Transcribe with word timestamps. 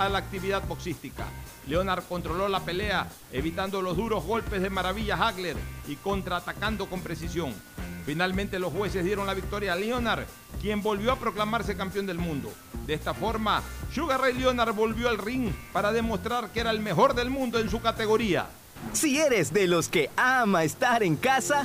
a 0.00 0.08
la 0.08 0.18
actividad 0.18 0.66
boxística. 0.66 1.26
Leonard 1.66 2.04
controló 2.08 2.48
la 2.48 2.60
pelea, 2.60 3.06
evitando 3.32 3.82
los 3.82 3.96
duros 3.96 4.24
golpes 4.24 4.62
de 4.62 4.70
Maravilla 4.70 5.16
Hagler 5.16 5.56
y 5.86 5.96
contraatacando 5.96 6.86
con 6.86 7.02
precisión. 7.02 7.54
Finalmente 8.06 8.58
los 8.58 8.72
jueces 8.72 9.04
dieron 9.04 9.26
la 9.26 9.34
victoria 9.34 9.74
a 9.74 9.76
Leonard, 9.76 10.24
quien 10.60 10.82
volvió 10.82 11.12
a 11.12 11.18
proclamarse 11.18 11.76
campeón 11.76 12.06
del 12.06 12.18
mundo. 12.18 12.50
De 12.86 12.94
esta 12.94 13.14
forma, 13.14 13.62
Sugar 13.92 14.20
Ray 14.20 14.34
Leonard 14.34 14.74
volvió 14.74 15.08
al 15.08 15.18
ring 15.18 15.52
para 15.72 15.92
demostrar 15.92 16.50
que 16.50 16.60
era 16.60 16.70
el 16.70 16.80
mejor 16.80 17.14
del 17.14 17.30
mundo 17.30 17.58
en 17.58 17.70
su 17.70 17.80
categoría. 17.80 18.46
Si 18.92 19.18
eres 19.18 19.52
de 19.52 19.66
los 19.66 19.88
que 19.88 20.10
ama 20.16 20.64
estar 20.64 21.02
en 21.02 21.16
casa, 21.16 21.64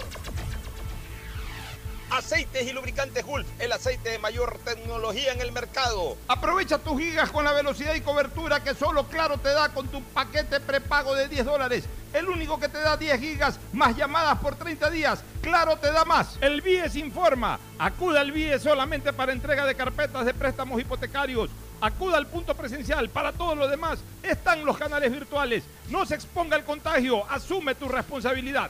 Aceites 2.11 2.67
y 2.67 2.73
lubricantes 2.73 3.25
Gulf, 3.25 3.47
el 3.57 3.71
aceite 3.71 4.09
de 4.09 4.19
mayor 4.19 4.59
tecnología 4.65 5.31
en 5.31 5.39
el 5.39 5.53
mercado. 5.53 6.17
Aprovecha 6.27 6.77
tus 6.77 6.99
gigas 6.99 7.31
con 7.31 7.45
la 7.45 7.53
velocidad 7.53 7.95
y 7.95 8.01
cobertura 8.01 8.61
que 8.61 8.75
solo 8.75 9.05
Claro 9.07 9.37
te 9.37 9.47
da 9.53 9.69
con 9.69 9.87
tu 9.87 10.03
paquete 10.03 10.59
prepago 10.59 11.15
de 11.15 11.29
10 11.29 11.45
dólares. 11.45 11.85
El 12.13 12.27
único 12.27 12.59
que 12.59 12.67
te 12.67 12.79
da 12.79 12.97
10 12.97 13.17
gigas 13.17 13.59
más 13.71 13.95
llamadas 13.95 14.37
por 14.39 14.55
30 14.55 14.89
días. 14.89 15.23
Claro 15.41 15.77
te 15.77 15.89
da 15.89 16.03
más. 16.03 16.37
El 16.41 16.61
BIES 16.61 16.97
informa. 16.97 17.57
Acuda 17.79 18.19
al 18.19 18.33
BIES 18.33 18.61
solamente 18.61 19.13
para 19.13 19.31
entrega 19.31 19.65
de 19.65 19.75
carpetas 19.75 20.25
de 20.25 20.33
préstamos 20.33 20.81
hipotecarios. 20.81 21.49
Acuda 21.79 22.17
al 22.17 22.27
punto 22.27 22.53
presencial. 22.55 23.09
Para 23.09 23.31
todo 23.31 23.55
lo 23.55 23.69
demás 23.69 23.99
están 24.21 24.65
los 24.65 24.77
canales 24.77 25.13
virtuales. 25.13 25.63
No 25.89 26.05
se 26.05 26.15
exponga 26.15 26.57
al 26.57 26.65
contagio. 26.65 27.23
Asume 27.31 27.73
tu 27.75 27.87
responsabilidad. 27.87 28.69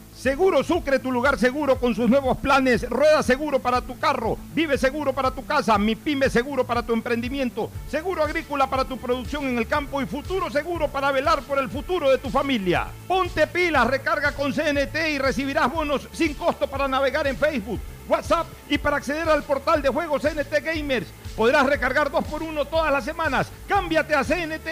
Seguro 0.21 0.63
Sucre, 0.63 0.99
tu 0.99 1.11
lugar 1.11 1.39
seguro 1.39 1.79
con 1.79 1.95
sus 1.95 2.07
nuevos 2.07 2.37
planes. 2.37 2.87
Rueda 2.87 3.23
seguro 3.23 3.57
para 3.57 3.81
tu 3.81 3.97
carro. 3.97 4.37
Vive 4.53 4.77
seguro 4.77 5.13
para 5.13 5.31
tu 5.31 5.43
casa. 5.47 5.75
Mi 5.79 5.95
pyme 5.95 6.29
seguro 6.29 6.63
para 6.63 6.83
tu 6.83 6.93
emprendimiento. 6.93 7.71
Seguro 7.89 8.23
agrícola 8.23 8.67
para 8.67 8.85
tu 8.85 8.99
producción 8.99 9.45
en 9.47 9.57
el 9.57 9.65
campo. 9.65 9.99
Y 9.99 10.05
futuro 10.05 10.51
seguro 10.51 10.89
para 10.89 11.11
velar 11.11 11.41
por 11.41 11.57
el 11.57 11.71
futuro 11.71 12.07
de 12.07 12.19
tu 12.19 12.29
familia. 12.29 12.85
Ponte 13.07 13.47
pilas, 13.47 13.87
recarga 13.87 14.33
con 14.33 14.53
CNT 14.53 14.95
y 15.09 15.17
recibirás 15.17 15.73
bonos 15.73 16.07
sin 16.11 16.35
costo 16.35 16.67
para 16.67 16.87
navegar 16.87 17.25
en 17.25 17.35
Facebook, 17.35 17.79
WhatsApp 18.07 18.45
y 18.69 18.77
para 18.77 18.97
acceder 18.97 19.27
al 19.27 19.41
portal 19.41 19.81
de 19.81 19.89
juegos 19.89 20.21
CNT 20.21 20.63
Gamers. 20.63 21.07
Podrás 21.35 21.65
recargar 21.65 22.11
dos 22.11 22.23
por 22.25 22.43
uno 22.43 22.65
todas 22.65 22.91
las 22.91 23.03
semanas. 23.03 23.51
Cámbiate 23.67 24.13
a 24.13 24.23
CNT. 24.23 24.69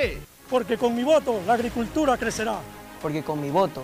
Porque 0.47 0.77
con 0.77 0.95
mi 0.95 1.01
voto 1.01 1.41
la 1.47 1.53
agricultura 1.53 2.17
crecerá. 2.17 2.59
Porque 3.01 3.23
con 3.23 3.41
mi 3.41 3.49
voto 3.49 3.83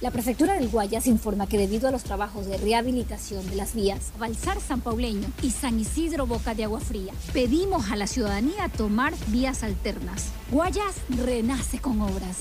La 0.00 0.12
prefectura 0.12 0.54
del 0.54 0.68
Guayas 0.68 1.08
informa 1.08 1.48
que 1.48 1.58
debido 1.58 1.88
a 1.88 1.90
los 1.90 2.04
trabajos 2.04 2.46
de 2.46 2.56
rehabilitación 2.56 3.44
de 3.50 3.56
las 3.56 3.74
vías 3.74 4.12
Balsar 4.16 4.60
San 4.60 4.80
Pauleño 4.80 5.26
y 5.42 5.50
San 5.50 5.80
Isidro 5.80 6.24
Boca 6.24 6.54
de 6.54 6.62
Agua 6.62 6.78
Fría, 6.78 7.12
pedimos 7.32 7.90
a 7.90 7.96
la 7.96 8.06
ciudadanía 8.06 8.68
tomar 8.68 9.12
vías 9.26 9.64
alternas. 9.64 10.30
Guayas 10.52 10.94
renace 11.08 11.80
con 11.80 12.00
obras. 12.00 12.38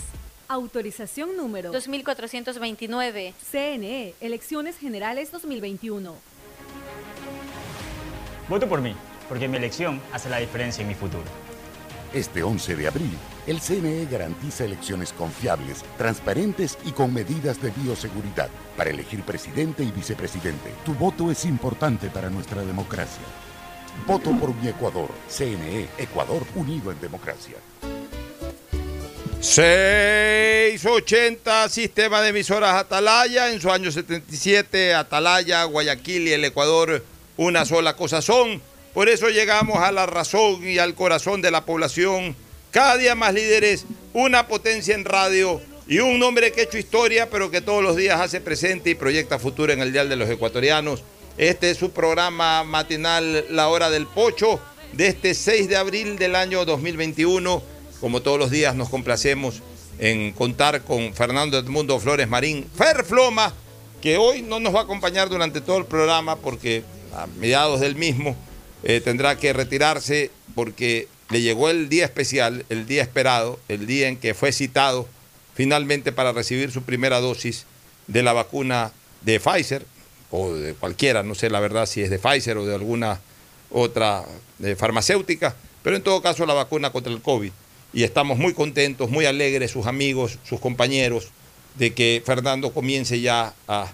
Autorización 0.47 1.35
número 1.35 1.71
2429. 1.71 3.33
CNE, 3.51 4.13
Elecciones 4.21 4.77
Generales 4.77 5.31
2021. 5.31 6.13
Voto 8.47 8.69
por 8.69 8.81
mí, 8.81 8.93
porque 9.27 9.47
mi 9.47 9.57
elección 9.57 9.99
hace 10.13 10.29
la 10.29 10.37
diferencia 10.37 10.83
en 10.83 10.89
mi 10.89 10.93
futuro. 10.93 11.25
Este 12.13 12.43
11 12.43 12.75
de 12.75 12.87
abril, 12.87 13.17
el 13.47 13.59
CNE 13.61 14.05
garantiza 14.11 14.65
elecciones 14.65 15.13
confiables, 15.13 15.85
transparentes 15.97 16.77
y 16.85 16.91
con 16.91 17.13
medidas 17.13 17.61
de 17.61 17.71
bioseguridad 17.71 18.49
para 18.75 18.89
elegir 18.89 19.23
presidente 19.23 19.83
y 19.83 19.91
vicepresidente. 19.91 20.73
Tu 20.85 20.93
voto 20.93 21.31
es 21.31 21.45
importante 21.45 22.09
para 22.09 22.29
nuestra 22.29 22.63
democracia. 22.63 23.23
Voto 24.05 24.31
por 24.31 24.53
mi 24.53 24.67
Ecuador. 24.67 25.09
CNE, 25.29 25.87
Ecuador 25.97 26.45
unido 26.55 26.91
en 26.91 26.99
democracia. 26.99 27.55
680 29.39 31.69
Sistema 31.69 32.21
de 32.21 32.29
Emisoras 32.29 32.75
Atalaya. 32.75 33.51
En 33.51 33.61
su 33.61 33.71
año 33.71 33.91
77, 33.91 34.93
Atalaya, 34.93 35.63
Guayaquil 35.63 36.27
y 36.27 36.33
el 36.33 36.43
Ecuador, 36.43 37.01
una 37.37 37.63
sola 37.65 37.95
cosa 37.95 38.21
son. 38.21 38.61
Por 38.93 39.07
eso 39.07 39.29
llegamos 39.29 39.77
a 39.77 39.93
la 39.93 40.05
razón 40.05 40.67
y 40.67 40.79
al 40.79 40.95
corazón 40.95 41.41
de 41.41 41.51
la 41.51 41.63
población. 41.65 42.35
Cada 42.77 42.97
día 42.97 43.15
más 43.15 43.33
líderes, 43.33 43.87
una 44.13 44.47
potencia 44.47 44.93
en 44.93 45.03
radio 45.03 45.59
y 45.87 45.97
un 45.97 46.19
nombre 46.19 46.51
que 46.51 46.61
ha 46.61 46.63
hecho 46.65 46.77
historia, 46.77 47.27
pero 47.27 47.49
que 47.49 47.59
todos 47.59 47.81
los 47.81 47.95
días 47.95 48.21
hace 48.21 48.39
presente 48.39 48.91
y 48.91 48.93
proyecta 48.93 49.39
futuro 49.39 49.73
en 49.73 49.79
el 49.79 49.91
Dial 49.91 50.09
de 50.09 50.15
los 50.15 50.29
Ecuatorianos. 50.29 51.01
Este 51.39 51.71
es 51.71 51.77
su 51.79 51.89
programa 51.89 52.63
matinal 52.63 53.45
La 53.49 53.69
Hora 53.69 53.89
del 53.89 54.05
Pocho 54.05 54.59
de 54.93 55.07
este 55.07 55.33
6 55.33 55.69
de 55.69 55.75
abril 55.75 56.19
del 56.19 56.35
año 56.35 56.65
2021. 56.65 57.63
Como 57.99 58.21
todos 58.21 58.37
los 58.37 58.51
días 58.51 58.75
nos 58.75 58.89
complacemos 58.89 59.63
en 59.97 60.31
contar 60.33 60.83
con 60.83 61.15
Fernando 61.15 61.57
Edmundo 61.57 61.99
Flores 61.99 62.27
Marín, 62.27 62.63
Ferfloma, 62.75 63.55
que 64.01 64.17
hoy 64.17 64.43
no 64.43 64.59
nos 64.59 64.75
va 64.75 64.81
a 64.81 64.83
acompañar 64.83 65.29
durante 65.29 65.61
todo 65.61 65.79
el 65.79 65.85
programa 65.85 66.35
porque 66.35 66.83
a 67.15 67.25
mediados 67.25 67.79
del 67.79 67.95
mismo 67.95 68.35
eh, 68.83 69.01
tendrá 69.03 69.35
que 69.35 69.51
retirarse 69.51 70.29
porque 70.53 71.07
le 71.29 71.41
llegó 71.41 71.69
el 71.69 71.89
día 71.89 72.05
especial, 72.05 72.65
el 72.69 72.87
día 72.87 73.01
esperado, 73.01 73.59
el 73.67 73.85
día 73.85 74.07
en 74.07 74.17
que 74.17 74.33
fue 74.33 74.51
citado 74.51 75.07
finalmente 75.53 76.11
para 76.11 76.31
recibir 76.31 76.71
su 76.71 76.83
primera 76.83 77.19
dosis 77.19 77.65
de 78.07 78.23
la 78.23 78.33
vacuna 78.33 78.91
de 79.21 79.39
Pfizer 79.39 79.85
o 80.31 80.53
de 80.53 80.73
cualquiera, 80.73 81.23
no 81.23 81.35
sé 81.35 81.49
la 81.49 81.59
verdad 81.59 81.85
si 81.85 82.01
es 82.01 82.09
de 82.09 82.19
Pfizer 82.19 82.57
o 82.57 82.65
de 82.65 82.75
alguna 82.75 83.19
otra 83.71 84.23
eh, 84.63 84.75
farmacéutica, 84.75 85.55
pero 85.83 85.95
en 85.95 86.03
todo 86.03 86.21
caso 86.21 86.45
la 86.45 86.53
vacuna 86.53 86.91
contra 86.91 87.11
el 87.11 87.21
COVID. 87.21 87.51
Y 87.93 88.03
estamos 88.03 88.37
muy 88.37 88.53
contentos, 88.53 89.09
muy 89.09 89.25
alegres, 89.25 89.71
sus 89.71 89.87
amigos, 89.87 90.37
sus 90.43 90.59
compañeros, 90.59 91.29
de 91.75 91.93
que 91.93 92.21
Fernando 92.25 92.73
comience 92.73 93.19
ya 93.21 93.53
a 93.67 93.91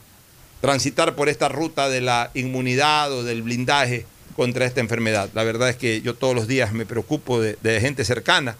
transitar 0.61 1.15
por 1.15 1.29
esta 1.29 1.49
ruta 1.49 1.89
de 1.89 2.01
la 2.01 2.31
inmunidad 2.33 3.11
o 3.11 3.23
del 3.23 3.43
blindaje 3.43 4.05
contra 4.35 4.65
esta 4.65 4.79
enfermedad. 4.79 5.29
La 5.33 5.43
verdad 5.43 5.69
es 5.69 5.75
que 5.75 6.01
yo 6.01 6.15
todos 6.15 6.35
los 6.35 6.47
días 6.47 6.73
me 6.73 6.85
preocupo 6.85 7.41
de, 7.41 7.81
gente 7.81 8.05
cercana, 8.05 8.55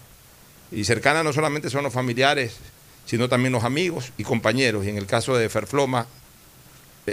y 0.72 0.84
cercana 0.84 1.22
no 1.22 1.32
solamente 1.32 1.70
son 1.70 1.84
los 1.84 1.92
familiares, 1.92 2.56
sino 3.06 3.28
también 3.28 3.52
los 3.52 3.64
amigos 3.64 4.12
y 4.16 4.24
compañeros. 4.24 4.84
Y 4.86 4.88
en 4.88 4.96
el 4.96 5.06
caso 5.06 5.36
de 5.36 5.48
Ferfloma, 5.48 6.06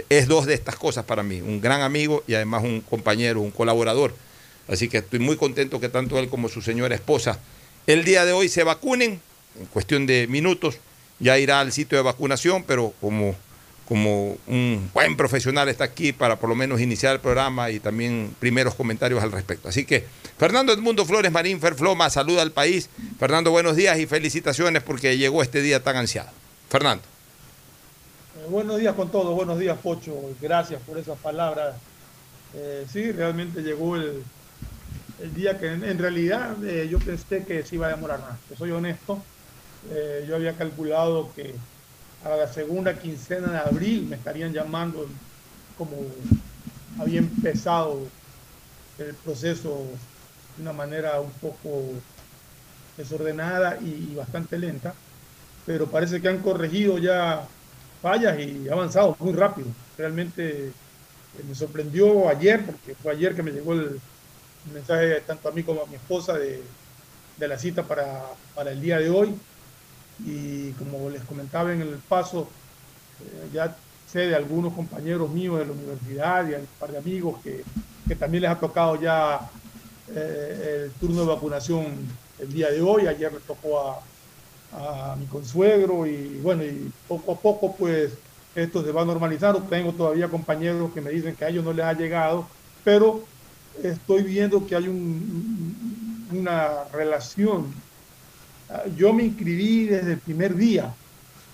es 0.08 0.26
dos 0.26 0.46
de 0.46 0.54
estas 0.54 0.76
cosas 0.76 1.04
para 1.04 1.22
mí, 1.22 1.40
un 1.40 1.60
gran 1.60 1.82
amigo 1.82 2.24
y 2.26 2.34
además 2.34 2.64
un 2.64 2.80
compañero, 2.80 3.40
un 3.40 3.50
colaborador. 3.50 4.14
Así 4.68 4.88
que 4.88 4.98
estoy 4.98 5.18
muy 5.18 5.36
contento 5.36 5.80
que 5.80 5.88
tanto 5.88 6.18
él 6.18 6.28
como 6.28 6.48
su 6.48 6.62
señora 6.62 6.94
esposa 6.94 7.38
el 7.86 8.04
día 8.04 8.24
de 8.24 8.32
hoy 8.32 8.48
se 8.48 8.62
vacunen, 8.62 9.20
en 9.58 9.66
cuestión 9.66 10.06
de 10.06 10.28
minutos, 10.28 10.76
ya 11.18 11.38
irá 11.38 11.60
al 11.60 11.72
sitio 11.72 11.98
de 11.98 12.04
vacunación, 12.04 12.62
pero 12.62 12.94
como, 13.00 13.34
como 13.92 14.38
un 14.46 14.90
buen 14.94 15.18
profesional 15.18 15.68
está 15.68 15.84
aquí 15.84 16.14
para 16.14 16.36
por 16.36 16.48
lo 16.48 16.54
menos 16.54 16.80
iniciar 16.80 17.12
el 17.12 17.20
programa 17.20 17.68
y 17.68 17.78
también 17.78 18.34
primeros 18.40 18.74
comentarios 18.74 19.22
al 19.22 19.30
respecto. 19.30 19.68
Así 19.68 19.84
que 19.84 20.06
Fernando 20.38 20.72
Edmundo 20.72 21.04
Flores 21.04 21.30
Marín 21.30 21.60
Ferfloma 21.60 22.08
saluda 22.08 22.40
al 22.40 22.52
país. 22.52 22.88
Fernando, 23.18 23.50
buenos 23.50 23.76
días 23.76 23.98
y 23.98 24.06
felicitaciones 24.06 24.82
porque 24.82 25.18
llegó 25.18 25.42
este 25.42 25.60
día 25.60 25.82
tan 25.82 25.96
ansiado. 25.96 26.30
Fernando. 26.70 27.04
Eh, 28.38 28.46
buenos 28.48 28.78
días 28.78 28.94
con 28.94 29.10
todos, 29.10 29.34
buenos 29.34 29.58
días 29.58 29.76
Pocho, 29.76 30.14
gracias 30.40 30.80
por 30.86 30.96
esas 30.96 31.18
palabras. 31.18 31.76
Eh, 32.54 32.86
sí, 32.90 33.12
realmente 33.12 33.60
llegó 33.60 33.96
el, 33.96 34.22
el 35.20 35.34
día 35.34 35.58
que 35.58 35.66
en, 35.66 35.98
realidad 35.98 36.56
eh, 36.64 36.88
yo 36.90 36.98
pensé 36.98 37.44
que 37.44 37.62
se 37.62 37.74
iba 37.74 37.88
a 37.88 37.90
demorar 37.90 38.20
más, 38.20 38.38
soy 38.56 38.70
honesto. 38.70 39.22
Yo 40.26 40.36
había 40.36 40.52
calculado 40.52 41.30
que 41.34 41.56
a 42.24 42.36
la 42.36 42.46
segunda 42.46 42.98
quincena 42.98 43.48
de 43.52 43.58
abril 43.58 44.06
me 44.08 44.16
estarían 44.16 44.52
llamando 44.52 45.06
como 45.76 45.96
había 46.98 47.18
empezado 47.18 48.06
el 48.98 49.14
proceso 49.14 49.86
de 50.56 50.62
una 50.62 50.72
manera 50.72 51.20
un 51.20 51.32
poco 51.32 51.90
desordenada 52.96 53.78
y, 53.80 54.14
bastante 54.14 54.58
lenta, 54.58 54.94
pero 55.64 55.86
parece 55.86 56.20
que 56.20 56.28
han 56.28 56.38
corregido 56.38 56.98
ya 56.98 57.46
fallas 58.00 58.38
y 58.38 58.68
avanzado 58.68 59.16
muy 59.18 59.32
rápido. 59.32 59.68
Realmente 59.96 60.66
eh, 60.66 61.42
me 61.48 61.54
sorprendió 61.54 62.28
ayer, 62.28 62.64
porque 62.64 62.94
fue 62.94 63.12
ayer 63.12 63.34
que 63.34 63.42
me 63.42 63.52
llegó 63.52 63.72
el, 63.74 64.00
mensaje 64.72 65.20
tanto 65.26 65.48
a 65.48 65.52
mí 65.52 65.64
como 65.64 65.82
a 65.82 65.86
mi 65.86 65.96
esposa 65.96 66.34
de, 66.34 66.62
la 67.38 67.58
cita 67.58 67.82
para, 67.82 68.22
el 68.70 68.80
día 68.80 68.98
de 68.98 69.10
hoy. 69.10 69.34
Y 70.24 70.70
como 70.72 71.10
les 71.10 71.22
comentaba 71.22 71.72
en 71.72 71.82
el 71.82 71.96
paso, 72.08 72.48
eh, 73.20 73.48
ya 73.52 73.76
sé 74.12 74.20
de 74.20 74.34
algunos 74.34 74.74
compañeros 74.74 75.30
míos 75.30 75.58
de 75.58 75.66
la 75.66 75.72
universidad 75.72 76.48
y 76.48 76.54
un 76.54 76.66
par 76.78 76.92
de 76.92 76.98
amigos 76.98 77.40
que, 77.42 77.64
también 78.16 78.42
les 78.42 78.50
ha 78.50 78.60
tocado 78.60 79.00
ya 79.00 79.40
eh, 80.14 80.84
el 80.84 80.90
turno 80.92 81.22
de 81.22 81.28
vacunación 81.28 81.86
el 82.38 82.52
día 82.52 82.70
de 82.70 82.82
hoy. 82.82 83.06
Ayer 83.06 83.32
le 83.32 83.40
tocó 83.40 83.80
a, 83.80 85.16
mi 85.18 85.26
consuegro 85.26 86.06
y 86.06 86.40
bueno, 86.42 86.64
y 86.64 86.90
poco 87.06 87.32
a 87.32 87.36
poco 87.36 87.76
pues 87.76 88.12
esto 88.54 88.84
se 88.84 88.92
va 88.92 89.02
a 89.02 89.06
normalizar. 89.06 89.58
Tengo 89.68 89.92
todavía 89.92 90.28
compañeros 90.28 90.92
que 90.92 91.00
me 91.00 91.10
dicen 91.10 91.34
que 91.34 91.44
a 91.44 91.48
ellos 91.48 91.64
no 91.64 91.72
les 91.72 91.84
ha 91.84 91.92
llegado, 91.92 92.46
pero 92.84 93.22
estoy 93.82 94.22
viendo 94.22 94.66
que 94.66 94.76
hay 94.76 94.88
una 96.30 96.84
relación. 96.92 97.72
Yo 98.96 99.12
me 99.12 99.24
inscribí 99.24 99.86
desde 99.86 100.12
el 100.12 100.18
primer 100.18 100.54
día. 100.54 100.94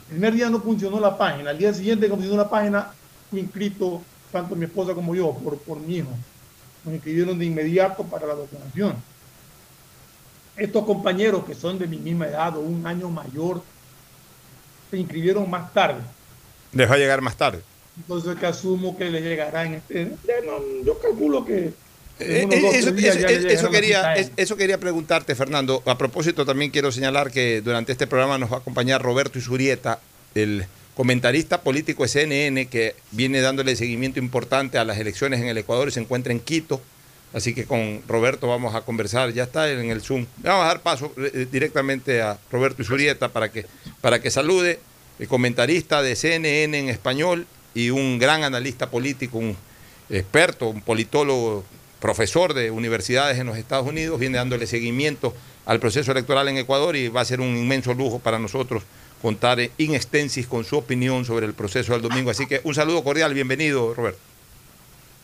El 0.09 0.17
primer 0.17 0.35
día 0.35 0.51
no 0.51 0.61
funcionó 0.61 1.01
la 1.01 1.17
página. 1.17 1.51
Al 1.51 1.59
día 1.59 1.73
siguiente 1.75 2.07
que 2.07 2.13
funcionó 2.13 2.37
la 2.37 2.49
página, 2.49 2.91
fui 3.31 3.41
inscrito 3.41 4.03
tanto 4.33 4.55
mi 4.57 4.65
esposa 4.65 4.95
como 4.95 5.15
yo 5.15 5.33
por, 5.35 5.59
por 5.59 5.81
mi 5.81 5.97
hijo. 5.97 6.11
Nos 6.85 6.95
inscribieron 6.95 7.39
de 7.39 7.45
inmediato 7.45 8.05
para 8.05 8.27
la 8.27 8.35
vacunación. 8.35 8.95
Estos 10.57 10.85
compañeros 10.85 11.45
que 11.45 11.55
son 11.55 11.79
de 11.79 11.87
mi 11.87 11.99
misma 11.99 12.27
edad 12.27 12.57
o 12.57 12.61
un 12.61 12.87
año 12.87 13.09
mayor, 13.11 13.63
se 14.91 14.99
inscribieron 14.99 15.49
más 15.49 15.73
tarde. 15.73 16.01
Les 16.73 16.91
va 16.91 16.95
a 16.95 16.99
llegar 16.99 17.21
más 17.21 17.37
tarde. 17.37 17.63
Entonces 17.97 18.37
que 18.37 18.47
asumo 18.47 18.97
que 18.97 19.11
les 19.11 19.23
llegará 19.23 19.65
en 19.65 19.75
este... 19.75 20.17
yo 20.85 20.99
calculo 21.01 21.45
que 21.45 21.73
eso, 22.19 23.71
quería, 23.71 24.15
eso 24.15 24.57
quería 24.57 24.79
preguntarte, 24.79 25.35
Fernando. 25.35 25.83
A 25.87 25.97
propósito, 25.97 26.45
también 26.45 26.71
quiero 26.71 26.93
señalar 26.93 27.31
que 27.31 27.61
durante 27.61 27.93
este 27.93 28.07
programa 28.07 28.39
nos 28.39 28.51
va 28.51 28.57
a 28.57 28.61
acompañar 28.61 29.03
Roberto 29.03 29.39
Isurieta, 29.39 30.01
el 30.35 30.67
comentarista 30.95 31.63
político 31.63 32.03
de 32.03 32.09
CNN, 32.09 32.67
que 32.67 32.97
viene 33.13 33.41
dándole 33.41 33.77
seguimiento 33.77 34.19
importante 34.19 34.79
a 34.79 34.85
las 34.85 34.99
elecciones 34.99 35.41
en 35.41 35.47
el 35.47 35.59
Ecuador 35.59 35.89
y 35.89 35.93
se 35.93 36.01
encuentra 36.01 36.33
en 36.33 36.41
Quito. 36.41 36.81
Así 37.33 37.55
que 37.55 37.67
con 37.67 38.03
Roberto 38.09 38.49
vamos 38.49 38.75
a 38.75 38.81
conversar, 38.81 39.33
ya 39.33 39.45
está 39.45 39.71
en 39.71 39.91
el 39.91 40.01
Zoom. 40.01 40.27
vamos 40.39 40.65
a 40.65 40.69
dar 40.69 40.81
paso 40.81 41.13
eh, 41.19 41.47
directamente 41.51 42.23
a 42.23 42.39
Roberto 42.51 42.83
Isurieta 42.83 43.29
para 43.29 43.53
que, 43.53 43.67
para 44.01 44.21
que 44.21 44.31
salude, 44.31 44.81
el 45.19 45.29
comentarista 45.29 46.03
de 46.03 46.17
CNN 46.17 46.79
en 46.79 46.89
español 46.89 47.47
y 47.75 47.91
un 47.91 48.19
gran 48.19 48.45
analista 48.45 48.91
político, 48.91 49.39
un 49.39 49.57
experto, 50.11 50.69
un 50.69 50.81
politólogo 50.81 51.65
profesor 52.01 52.55
de 52.55 52.71
universidades 52.71 53.39
en 53.39 53.47
los 53.47 53.57
Estados 53.57 53.87
Unidos, 53.87 54.19
viene 54.19 54.39
dándole 54.39 54.67
seguimiento 54.67 55.35
al 55.67 55.81
proceso 55.81 56.13
electoral 56.13 56.49
en 56.49 56.59
Ecuador 56.59 56.97
y 56.97 57.09
va 57.09 57.21
a 57.21 57.25
ser 57.25 57.41
un 57.41 57.57
inmenso 57.57 57.95
lujo 57.95 58.19
para 58.19 58.39
nosotros 58.39 58.83
contar 59.21 59.59
in 59.61 59.95
extensis 59.95 60.47
con 60.47 60.65
su 60.65 60.79
opinión 60.79 61.25
sobre 61.25 61.47
el 61.47 61.55
proceso 61.55 61.93
del 61.93 62.03
domingo. 62.03 62.31
Así 62.31 62.47
que 62.47 62.61
un 62.65 62.75
saludo 62.75 63.03
cordial, 63.03 63.35
bienvenido, 63.35 63.93
Roberto. 63.95 64.21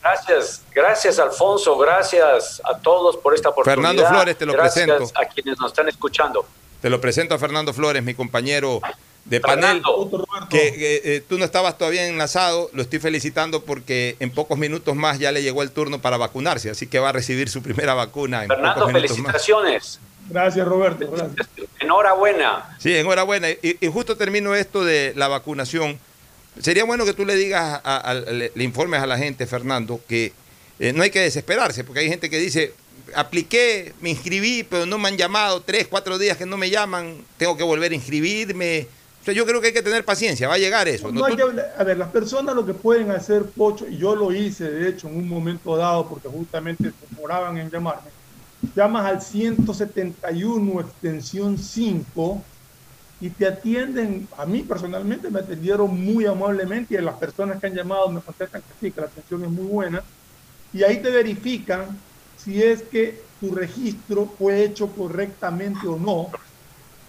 Gracias, 0.02 0.62
gracias 0.74 1.18
Alfonso, 1.18 1.78
gracias 1.78 2.60
a 2.62 2.76
todos 2.78 3.16
por 3.16 3.34
esta 3.34 3.48
oportunidad. 3.48 3.90
Fernando 3.90 4.06
Flores, 4.06 4.36
te 4.36 4.44
lo 4.44 4.52
gracias 4.52 4.86
presento. 4.86 5.18
A 5.18 5.24
quienes 5.24 5.58
nos 5.58 5.70
están 5.70 5.88
escuchando. 5.88 6.44
Te 6.82 6.90
lo 6.90 7.00
presento 7.00 7.34
a 7.34 7.38
Fernando 7.38 7.72
Flores, 7.72 8.02
mi 8.02 8.12
compañero 8.12 8.82
de 9.24 9.40
panel, 9.40 9.82
que, 10.50 11.00
eh, 11.02 11.22
tú 11.26 11.38
no 11.38 11.44
estabas 11.44 11.78
todavía 11.78 12.06
enlazado, 12.06 12.68
lo 12.74 12.82
estoy 12.82 12.98
felicitando 12.98 13.64
porque 13.64 14.16
en 14.20 14.30
pocos 14.30 14.58
minutos 14.58 14.94
más 14.94 15.18
ya 15.18 15.32
le 15.32 15.42
llegó 15.42 15.62
el 15.62 15.70
turno 15.70 16.00
para 16.00 16.18
vacunarse, 16.18 16.70
así 16.70 16.86
que 16.86 16.98
va 16.98 17.08
a 17.08 17.12
recibir 17.12 17.48
su 17.48 17.62
primera 17.62 17.94
vacuna. 17.94 18.42
En 18.42 18.48
Fernando, 18.48 18.88
felicitaciones. 18.88 19.98
Gracias, 20.28 20.66
Roberto. 20.66 21.12
Enhorabuena. 21.80 22.76
Sí, 22.78 22.94
enhorabuena. 22.94 23.48
Y, 23.50 23.86
justo 23.88 24.16
termino 24.16 24.54
esto 24.54 24.84
de 24.84 25.12
la 25.16 25.28
vacunación. 25.28 25.98
Sería 26.60 26.84
bueno 26.84 27.04
que 27.04 27.14
tú 27.14 27.24
le 27.24 27.34
digas, 27.34 27.80
le, 28.30 28.64
informes 28.64 29.02
a 29.02 29.06
la 29.06 29.18
gente, 29.18 29.46
Fernando, 29.46 30.00
que 30.06 30.32
eh, 30.78 30.92
no 30.92 31.02
hay 31.02 31.10
que 31.10 31.20
desesperarse, 31.20 31.82
porque 31.82 32.00
hay 32.00 32.08
gente 32.08 32.30
que 32.30 32.38
dice, 32.38 32.72
apliqué, 33.14 33.92
me 34.00 34.10
inscribí, 34.10 34.62
pero 34.62 34.86
no 34.86 34.98
me 34.98 35.08
han 35.08 35.16
llamado, 35.16 35.62
tres, 35.62 35.88
cuatro 35.88 36.18
días 36.18 36.36
que 36.36 36.46
no 36.46 36.56
me 36.56 36.70
llaman, 36.70 37.24
tengo 37.36 37.56
que 37.56 37.64
volver 37.64 37.92
a 37.92 37.94
inscribirme 37.94 38.86
yo 39.32 39.46
creo 39.46 39.60
que 39.60 39.68
hay 39.68 39.72
que 39.72 39.82
tener 39.82 40.04
paciencia, 40.04 40.48
va 40.48 40.54
a 40.54 40.58
llegar 40.58 40.88
eso. 40.88 41.08
a 41.08 41.84
ver, 41.84 41.96
las 41.96 42.10
personas 42.10 42.54
lo 42.54 42.66
que 42.66 42.74
pueden 42.74 43.10
hacer, 43.10 43.44
Pocho, 43.44 43.86
y 43.88 43.96
yo 43.96 44.14
lo 44.14 44.32
hice 44.32 44.70
de 44.70 44.88
hecho 44.88 45.08
en 45.08 45.16
un 45.16 45.28
momento 45.28 45.76
dado 45.76 46.08
porque 46.08 46.28
justamente 46.28 46.84
se 46.90 47.14
demoraban 47.14 47.56
en 47.58 47.70
llamarme, 47.70 48.10
llamas 48.74 49.06
al 49.06 49.22
171 49.22 50.80
extensión 50.80 51.58
5 51.58 52.42
y 53.20 53.30
te 53.30 53.46
atienden, 53.46 54.28
a 54.36 54.44
mí 54.44 54.62
personalmente 54.62 55.30
me 55.30 55.40
atendieron 55.40 55.98
muy 55.98 56.26
amablemente 56.26 56.94
y 56.94 57.00
las 57.00 57.16
personas 57.16 57.60
que 57.60 57.68
han 57.68 57.74
llamado 57.74 58.10
me 58.10 58.20
contestan 58.20 58.60
que 58.60 58.68
sí, 58.80 58.92
que 58.92 59.00
la 59.00 59.06
atención 59.06 59.44
es 59.44 59.50
muy 59.50 59.66
buena 59.66 60.02
y 60.72 60.82
ahí 60.82 60.98
te 60.98 61.10
verifican 61.10 61.96
si 62.36 62.62
es 62.62 62.82
que 62.82 63.22
tu 63.40 63.54
registro 63.54 64.26
fue 64.38 64.64
hecho 64.64 64.88
correctamente 64.88 65.86
o 65.86 65.96
no 65.96 66.30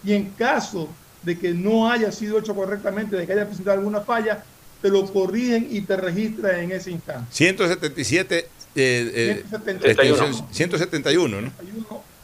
y 0.04 0.14
en 0.14 0.30
caso 0.32 0.88
de 1.26 1.38
que 1.38 1.54
no 1.54 1.90
haya 1.90 2.12
sido 2.12 2.40
hecho 2.40 2.56
correctamente, 2.56 3.16
de 3.16 3.26
que 3.26 3.34
haya 3.34 3.46
presentado 3.46 3.78
alguna 3.78 4.02
falla, 4.02 4.44
te 4.82 4.90
lo 4.90 5.06
corrigen 5.12 5.68
y 5.70 5.82
te 5.82 5.98
registra 5.98 6.62
en 6.62 6.72
ese 6.72 6.92
instante. 6.92 7.26
177, 7.32 8.48
eh, 8.76 9.44
171. 9.50 10.48
171, 10.52 11.42
¿no? 11.42 11.52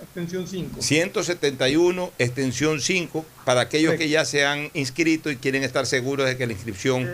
Extensión 0.02 0.46
5. 0.46 0.82
171, 0.82 2.12
extensión 2.20 2.82
5, 2.82 3.26
para 3.46 3.62
aquellos 3.62 3.96
que 3.96 4.10
ya 4.10 4.26
se 4.26 4.46
han 4.46 4.70
inscrito 4.74 5.32
y 5.32 5.38
quieren 5.38 5.64
estar 5.64 5.86
seguros 5.86 6.28
de 6.28 6.38
que 6.38 6.46
la 6.46 6.54
inscripción 6.54 7.10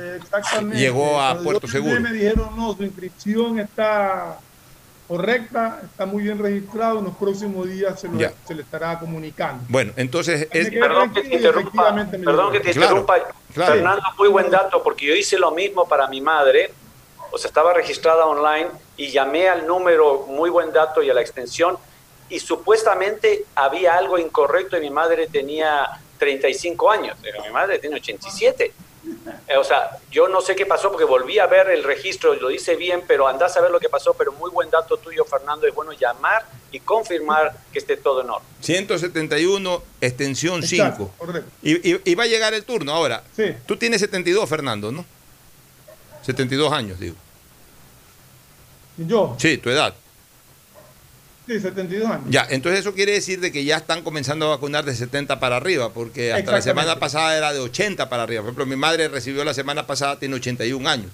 llegó 0.73 1.21
a 1.21 1.39
Puerto 1.41 1.67
Seguro. 1.67 2.01
Me 2.01 2.11
dijeron, 2.11 2.55
no, 2.55 2.75
su 2.75 2.83
inscripción 2.83 3.59
está 3.59 4.39
correcta, 5.07 5.81
está 5.83 6.05
muy 6.05 6.23
bien 6.23 6.37
registrado, 6.37 6.99
en 6.99 7.05
los 7.05 7.15
próximos 7.15 7.67
días 7.67 7.99
se, 7.99 8.07
lo, 8.07 8.19
se 8.45 8.55
le 8.55 8.61
estará 8.61 8.99
comunicando. 8.99 9.63
Bueno, 9.69 9.93
entonces... 9.95 10.47
Es... 10.51 10.69
Perdón 10.69 11.13
que 11.13 11.21
te 11.21 11.35
interrumpa, 11.35 11.95
perdón 12.11 12.51
que 12.51 12.59
te 12.59 12.71
interrumpa 12.71 13.15
Fernando, 13.51 14.03
muy 14.17 14.27
buen 14.27 14.49
dato, 14.49 14.83
porque 14.83 15.05
yo 15.05 15.15
hice 15.15 15.37
lo 15.39 15.51
mismo 15.51 15.87
para 15.87 16.07
mi 16.07 16.19
madre, 16.19 16.71
o 17.31 17.37
sea, 17.37 17.47
estaba 17.47 17.73
registrada 17.73 18.25
online 18.25 18.67
y 18.97 19.09
llamé 19.09 19.47
al 19.47 19.65
número, 19.65 20.25
muy 20.27 20.49
buen 20.49 20.73
dato, 20.73 21.01
y 21.01 21.09
a 21.09 21.13
la 21.13 21.21
extensión, 21.21 21.77
y 22.29 22.39
supuestamente 22.39 23.45
había 23.55 23.95
algo 23.97 24.17
incorrecto 24.17 24.77
y 24.77 24.81
mi 24.81 24.89
madre 24.89 25.27
tenía 25.27 25.87
35 26.17 26.91
años, 26.91 27.17
pero 27.21 27.41
mi 27.43 27.49
madre 27.51 27.79
tiene 27.79 27.95
87. 27.95 28.73
Eh, 29.47 29.57
o 29.57 29.63
sea, 29.63 29.97
yo 30.11 30.27
no 30.27 30.41
sé 30.41 30.55
qué 30.55 30.65
pasó 30.65 30.89
porque 30.89 31.05
volví 31.05 31.39
a 31.39 31.47
ver 31.47 31.69
el 31.69 31.83
registro 31.83 32.33
y 32.33 32.39
lo 32.39 32.51
hice 32.51 32.75
bien, 32.75 33.03
pero 33.07 33.27
andás 33.27 33.55
a 33.57 33.61
ver 33.61 33.71
lo 33.71 33.79
que 33.79 33.89
pasó, 33.89 34.13
pero 34.13 34.31
muy 34.33 34.49
buen 34.51 34.69
dato 34.69 34.97
tuyo, 34.97 35.23
Fernando, 35.25 35.67
es 35.67 35.73
bueno 35.73 35.93
llamar 35.93 36.45
y 36.71 36.79
confirmar 36.79 37.55
que 37.71 37.79
esté 37.79 37.97
todo 37.97 38.21
en 38.21 38.29
orden. 38.29 38.47
171, 38.61 39.83
extensión 40.01 40.63
5. 40.63 41.11
Y, 41.61 42.11
y, 42.11 42.15
va 42.15 42.23
a 42.23 42.27
llegar 42.27 42.53
el 42.53 42.63
turno 42.63 42.91
ahora. 42.91 43.23
Sí. 43.35 43.55
Tú 43.65 43.77
tienes 43.77 44.01
72, 44.01 44.47
Fernando, 44.49 44.91
¿no? 44.91 45.05
72 46.23 46.71
años, 46.73 46.99
digo. 46.99 47.15
¿Yo? 48.97 49.35
Sí, 49.37 49.57
tu 49.57 49.69
edad. 49.69 49.93
Sí, 51.47 51.61
72 51.61 52.09
años. 52.09 52.25
Ya, 52.29 52.45
entonces 52.49 52.81
eso 52.81 52.93
quiere 52.93 53.13
decir 53.13 53.39
de 53.39 53.53
que 53.53 53.63
ya 53.63 53.77
están 53.77 54.03
comenzando 54.03 54.47
a 54.47 54.49
vacunar 54.49 54.83
de 54.83 54.93
70 54.93 55.39
para 55.39 55.55
arriba, 55.55 55.93
porque 55.93 56.33
hasta 56.33 56.51
la 56.51 56.61
semana 56.61 56.99
pasada 56.99 57.37
era 57.37 57.53
de 57.53 57.59
80 57.59 58.09
para 58.09 58.23
arriba. 58.23 58.41
Por 58.41 58.49
ejemplo, 58.49 58.65
mi 58.65 58.75
madre 58.75 59.07
recibió 59.07 59.45
la 59.45 59.53
semana 59.53 59.87
pasada, 59.87 60.19
tiene 60.19 60.35
81 60.35 60.89
años. 60.89 61.07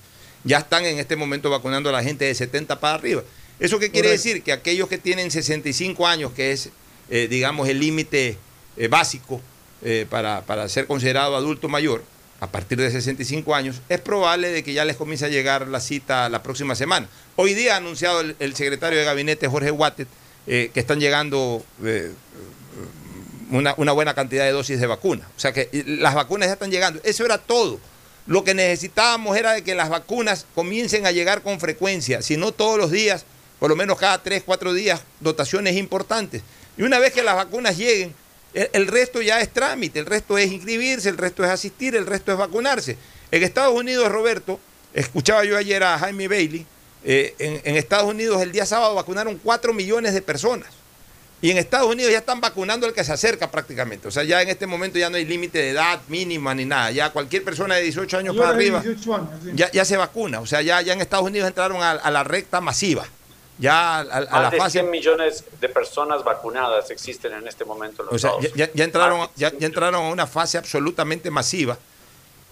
Ya 0.44 0.58
están 0.58 0.86
en 0.86 0.98
este 0.98 1.16
momento 1.16 1.52
vacunando 1.52 1.90
a 1.90 1.92
la 1.92 2.04
gente 2.04 2.26
de 2.26 2.34
70 2.34 2.80
para 2.80 2.96
arriba. 2.96 3.22
¿Eso 3.60 3.78
qué 3.78 3.92
quiere 3.92 4.10
decir? 4.10 4.42
Que 4.42 4.52
aquellos 4.52 4.90
que 4.90 4.98
tienen 4.98 5.30
65 5.30 6.08
años, 6.08 6.32
que 6.32 6.52
es, 6.52 6.70
eh, 7.12 7.28
digamos, 7.30 7.70
el 7.70 7.80
límite 7.80 8.40
eh, 8.76 8.88
básico 8.88 9.40
eh, 9.84 10.08
para, 10.10 10.42
para 10.42 10.68
ser 10.68 10.88
considerado 10.88 11.36
adulto 11.36 11.70
mayor, 11.70 12.04
a 12.40 12.48
partir 12.48 12.80
de 12.80 12.90
65 12.90 13.54
años, 13.54 13.82
es 13.88 14.02
probable 14.02 14.50
de 14.50 14.64
que 14.64 14.74
ya 14.74 14.84
les 14.84 14.98
comience 14.98 15.26
a 15.26 15.30
llegar 15.30 15.68
la 15.68 15.80
cita 15.80 16.28
la 16.28 16.42
próxima 16.42 16.74
semana. 16.74 17.08
Hoy 17.36 17.54
día 17.54 17.76
ha 17.76 17.78
anunciado 17.78 18.20
el, 18.20 18.36
el 18.40 18.56
secretario 18.56 18.98
de 18.98 19.06
gabinete, 19.06 19.48
Jorge 19.48 19.72
Wattet, 19.72 20.08
eh, 20.48 20.72
que 20.74 20.80
están 20.80 21.00
llegando 21.00 21.64
eh, 21.84 22.12
una, 23.52 23.74
buena 23.94 24.14
cantidad 24.14 24.46
de 24.46 24.52
dosis 24.52 24.80
de 24.80 24.88
vacuna. 24.88 25.28
O 25.38 25.40
sea 25.40 25.54
que 25.54 25.70
las 25.86 26.16
vacunas 26.16 26.48
ya 26.48 26.54
están 26.54 26.72
llegando. 26.72 27.00
Eso 27.04 27.26
era 27.26 27.38
todo. 27.38 27.80
Lo 28.26 28.44
que 28.44 28.54
necesitábamos 28.54 29.38
era 29.38 29.54
de 29.54 29.64
que 29.64 29.76
las 29.76 29.90
vacunas 29.90 30.46
comiencen 30.56 31.06
a 31.06 31.12
llegar 31.12 31.42
con 31.42 31.60
frecuencia, 31.60 32.22
si 32.22 32.38
no 32.38 32.52
todos 32.52 32.78
los 32.78 32.90
días, 32.90 33.26
por 33.60 33.70
lo 33.70 33.76
menos 33.76 33.98
cada 34.00 34.24
tres, 34.24 34.44
cuatro 34.46 34.74
días, 34.74 35.02
dotaciones 35.20 35.76
importantes. 35.76 36.42
Y 36.78 36.84
una 36.84 37.00
vez 37.00 37.14
que 37.14 37.22
las 37.22 37.36
vacunas 37.36 37.78
lleguen, 37.78 38.14
el, 38.54 38.70
el 38.74 38.88
resto 38.88 39.22
ya 39.22 39.42
es 39.42 39.50
trámite, 39.52 40.00
el 40.00 40.06
resto 40.06 40.38
es 40.38 40.52
inscribirse, 40.52 41.10
el 41.10 41.18
resto 41.18 41.44
es 41.44 41.50
asistir, 41.50 41.96
el 41.96 42.06
resto 42.06 42.32
es 42.32 42.38
vacunarse. 42.38 42.98
En 43.32 43.44
Estados 43.44 43.74
Unidos, 43.74 44.10
Roberto, 44.10 44.60
escuchaba 44.94 45.44
yo 45.44 45.58
ayer 45.58 45.84
a 45.84 46.00
Jaime 46.00 46.28
Bailey, 46.28 46.66
eh, 47.06 47.36
en, 47.40 47.76
Estados 47.76 48.10
Unidos 48.10 48.42
el 48.42 48.52
día 48.52 48.66
sábado 48.66 48.96
vacunaron 48.96 49.40
4 49.44 49.74
millones 49.74 50.14
de 50.14 50.22
personas. 50.22 50.70
Y 51.42 51.52
en 51.52 51.58
Estados 51.58 51.92
Unidos 51.92 52.10
ya 52.10 52.20
están 52.20 52.40
vacunando 52.40 52.88
al 52.88 52.94
que 52.94 53.04
se 53.04 53.12
acerca 53.12 53.52
prácticamente. 53.52 54.08
O 54.08 54.12
sea, 54.12 54.24
ya 54.24 54.42
en 54.42 54.48
este 54.48 54.66
momento 54.66 54.98
ya 54.98 55.10
no 55.10 55.18
hay 55.18 55.26
límite 55.26 55.58
de 55.58 55.72
edad 55.72 56.00
mínima 56.08 56.56
ni 56.56 56.64
nada. 56.64 56.92
Ya 56.92 57.12
cualquier 57.12 57.44
persona 57.44 57.76
de 57.76 57.82
18 57.82 58.18
años 58.18 58.38
para 58.38 58.50
arriba 58.50 58.82
ya, 59.54 59.70
ya, 59.70 59.84
se 59.84 59.98
vacuna. 59.98 60.40
O 60.40 60.46
sea, 60.46 60.62
ya, 60.62 60.82
ya 60.82 60.94
en 60.94 61.02
Estados 61.02 61.26
Unidos 61.26 61.50
entraron 61.50 61.84
a, 61.84 62.10
la 62.10 62.24
recta 62.24 62.62
masiva. 62.62 63.06
Ya 63.60 64.00
a, 64.00 64.22
la 64.22 64.50
de 64.50 64.70
100 64.70 64.90
millones 64.90 65.44
de 65.60 65.68
personas 65.68 66.24
vacunadas 66.24 66.90
existen 66.92 67.34
en 67.34 67.46
este 67.46 67.66
momento 67.66 68.04
en 68.04 68.10
los 68.10 68.24
o 68.24 68.40
sea, 68.40 68.52
ya, 68.56 68.84
entraron, 68.84 69.28
ya, 69.36 69.52
entraron 69.60 69.96
a 69.96 70.10
una 70.10 70.26
fase 70.26 70.58
absolutamente 70.58 71.30
masiva. 71.30 71.78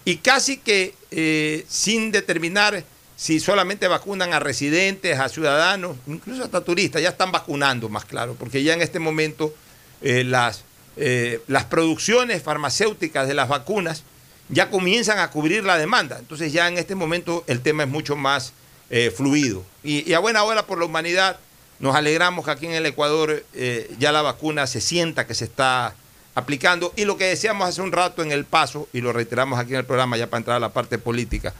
Y 0.04 0.18
casi 0.18 0.58
que 0.58 0.94
eh, 1.10 1.64
sin 1.66 2.12
determinar 2.12 2.84
si 3.22 3.38
solamente 3.38 3.86
vacunan 3.86 4.32
a 4.32 4.40
residentes, 4.40 5.16
a 5.20 5.28
ciudadanos, 5.28 5.96
incluso 6.08 6.42
hasta 6.42 6.60
turistas, 6.60 7.00
ya 7.00 7.10
están 7.10 7.30
vacunando 7.30 7.88
más 7.88 8.04
claro, 8.04 8.34
porque 8.36 8.64
ya 8.64 8.74
en 8.74 8.82
este 8.82 8.98
momento 8.98 9.54
eh, 10.00 10.24
las, 10.24 10.64
eh, 10.96 11.40
las 11.46 11.66
producciones 11.66 12.42
farmacéuticas 12.42 13.28
de 13.28 13.34
las 13.34 13.48
vacunas 13.48 14.02
ya 14.48 14.70
comienzan 14.70 15.20
a 15.20 15.30
cubrir 15.30 15.62
la 15.62 15.78
demanda. 15.78 16.18
Entonces 16.18 16.52
ya 16.52 16.66
en 16.66 16.78
este 16.78 16.96
momento 16.96 17.44
el 17.46 17.60
tema 17.60 17.84
es 17.84 17.88
mucho 17.88 18.16
más 18.16 18.54
eh, 18.90 19.12
fluido. 19.16 19.62
Y, 19.84 20.12
a 20.14 20.18
buena 20.18 20.42
hora 20.42 20.66
por 20.66 20.80
la 20.80 20.86
humanidad, 20.86 21.38
nos 21.78 21.94
alegramos 21.94 22.44
que 22.44 22.50
aquí 22.50 22.66
en 22.66 22.72
el 22.72 22.86
Ecuador 22.86 23.44
ya 24.00 24.10
la 24.10 24.22
vacuna 24.22 24.66
se 24.66 24.80
sienta 24.80 25.28
que 25.28 25.34
se 25.34 25.44
está 25.44 25.94
aplicando. 26.34 26.92
Y 26.96 27.04
lo 27.04 27.16
que 27.16 27.26
decíamos 27.26 27.68
hace 27.68 27.82
un 27.82 27.92
rato 27.92 28.20
en 28.24 28.32
el 28.32 28.44
paso, 28.44 28.88
y 28.92 29.00
lo 29.00 29.12
reiteramos 29.12 29.60
aquí 29.60 29.74
en 29.74 29.78
el 29.78 29.84
programa 29.84 30.16
ya 30.16 30.26
para 30.26 30.38
entrar 30.38 30.56
a 30.56 30.60
la 30.60 30.72
parte 30.72 30.98
política, 30.98 31.54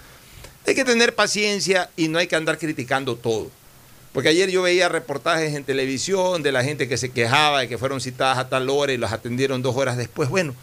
hay 0.67 0.75
que 0.75 0.85
tener 0.85 1.15
paciencia 1.15 1.91
y 1.97 2.09
no 2.09 2.19
hay 2.19 2.27
que 2.27 2.37
andar 2.37 2.59
criticando 2.59 3.17
todo. 3.17 3.51
Porque 4.13 4.29
ayer 4.29 4.51
yo 4.51 4.63
veía 4.63 4.89
reportajes 4.89 5.55
en 5.55 5.65
televisión 5.65 6.43
de 6.43 6.53
la 6.53 6.63
gente 6.63 6.89
que 6.89 6.99
se 6.99 7.11
quejaba 7.11 7.61
de 7.61 7.69
que 7.69 7.79
fueron 7.79 8.01
citadas 8.01 8.39
a 8.39 8.49
tal 8.49 8.69
hora 8.69 8.93
y 8.93 8.99
los 8.99 9.11
atendieron 9.11 9.63
dos 9.63 9.75
horas 9.77 9.97
después. 9.97 10.29
Bueno, 10.29 10.55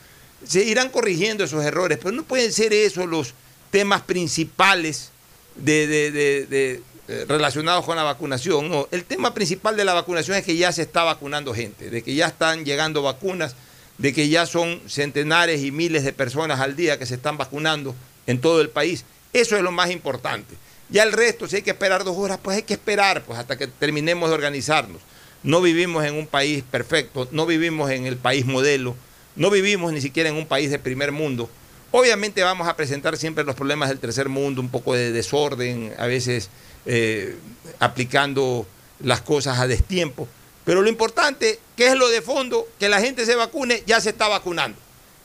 se 0.46 0.64
irán 0.64 0.90
corrigiendo 0.90 1.44
esos 1.44 1.64
errores, 1.66 1.98
pero 2.02 2.12
no 2.16 2.24
pueden 2.24 2.54
ser 2.54 2.74
esos 2.74 3.08
los 3.08 3.34
temas 3.72 4.02
principales 4.02 5.10
de, 5.56 6.82
eh, 7.08 7.26
relacionados 7.28 7.86
con 7.86 7.96
la 7.96 8.04
vacunación. 8.04 8.70
No, 8.70 8.88
el 8.92 9.04
tema 9.04 9.34
principal 9.34 9.76
de 9.76 9.84
la 9.84 9.94
vacunación 9.94 10.38
es 10.38 10.46
que 10.46 10.56
ya 10.56 10.72
se 10.72 10.84
está 10.84 11.04
vacunando 11.04 11.54
gente, 11.54 11.90
de 11.90 12.04
que 12.04 12.14
ya 12.14 12.28
están 12.28 12.66
llegando 12.66 13.02
vacunas, 13.02 13.56
de 13.98 14.14
que 14.14 14.30
ya 14.30 14.46
son 14.46 14.80
centenares 14.88 15.62
y 15.62 15.72
miles 15.72 16.04
de 16.04 16.14
personas 16.14 16.60
al 16.60 16.76
día 16.76 17.00
que 17.00 17.08
se 17.08 17.16
están 17.16 17.38
vacunando 17.38 17.96
en 18.28 18.40
todo 18.40 18.62
el 18.62 18.70
país. 18.70 19.06
Eso 19.34 19.56
es 19.56 19.62
lo 19.62 19.72
más 19.72 19.92
importante. 19.92 20.56
Ya 20.90 21.04
el 21.04 21.12
resto, 21.12 21.48
si 21.48 21.58
hay 21.58 21.62
que 21.62 21.72
esperar 21.72 22.04
dos 22.04 22.18
horas, 22.18 22.40
pues 22.42 22.58
hay 22.58 22.64
que 22.64 22.74
esperar 22.74 23.24
pues, 23.24 23.38
hasta 23.38 23.58
que 23.58 23.68
terminemos 23.68 24.30
de 24.30 24.36
organizarnos. 24.36 25.02
No 25.44 25.62
vivimos 25.62 26.04
en 26.04 26.16
un 26.16 26.28
país 26.28 26.64
perfecto, 26.70 27.28
no 27.32 27.46
vivimos 27.46 27.92
en 27.92 28.06
el 28.06 28.18
país 28.18 28.46
modelo, 28.46 28.96
no 29.36 29.50
vivimos 29.52 29.94
ni 29.94 30.02
siquiera 30.02 30.30
en 30.30 30.36
un 30.36 30.48
país 30.48 30.72
de 30.72 30.80
primer 30.80 31.12
mundo. 31.12 31.50
Obviamente 31.92 32.44
vamos 32.44 32.68
a 32.68 32.76
presentar 32.76 33.18
siempre 33.18 33.44
los 33.44 33.56
problemas 33.56 33.90
del 33.90 34.00
tercer 34.00 34.30
mundo, 34.30 34.62
un 34.62 34.70
poco 34.70 34.94
de 34.96 35.12
desorden, 35.12 35.94
a 35.98 36.08
veces 36.08 36.50
eh, 36.86 37.36
aplicando 37.80 38.68
las 39.00 39.22
cosas 39.22 39.60
a 39.60 39.68
destiempo. 39.68 40.28
Pero 40.66 40.82
lo 40.82 40.90
importante, 40.90 41.60
que 41.78 41.88
es 41.88 41.96
lo 41.96 42.10
de 42.10 42.22
fondo, 42.22 42.68
que 42.80 42.90
la 42.90 43.00
gente 43.00 43.26
se 43.26 43.36
vacune, 43.36 43.84
ya 43.86 44.02
se 44.02 44.10
está 44.10 44.28
vacunando 44.28 44.78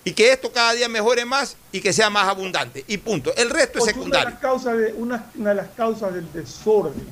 y 0.04 0.12
que 0.12 0.32
esto 0.32 0.52
cada 0.52 0.73
día 0.75 0.88
mejore 0.88 1.25
más 1.25 1.56
y 1.73 1.80
que 1.80 1.92
sea 1.92 2.11
más 2.11 2.28
abundante. 2.28 2.84
Y 2.87 2.99
punto. 2.99 3.34
El 3.37 3.50
resto 3.50 3.78
es 3.78 3.87
secundario. 3.87 4.28
Una 4.28 4.28
de, 4.28 4.32
las 4.32 4.40
causas 4.40 4.78
de, 4.78 4.92
una, 4.92 5.26
de 5.34 5.54
las 5.54 5.68
causas 5.70 6.14
del 6.14 6.30
desorden 6.32 7.06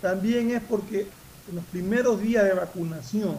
también 0.00 0.50
es 0.50 0.62
porque 0.68 1.06
en 1.48 1.56
los 1.56 1.64
primeros 1.66 2.20
días 2.20 2.44
de 2.44 2.54
vacunación 2.54 3.38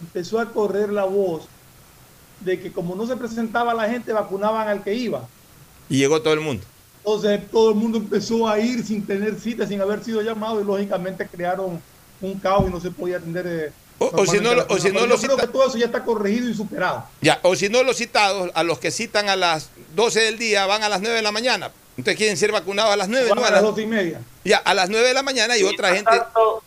empezó 0.00 0.40
a 0.40 0.52
correr 0.52 0.92
la 0.92 1.04
voz 1.04 1.46
de 2.40 2.60
que 2.60 2.72
como 2.72 2.94
no 2.94 3.06
se 3.06 3.16
presentaba 3.16 3.72
la 3.72 3.88
gente, 3.88 4.12
vacunaban 4.12 4.68
al 4.68 4.82
que 4.82 4.94
iba. 4.94 5.26
Y 5.88 5.98
llegó 5.98 6.20
todo 6.20 6.34
el 6.34 6.40
mundo. 6.40 6.64
Entonces 6.98 7.48
todo 7.50 7.70
el 7.70 7.76
mundo 7.76 7.98
empezó 7.98 8.48
a 8.48 8.58
ir 8.58 8.84
sin 8.84 9.06
tener 9.06 9.38
cita, 9.38 9.64
sin 9.66 9.80
haber 9.80 10.02
sido 10.02 10.22
llamado 10.22 10.60
y 10.60 10.64
lógicamente 10.64 11.26
crearon 11.26 11.80
un 12.20 12.38
caos 12.40 12.66
y 12.68 12.72
no 12.72 12.80
se 12.80 12.90
podía 12.90 13.18
atender. 13.18 13.72
O, 13.98 14.26
si 14.26 14.40
no, 14.40 14.50
o 14.68 14.78
si 14.78 14.90
no 14.90 15.06
los 15.06 15.20
creo 15.22 15.36
que 15.36 15.46
todo 15.46 15.68
eso 15.68 15.78
ya 15.78 15.86
está 15.86 16.04
corregido 16.04 16.50
y 16.50 16.54
superado. 16.54 17.04
Ya, 17.22 17.40
o 17.42 17.56
si 17.56 17.68
no 17.68 17.82
los 17.82 17.96
citados, 17.96 18.50
a 18.54 18.62
los 18.62 18.78
que 18.78 18.90
citan 18.90 19.28
a 19.28 19.36
las 19.36 19.70
12 19.94 20.20
del 20.20 20.38
día, 20.38 20.66
van 20.66 20.82
a 20.82 20.88
las 20.88 21.00
9 21.00 21.16
de 21.16 21.22
la 21.22 21.32
mañana. 21.32 21.70
Entonces 21.96 22.18
quieren 22.18 22.36
ser 22.36 22.52
vacunados 22.52 22.92
a 22.92 22.96
las 22.96 23.08
9, 23.08 23.30
no 23.34 23.42
a, 23.42 23.50
las 23.50 23.62
12 23.62 23.82
y 23.82 23.86
media. 23.86 24.20
Ya, 24.44 24.58
a 24.58 24.74
las 24.74 24.90
9 24.90 25.08
de 25.08 25.14
la 25.14 25.22
mañana 25.22 25.56
y, 25.56 25.62
otra 25.62 25.94
gente. 25.94 26.10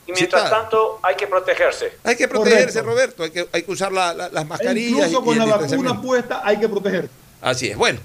y 0.08 0.12
mientras 0.12 0.50
tanto, 0.50 1.00
hay 1.04 1.16
que 1.16 1.28
protegerse. 1.28 1.94
Hay 2.04 2.16
que 2.16 2.28
protegerse, 2.28 2.82
Roberto. 2.82 3.24
Hay 3.24 3.30
que, 3.30 3.48
hay 3.52 3.62
que 3.62 3.72
usar 3.72 3.92
las 3.92 4.46
mascarillas. 4.48 5.08
incluso 5.08 5.24
con 5.24 5.38
la 5.38 5.46
vacuna 5.46 6.02
puesta, 6.02 6.42
hay 6.44 6.60
que 6.60 6.68
protegerse. 6.68 7.12
Así 7.42 7.70
es. 7.70 7.78
Bueno. 7.78 8.00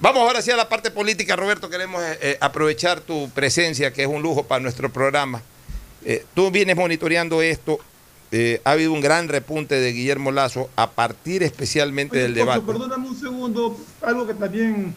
Vamos 0.00 0.22
ahora 0.22 0.40
sí 0.42 0.52
a 0.52 0.56
la 0.56 0.68
parte 0.68 0.92
política, 0.92 1.34
Roberto. 1.34 1.68
Queremos 1.68 2.00
eh, 2.00 2.18
eh, 2.22 2.38
aprovechar 2.40 3.00
tu 3.00 3.28
presencia, 3.30 3.92
que 3.92 4.02
es 4.02 4.08
un 4.08 4.22
lujo 4.22 4.44
para 4.44 4.60
nuestro 4.60 4.92
programa. 4.92 5.42
Eh, 6.04 6.24
tú 6.34 6.52
vienes 6.52 6.76
monitoreando 6.76 7.42
esto. 7.42 7.80
Eh, 8.30 8.60
ha 8.64 8.72
habido 8.72 8.92
un 8.92 9.00
gran 9.00 9.28
repunte 9.28 9.76
de 9.76 9.92
Guillermo 9.92 10.30
Lazo 10.30 10.68
a 10.76 10.90
partir 10.90 11.42
especialmente 11.42 12.18
del 12.18 12.34
debate. 12.34 12.60
Perdóname 12.60 13.08
un 13.08 13.16
segundo, 13.18 13.78
algo 14.02 14.26
que 14.26 14.34
también 14.34 14.94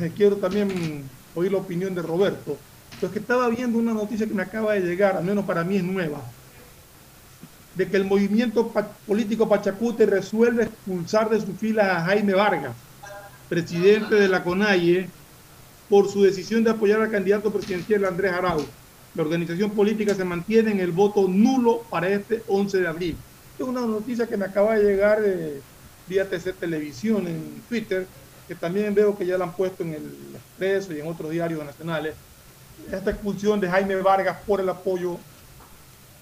eh, 0.00 0.10
quiero 0.16 0.36
también 0.36 1.04
oír 1.34 1.52
la 1.52 1.58
opinión 1.58 1.94
de 1.94 2.02
Roberto. 2.02 2.58
Pues 2.98 3.12
que 3.12 3.20
estaba 3.20 3.48
viendo 3.48 3.78
una 3.78 3.94
noticia 3.94 4.26
que 4.26 4.34
me 4.34 4.42
acaba 4.42 4.74
de 4.74 4.80
llegar, 4.80 5.16
al 5.16 5.24
menos 5.24 5.44
para 5.44 5.62
mí 5.62 5.76
es 5.76 5.84
nueva, 5.84 6.20
de 7.76 7.88
que 7.88 7.96
el 7.96 8.04
movimiento 8.04 8.72
político 9.06 9.48
Pachacute 9.48 10.04
resuelve 10.04 10.64
expulsar 10.64 11.30
de 11.30 11.40
su 11.40 11.54
fila 11.54 11.96
a 11.96 12.04
Jaime 12.06 12.34
Vargas, 12.34 12.74
presidente 13.48 14.16
de 14.16 14.28
la 14.28 14.42
CONAIE, 14.42 15.08
por 15.88 16.10
su 16.10 16.22
decisión 16.22 16.62
de 16.64 16.70
apoyar 16.70 17.00
al 17.00 17.10
candidato 17.10 17.50
presidencial 17.50 18.04
Andrés 18.04 18.32
Arauz. 18.32 18.66
La 19.14 19.22
organización 19.22 19.70
política 19.70 20.14
se 20.14 20.24
mantiene 20.24 20.70
en 20.70 20.80
el 20.80 20.92
voto 20.92 21.26
nulo 21.26 21.82
para 21.90 22.08
este 22.08 22.42
11 22.46 22.78
de 22.78 22.88
abril. 22.88 23.16
Es 23.58 23.66
una 23.66 23.80
noticia 23.80 24.26
que 24.26 24.36
me 24.36 24.44
acaba 24.44 24.76
de 24.76 24.84
llegar 24.84 25.20
de 25.20 25.60
vía 26.08 26.28
TC 26.28 26.54
Televisión 26.58 27.26
en 27.26 27.62
Twitter, 27.68 28.06
que 28.46 28.54
también 28.54 28.94
veo 28.94 29.16
que 29.16 29.26
ya 29.26 29.36
la 29.36 29.44
han 29.44 29.52
puesto 29.52 29.82
en 29.82 29.94
el 29.94 30.12
Expreso 30.34 30.92
y 30.92 31.00
en 31.00 31.08
otros 31.08 31.30
diarios 31.30 31.64
nacionales. 31.64 32.14
Esta 32.90 33.10
expulsión 33.10 33.60
de 33.60 33.68
Jaime 33.68 33.96
Vargas 33.96 34.38
por 34.46 34.60
el 34.60 34.68
apoyo 34.68 35.18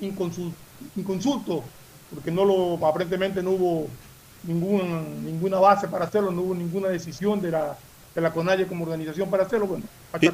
inconsulto, 0.00 1.64
porque 2.12 2.30
no 2.30 2.45
lo, 2.45 2.87
aparentemente 2.87 3.42
no 3.42 3.50
hubo 3.50 3.88
ninguna, 4.45 5.02
ninguna 5.25 5.59
base 5.59 5.88
para 5.88 6.07
hacerlo, 6.07 6.30
no 6.30 6.42
hubo 6.42 6.54
ninguna 6.54 6.88
decisión 6.88 7.40
de 7.40 7.50
la, 7.50 7.76
de 8.18 8.22
la 8.22 8.32
CONAIE 8.32 8.66
como 8.66 8.84
organización 8.84 9.30
para 9.30 9.44
hacerlo. 9.44 9.68
Bueno, 9.68 9.84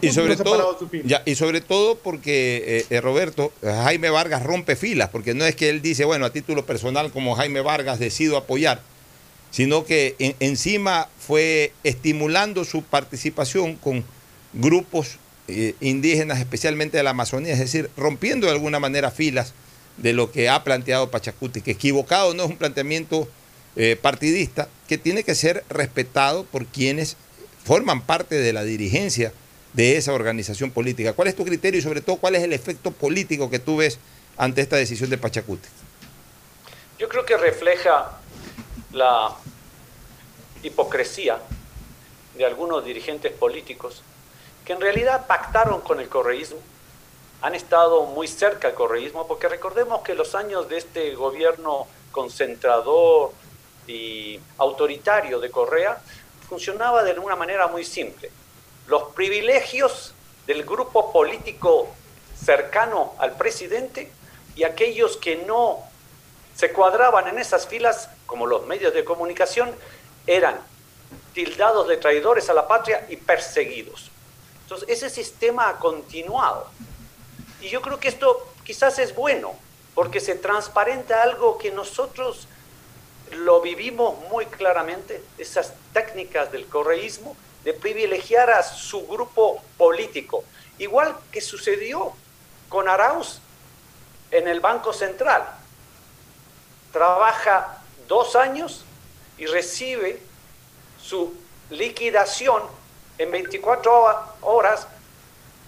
y, 0.00 0.10
sobre 0.10 0.36
todo, 0.36 0.78
ya, 1.04 1.22
y 1.26 1.34
sobre 1.34 1.60
todo 1.60 1.96
porque, 1.96 2.64
eh, 2.66 2.86
eh, 2.88 3.00
Roberto, 3.02 3.52
Jaime 3.62 4.08
Vargas 4.08 4.42
rompe 4.42 4.74
filas, 4.74 5.10
porque 5.10 5.34
no 5.34 5.44
es 5.44 5.54
que 5.54 5.68
él 5.68 5.82
dice, 5.82 6.06
bueno, 6.06 6.24
a 6.24 6.30
título 6.30 6.64
personal 6.64 7.12
como 7.12 7.34
Jaime 7.34 7.60
Vargas 7.60 7.98
decido 7.98 8.38
apoyar, 8.38 8.80
sino 9.50 9.84
que 9.84 10.16
encima 10.40 11.08
fue 11.18 11.72
estimulando 11.84 12.64
su 12.64 12.82
participación 12.82 13.76
con 13.76 14.02
grupos 14.54 15.18
eh, 15.48 15.74
indígenas, 15.80 16.38
especialmente 16.38 16.96
de 16.96 17.02
la 17.02 17.10
Amazonía, 17.10 17.52
es 17.52 17.58
decir, 17.58 17.90
rompiendo 17.98 18.46
de 18.46 18.52
alguna 18.54 18.80
manera 18.80 19.10
filas 19.10 19.52
de 19.98 20.14
lo 20.14 20.32
que 20.32 20.48
ha 20.48 20.64
planteado 20.64 21.10
Pachacuti, 21.10 21.60
que 21.60 21.72
equivocado 21.72 22.32
no 22.32 22.44
es 22.44 22.50
un 22.50 22.56
planteamiento 22.56 23.28
partidista 24.02 24.68
que 24.86 24.98
tiene 24.98 25.24
que 25.24 25.34
ser 25.34 25.64
respetado 25.68 26.44
por 26.44 26.64
quienes 26.64 27.16
forman 27.64 28.02
parte 28.02 28.36
de 28.36 28.52
la 28.52 28.62
dirigencia 28.62 29.32
de 29.72 29.96
esa 29.96 30.12
organización 30.12 30.70
política. 30.70 31.14
¿Cuál 31.14 31.28
es 31.28 31.36
tu 31.36 31.44
criterio 31.44 31.80
y 31.80 31.82
sobre 31.82 32.00
todo 32.00 32.16
cuál 32.16 32.36
es 32.36 32.42
el 32.42 32.52
efecto 32.52 32.92
político 32.92 33.50
que 33.50 33.58
tú 33.58 33.78
ves 33.78 33.98
ante 34.36 34.60
esta 34.60 34.76
decisión 34.76 35.10
de 35.10 35.18
Pachacuti? 35.18 35.68
Yo 36.98 37.08
creo 37.08 37.24
que 37.24 37.36
refleja 37.36 38.18
la 38.92 39.34
hipocresía 40.62 41.38
de 42.36 42.44
algunos 42.44 42.84
dirigentes 42.84 43.32
políticos 43.32 44.02
que 44.64 44.72
en 44.72 44.80
realidad 44.80 45.26
pactaron 45.26 45.80
con 45.80 46.00
el 46.00 46.08
correísmo, 46.08 46.58
han 47.42 47.54
estado 47.54 48.06
muy 48.06 48.28
cerca 48.28 48.68
del 48.68 48.76
correísmo, 48.76 49.26
porque 49.26 49.48
recordemos 49.48 50.02
que 50.02 50.14
los 50.14 50.34
años 50.34 50.68
de 50.68 50.78
este 50.78 51.14
gobierno 51.14 51.86
concentrador 52.12 53.32
y 53.86 54.40
autoritario 54.56 55.40
de 55.40 55.50
Correa 55.50 56.00
funcionaba 56.48 57.02
de 57.02 57.18
una 57.18 57.36
manera 57.36 57.68
muy 57.68 57.84
simple. 57.84 58.30
Los 58.86 59.14
privilegios 59.14 60.14
del 60.46 60.64
grupo 60.64 61.12
político 61.12 61.88
cercano 62.38 63.14
al 63.18 63.36
presidente 63.36 64.10
y 64.54 64.64
aquellos 64.64 65.16
que 65.16 65.36
no 65.36 65.80
se 66.54 66.72
cuadraban 66.72 67.28
en 67.28 67.38
esas 67.38 67.66
filas, 67.66 68.10
como 68.26 68.46
los 68.46 68.66
medios 68.66 68.94
de 68.94 69.04
comunicación, 69.04 69.74
eran 70.26 70.60
tildados 71.32 71.88
de 71.88 71.96
traidores 71.96 72.48
a 72.48 72.54
la 72.54 72.68
patria 72.68 73.06
y 73.08 73.16
perseguidos. 73.16 74.10
Entonces, 74.62 74.88
ese 74.88 75.10
sistema 75.10 75.68
ha 75.68 75.78
continuado. 75.78 76.68
Y 77.60 77.68
yo 77.68 77.82
creo 77.82 77.98
que 77.98 78.08
esto 78.08 78.46
quizás 78.64 78.98
es 78.98 79.14
bueno, 79.14 79.54
porque 79.94 80.20
se 80.20 80.34
transparenta 80.34 81.22
algo 81.22 81.58
que 81.58 81.70
nosotros 81.70 82.46
lo 83.34 83.60
vivimos 83.60 84.18
muy 84.30 84.46
claramente, 84.46 85.22
esas 85.38 85.72
técnicas 85.92 86.50
del 86.52 86.66
correísmo 86.66 87.36
de 87.64 87.72
privilegiar 87.72 88.50
a 88.50 88.62
su 88.62 89.06
grupo 89.06 89.62
político, 89.78 90.44
igual 90.78 91.16
que 91.32 91.40
sucedió 91.40 92.12
con 92.68 92.88
Arauz 92.88 93.40
en 94.30 94.48
el 94.48 94.60
Banco 94.60 94.92
Central. 94.92 95.46
Trabaja 96.92 97.78
dos 98.08 98.36
años 98.36 98.84
y 99.38 99.46
recibe 99.46 100.20
su 101.00 101.34
liquidación 101.70 102.62
en 103.18 103.30
24 103.30 104.34
horas 104.42 104.86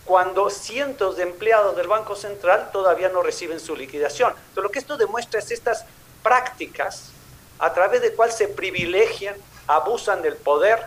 cuando 0.05 0.50
cientos 0.50 1.16
de 1.16 1.24
empleados 1.24 1.76
del 1.76 1.88
Banco 1.88 2.14
Central 2.14 2.70
todavía 2.72 3.09
no 3.09 3.22
reciben 3.22 3.59
su 3.59 3.74
liquidación. 3.74 4.31
Entonces, 4.31 4.62
lo 4.62 4.70
que 4.70 4.79
esto 4.79 4.96
demuestra 4.96 5.40
es 5.40 5.50
estas 5.50 5.85
prácticas 6.22 7.11
a 7.59 7.73
través 7.73 8.03
de 8.03 8.12
cual 8.12 8.33
se 8.33 8.49
privilegian, 8.49 9.37
abusan 9.66 10.23
del 10.23 10.37
poder, 10.37 10.87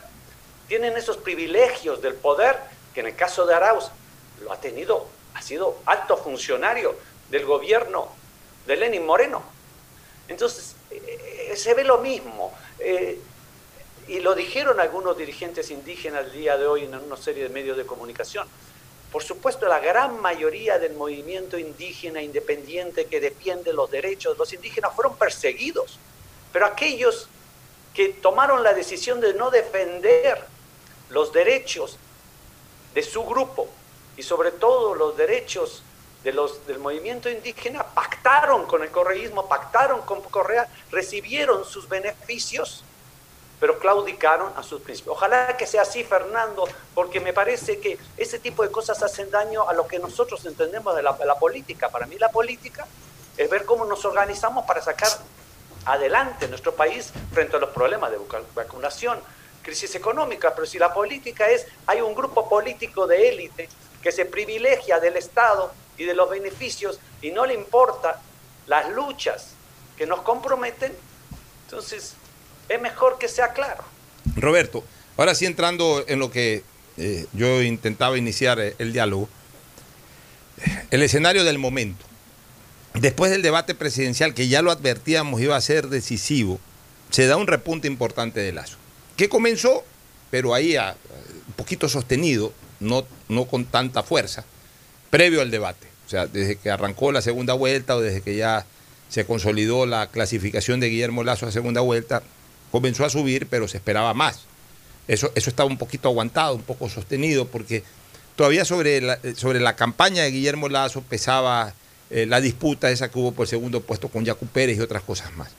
tienen 0.68 0.96
esos 0.96 1.18
privilegios 1.18 2.02
del 2.02 2.14
poder, 2.14 2.58
que 2.94 3.00
en 3.00 3.08
el 3.08 3.16
caso 3.16 3.46
de 3.46 3.56
Arauz 3.56 3.90
lo 4.42 4.52
ha 4.52 4.60
tenido, 4.62 5.08
ha 5.34 5.42
sido 5.42 5.78
alto 5.86 6.18
funcionario 6.18 6.96
del 7.30 7.46
gobierno 7.46 8.10
de 8.68 8.76
Lenin 8.76 9.06
Moreno. 9.06 9.42
Entonces, 10.28 10.76
eh, 10.92 11.54
se 11.56 11.74
ve 11.74 11.84
lo 11.84 11.98
mismo. 12.00 12.54
Eh, 12.80 13.20
y 14.08 14.20
lo 14.22 14.34
dijeron 14.34 14.80
algunos 14.80 15.16
dirigentes 15.18 15.70
indígenas 15.70 16.26
el 16.26 16.32
día 16.32 16.58
de 16.58 16.66
hoy 16.66 16.84
en 16.84 16.96
una 16.96 17.16
serie 17.16 17.44
de 17.44 17.50
medios 17.50 17.78
de 17.78 17.86
comunicación. 17.86 18.48
Por 19.12 19.24
supuesto, 19.24 19.68
la 19.68 19.80
gran 19.80 20.20
mayoría 20.20 20.80
del 20.80 20.94
movimiento 20.94 21.58
indígena 21.58 22.22
independiente 22.22 23.06
que 23.06 23.20
defiende 23.20 23.72
los 23.72 23.90
derechos 23.90 24.34
de 24.34 24.40
los 24.40 24.54
indígenas 24.54 24.96
fueron 24.96 25.16
perseguidos, 25.16 26.00
pero 26.52 26.66
aquellos 26.66 27.28
que 27.94 28.10
tomaron 28.10 28.64
la 28.64 28.74
decisión 28.74 29.20
de 29.20 29.34
no 29.34 29.52
defender 29.52 30.46
los 31.10 31.34
derechos 31.34 31.98
de 32.94 33.04
su 33.04 33.24
grupo 33.26 33.68
y 34.18 34.24
sobre 34.24 34.52
todo 34.52 34.96
los 34.96 35.18
derechos 35.18 35.84
de 36.24 36.34
los, 36.34 36.66
del 36.68 36.80
movimiento 36.80 37.30
indígena, 37.30 37.84
pactaron 37.84 38.66
con 38.66 38.84
el 38.84 38.92
correísmo, 38.92 39.48
pactaron 39.48 40.02
con 40.02 40.22
Correa, 40.22 40.68
recibieron 40.92 41.64
sus 41.64 41.88
beneficios 41.88 42.84
pero 43.60 43.78
claudicaron 43.78 44.54
a 44.56 44.64
sus 44.64 44.82
principios. 44.82 45.16
Ojalá 45.16 45.58
que 45.58 45.68
sea 45.68 45.82
así, 45.82 46.04
Fernando, 46.04 46.68
porque 46.96 47.20
me 47.20 47.34
parece 47.34 47.80
que 47.80 48.00
ese 48.18 48.40
tipo 48.40 48.64
de 48.64 48.72
cosas 48.72 49.04
hacen 49.04 49.30
daño 49.30 49.68
a 49.68 49.74
lo 49.74 49.86
que 49.88 50.00
nosotros 50.00 50.46
entendemos 50.46 50.96
de 50.96 51.04
la, 51.04 51.36
política. 51.40 51.90
Para 51.90 52.06
mí 52.06 52.18
la 52.18 52.30
política 52.30 52.88
es 53.36 53.50
ver 53.50 53.66
cómo 53.66 53.86
nos 53.86 54.06
organizamos 54.06 54.66
para 54.66 54.82
sacar 54.82 55.10
adelante 55.86 56.48
nuestro 56.48 56.76
país 56.76 57.12
frente 57.32 57.56
a 57.56 57.60
los 57.60 57.70
problemas 57.70 58.12
de 58.12 58.18
vacunación, 58.56 59.20
crisis 59.62 59.96
económica, 59.96 60.54
pero 60.56 60.66
si 60.68 60.80
la 60.80 60.94
política 60.94 61.50
es, 61.50 61.66
hay 61.86 62.02
un 62.02 62.16
grupo 62.16 62.48
político 62.50 63.08
de 63.08 63.30
élite 63.30 63.70
que 64.02 64.12
se 64.12 64.26
privilegia 64.26 65.00
del 65.00 65.18
Estado 65.18 65.74
y 65.98 66.06
de 66.06 66.16
los 66.16 66.30
beneficios 66.30 67.00
y 67.22 67.32
no 67.32 67.46
le 67.46 67.54
importa 67.54 68.22
las 68.68 68.90
luchas 68.90 69.50
que 69.98 70.06
nos 70.06 70.22
comprometen, 70.22 70.94
entonces 71.66 72.14
es 72.70 72.82
mejor 72.82 73.18
que 73.18 73.28
sea 73.28 73.52
claro. 73.52 73.84
Roberto, 74.36 74.84
ahora 75.18 75.36
sí 75.36 75.46
entrando 75.46 76.04
en 76.08 76.20
lo 76.20 76.32
que 76.32 76.64
eh, 76.98 77.26
yo 77.34 77.62
intentaba 77.62 78.18
iniciar 78.18 78.60
eh, 78.60 78.76
el 78.78 78.94
diálogo, 78.94 79.28
el 80.92 81.02
escenario 81.02 81.44
del 81.44 81.58
momento. 81.58 82.06
Después 83.00 83.32
del 83.32 83.42
debate 83.42 83.76
presidencial, 83.76 84.34
que 84.34 84.50
ya 84.50 84.62
lo 84.62 84.72
advertíamos 84.72 85.40
iba 85.40 85.56
a 85.56 85.62
ser 85.62 85.88
decisivo, 85.88 86.60
se 87.10 87.28
da 87.28 87.38
un 87.38 87.48
repunte 87.48 87.88
importante 87.88 88.42
de 88.42 88.52
Lazo, 88.52 88.78
que 89.16 89.30
comenzó, 89.30 89.86
pero 90.30 90.54
ahí 90.54 90.76
un 90.76 91.54
poquito 91.56 91.88
sostenido, 91.88 92.52
no, 92.82 93.06
no 93.30 93.46
con 93.46 93.64
tanta 93.64 94.04
fuerza, 94.04 94.44
previo 95.10 95.42
al 95.42 95.50
debate. 95.50 95.88
O 96.08 96.10
sea, 96.10 96.28
desde 96.28 96.58
que 96.58 96.72
arrancó 96.72 97.14
la 97.14 97.22
segunda 97.22 97.54
vuelta 97.54 97.96
o 97.96 98.02
desde 98.02 98.22
que 98.22 98.36
ya 98.36 98.66
se 99.08 99.26
consolidó 99.26 99.86
la 99.86 100.08
clasificación 100.08 100.82
de 100.82 100.90
Guillermo 100.90 101.24
Lazo 101.24 101.48
a 101.48 101.52
segunda 101.54 101.80
vuelta, 101.80 102.22
comenzó 102.70 103.06
a 103.06 103.10
subir, 103.10 103.48
pero 103.48 103.70
se 103.70 103.78
esperaba 103.78 104.14
más. 104.14 104.42
Eso, 105.08 105.32
eso 105.36 105.50
estaba 105.50 105.70
un 105.70 105.78
poquito 105.78 106.10
aguantado, 106.10 106.54
un 106.54 106.64
poco 106.64 106.90
sostenido, 106.90 107.48
porque 107.48 107.84
todavía 108.36 108.66
sobre 108.66 109.00
la, 109.00 109.20
sobre 109.36 109.62
la 109.62 109.78
campaña 109.78 110.24
de 110.24 110.32
Guillermo 110.32 110.68
Lazo 110.68 111.02
pesaba 111.02 111.74
eh, 112.10 112.26
la 112.26 112.42
disputa 112.42 112.90
esa 112.90 113.10
que 113.10 113.20
hubo 113.20 113.32
por 113.32 113.46
el 113.46 113.50
segundo 113.50 113.82
puesto 113.82 114.10
con 114.10 114.26
Yacu 114.26 114.48
Pérez 114.48 114.78
y 114.78 114.82
otras 114.82 115.04
cosas 115.04 115.36
más. 115.36 115.50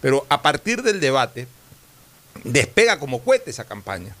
Pero 0.00 0.26
a 0.28 0.42
partir 0.42 0.82
del 0.82 1.00
debate, 1.00 1.46
despega 2.44 2.98
como 2.98 3.22
cohete 3.22 3.50
esa 3.50 3.64
campaña. 3.64 4.14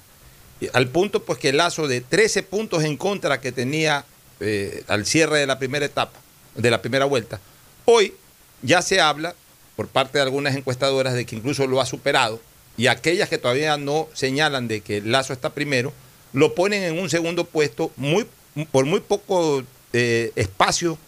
Al 0.72 0.88
punto 0.88 1.24
pues 1.24 1.38
que 1.38 1.52
Lazo 1.52 1.88
de 1.88 2.00
13 2.00 2.42
puntos 2.42 2.84
en 2.84 2.96
contra 2.96 3.40
que 3.40 3.50
tenía 3.50 4.04
eh, 4.40 4.84
al 4.88 5.06
cierre 5.06 5.38
de 5.38 5.46
la 5.46 5.58
primera 5.58 5.86
etapa, 5.86 6.18
de 6.54 6.70
la 6.70 6.82
primera 6.82 7.06
vuelta, 7.06 7.40
hoy 7.86 8.14
ya 8.62 8.82
se 8.82 9.00
habla 9.00 9.34
por 9.74 9.88
parte 9.88 10.18
de 10.18 10.22
algunas 10.22 10.54
encuestadoras 10.54 11.14
de 11.14 11.24
que 11.24 11.36
incluso 11.36 11.66
lo 11.66 11.80
ha 11.80 11.86
superado 11.86 12.40
y 12.76 12.86
aquellas 12.88 13.28
que 13.28 13.38
todavía 13.38 13.76
no 13.78 14.08
señalan 14.12 14.68
de 14.68 14.82
que 14.82 15.00
Lazo 15.00 15.32
está 15.32 15.50
primero, 15.50 15.92
lo 16.32 16.54
ponen 16.54 16.82
en 16.82 16.98
un 16.98 17.10
segundo 17.10 17.44
puesto 17.44 17.90
muy, 17.96 18.26
por 18.70 18.84
muy 18.84 19.00
poco 19.00 19.62
eh, 19.92 20.32
espacio 20.36 20.98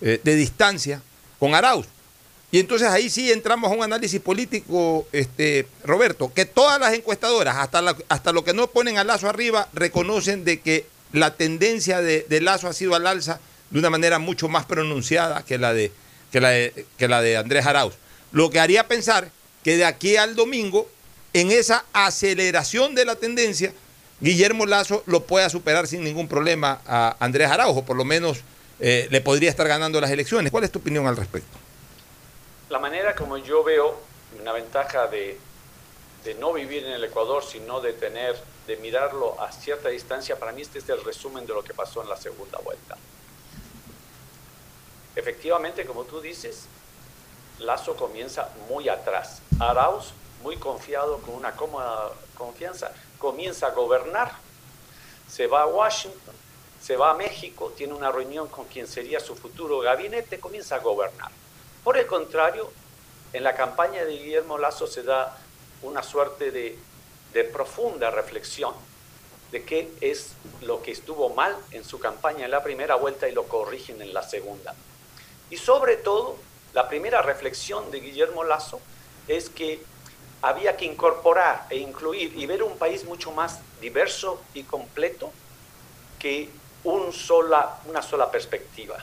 eh, 0.00 0.20
de 0.22 0.36
distancia 0.36 1.02
con 1.38 1.54
Arauz. 1.54 1.86
Y 2.52 2.58
entonces 2.58 2.88
ahí 2.88 3.08
sí 3.10 3.30
entramos 3.30 3.70
a 3.70 3.74
un 3.74 3.82
análisis 3.82 4.20
político, 4.20 5.06
este, 5.12 5.66
Roberto, 5.84 6.32
que 6.34 6.46
todas 6.46 6.80
las 6.80 6.92
encuestadoras, 6.94 7.56
hasta, 7.56 7.96
hasta 8.08 8.32
lo 8.32 8.42
que 8.42 8.54
no 8.54 8.66
ponen 8.68 8.98
a 8.98 9.04
Lazo 9.04 9.28
arriba, 9.28 9.68
reconocen 9.72 10.44
de 10.44 10.60
que 10.60 10.86
la 11.12 11.36
tendencia 11.36 12.00
de, 12.00 12.26
de 12.28 12.40
Lazo 12.40 12.66
ha 12.66 12.72
sido 12.72 12.94
al 12.94 13.06
alza 13.06 13.40
de 13.70 13.78
una 13.78 13.90
manera 13.90 14.18
mucho 14.18 14.48
más 14.48 14.64
pronunciada 14.64 15.44
que 15.44 15.58
la 15.58 15.72
de, 15.72 15.92
que 16.32 16.40
la 16.40 16.50
que 16.96 17.08
la 17.08 17.22
de 17.22 17.36
Andrés 17.36 17.66
Arauz. 17.66 17.94
Lo 18.32 18.50
que 18.50 18.60
haría 18.60 18.88
pensar 18.88 19.30
que 19.62 19.76
de 19.76 19.84
aquí 19.84 20.16
al 20.16 20.34
domingo, 20.34 20.88
en 21.32 21.50
esa 21.52 21.84
aceleración 21.92 22.94
de 22.94 23.04
la 23.04 23.16
tendencia, 23.16 23.72
Guillermo 24.20 24.66
Lazo 24.66 25.02
lo 25.06 25.24
pueda 25.24 25.48
superar 25.50 25.86
sin 25.86 26.02
ningún 26.02 26.28
problema 26.28 26.80
a 26.86 27.16
Andrés 27.20 27.50
Araujo, 27.50 27.84
por 27.84 27.96
lo 27.96 28.04
menos 28.04 28.38
eh, 28.80 29.08
le 29.10 29.20
podría 29.20 29.50
estar 29.50 29.68
ganando 29.68 30.00
las 30.00 30.10
elecciones. 30.10 30.50
¿Cuál 30.50 30.64
es 30.64 30.72
tu 30.72 30.78
opinión 30.78 31.06
al 31.06 31.16
respecto? 31.16 31.58
La 32.70 32.78
manera 32.78 33.14
como 33.14 33.36
yo 33.36 33.62
veo 33.62 34.00
una 34.40 34.52
ventaja 34.52 35.06
de, 35.06 35.38
no 36.38 36.52
vivir 36.52 36.84
en 36.84 36.92
el 36.92 37.04
Ecuador, 37.04 37.44
sino 37.44 37.80
de 37.80 37.92
tener, 37.92 38.36
de 38.66 38.76
mirarlo 38.76 39.40
a 39.40 39.52
cierta 39.52 39.88
distancia, 39.88 40.38
para 40.38 40.52
mí 40.52 40.62
este 40.62 40.78
es 40.78 40.88
el 40.88 41.02
resumen 41.04 41.46
de 41.46 41.52
lo 41.52 41.62
que 41.62 41.74
pasó 41.74 42.02
en 42.02 42.08
la 42.08 42.16
segunda 42.16 42.58
vuelta. 42.58 42.96
Efectivamente, 45.16 45.84
como 45.84 46.04
tú 46.04 46.20
dices, 46.20 46.66
Lazo 47.58 47.96
comienza 47.96 48.48
muy 48.68 48.88
atrás. 48.88 49.42
Arauz, 49.58 50.12
muy 50.42 50.56
confiado, 50.56 51.18
con 51.18 51.34
una 51.34 51.52
cómoda 51.52 52.12
confianza, 52.34 52.92
comienza 53.18 53.66
a 53.66 53.70
gobernar. 53.70 54.32
Se 55.28 55.46
va 55.46 55.62
a 55.62 55.66
Washington, 55.66 56.34
se 56.80 56.96
va 56.96 57.10
a 57.10 57.14
México, 57.14 57.72
tiene 57.76 57.92
una 57.92 58.10
reunión 58.10 58.48
con 58.48 58.66
quien 58.66 58.86
sería 58.86 59.20
su 59.20 59.36
futuro 59.36 59.80
gabinete, 59.80 60.40
comienza 60.40 60.76
a 60.76 60.78
gobernar. 60.78 61.30
Por 61.84 61.96
el 61.96 62.06
contrario, 62.06 62.70
en 63.32 63.44
la 63.44 63.54
campaña 63.54 64.04
de 64.04 64.16
Guillermo 64.16 64.58
Lazo 64.58 64.86
se 64.86 65.02
da 65.02 65.38
una 65.82 66.02
suerte 66.02 66.50
de, 66.50 66.78
de 67.32 67.44
profunda 67.44 68.10
reflexión 68.10 68.74
de 69.52 69.64
qué 69.64 69.92
es 70.00 70.32
lo 70.62 70.80
que 70.82 70.92
estuvo 70.92 71.30
mal 71.30 71.56
en 71.72 71.84
su 71.84 71.98
campaña 71.98 72.44
en 72.44 72.50
la 72.50 72.62
primera 72.62 72.94
vuelta 72.94 73.28
y 73.28 73.32
lo 73.32 73.44
corrigen 73.44 74.00
en 74.00 74.14
la 74.14 74.22
segunda. 74.22 74.74
Y 75.50 75.56
sobre 75.56 75.96
todo, 75.96 76.36
la 76.72 76.88
primera 76.88 77.20
reflexión 77.20 77.90
de 77.90 78.00
Guillermo 78.00 78.44
Lazo 78.44 78.80
es 79.26 79.50
que 79.50 79.82
había 80.42 80.76
que 80.76 80.84
incorporar 80.84 81.66
e 81.68 81.78
incluir 81.78 82.36
y 82.38 82.46
ver 82.46 82.62
un 82.62 82.78
país 82.78 83.04
mucho 83.04 83.32
más 83.32 83.60
diverso 83.80 84.40
y 84.54 84.62
completo 84.62 85.32
que 86.18 86.48
una 86.84 88.02
sola 88.02 88.30
perspectiva. 88.30 88.96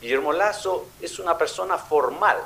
Guillermo 0.00 0.32
Lazo 0.32 0.86
es 1.00 1.18
una 1.18 1.36
persona 1.36 1.78
formal, 1.78 2.38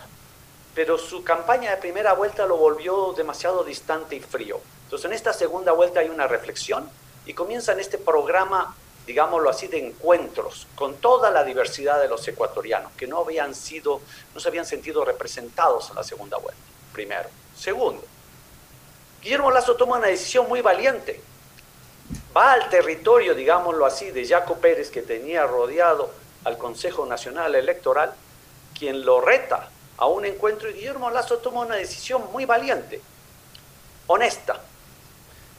pero 0.75 0.97
su 0.97 1.23
campaña 1.23 1.71
de 1.71 1.77
primera 1.77 2.15
vuelta 2.15 2.47
lo 2.47 2.57
volvió 2.57 3.13
demasiado 3.13 3.63
distante 3.65 4.17
y 4.17 4.21
frío. 4.21 4.61
Entonces 4.85 5.07
en 5.07 5.13
esta 5.13 5.33
segunda 5.33 5.73
vuelta 5.73 6.01
hay 6.01 6.09
una 6.09 6.27
reflexión 6.27 6.89
y 7.27 7.35
comienza 7.35 7.73
en 7.73 7.81
este 7.81 7.99
programa 7.99 8.75
digámoslo 9.07 9.51
así, 9.51 9.67
de 9.67 9.87
encuentros 9.87 10.67
con 10.75 10.97
toda 10.97 11.31
la 11.31 11.45
diversidad 11.45 12.01
de 12.01 12.09
los 12.09 12.27
ecuatorianos 12.29 12.93
que 12.93 13.07
no 13.07 13.19
habían 13.19 13.55
sido, 13.55 14.01
no 14.35 14.41
se 14.41 14.49
habían 14.49 14.67
sentido 14.67 15.05
representados 15.05 15.91
en 15.91 15.97
la 15.97 16.05
segunda 16.05 16.39
vuelta, 16.39 16.61
primero. 16.93 17.29
Segundo, 17.57 18.05
Guillermo 19.23 19.51
Lazo 19.51 19.77
toma 19.77 19.99
una 19.99 20.09
decisión 20.09 20.49
muy 20.49 20.61
valiente. 20.61 21.21
Va 22.37 22.53
al 22.53 22.69
territorio, 22.69 23.35
digámoslo 23.35 23.85
así, 23.85 24.11
de 24.11 24.27
Jaco 24.27 24.57
Pérez, 24.57 24.91
que 24.91 25.03
tenía 25.03 25.47
rodeado 25.47 26.11
al 26.45 26.59
Consejo 26.59 27.07
Nacional 27.07 27.55
Electoral, 27.55 28.15
quien 28.79 29.05
lo 29.05 29.21
reta 29.21 29.69
a 29.99 30.07
un 30.07 30.25
encuentro 30.25 30.71
y 30.71 30.75
Guillermo 30.75 31.11
Lazo 31.11 31.39
toma 31.39 31.61
una 31.61 31.77
decisión 31.77 32.31
muy 32.33 32.45
valiente, 32.45 33.01
honesta, 34.07 34.61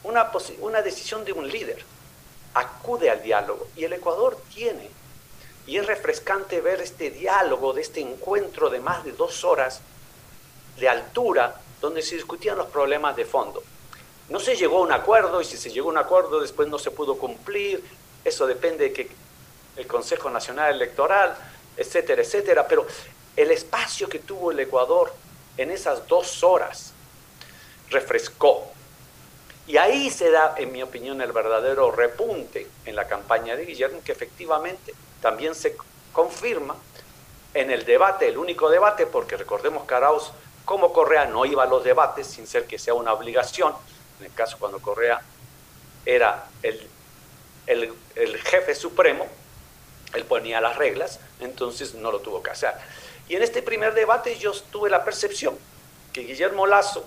una, 0.02 0.30
una 0.60 0.82
decisión 0.82 1.24
de 1.24 1.32
un 1.32 1.48
líder 1.48 1.84
acude 2.54 3.10
al 3.10 3.22
diálogo. 3.22 3.68
Y 3.76 3.84
el 3.84 3.92
Ecuador 3.92 4.40
tiene. 4.54 4.88
Y 5.66 5.78
es 5.78 5.86
refrescante 5.86 6.60
ver 6.60 6.80
este 6.80 7.10
diálogo, 7.10 7.72
de 7.72 7.82
este 7.82 8.00
encuentro 8.00 8.70
de 8.70 8.80
más 8.80 9.04
de 9.04 9.12
dos 9.12 9.44
horas 9.44 9.80
de 10.78 10.88
altura, 10.88 11.60
donde 11.80 12.02
se 12.02 12.16
discutían 12.16 12.58
los 12.58 12.68
problemas 12.68 13.16
de 13.16 13.24
fondo. 13.24 13.62
No 14.28 14.38
se 14.40 14.56
llegó 14.56 14.78
a 14.78 14.82
un 14.82 14.92
acuerdo 14.92 15.40
y 15.40 15.44
si 15.44 15.56
se 15.56 15.70
llegó 15.70 15.88
a 15.88 15.92
un 15.92 15.98
acuerdo 15.98 16.40
después 16.40 16.68
no 16.68 16.78
se 16.78 16.90
pudo 16.90 17.16
cumplir. 17.18 17.84
Eso 18.24 18.46
depende 18.46 18.84
de 18.84 18.92
que 18.92 19.10
el 19.76 19.86
Consejo 19.86 20.30
Nacional 20.30 20.74
Electoral, 20.74 21.36
etcétera, 21.76 22.22
etcétera. 22.22 22.66
Pero 22.66 22.86
el 23.36 23.50
espacio 23.50 24.08
que 24.08 24.20
tuvo 24.20 24.50
el 24.50 24.60
Ecuador 24.60 25.12
en 25.56 25.70
esas 25.70 26.06
dos 26.08 26.42
horas 26.42 26.92
refrescó, 27.90 28.72
y 29.66 29.78
ahí 29.78 30.10
se 30.10 30.30
da, 30.30 30.54
en 30.58 30.72
mi 30.72 30.82
opinión, 30.82 31.20
el 31.22 31.32
verdadero 31.32 31.90
repunte 31.90 32.66
en 32.84 32.96
la 32.96 33.06
campaña 33.06 33.56
de 33.56 33.64
Guillermo, 33.64 34.00
que 34.04 34.12
efectivamente 34.12 34.94
también 35.22 35.54
se 35.54 35.74
confirma 36.12 36.76
en 37.54 37.70
el 37.70 37.86
debate, 37.86 38.28
el 38.28 38.36
único 38.36 38.68
debate, 38.68 39.06
porque 39.06 39.36
recordemos 39.36 39.86
que 39.86 39.94
como 40.64 40.92
Correa, 40.92 41.26
no 41.26 41.44
iba 41.44 41.62
a 41.62 41.66
los 41.66 41.84
debates 41.84 42.26
sin 42.26 42.46
ser 42.46 42.66
que 42.66 42.78
sea 42.78 42.94
una 42.94 43.12
obligación. 43.12 43.74
En 44.20 44.26
el 44.26 44.32
caso 44.32 44.56
cuando 44.58 44.80
Correa 44.80 45.20
era 46.06 46.46
el, 46.62 46.88
el, 47.66 48.38
jefe 48.38 48.74
supremo, 48.74 49.26
él 50.14 50.24
ponía 50.24 50.60
las 50.60 50.76
reglas, 50.76 51.20
entonces 51.40 51.94
no 51.94 52.12
lo 52.12 52.20
tuvo 52.20 52.42
que 52.42 52.50
hacer. 52.50 52.74
Y 53.28 53.36
en 53.36 53.42
este 53.42 53.62
primer 53.62 53.94
debate 53.94 54.38
yo 54.38 54.52
tuve 54.52 54.90
la 54.90 55.04
percepción 55.04 55.56
que 56.12 56.22
Guillermo 56.22 56.66
Lazo 56.66 57.04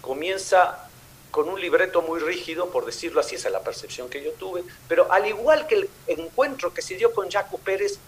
comienza 0.00 0.88
con 1.30 1.48
un 1.48 1.60
libreto 1.60 2.00
muy 2.02 2.20
rígido, 2.20 2.70
por 2.70 2.86
decirlo 2.86 3.20
así, 3.20 3.34
esa 3.34 3.48
es 3.48 3.52
la 3.52 3.60
percepción 3.60 4.08
que 4.08 4.22
yo 4.22 4.32
tuve, 4.32 4.64
pero 4.88 5.12
al 5.12 5.26
igual 5.26 5.66
que 5.66 5.74
el 5.74 5.90
encuentro 6.06 6.72
que 6.72 6.80
se 6.80 6.94
dio 6.94 7.12
con 7.12 7.30
Jaco 7.30 7.58
Pérez, 7.58 7.98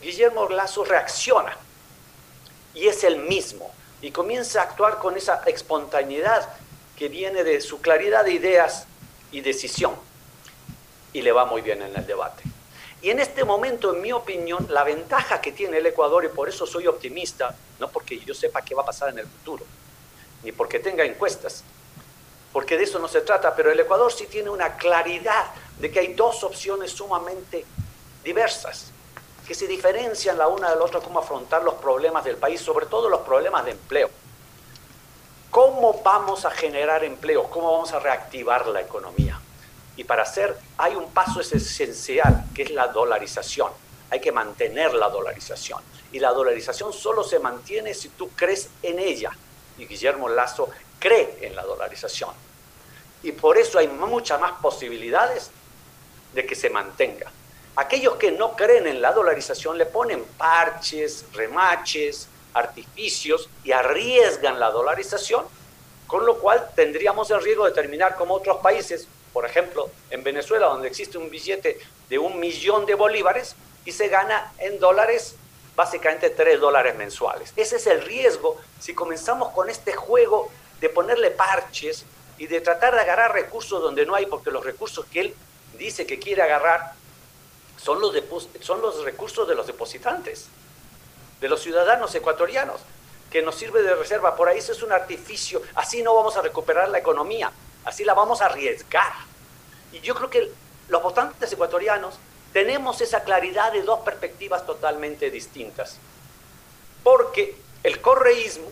Guillermo 0.00 0.48
Lazo 0.48 0.84
reacciona 0.84 1.56
y 2.74 2.88
es 2.88 3.04
el 3.04 3.18
mismo 3.18 3.72
y 4.00 4.10
comienza 4.10 4.60
a 4.60 4.64
actuar 4.64 4.98
con 4.98 5.16
esa 5.16 5.42
espontaneidad 5.46 6.48
que 6.96 7.08
viene 7.08 7.44
de 7.44 7.60
su 7.60 7.80
claridad 7.80 8.24
de 8.24 8.32
ideas 8.32 8.86
y 9.30 9.40
decisión 9.40 9.94
y 11.12 11.22
le 11.22 11.32
va 11.32 11.44
muy 11.44 11.62
bien 11.62 11.82
en 11.82 11.94
el 11.94 12.06
debate. 12.06 12.42
Y 13.02 13.10
en 13.10 13.20
este 13.20 13.44
momento, 13.44 13.94
en 13.94 14.00
mi 14.00 14.12
opinión, 14.12 14.66
la 14.70 14.82
ventaja 14.82 15.40
que 15.40 15.52
tiene 15.52 15.78
el 15.78 15.86
Ecuador, 15.86 16.24
y 16.24 16.28
por 16.28 16.48
eso 16.48 16.66
soy 16.66 16.86
optimista, 16.86 17.54
no 17.78 17.88
porque 17.88 18.18
yo 18.20 18.34
sepa 18.34 18.62
qué 18.62 18.74
va 18.74 18.82
a 18.82 18.86
pasar 18.86 19.10
en 19.10 19.18
el 19.18 19.26
futuro, 19.26 19.64
ni 20.42 20.52
porque 20.52 20.78
tenga 20.78 21.04
encuestas, 21.04 21.62
porque 22.52 22.76
de 22.76 22.84
eso 22.84 22.98
no 22.98 23.08
se 23.08 23.20
trata, 23.20 23.54
pero 23.54 23.70
el 23.70 23.78
Ecuador 23.78 24.12
sí 24.12 24.26
tiene 24.26 24.48
una 24.48 24.76
claridad 24.76 25.52
de 25.78 25.90
que 25.90 26.00
hay 26.00 26.14
dos 26.14 26.42
opciones 26.42 26.90
sumamente 26.90 27.64
diversas, 28.24 28.92
que 29.46 29.54
se 29.54 29.66
diferencian 29.66 30.38
la 30.38 30.48
una 30.48 30.70
de 30.70 30.76
la 30.76 30.84
otra 30.84 31.00
cómo 31.00 31.18
afrontar 31.18 31.62
los 31.62 31.74
problemas 31.74 32.24
del 32.24 32.36
país, 32.36 32.60
sobre 32.60 32.86
todo 32.86 33.08
los 33.08 33.20
problemas 33.20 33.64
de 33.64 33.72
empleo. 33.72 34.10
¿Cómo 35.50 36.02
vamos 36.02 36.44
a 36.44 36.50
generar 36.50 37.04
empleo? 37.04 37.44
¿Cómo 37.50 37.72
vamos 37.72 37.92
a 37.92 37.98
reactivar 37.98 38.66
la 38.66 38.80
economía? 38.80 39.40
Y 39.96 40.04
para 40.04 40.22
hacer, 40.22 40.56
hay 40.76 40.94
un 40.94 41.10
paso 41.10 41.40
esencial, 41.40 42.44
que 42.54 42.62
es 42.62 42.70
la 42.70 42.88
dolarización. 42.88 43.72
Hay 44.10 44.20
que 44.20 44.32
mantener 44.32 44.94
la 44.94 45.08
dolarización. 45.08 45.82
Y 46.12 46.18
la 46.18 46.32
dolarización 46.32 46.92
solo 46.92 47.24
se 47.24 47.38
mantiene 47.38 47.94
si 47.94 48.10
tú 48.10 48.30
crees 48.36 48.68
en 48.82 48.98
ella. 48.98 49.30
Y 49.78 49.86
Guillermo 49.86 50.28
Lazo 50.28 50.68
cree 50.98 51.38
en 51.40 51.56
la 51.56 51.62
dolarización. 51.62 52.30
Y 53.22 53.32
por 53.32 53.56
eso 53.56 53.78
hay 53.78 53.88
muchas 53.88 54.40
más 54.40 54.52
posibilidades 54.60 55.50
de 56.34 56.46
que 56.46 56.54
se 56.54 56.70
mantenga. 56.70 57.30
Aquellos 57.76 58.16
que 58.16 58.32
no 58.32 58.54
creen 58.54 58.86
en 58.86 59.02
la 59.02 59.12
dolarización 59.12 59.76
le 59.76 59.86
ponen 59.86 60.24
parches, 60.38 61.26
remaches, 61.32 62.28
artificios 62.56 63.48
y 63.64 63.72
arriesgan 63.72 64.58
la 64.58 64.70
dolarización, 64.70 65.44
con 66.06 66.24
lo 66.24 66.38
cual 66.38 66.70
tendríamos 66.74 67.30
el 67.30 67.42
riesgo 67.42 67.66
de 67.66 67.72
terminar 67.72 68.16
como 68.16 68.34
otros 68.34 68.58
países, 68.58 69.06
por 69.32 69.44
ejemplo, 69.44 69.90
en 70.10 70.24
Venezuela, 70.24 70.66
donde 70.66 70.88
existe 70.88 71.18
un 71.18 71.28
billete 71.30 71.78
de 72.08 72.18
un 72.18 72.40
millón 72.40 72.86
de 72.86 72.94
bolívares 72.94 73.54
y 73.84 73.92
se 73.92 74.08
gana 74.08 74.52
en 74.58 74.80
dólares 74.80 75.36
básicamente 75.76 76.30
3 76.30 76.58
dólares 76.58 76.96
mensuales. 76.96 77.52
Ese 77.54 77.76
es 77.76 77.86
el 77.86 78.00
riesgo 78.00 78.56
si 78.80 78.94
comenzamos 78.94 79.50
con 79.50 79.68
este 79.68 79.92
juego 79.92 80.50
de 80.80 80.88
ponerle 80.88 81.30
parches 81.30 82.06
y 82.38 82.46
de 82.46 82.62
tratar 82.62 82.94
de 82.94 83.02
agarrar 83.02 83.34
recursos 83.34 83.82
donde 83.82 84.06
no 84.06 84.14
hay, 84.14 84.24
porque 84.24 84.50
los 84.50 84.64
recursos 84.64 85.04
que 85.04 85.20
él 85.20 85.34
dice 85.78 86.06
que 86.06 86.18
quiere 86.18 86.40
agarrar 86.40 86.94
son 87.76 88.00
los, 88.00 88.14
son 88.60 88.80
los 88.80 89.04
recursos 89.04 89.46
de 89.46 89.54
los 89.54 89.66
depositantes, 89.66 90.48
de 91.40 91.48
los 91.48 91.62
ciudadanos 91.62 92.14
ecuatorianos, 92.14 92.80
que 93.30 93.42
nos 93.42 93.56
sirve 93.56 93.82
de 93.82 93.94
reserva. 93.94 94.36
Por 94.36 94.48
ahí 94.48 94.58
eso 94.58 94.72
es 94.72 94.82
un 94.82 94.92
artificio. 94.92 95.62
Así 95.74 96.02
no 96.02 96.14
vamos 96.14 96.36
a 96.36 96.42
recuperar 96.42 96.88
la 96.88 96.98
economía, 96.98 97.50
así 97.84 98.04
la 98.04 98.14
vamos 98.14 98.40
a 98.40 98.46
arriesgar. 98.46 99.12
Y 99.92 100.00
yo 100.00 100.14
creo 100.14 100.30
que 100.30 100.50
los 100.88 101.02
votantes 101.02 101.52
ecuatorianos 101.52 102.18
tenemos 102.52 103.00
esa 103.00 103.22
claridad 103.24 103.72
de 103.72 103.82
dos 103.82 104.00
perspectivas 104.00 104.64
totalmente 104.64 105.30
distintas. 105.30 105.98
Porque 107.02 107.56
el 107.82 108.00
correísmo 108.00 108.68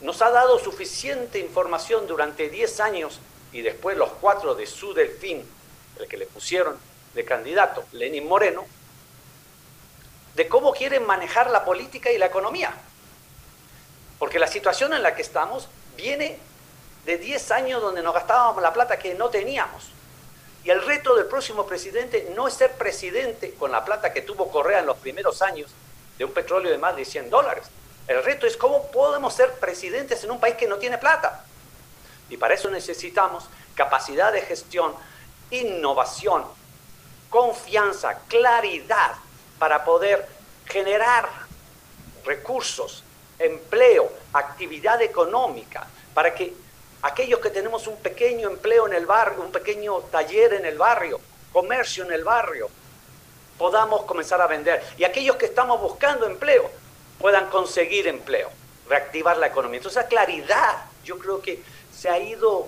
nos 0.00 0.20
ha 0.20 0.30
dado 0.30 0.58
suficiente 0.58 1.38
información 1.38 2.06
durante 2.06 2.48
10 2.48 2.80
años 2.80 3.20
y 3.52 3.62
después 3.62 3.96
los 3.96 4.10
cuatro 4.20 4.54
de 4.54 4.66
su 4.66 4.94
delfín, 4.94 5.44
el 5.98 6.08
que 6.08 6.16
le 6.16 6.26
pusieron 6.26 6.76
de 7.14 7.24
candidato, 7.24 7.84
Lenín 7.92 8.26
Moreno, 8.26 8.66
de 10.34 10.48
cómo 10.48 10.72
quieren 10.72 11.06
manejar 11.06 11.50
la 11.50 11.64
política 11.64 12.10
y 12.10 12.18
la 12.18 12.26
economía. 12.26 12.74
Porque 14.18 14.38
la 14.38 14.46
situación 14.46 14.92
en 14.94 15.02
la 15.02 15.14
que 15.14 15.22
estamos 15.22 15.68
viene 15.96 16.38
de 17.04 17.18
10 17.18 17.50
años 17.50 17.82
donde 17.82 18.02
nos 18.02 18.14
gastábamos 18.14 18.62
la 18.62 18.72
plata 18.72 18.98
que 18.98 19.14
no 19.14 19.28
teníamos. 19.30 19.90
Y 20.64 20.70
el 20.70 20.84
reto 20.86 21.16
del 21.16 21.26
próximo 21.26 21.66
presidente 21.66 22.32
no 22.36 22.46
es 22.46 22.54
ser 22.54 22.72
presidente 22.72 23.54
con 23.54 23.72
la 23.72 23.84
plata 23.84 24.12
que 24.12 24.22
tuvo 24.22 24.50
Correa 24.50 24.78
en 24.78 24.86
los 24.86 24.96
primeros 24.98 25.42
años 25.42 25.70
de 26.18 26.24
un 26.24 26.32
petróleo 26.32 26.70
de 26.70 26.78
más 26.78 26.94
de 26.94 27.04
100 27.04 27.30
dólares. 27.30 27.64
El 28.06 28.22
reto 28.22 28.46
es 28.46 28.56
cómo 28.56 28.90
podemos 28.90 29.34
ser 29.34 29.52
presidentes 29.54 30.22
en 30.22 30.30
un 30.30 30.40
país 30.40 30.54
que 30.54 30.68
no 30.68 30.76
tiene 30.76 30.98
plata. 30.98 31.44
Y 32.28 32.36
para 32.36 32.54
eso 32.54 32.70
necesitamos 32.70 33.48
capacidad 33.74 34.32
de 34.32 34.42
gestión, 34.42 34.94
innovación, 35.50 36.44
confianza, 37.28 38.20
claridad 38.28 39.16
para 39.62 39.84
poder 39.84 40.26
generar 40.66 41.28
recursos, 42.24 43.04
empleo, 43.38 44.10
actividad 44.32 45.00
económica, 45.02 45.86
para 46.12 46.34
que 46.34 46.52
aquellos 47.02 47.38
que 47.38 47.48
tenemos 47.48 47.86
un 47.86 47.96
pequeño 47.98 48.50
empleo 48.50 48.88
en 48.88 48.94
el 48.94 49.06
barrio, 49.06 49.40
un 49.40 49.52
pequeño 49.52 50.00
taller 50.10 50.54
en 50.54 50.66
el 50.66 50.76
barrio, 50.76 51.20
comercio 51.52 52.02
en 52.02 52.12
el 52.12 52.24
barrio, 52.24 52.70
podamos 53.56 54.02
comenzar 54.02 54.40
a 54.40 54.48
vender. 54.48 54.82
Y 54.98 55.04
aquellos 55.04 55.36
que 55.36 55.46
estamos 55.46 55.80
buscando 55.80 56.26
empleo 56.26 56.68
puedan 57.20 57.48
conseguir 57.48 58.08
empleo, 58.08 58.50
reactivar 58.88 59.36
la 59.36 59.46
economía. 59.46 59.76
Entonces, 59.76 60.00
esa 60.00 60.08
claridad 60.08 60.86
yo 61.04 61.20
creo 61.20 61.40
que 61.40 61.62
se 61.96 62.08
ha 62.08 62.18
ido 62.18 62.66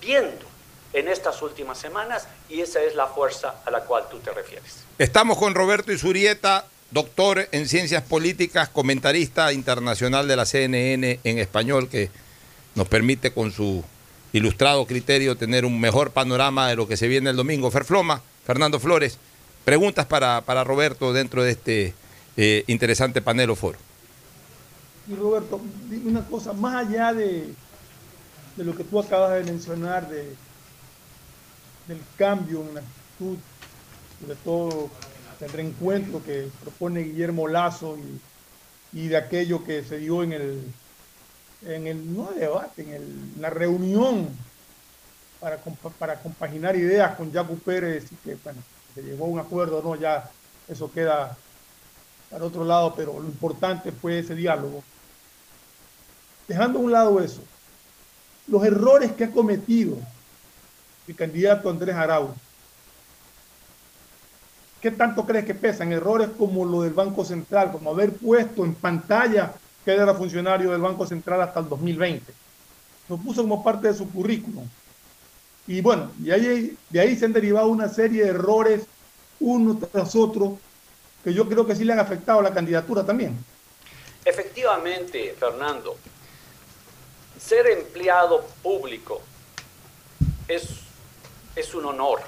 viendo 0.00 0.44
en 0.92 1.06
estas 1.06 1.40
últimas 1.40 1.78
semanas 1.78 2.26
y 2.48 2.62
esa 2.62 2.80
es 2.80 2.96
la 2.96 3.06
fuerza 3.06 3.60
a 3.64 3.70
la 3.70 3.82
cual 3.82 4.08
tú 4.10 4.18
te 4.18 4.32
refieres. 4.32 4.87
Estamos 4.98 5.38
con 5.38 5.54
Roberto 5.54 5.92
Isurieta, 5.92 6.66
doctor 6.90 7.48
en 7.52 7.68
ciencias 7.68 8.02
políticas, 8.02 8.68
comentarista 8.68 9.52
internacional 9.52 10.26
de 10.26 10.34
la 10.34 10.44
CNN 10.44 11.20
en 11.22 11.38
español, 11.38 11.88
que 11.88 12.10
nos 12.74 12.88
permite 12.88 13.32
con 13.32 13.52
su 13.52 13.84
ilustrado 14.32 14.86
criterio 14.86 15.36
tener 15.36 15.64
un 15.64 15.78
mejor 15.78 16.10
panorama 16.10 16.68
de 16.68 16.74
lo 16.74 16.88
que 16.88 16.96
se 16.96 17.06
viene 17.06 17.30
el 17.30 17.36
domingo. 17.36 17.70
Ferfloma, 17.70 18.22
Fernando 18.44 18.80
Flores, 18.80 19.18
preguntas 19.64 20.04
para, 20.04 20.40
para 20.40 20.64
Roberto 20.64 21.12
dentro 21.12 21.44
de 21.44 21.52
este 21.52 21.94
eh, 22.36 22.64
interesante 22.66 23.22
panel 23.22 23.50
o 23.50 23.54
foro. 23.54 23.78
Y 25.06 25.14
Roberto, 25.14 25.60
una 26.06 26.26
cosa, 26.26 26.52
más 26.54 26.74
allá 26.74 27.12
de, 27.12 27.54
de 28.56 28.64
lo 28.64 28.74
que 28.74 28.82
tú 28.82 28.98
acabas 28.98 29.34
de 29.34 29.44
mencionar, 29.44 30.08
de, 30.08 30.34
del 31.86 32.00
cambio 32.16 32.62
en 32.62 32.74
la 32.74 32.80
actitud, 32.80 33.38
sobre 34.20 34.34
todo 34.36 34.90
el 35.40 35.50
reencuentro 35.50 36.22
que 36.22 36.48
propone 36.60 37.00
Guillermo 37.00 37.48
Lazo 37.48 37.96
y, 37.96 38.20
y 39.00 39.08
de 39.08 39.16
aquello 39.16 39.64
que 39.64 39.84
se 39.84 39.98
dio 39.98 40.22
en 40.22 40.32
el, 40.32 40.62
en 41.66 41.86
el 41.86 42.16
no 42.16 42.30
debate, 42.32 42.96
en, 42.96 43.34
la 43.40 43.50
reunión 43.50 44.28
para, 45.40 45.58
para 45.98 46.20
compaginar 46.20 46.76
ideas 46.76 47.16
con 47.16 47.32
Jaco 47.32 47.54
Pérez 47.54 48.10
y 48.12 48.16
que 48.16 48.36
bueno, 48.42 48.60
se 48.94 49.02
llegó 49.02 49.26
a 49.26 49.28
un 49.28 49.38
acuerdo, 49.38 49.82
no, 49.82 49.94
ya 49.94 50.30
eso 50.68 50.90
queda 50.90 51.36
para 52.30 52.44
otro 52.44 52.64
lado, 52.64 52.94
pero 52.96 53.18
lo 53.18 53.26
importante 53.26 53.92
fue 53.92 54.18
ese 54.18 54.34
diálogo. 54.34 54.82
Dejando 56.46 56.78
a 56.78 56.82
un 56.82 56.92
lado 56.92 57.20
eso, 57.20 57.42
los 58.46 58.64
errores 58.64 59.12
que 59.12 59.24
ha 59.24 59.30
cometido 59.30 59.98
el 61.06 61.14
candidato 61.14 61.70
Andrés 61.70 61.94
Arauz, 61.94 62.30
¿qué 64.80 64.90
tanto 64.90 65.26
crees 65.26 65.44
que 65.44 65.54
pesan? 65.54 65.92
Errores 65.92 66.30
como 66.38 66.64
lo 66.64 66.82
del 66.82 66.92
Banco 66.92 67.24
Central, 67.24 67.72
como 67.72 67.90
haber 67.90 68.12
puesto 68.12 68.64
en 68.64 68.74
pantalla 68.74 69.52
que 69.84 69.92
era 69.92 70.14
funcionario 70.14 70.70
del 70.70 70.80
Banco 70.80 71.06
Central 71.06 71.40
hasta 71.40 71.60
el 71.60 71.68
2020. 71.68 72.32
Lo 73.08 73.16
puso 73.16 73.42
como 73.42 73.64
parte 73.64 73.88
de 73.88 73.94
su 73.94 74.10
currículum. 74.10 74.68
Y 75.66 75.80
bueno, 75.80 76.10
y 76.22 76.30
ahí, 76.30 76.76
de 76.90 77.00
ahí 77.00 77.16
se 77.16 77.24
han 77.24 77.32
derivado 77.32 77.68
una 77.68 77.88
serie 77.88 78.24
de 78.24 78.30
errores, 78.30 78.86
uno 79.40 79.78
tras 79.78 80.14
otro, 80.14 80.58
que 81.22 81.32
yo 81.32 81.48
creo 81.48 81.66
que 81.66 81.74
sí 81.74 81.84
le 81.84 81.92
han 81.92 82.00
afectado 82.00 82.40
a 82.40 82.42
la 82.42 82.54
candidatura 82.54 83.04
también. 83.04 83.36
Efectivamente, 84.24 85.34
Fernando, 85.38 85.96
ser 87.38 87.66
empleado 87.66 88.46
público 88.62 89.20
es, 90.46 90.68
es 91.54 91.74
un 91.74 91.86
honor, 91.86 92.20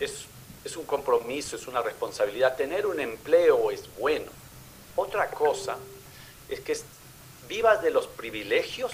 es, 0.00 0.26
es 0.64 0.76
un 0.76 0.84
compromiso, 0.84 1.56
es 1.56 1.66
una 1.66 1.82
responsabilidad. 1.82 2.56
Tener 2.56 2.86
un 2.86 3.00
empleo 3.00 3.70
es 3.70 3.94
bueno. 3.96 4.30
Otra 4.96 5.30
cosa 5.30 5.76
es 6.48 6.60
que 6.60 6.76
vivas 7.48 7.82
de 7.82 7.90
los 7.90 8.06
privilegios 8.06 8.92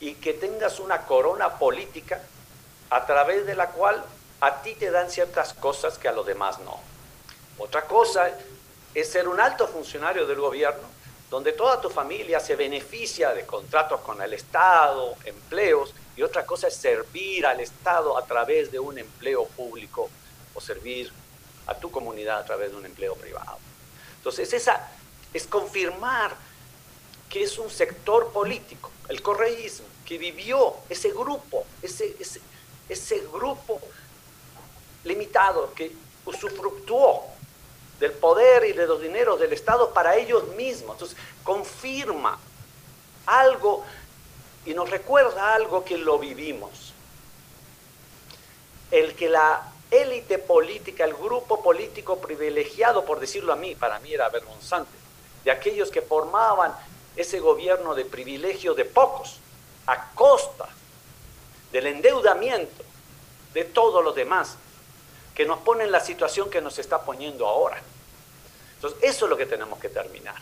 y 0.00 0.14
que 0.14 0.34
tengas 0.34 0.78
una 0.80 1.06
corona 1.06 1.58
política 1.58 2.22
a 2.90 3.06
través 3.06 3.46
de 3.46 3.54
la 3.54 3.70
cual 3.70 4.04
a 4.40 4.62
ti 4.62 4.74
te 4.74 4.90
dan 4.90 5.10
ciertas 5.10 5.54
cosas 5.54 5.98
que 5.98 6.08
a 6.08 6.12
los 6.12 6.26
demás 6.26 6.58
no. 6.60 6.78
Otra 7.58 7.84
cosa 7.86 8.30
es 8.94 9.10
ser 9.10 9.28
un 9.28 9.40
alto 9.40 9.66
funcionario 9.66 10.26
del 10.26 10.40
gobierno, 10.40 10.86
donde 11.30 11.52
toda 11.52 11.80
tu 11.80 11.90
familia 11.90 12.40
se 12.40 12.56
beneficia 12.56 13.34
de 13.34 13.44
contratos 13.44 14.00
con 14.00 14.22
el 14.22 14.32
Estado, 14.32 15.16
empleos, 15.24 15.94
y 16.18 16.22
otra 16.24 16.44
cosa 16.44 16.66
es 16.66 16.74
servir 16.74 17.46
al 17.46 17.60
Estado 17.60 18.18
a 18.18 18.26
través 18.26 18.72
de 18.72 18.80
un 18.80 18.98
empleo 18.98 19.44
público 19.44 20.10
o 20.52 20.60
servir 20.60 21.12
a 21.68 21.74
tu 21.74 21.92
comunidad 21.92 22.40
a 22.40 22.44
través 22.44 22.72
de 22.72 22.76
un 22.76 22.84
empleo 22.84 23.14
privado. 23.14 23.56
Entonces, 24.16 24.52
esa 24.52 24.90
es 25.32 25.46
confirmar 25.46 26.34
que 27.30 27.44
es 27.44 27.56
un 27.56 27.70
sector 27.70 28.32
político, 28.32 28.90
el 29.08 29.22
correísmo, 29.22 29.86
que 30.04 30.18
vivió 30.18 30.74
ese 30.88 31.10
grupo, 31.10 31.64
ese, 31.82 32.16
ese, 32.18 32.40
ese 32.88 33.20
grupo 33.32 33.80
limitado 35.04 35.72
que 35.72 35.92
usufructuó 36.24 37.26
del 38.00 38.10
poder 38.10 38.64
y 38.64 38.72
de 38.72 38.88
los 38.88 39.00
dineros 39.00 39.38
del 39.38 39.52
Estado 39.52 39.94
para 39.94 40.16
ellos 40.16 40.48
mismos. 40.56 40.96
Entonces, 40.96 41.16
confirma 41.44 42.40
algo 43.24 43.84
y 44.68 44.74
nos 44.74 44.90
recuerda 44.90 45.54
algo 45.54 45.82
que 45.82 45.96
lo 45.96 46.18
vivimos. 46.18 46.92
El 48.90 49.14
que 49.14 49.30
la 49.30 49.62
élite 49.90 50.38
política, 50.38 51.04
el 51.04 51.14
grupo 51.14 51.62
político 51.62 52.18
privilegiado, 52.18 53.06
por 53.06 53.18
decirlo 53.18 53.54
a 53.54 53.56
mí, 53.56 53.74
para 53.74 53.98
mí 54.00 54.12
era 54.12 54.28
vergonzante, 54.28 54.92
de 55.42 55.50
aquellos 55.50 55.90
que 55.90 56.02
formaban 56.02 56.74
ese 57.16 57.40
gobierno 57.40 57.94
de 57.94 58.04
privilegio 58.04 58.74
de 58.74 58.84
pocos, 58.84 59.38
a 59.86 60.10
costa 60.12 60.68
del 61.72 61.86
endeudamiento 61.86 62.84
de 63.54 63.64
todos 63.64 64.04
los 64.04 64.14
demás, 64.14 64.56
que 65.34 65.46
nos 65.46 65.60
pone 65.60 65.84
en 65.84 65.92
la 65.92 66.00
situación 66.00 66.50
que 66.50 66.60
nos 66.60 66.78
está 66.78 67.00
poniendo 67.00 67.46
ahora. 67.46 67.80
Entonces, 68.74 68.98
eso 69.02 69.24
es 69.24 69.30
lo 69.30 69.36
que 69.38 69.46
tenemos 69.46 69.78
que 69.78 69.88
terminar. 69.88 70.36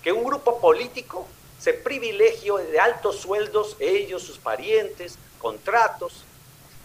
Que 0.00 0.12
un 0.12 0.22
grupo 0.22 0.60
político 0.60 1.26
se 1.64 1.72
privilegio 1.72 2.58
de 2.58 2.78
altos 2.78 3.20
sueldos, 3.20 3.76
ellos, 3.80 4.22
sus 4.22 4.36
parientes, 4.36 5.16
contratos. 5.38 6.26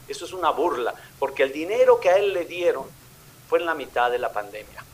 Eso 0.07 0.23
es 0.23 0.31
una 0.31 0.51
burla, 0.51 0.93
porque 1.19 1.43
el 1.43 1.51
dinero 1.51 1.99
que 1.99 2.09
a 2.09 2.15
él 2.15 2.31
le 2.31 2.45
dieron 2.45 2.85
fue 3.49 3.59
en 3.59 3.65
la 3.65 3.75
mitad 3.75 4.09
de 4.09 4.19
la 4.19 4.31
pandemia. 4.31 4.85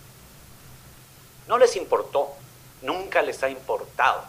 No 1.47 1.59
les 1.59 1.75
importó, 1.75 2.29
nunca 2.81 3.21
les 3.21 3.43
ha 3.43 3.49
importado. 3.49 4.23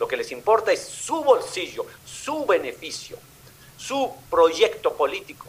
Lo 0.00 0.08
que 0.08 0.16
les 0.16 0.32
importa 0.32 0.72
es 0.72 0.82
su 0.82 1.22
bolsillo, 1.22 1.86
su 2.04 2.44
beneficio, 2.44 3.16
su 3.76 4.12
proyecto 4.28 4.94
político, 4.94 5.46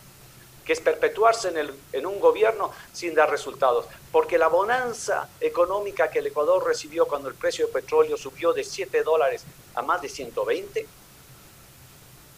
que 0.67 0.73
es 0.73 0.81
perpetuarse 0.81 1.47
en, 1.47 1.57
el, 1.57 1.73
en, 1.93 2.05
un 2.05 2.19
gobierno 2.19 2.73
sin 2.91 3.15
dar 3.15 3.31
resultados. 3.31 3.85
Porque 4.11 4.37
la 4.37 4.49
bonanza 4.49 5.29
económica 5.39 6.11
que 6.11 6.19
el 6.19 6.27
Ecuador 6.27 6.67
recibió 6.67 7.07
cuando 7.07 7.29
el 7.29 7.35
precio 7.35 7.65
del 7.65 7.73
petróleo 7.73 8.17
subió 8.17 8.51
de 8.51 8.65
7 8.65 9.01
dólares 9.01 9.45
a 9.75 9.81
más 9.81 10.01
de 10.01 10.09
120, 10.09 10.85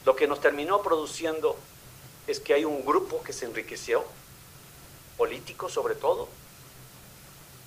lo 0.06 0.16
que 0.16 0.28
nos 0.28 0.40
terminó 0.40 0.84
produciendo 0.84 1.58
es 2.28 2.40
que 2.40 2.54
hay 2.54 2.66
un 2.66 2.86
grupo 2.86 3.24
que 3.24 3.34
se 3.34 3.46
enriqueció, 3.46 4.06
político 5.18 5.68
sobre 5.68 5.96
todo, 5.96 6.30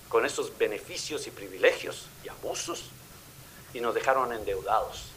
con 0.07 0.25
esos 0.25 0.57
beneficios 0.57 1.27
y 1.27 1.31
privilegios 1.31 2.07
y 2.23 2.29
abusos 2.29 2.85
y 3.73 3.81
nos 3.81 3.93
dejaron 3.93 4.31
endeudados. 4.31 5.07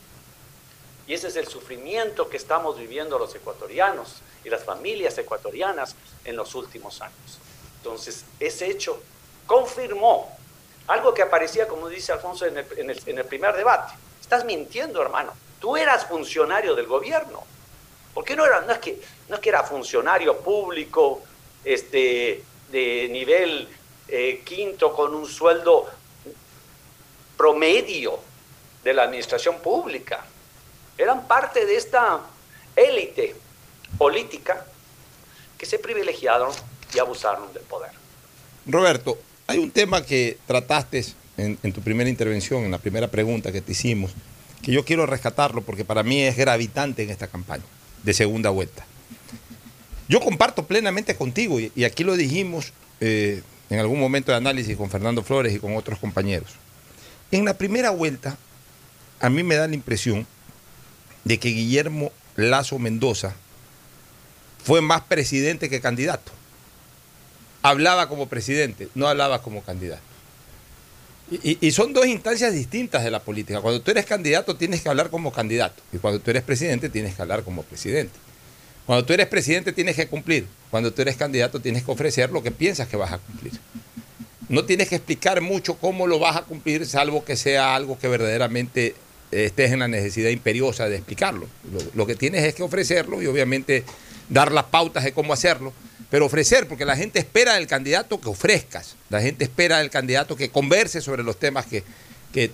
Y 1.06 1.14
ese 1.14 1.28
es 1.28 1.36
el 1.36 1.46
sufrimiento 1.46 2.28
que 2.28 2.36
estamos 2.36 2.76
viviendo 2.76 3.16
los 3.16 3.32
ecuatorianos 3.36 4.22
y 4.46 4.48
las 4.48 4.62
familias 4.62 5.18
ecuatorianas 5.18 5.96
en 6.24 6.36
los 6.36 6.54
últimos 6.54 7.02
años. 7.02 7.40
Entonces, 7.78 8.24
ese 8.38 8.70
hecho 8.70 9.02
confirmó 9.44 10.30
algo 10.86 11.12
que 11.12 11.22
aparecía, 11.22 11.66
como 11.66 11.88
dice 11.88 12.12
Alfonso 12.12 12.46
en 12.46 12.56
el, 12.56 13.24
primer 13.24 13.56
debate. 13.56 13.94
Estás 14.20 14.44
mintiendo, 14.44 15.02
hermano. 15.02 15.32
Tú 15.58 15.76
eras 15.76 16.06
funcionario 16.06 16.76
del 16.76 16.86
gobierno. 16.86 17.42
¿Por 18.14 18.24
qué 18.24 18.36
no 18.36 18.46
era? 18.46 18.60
No 18.60 18.72
es 18.72 18.78
que, 18.78 19.00
no 19.28 19.34
es 19.34 19.40
que 19.40 19.48
era 19.48 19.64
funcionario 19.64 20.38
público 20.38 21.22
este, 21.64 22.44
de 22.70 23.08
nivel 23.10 23.68
eh, 24.06 24.42
quinto 24.44 24.92
con 24.92 25.12
un 25.12 25.26
sueldo 25.26 25.86
promedio 27.36 28.20
de 28.84 28.94
la 28.94 29.02
administración 29.02 29.58
pública. 29.58 30.24
Eran 30.96 31.26
parte 31.26 31.66
de 31.66 31.74
esta 31.74 32.20
élite 32.76 33.45
política 33.98 34.66
que 35.58 35.66
se 35.66 35.78
privilegiaron 35.78 36.50
y 36.94 36.98
abusaron 36.98 37.52
del 37.52 37.62
poder. 37.62 37.90
Roberto, 38.66 39.18
hay 39.46 39.58
un 39.58 39.70
tema 39.70 40.04
que 40.04 40.38
trataste 40.46 41.04
en, 41.36 41.72
tu 41.72 41.80
primera 41.82 42.08
intervención, 42.10 42.64
en 42.64 42.70
la 42.70 42.78
primera 42.78 43.08
pregunta 43.08 43.52
que 43.52 43.60
te 43.60 43.72
hicimos, 43.72 44.12
que 44.62 44.72
yo 44.72 44.84
quiero 44.84 45.06
rescatarlo 45.06 45.62
porque 45.62 45.84
para 45.84 46.02
mí 46.02 46.22
es 46.22 46.36
gravitante 46.36 47.02
en 47.02 47.10
esta 47.10 47.28
campaña 47.28 47.64
de 48.02 48.14
segunda 48.14 48.50
vuelta. 48.50 48.86
Yo 50.08 50.20
comparto 50.20 50.66
plenamente 50.66 51.16
contigo, 51.16 51.58
y, 51.60 51.84
aquí 51.84 52.04
lo 52.04 52.16
dijimos 52.16 52.72
eh, 53.00 53.42
en 53.70 53.80
algún 53.80 53.98
momento 53.98 54.30
de 54.30 54.38
análisis 54.38 54.76
con 54.76 54.90
Fernando 54.90 55.22
Flores 55.22 55.54
y 55.54 55.58
con 55.58 55.76
otros 55.76 55.98
compañeros. 55.98 56.50
En 57.32 57.44
la 57.44 57.54
primera 57.54 57.90
vuelta, 57.90 58.38
a 59.20 59.28
mí 59.30 59.42
me 59.42 59.56
da 59.56 59.66
la 59.66 59.74
impresión 59.74 60.26
de 61.24 61.38
que 61.38 61.48
Guillermo 61.48 62.12
Lazo 62.36 62.78
Mendoza 62.78 63.34
fue 64.66 64.80
más 64.80 65.02
presidente 65.02 65.70
que 65.70 65.80
candidato. 65.80 66.32
Hablaba 67.62 68.08
como 68.08 68.26
presidente, 68.28 68.88
no 68.96 69.06
hablaba 69.06 69.40
como 69.40 69.62
candidato. 69.62 70.02
Y, 71.30 71.70
son 71.70 71.92
dos 71.92 72.06
instancias 72.06 72.52
distintas 72.52 73.04
de 73.04 73.12
la 73.12 73.20
política. 73.20 73.60
Cuando 73.60 73.80
tú 73.80 73.92
eres 73.92 74.06
candidato 74.06 74.56
tienes 74.56 74.80
que 74.82 74.88
hablar 74.88 75.10
como 75.10 75.32
candidato 75.32 75.82
y 75.92 75.98
cuando 75.98 76.20
tú 76.20 76.30
eres 76.30 76.42
presidente 76.42 76.88
tienes 76.88 77.14
que 77.14 77.22
hablar 77.22 77.44
como 77.44 77.62
presidente. 77.62 78.14
Cuando 78.86 79.04
tú 79.04 79.12
eres 79.12 79.28
presidente 79.28 79.72
tienes 79.72 79.94
que 79.94 80.08
cumplir. 80.08 80.46
Cuando 80.70 80.92
tú 80.92 81.02
eres 81.02 81.16
candidato 81.16 81.60
tienes 81.60 81.84
que 81.84 81.90
ofrecer 81.92 82.30
lo 82.30 82.42
que 82.42 82.50
piensas 82.50 82.88
que 82.88 82.96
vas 82.96 83.12
a 83.12 83.18
cumplir. 83.18 83.52
No 84.48 84.64
tienes 84.64 84.88
que 84.88 84.96
explicar 84.96 85.40
mucho 85.40 85.76
cómo 85.76 86.08
lo 86.08 86.18
vas 86.18 86.36
a 86.36 86.42
cumplir, 86.42 86.86
salvo 86.86 87.24
que 87.24 87.36
sea 87.36 87.76
algo 87.76 87.98
que 87.98 88.08
verdaderamente 88.08 88.94
estés 89.30 89.72
en 89.72 89.80
la 89.80 89.88
necesidad 89.88 90.30
imperiosa 90.30 90.88
de 90.88 90.96
explicarlo. 90.96 91.46
Lo, 91.94 92.06
que 92.06 92.14
tienes 92.14 92.44
es 92.44 92.54
que 92.54 92.62
ofrecerlo 92.62 93.22
y 93.22 93.26
obviamente 93.26 93.84
dar 94.28 94.52
las 94.52 94.64
pautas 94.64 95.04
de 95.04 95.12
cómo 95.12 95.32
hacerlo, 95.32 95.72
pero 96.10 96.26
ofrecer, 96.26 96.68
porque 96.68 96.84
la 96.84 96.96
gente 96.96 97.18
espera 97.18 97.54
del 97.54 97.66
candidato 97.66 98.20
que 98.20 98.28
ofrezcas, 98.28 98.96
la 99.10 99.20
gente 99.20 99.44
espera 99.44 99.78
del 99.78 99.90
candidato 99.90 100.36
que 100.36 100.50
converse 100.50 101.00
sobre 101.00 101.22
los 101.22 101.38
temas 101.38 101.66
que, 101.66 101.82
que, 102.32 102.50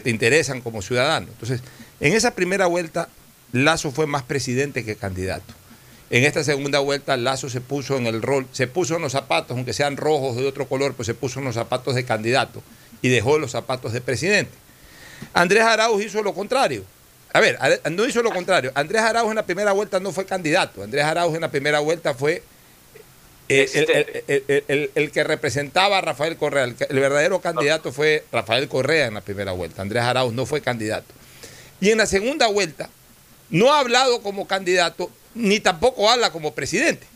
te 0.00 0.10
interesan 0.10 0.60
como 0.60 0.82
ciudadano. 0.82 1.28
Entonces, 1.28 1.60
en 2.00 2.12
esa 2.12 2.34
primera 2.34 2.66
vuelta 2.66 3.08
Lazo 3.52 3.90
fue 3.90 4.06
más 4.06 4.22
presidente 4.22 4.84
que 4.84 4.96
candidato. 4.96 5.54
En 6.10 6.24
esta 6.24 6.44
segunda 6.44 6.78
vuelta, 6.78 7.16
Lazo 7.16 7.48
se 7.48 7.60
puso 7.60 7.96
en 7.96 8.06
el 8.06 8.22
rol, 8.22 8.46
se 8.52 8.66
puso 8.66 8.96
en 8.96 9.02
los 9.02 9.12
zapatos, 9.12 9.56
aunque 9.56 9.72
sean 9.72 9.96
rojos 9.96 10.36
de 10.36 10.46
otro 10.46 10.68
color, 10.68 10.94
pues 10.94 11.06
se 11.06 11.14
puso 11.14 11.38
en 11.38 11.46
los 11.46 11.54
zapatos 11.54 11.94
de 11.94 12.04
candidato 12.04 12.62
y 13.02 13.08
dejó 13.08 13.38
los 13.38 13.52
zapatos 13.52 13.92
de 13.92 14.00
presidente. 14.00 14.52
Andrés 15.32 15.62
Arauz 15.62 16.04
hizo 16.04 16.22
lo 16.22 16.34
contrario. 16.34 16.84
A 17.36 17.40
ver, 17.40 17.58
no 17.92 18.06
hizo 18.06 18.22
lo 18.22 18.30
contrario. 18.30 18.72
Andrés 18.74 19.02
Arauz 19.02 19.28
en 19.28 19.36
la 19.36 19.44
primera 19.44 19.72
vuelta 19.72 20.00
no 20.00 20.10
fue 20.10 20.24
candidato. 20.24 20.82
Andrés 20.82 21.04
Arauz 21.04 21.34
en 21.34 21.42
la 21.42 21.50
primera 21.50 21.80
vuelta 21.80 22.14
fue 22.14 22.42
eh, 23.50 24.90
el, 24.94 25.10
que 25.12 25.22
representaba 25.22 25.98
a 25.98 26.00
Rafael 26.00 26.38
Correa. 26.38 26.64
El, 26.64 26.74
verdadero 26.98 27.40
candidato 27.40 27.92
fue 27.92 28.24
Rafael 28.32 28.68
Correa 28.68 29.06
en 29.06 29.14
la 29.14 29.20
primera 29.20 29.52
vuelta. 29.52 29.82
Andrés 29.82 30.02
Arauz 30.02 30.32
no 30.32 30.46
fue 30.46 30.62
candidato. 30.62 31.12
Y 31.78 31.90
en 31.90 31.98
la 31.98 32.06
segunda 32.06 32.46
vuelta, 32.46 32.88
no 33.50 33.72
ha 33.72 33.80
hablado 33.80 34.22
como 34.22 34.46
candidato, 34.46 35.10
ni 35.34 35.60
tampoco 35.60 36.08
habla 36.08 36.30
como 36.30 36.54
presidente. 36.54 37.06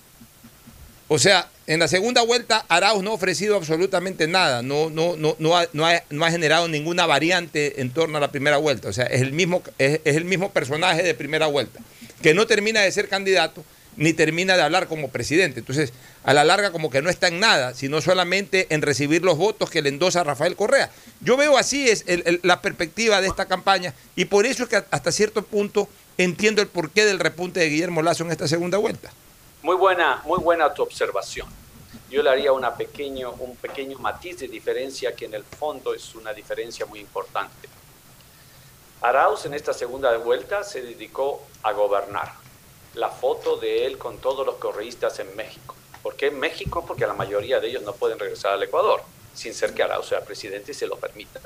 O 1.13 1.19
sea, 1.19 1.49
en 1.67 1.81
la 1.81 1.89
segunda 1.89 2.23
vuelta 2.23 2.65
Arauz 2.69 3.03
no 3.03 3.11
ha 3.11 3.15
ofrecido 3.15 3.57
absolutamente 3.57 4.29
nada, 4.29 4.63
no, 4.63 4.91
no, 4.91 5.17
no, 5.17 5.35
no, 5.41 5.57
ha, 5.57 5.67
no, 5.73 5.85
ha, 5.85 6.31
generado 6.31 6.69
ninguna 6.69 7.05
variante 7.05 7.81
en 7.81 7.91
torno 7.91 8.19
a 8.19 8.21
la 8.21 8.31
primera 8.31 8.59
vuelta. 8.59 8.89
O 8.89 8.93
sea, 8.93 9.07
es 9.07 9.21
el, 9.21 9.33
mismo, 9.33 9.61
es, 9.79 9.99
el 10.05 10.25
mismo 10.25 10.53
personaje 10.53 11.03
de 11.03 11.13
primera 11.15 11.49
vuelta, 11.49 11.81
que 12.23 12.33
no 12.33 12.47
termina 12.47 12.83
de 12.83 12.93
ser 12.93 13.09
candidato 13.09 13.65
ni 13.97 14.13
termina 14.13 14.57
de 14.57 14.63
hablar 14.63 14.87
como 14.87 15.09
presidente. 15.09 15.59
Entonces, 15.59 15.93
a 16.23 16.33
la 16.33 16.45
larga 16.45 16.71
como 16.71 16.91
que 16.91 17.03
no 17.03 17.11
está 17.11 17.27
en 17.27 17.41
nada, 17.41 17.75
sino 17.75 18.01
solamente 18.01 18.69
en 18.71 18.81
recibir 18.81 19.25
los 19.25 19.37
votos 19.37 19.69
que 19.69 19.83
le 19.83 19.89
endosa 19.89 20.23
Rafael 20.23 20.55
Correa. 20.55 20.93
Yo 21.23 21.37
veo 21.37 21.59
así 21.59 21.89
es 21.89 22.05
la 22.45 22.63
perspectiva 22.63 23.21
de 23.21 23.27
esta 23.27 23.47
campaña 23.47 23.95
y 24.15 24.27
por 24.27 24.47
eso 24.47 24.63
es 24.63 24.69
que 24.69 24.77
hasta 24.77 25.11
cierto 25.11 25.43
punto 25.43 25.89
entiendo 26.19 26.63
el 26.63 26.69
porqué 26.69 27.05
del 27.05 27.19
repunte 27.19 27.59
de 27.59 27.69
Guillermo 27.69 28.01
Lazo 28.01 28.23
en 28.23 28.31
esta 28.31 28.47
segunda 28.47 28.79
vuelta. 28.79 29.11
Muy 29.63 29.77
buena, 29.77 30.23
muy 30.25 30.39
buena 30.39 30.73
tu 30.73 30.83
observación. 30.83 31.47
Yo 32.09 32.23
le 32.23 32.31
haría 32.31 32.51
una 32.53 32.75
pequeño, 32.75 33.33
un 33.33 33.57
pequeño 33.57 33.99
matiz 33.99 34.39
de 34.39 34.49
diferencia 34.49 35.15
que 35.15 35.27
en 35.27 35.35
el 35.35 35.45
fondo 35.45 35.93
es 35.93 36.15
una 36.15 36.33
diferencia 36.33 36.87
muy 36.87 37.01
importante. 37.01 37.69
Arauz 39.03 39.45
en 39.45 39.53
esta 39.53 39.75
segunda 39.75 40.17
vuelta 40.17 40.65
se 40.65 40.81
dedicó 40.81 41.43
a 41.63 41.73
gobernar. 41.73 42.33
La 42.95 43.11
foto 43.11 43.57
de 43.57 43.87
él 43.87 43.99
con 43.99 44.19
todos 44.19 44.47
los 44.47 44.57
correístas 44.57 45.19
en 45.19 45.37
México. 45.37 45.75
¿Por 46.03 46.17
qué 46.17 46.29
en 46.29 46.41
México? 46.41 46.85
Porque 46.87 47.07
la 47.07 47.13
mayoría 47.13 47.61
de 47.61 47.69
ellos 47.69 47.83
no 47.83 47.93
pueden 47.93 48.19
regresar 48.19 48.53
al 48.53 48.63
Ecuador, 48.63 49.03
sin 49.35 49.53
ser 49.53 49.75
que 49.75 49.83
Arauz 49.83 50.07
sea 50.07 50.25
presidente 50.25 50.73
y 50.73 50.75
se 50.75 50.87
lo 50.87 50.97
permita. 50.97 51.41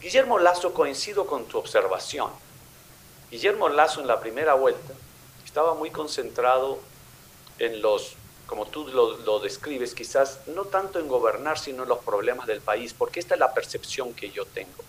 Guillermo 0.00 0.40
Lazo, 0.40 0.74
coincido 0.74 1.26
con 1.26 1.46
tu 1.46 1.58
observación 1.58 2.30
Guillermo 3.30 3.68
Lazo 3.68 4.00
en 4.00 4.08
la 4.08 4.18
primera 4.18 4.54
vuelta 4.54 4.92
estaba 5.50 5.74
muy 5.74 5.90
concentrado 5.90 6.78
en 7.58 7.82
los, 7.82 8.14
como 8.46 8.66
tú 8.66 8.86
lo, 8.86 9.40
describes, 9.40 9.96
quizás 9.96 10.38
no 10.46 10.66
tanto 10.66 11.00
en 11.00 11.08
gobernar, 11.08 11.58
sino 11.58 11.82
en 11.82 11.88
los 11.88 11.98
problemas 11.98 12.46
del 12.46 12.60
país, 12.60 12.94
porque 12.96 13.18
esta 13.18 13.34
es 13.34 13.40
la 13.40 13.52
percepción 13.52 14.14
que 14.14 14.30
yo 14.30 14.46
tengo. 14.46 14.84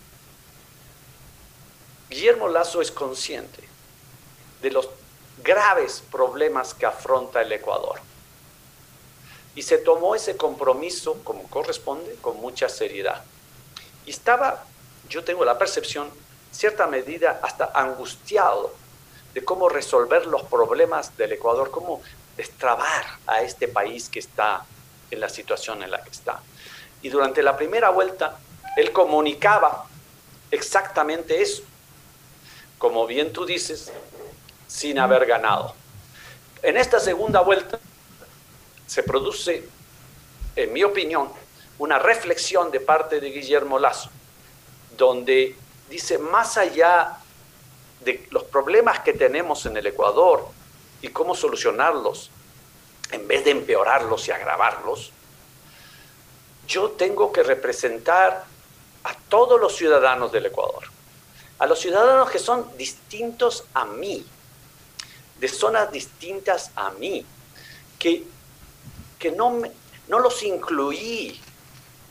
Guillermo 2.12 2.48
Lazo 2.48 2.80
es 2.80 2.92
consciente 2.92 3.68
de 4.62 4.70
los 4.70 4.88
graves 5.44 6.04
problemas 6.12 6.76
que 6.76 6.86
afronta 6.86 7.42
el 7.42 7.52
Ecuador. 7.52 8.00
Y 9.56 9.64
se 9.64 9.80
tomó 9.80 10.14
ese 10.14 10.38
compromiso, 10.38 11.24
como 11.24 11.48
corresponde, 11.48 12.18
con 12.22 12.38
mucha 12.38 12.70
seriedad. 12.70 13.24
Y 14.06 14.12
estaba, 14.12 14.64
yo 15.10 15.24
tengo 15.24 15.44
la 15.44 15.58
percepción, 15.58 16.12
cierta 16.52 16.86
medida 16.86 17.40
hasta 17.42 17.72
angustiado 17.74 18.80
de 19.34 19.44
cómo 19.46 19.70
resolver 19.70 20.26
los 20.26 20.44
problemas 20.44 21.16
del 21.18 21.34
Ecuador, 21.34 21.72
cómo 21.72 22.02
destrabar 22.36 23.06
a 23.28 23.42
este 23.42 23.68
país 23.68 24.10
que 24.10 24.20
está 24.20 24.66
en 25.10 25.20
la 25.20 25.30
situación 25.30 25.84
en 25.84 25.92
la 25.92 26.04
que 26.04 26.10
está. 26.10 26.42
Y 27.02 27.10
durante 27.10 27.42
la 27.42 27.56
primera 27.56 27.90
vuelta, 27.90 28.40
él 28.76 28.92
comunicaba 28.92 29.86
exactamente 30.50 31.42
eso, 31.42 31.64
como 32.78 33.06
bien 33.06 33.32
tú 33.32 33.46
dices, 33.46 33.92
sin 34.68 35.00
haber 35.00 35.26
ganado. 35.26 35.76
En 36.64 36.78
esta 36.78 37.00
segunda 37.00 37.42
vuelta 37.42 37.80
se 38.88 39.04
produce, 39.04 39.68
en 40.56 40.74
mi 40.74 40.84
opinión, 40.84 41.30
una 41.80 41.98
reflexión 41.98 42.70
de 42.72 42.80
parte 42.80 43.20
de 43.20 43.32
Guillermo 43.32 43.80
Lazo, 43.80 44.10
donde 44.98 45.56
dice, 45.90 46.18
más 46.18 46.58
allá 46.58 47.18
de 48.04 48.28
los 48.32 48.44
problemas 48.44 49.00
que 49.00 49.14
tenemos 49.14 49.66
en 49.66 49.78
el 49.78 49.88
Ecuador 49.88 50.48
y 51.02 51.10
cómo 51.10 51.36
solucionarlos, 51.36 52.30
en 53.12 53.28
vez 53.28 53.44
de 53.44 53.52
empeorarlos 53.52 54.28
y 54.28 54.32
agravarlos, 54.32 55.12
yo 56.68 56.92
tengo 56.92 57.32
que 57.32 57.44
representar 57.44 58.46
a 59.04 59.14
todos 59.30 59.60
los 59.60 59.76
ciudadanos 59.76 60.32
del 60.32 60.46
Ecuador, 60.46 60.84
a 61.60 61.66
los 61.66 61.80
ciudadanos 61.80 62.30
que 62.30 62.40
son 62.40 62.66
distintos 62.78 63.66
a 63.74 63.86
mí, 63.86 64.26
de 65.40 65.48
zonas 65.48 65.92
distintas 65.92 66.72
a 66.76 66.92
mí, 66.92 67.26
que, 68.00 68.24
que 69.20 69.32
no, 69.32 69.62
no 70.08 70.20
los 70.20 70.44
incluí 70.44 71.40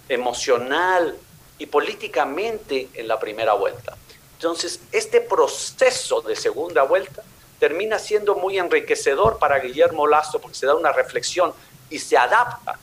emocional 0.09 1.17
y 1.59 1.67
políticamente 1.67 2.89
en 2.95 3.09
la 3.09 3.19
primera 3.19 3.55
vuelta. 3.55 3.97
Entonces, 4.41 4.81
este 4.91 5.21
proceso 5.21 6.23
de 6.23 6.35
segunda 6.35 6.85
vuelta 6.85 7.23
termina 7.59 7.99
siendo 7.99 8.37
muy 8.37 8.59
enriquecedor 8.59 9.39
para 9.39 9.59
Guillermo 9.59 10.07
Lazo 10.07 10.41
porque 10.41 10.57
se 10.57 10.65
da 10.65 10.75
una 10.75 10.93
reflexión 10.93 11.53
y 11.91 11.99
se 11.99 12.17
adapta 12.17 12.79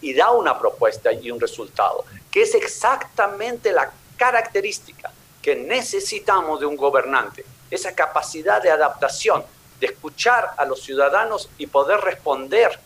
y 0.00 0.14
da 0.14 0.30
una 0.30 0.58
propuesta 0.58 1.12
y 1.12 1.30
un 1.30 1.38
resultado, 1.38 2.06
que 2.30 2.40
es 2.40 2.54
exactamente 2.54 3.70
la 3.70 3.92
característica 4.16 5.12
que 5.42 5.56
necesitamos 5.56 6.58
de 6.58 6.64
un 6.64 6.76
gobernante, 6.76 7.44
esa 7.70 7.94
capacidad 7.94 8.62
de 8.62 8.70
adaptación, 8.70 9.44
de 9.78 9.88
escuchar 9.88 10.52
a 10.56 10.64
los 10.64 10.80
ciudadanos 10.80 11.50
y 11.58 11.66
poder 11.66 12.00
responder 12.00 12.78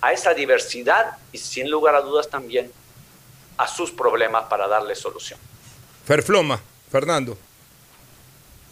a 0.00 0.12
esa 0.12 0.32
diversidad 0.32 1.18
y 1.32 1.38
sin 1.38 1.68
lugar 1.68 1.96
a 1.96 2.02
dudas 2.02 2.28
también 2.28 2.70
a 3.56 3.66
sus 3.66 3.90
problemas 3.90 4.44
para 4.44 4.68
darle 4.68 4.94
solución. 4.94 5.40
Ferfloma, 6.04 6.62
Fernando. 6.90 7.36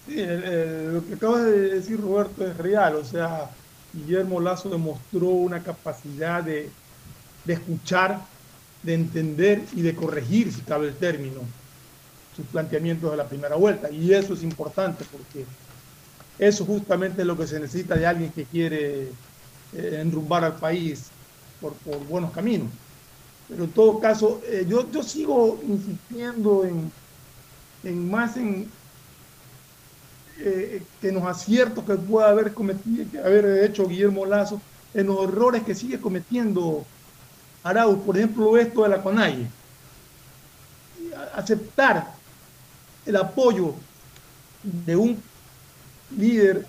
Sí, 0.06 0.16
lo 0.16 1.06
que 1.06 1.14
acaba 1.14 1.42
de 1.42 1.74
decir 1.76 2.00
Roberto 2.00 2.46
es 2.46 2.56
real, 2.58 2.96
o 2.96 3.04
sea, 3.04 3.50
Guillermo 3.92 4.40
Lazo 4.40 4.68
demostró 4.68 5.28
una 5.28 5.62
capacidad 5.62 6.42
de, 6.42 6.68
de 7.44 7.52
escuchar, 7.52 8.20
de 8.82 8.94
entender 8.94 9.62
y 9.72 9.80
de 9.80 9.94
corregir, 9.94 10.52
si 10.52 10.60
cabe 10.60 10.88
el 10.88 10.96
término, 10.96 11.40
sus 12.36 12.44
planteamientos 12.46 13.10
de 13.10 13.16
la 13.16 13.26
primera 13.26 13.56
vuelta. 13.56 13.90
Y 13.90 14.12
eso 14.12 14.34
es 14.34 14.42
importante 14.42 15.04
porque 15.10 15.46
eso 16.38 16.64
justamente 16.64 17.22
es 17.22 17.26
lo 17.26 17.36
que 17.36 17.46
se 17.46 17.60
necesita 17.60 17.94
de 17.94 18.06
alguien 18.06 18.32
que 18.32 18.44
quiere 18.44 19.08
eh, 19.72 19.98
enrumbar 20.00 20.44
al 20.44 20.56
país 20.56 21.06
por, 21.60 21.74
buenos 22.08 22.32
caminos. 22.32 22.68
Pero 23.48 23.64
en 23.64 23.70
todo 23.70 24.00
caso, 24.00 24.42
eh, 24.46 24.66
yo, 24.68 24.90
yo 24.90 25.02
sigo 25.02 25.60
insistiendo 25.66 26.64
en, 26.64 26.90
en 27.84 28.10
más 28.10 28.36
en, 28.36 28.68
eh, 30.38 30.82
en 31.02 31.14
los 31.14 31.24
aciertos 31.24 31.84
que 31.84 31.94
pueda 31.94 32.28
haber 32.28 32.52
cometido, 32.52 33.04
que 33.10 33.18
haber 33.18 33.64
hecho 33.64 33.86
Guillermo 33.86 34.26
Lazo, 34.26 34.60
en 34.94 35.06
los 35.06 35.24
errores 35.24 35.62
que 35.62 35.74
sigue 35.74 36.00
cometiendo 36.00 36.84
Arauz, 37.62 37.98
por 38.04 38.16
ejemplo, 38.16 38.56
esto 38.56 38.82
de 38.82 38.88
la 38.90 39.02
CONAIE. 39.02 39.46
Aceptar 41.34 42.12
el 43.06 43.16
apoyo 43.16 43.74
de 44.62 44.96
un 44.96 45.22
líder 46.16 46.66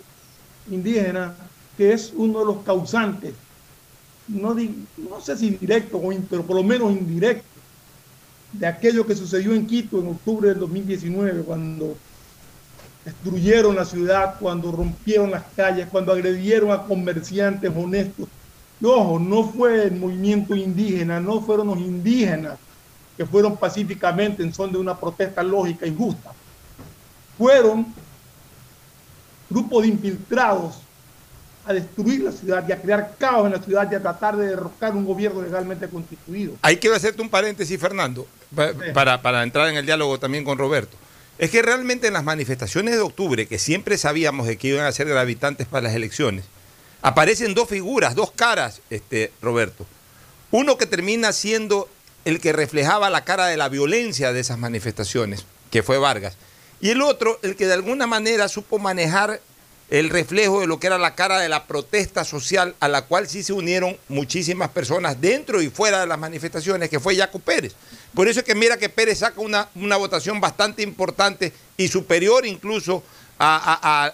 indígena 0.70 1.36
que 1.78 1.94
es 1.94 2.14
uno 2.16 2.40
de 2.40 2.46
los 2.46 2.58
causantes, 2.64 3.34
no, 4.28 4.56
no 4.56 5.22
sé 5.22 5.38
si 5.38 5.52
directo, 5.52 6.02
pero 6.30 6.44
por 6.44 6.56
lo 6.56 6.64
menos 6.64 6.92
indirecto, 6.92 7.46
de 8.60 8.68
aquello 8.68 9.06
que 9.06 9.16
sucedió 9.16 9.54
en 9.54 9.68
Quito 9.68 10.00
en 10.00 10.08
octubre 10.08 10.50
del 10.50 10.60
2019, 10.60 11.44
cuando 11.44 11.98
destruyeron 13.04 13.76
la 13.76 13.86
ciudad, 13.86 14.36
cuando 14.40 14.72
rompieron 14.72 15.32
las 15.32 15.44
calles, 15.56 15.88
cuando 15.92 16.12
agredieron 16.12 16.72
a 16.72 16.84
comerciantes 16.84 17.72
honestos. 17.76 18.28
Y 18.80 18.86
ojo, 18.86 19.20
no 19.20 19.44
fue 19.44 19.84
el 19.86 19.96
movimiento 19.96 20.56
indígena, 20.56 21.20
no 21.20 21.42
fueron 21.42 21.68
los 21.68 21.78
indígenas 21.78 22.58
que 23.16 23.26
fueron 23.26 23.56
pacíficamente 23.56 24.44
en 24.44 24.54
son 24.54 24.72
de 24.72 24.78
una 24.78 24.98
protesta 24.98 25.42
lógica 25.44 25.86
y 25.86 25.96
justa. 25.96 26.32
Fueron 27.38 27.86
grupos 29.50 29.84
de 29.84 29.90
infiltrados 29.90 30.82
a 31.66 31.74
destruir 31.74 32.24
la 32.24 32.32
ciudad 32.32 32.68
y 32.68 32.72
a 32.72 32.82
crear 32.82 33.16
caos 33.18 33.48
en 33.48 33.54
la 33.54 33.62
ciudad 33.62 33.90
y 33.92 33.96
a 33.96 34.02
tratar 34.02 34.38
de 34.38 34.48
derrocar 34.48 34.96
un 34.96 35.06
gobierno 35.06 35.42
legalmente 35.42 35.88
constituido. 35.88 36.54
Ahí 36.62 36.78
quiero 36.78 36.96
hacerte 36.96 37.22
un 37.22 37.30
paréntesis, 37.30 37.80
Fernando, 37.80 38.28
para, 38.94 39.22
para 39.22 39.44
entrar 39.44 39.70
en 39.70 39.78
el 39.78 39.86
diálogo 39.86 40.20
también 40.20 40.44
con 40.44 40.58
Roberto. 40.58 40.98
Es 41.38 41.50
que 41.52 41.62
realmente 41.62 42.08
en 42.08 42.14
las 42.14 42.24
manifestaciones 42.24 42.96
de 42.96 43.02
octubre, 43.02 43.48
que 43.48 43.60
siempre 43.60 43.98
sabíamos 43.98 44.48
de 44.48 44.58
que 44.58 44.70
iban 44.70 44.86
a 44.86 44.92
ser 44.92 45.08
gravitantes 45.08 45.68
para 45.68 45.84
las 45.84 45.94
elecciones, 45.94 46.46
aparecen 47.02 47.54
dos 47.54 47.68
figuras, 47.70 48.16
dos 48.16 48.32
caras, 48.32 48.82
este, 48.90 49.32
Roberto. 49.42 49.86
Uno 50.52 50.78
que 50.78 50.86
termina 50.86 51.34
siendo 51.34 51.90
el 52.24 52.40
que 52.40 52.54
reflejaba 52.54 53.10
la 53.10 53.26
cara 53.26 53.48
de 53.48 53.58
la 53.58 53.70
violencia 53.70 54.34
de 54.34 54.40
esas 54.40 54.58
manifestaciones, 54.58 55.46
que 55.72 55.84
fue 55.84 55.98
Vargas. 55.98 56.38
Y 56.80 56.90
el 56.90 57.02
otro, 57.02 57.40
el 57.44 57.56
que 57.56 57.68
de 57.68 57.74
alguna 57.74 58.08
manera 58.08 58.48
supo 58.48 58.80
manejar 58.80 59.42
el 59.90 60.10
reflejo 60.10 60.62
de 60.62 60.68
lo 60.68 60.80
que 60.80 60.88
era 60.88 60.98
la 60.98 61.16
cara 61.16 61.40
de 61.40 61.50
la 61.50 61.66
protesta 61.66 62.24
social 62.24 62.76
a 62.80 62.88
la 62.88 63.04
cual 63.04 63.28
sí 63.28 63.44
se 63.44 63.54
unieron 63.54 63.98
muchísimas 64.08 64.70
personas 64.70 65.22
dentro 65.22 65.62
y 65.62 65.70
fuera 65.70 66.02
de 66.02 66.08
las 66.08 66.18
manifestaciones, 66.18 66.90
que 66.90 67.00
fue 67.00 67.16
Jaco 67.16 67.40
Pérez. 67.40 67.76
Por 68.14 68.28
eso 68.28 68.40
es 68.40 68.46
que 68.46 68.56
mira 68.56 68.78
que 68.78 68.90
Pérez 68.90 69.20
saca 69.20 69.42
una, 69.42 69.70
una 69.76 69.98
votación 69.98 70.42
bastante 70.42 70.82
importante 70.82 71.54
y 71.78 71.88
superior 71.88 72.46
incluso 72.46 73.04
al, 73.38 74.14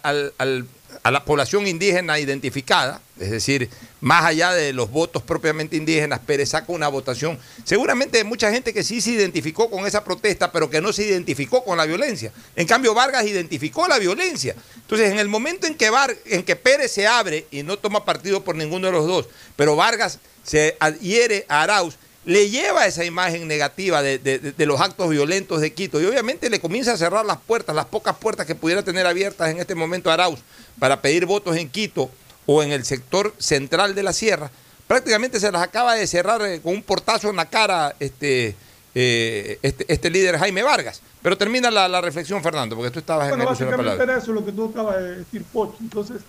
a 1.04 1.12
la 1.12 1.26
población 1.26 1.68
indígena 1.68 2.20
identificada, 2.20 3.02
es 3.20 3.32
decir, 3.32 3.70
más 4.02 4.26
allá 4.26 4.52
de 4.52 4.74
los 4.74 4.89
votos 4.89 5.24
propiamente 5.24 5.78
indígenas, 5.78 6.20
Pérez 6.20 6.49
saca 6.49 6.72
una 6.72 6.88
votación, 6.88 7.39
seguramente 7.64 8.18
de 8.18 8.24
mucha 8.24 8.52
gente 8.52 8.74
que 8.74 8.84
sí 8.84 8.99
se 8.99 9.12
identificó 9.12 9.70
con 9.70 9.86
esa 9.86 10.04
protesta, 10.04 10.52
pero 10.52 10.70
que 10.70 10.82
no 10.82 10.91
se 10.91 11.06
identificó 11.06 11.64
con 11.64 11.78
la 11.78 11.86
violencia. 11.86 12.34
En 12.56 12.68
cambio, 12.68 12.93
Vargas 12.93 13.26
identificó 13.26 13.88
la 13.88 13.99
violencia. 13.99 14.56
Entonces, 14.76 15.12
en 15.12 15.20
el 15.20 15.28
momento 15.28 15.68
en 15.68 15.76
que, 15.76 15.89
en 16.26 16.43
que 16.43 16.56
Pérez 16.56 16.91
se 16.91 17.08
abre 17.08 17.45
y 17.52 17.64
no 17.64 17.78
toma 17.78 18.04
partido 18.04 18.43
por 18.43 18.56
ninguno 18.56 18.88
de 18.88 18.93
los 18.93 19.06
dos, 19.06 19.30
pero 19.56 19.76
Vargas 19.76 20.20
se 20.43 20.76
adhiere 20.80 21.45
a 21.47 21.62
Arauz, 21.62 21.95
le 22.26 22.49
lleva 22.49 22.86
esa 22.86 23.04
imagen 23.04 23.47
negativa 23.47 24.02
de, 24.02 24.54
los 24.58 24.80
actos 24.80 25.10
violentos 25.10 25.62
de 25.62 25.74
Quito 25.74 25.99
y 25.99 26.06
obviamente 26.06 26.49
le 26.49 26.60
comienza 26.60 26.93
a 26.93 26.97
cerrar 26.97 27.26
las 27.26 27.38
puertas, 27.38 27.76
las 27.76 27.86
pocas 27.86 28.16
puertas 28.16 28.45
que 28.45 28.54
pudiera 28.54 28.84
tener 28.84 29.08
abiertas 29.08 29.49
en 29.49 29.60
este 29.60 29.74
momento 29.74 30.12
Arauz 30.12 30.39
para 30.80 31.02
pedir 31.02 31.26
votos 31.26 31.58
en 31.58 31.68
Quito 31.70 32.12
o 32.52 32.64
en 32.64 32.72
el 32.72 32.86
sector 32.86 33.34
central 33.38 33.95
de 33.95 34.04
la 34.04 34.14
sierra, 34.14 34.52
prácticamente 34.88 35.39
se 35.39 35.52
las 35.52 35.62
acaba 35.62 35.95
de 35.95 36.06
cerrar 36.08 36.41
eh, 36.41 36.62
con 36.62 36.74
un 36.74 36.84
portazo 36.84 37.30
en 37.30 37.38
la 37.38 37.45
cara 37.45 37.95
este, 37.99 38.56
eh, 38.93 39.60
este, 39.62 39.86
este, 39.88 40.10
líder 40.10 40.38
Jaime 40.38 40.64
Vargas. 40.64 41.02
Pero 41.22 41.38
termina 41.38 41.70
la, 41.72 42.02
reflexión, 42.02 42.41
Fernando, 42.41 42.76
porque 42.76 42.91
tú 42.91 42.99
estabas 42.99 43.32
en 43.32 43.39
el 43.39 43.45
la 43.45 43.56
palabra. 43.56 44.04
Era 44.04 44.18
eso 44.18 44.34
lo 44.34 44.43
que 44.43 44.52
tú 44.52 44.66
acabas 44.66 44.97
de 44.97 45.18
decir, 45.18 45.43
Pocho. 45.54 45.78
Entonces, 45.80 46.22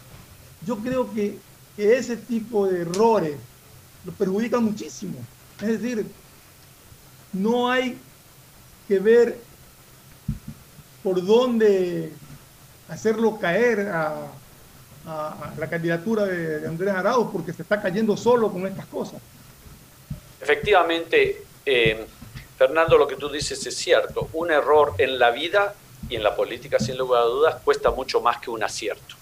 yo 0.66 0.76
creo 0.78 1.12
que, 1.12 1.38
que 1.76 1.96
ese 1.96 2.16
tipo 2.16 2.66
de 2.66 2.82
errores 2.82 3.36
lo 4.04 4.12
perjudican 4.12 4.62
muchísimo 4.64 5.16
es 5.62 5.80
decir, 5.80 6.06
no 7.32 7.70
hay 7.70 7.96
que 8.88 8.98
ver 8.98 9.38
por 11.02 11.24
dónde 11.24 12.12
hacerlo 12.88 13.38
caer 13.38 13.88
a, 13.88 14.26
la 15.04 15.68
candidatura 15.68 16.24
de, 16.24 16.66
Andrés 16.66 16.94
Arauz, 16.94 17.28
porque 17.32 17.52
se 17.52 17.62
está 17.62 17.80
cayendo 17.80 18.16
solo 18.16 18.50
con 18.50 18.66
estas 18.66 18.86
cosas. 18.86 19.20
Efectivamente, 20.40 21.44
eh, 21.66 22.06
Fernando, 22.56 22.96
lo 22.96 23.06
que 23.06 23.16
tú 23.16 23.28
dices 23.28 23.64
es 23.66 23.76
cierto. 23.76 24.28
Un 24.32 24.50
error 24.50 24.94
en 24.98 25.18
la 25.18 25.30
vida 25.30 25.74
y 26.08 26.16
en 26.16 26.22
la 26.22 26.34
política, 26.34 26.78
sin 26.78 26.96
lugar 26.96 27.22
a 27.22 27.26
dudas, 27.26 27.56
cuesta 27.64 27.90
mucho 27.90 28.20
más 28.20 28.38
que 28.38 28.50
un 28.50 28.62
acierto. 28.62 29.16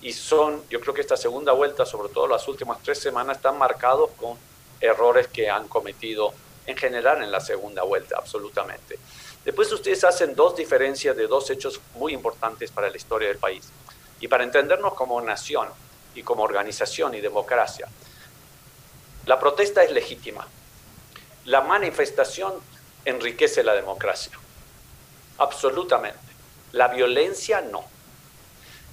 Y 0.00 0.12
son, 0.12 0.62
yo 0.70 0.80
creo 0.80 0.94
que 0.94 1.00
esta 1.00 1.16
segunda 1.16 1.52
vuelta, 1.52 1.84
sobre 1.84 2.12
todo 2.12 2.28
las 2.28 2.46
últimas 2.46 2.78
tres 2.82 2.98
semanas, 2.98 3.36
están 3.36 3.58
marcados 3.58 4.10
con 4.16 4.36
errores 4.80 5.26
que 5.28 5.50
han 5.50 5.66
cometido 5.66 6.32
en 6.66 6.76
general 6.76 7.22
en 7.22 7.32
la 7.32 7.40
segunda 7.40 7.82
vuelta, 7.82 8.16
absolutamente. 8.18 8.98
Después 9.44 9.72
ustedes 9.72 10.04
hacen 10.04 10.34
dos 10.34 10.54
diferencias 10.56 11.16
de 11.16 11.26
dos 11.26 11.48
hechos 11.50 11.80
muy 11.94 12.12
importantes 12.12 12.70
para 12.70 12.90
la 12.90 12.96
historia 12.96 13.28
del 13.28 13.38
país. 13.38 13.70
Y 14.20 14.28
para 14.28 14.44
entendernos 14.44 14.94
como 14.94 15.20
nación 15.20 15.68
y 16.14 16.22
como 16.22 16.42
organización 16.42 17.14
y 17.14 17.20
democracia, 17.20 17.88
la 19.26 19.38
protesta 19.38 19.82
es 19.82 19.92
legítima. 19.92 20.46
La 21.44 21.60
manifestación 21.60 22.54
enriquece 23.04 23.62
la 23.62 23.74
democracia. 23.74 24.32
Absolutamente. 25.38 26.18
La 26.72 26.88
violencia 26.88 27.60
no. 27.60 27.84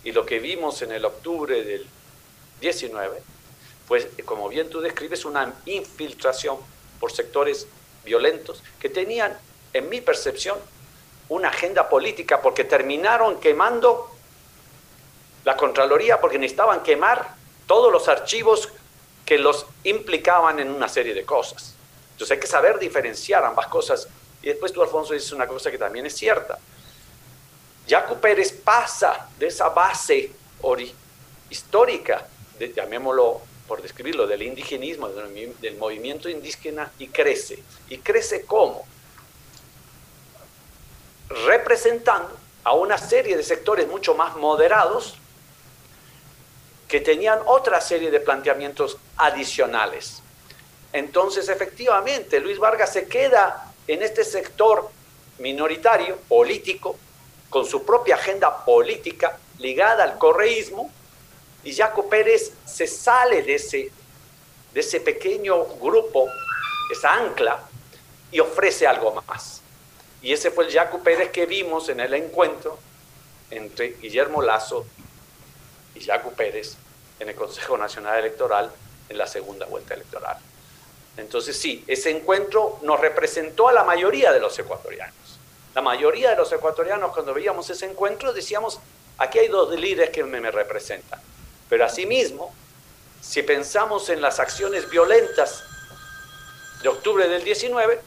Y 0.03 0.11
lo 0.11 0.26
que 0.26 0.39
vimos 0.39 0.82
en 0.82 0.91
el 0.91 1.03
octubre 1.05 1.63
del 1.63 1.88
19 2.61 3.36
pues 3.88 4.07
como 4.26 4.49
bien 4.49 4.69
tú 4.69 4.82
describes, 4.82 5.26
una 5.26 5.53
infiltración 5.65 6.57
por 6.99 7.11
sectores 7.11 7.67
violentos 8.03 8.63
que 8.80 8.89
tenían, 8.89 9.38
en 9.73 9.89
mi 9.89 10.01
percepción, 10.01 10.57
una 11.30 11.49
agenda 11.49 11.89
política 11.89 12.41
porque 12.41 12.63
terminaron 12.63 13.39
quemando 13.39 14.14
la 15.46 15.56
Contraloría 15.56 16.20
porque 16.20 16.38
necesitaban 16.38 16.84
quemar 16.84 17.36
todos 17.68 17.91
los 17.91 18.08
archivos 18.10 18.70
que 19.26 19.38
los 19.38 19.66
implicaban 19.84 20.60
en 20.60 20.70
una 20.70 20.89
serie 20.89 21.14
de 21.14 21.24
cosas. 21.24 21.76
Entonces 22.12 22.36
hay 22.36 22.39
que 22.39 22.48
saber 22.48 22.80
diferenciar 22.80 23.46
ambas 23.46 23.68
cosas. 23.68 24.08
Y 24.41 24.48
después 24.48 24.74
tú, 24.74 24.82
Alfonso, 24.82 25.14
dices 25.14 25.32
una 25.32 25.48
cosa 25.48 25.72
que 25.72 25.78
también 25.78 26.06
es 26.06 26.16
cierta. 26.16 26.58
Jaco 27.88 28.16
Pérez 28.16 28.52
pasa 28.52 29.30
de 29.38 29.48
esa 29.48 29.70
base 29.70 30.32
histórica, 31.50 32.28
llamémoslo 32.76 33.41
por 33.68 33.82
describirlo, 33.82 34.26
del 34.26 34.41
indigenismo, 34.41 35.10
del 35.10 35.78
movimiento 35.78 36.28
indígena, 36.28 36.91
y 36.98 37.08
crece. 37.08 37.62
¿Y 37.89 38.00
crece 38.00 38.46
cómo? 38.46 38.88
Representando 41.46 42.36
a 42.64 42.74
una 42.74 42.98
serie 42.98 43.38
de 43.38 43.43
sectores 43.43 43.88
mucho 43.88 44.16
más 44.16 44.36
moderados 44.36 45.20
que 46.88 47.01
tenían 47.01 47.39
otra 47.45 47.81
serie 47.81 48.11
de 48.11 48.19
planteamientos 48.19 48.97
adicionales. 49.17 50.21
Entonces, 50.93 51.49
efectivamente, 51.49 52.39
Luis 52.39 52.59
Vargas 52.59 52.93
se 52.93 53.07
queda 53.07 53.73
en 53.88 54.01
este 54.01 54.23
sector 54.23 54.89
minoritario, 55.39 56.17
político, 56.27 56.97
con 57.49 57.65
su 57.65 57.86
propia 57.86 58.15
agenda 58.15 58.63
política 58.65 59.38
ligada 59.59 60.03
al 60.03 60.17
correísmo, 60.17 60.91
y 61.63 61.73
Jaco 61.73 62.07
Pérez 62.07 62.53
se 62.65 62.86
sale 62.86 63.41
de 63.41 63.55
ese, 63.55 63.91
de 64.73 64.79
ese 64.79 64.99
pequeño 64.99 65.65
grupo, 65.81 66.27
esa 66.91 67.13
ancla, 67.13 67.63
y 68.31 68.39
ofrece 68.39 68.86
algo 68.86 69.21
más. 69.27 69.61
Y 70.21 70.31
ese 70.31 70.51
fue 70.51 70.65
el 70.65 70.73
Jaco 70.73 70.99
Pérez 70.99 71.31
que 71.31 71.45
vimos 71.45 71.89
en 71.89 71.99
el 71.99 72.13
encuentro 72.13 72.77
entre 73.49 73.93
Guillermo 74.01 74.41
Lazo 74.41 74.86
y 75.96 76.02
Jaco 76.02 76.32
Pérez 76.32 76.76
en 77.20 77.30
el 77.30 77.36
Consejo 77.36 77.78
Nacional 77.78 78.20
Electoral 78.20 78.72
en 79.10 79.18
la 79.18 79.28
segunda 79.28 79.66
vuelta 79.66 79.93
electoral. 79.93 80.38
Entonces 81.18 81.58
sí, 81.58 81.84
ese 81.88 82.12
encuentro 82.12 82.80
nos 82.82 83.00
representó 83.00 83.70
a 83.70 83.74
la 83.74 83.84
mayoría 83.84 84.34
de 84.34 84.39
los 84.39 84.58
ecuatorianos. 84.60 85.39
La 85.74 85.82
mayoría 85.82 86.32
de 86.32 86.36
los 86.36 86.52
ecuatorianos 86.52 87.14
cuando 87.14 87.34
veíamos 87.34 87.70
ese 87.70 87.86
encuentro 87.86 88.34
decíamos, 88.34 88.80
aquí 89.18 89.39
hay 89.39 89.48
dos 89.48 89.78
líderes 89.80 90.10
que 90.10 90.24
me, 90.24 90.41
me 90.41 90.52
representan. 90.52 91.20
Pero 91.70 91.86
asimismo, 91.86 92.54
si 93.22 93.41
pensamos 93.43 94.10
en 94.10 94.22
las 94.22 94.39
acciones 94.39 94.89
violentas 94.89 95.64
de 96.82 96.89
octubre 96.89 97.28
del 97.28 97.43
19, 97.43 98.00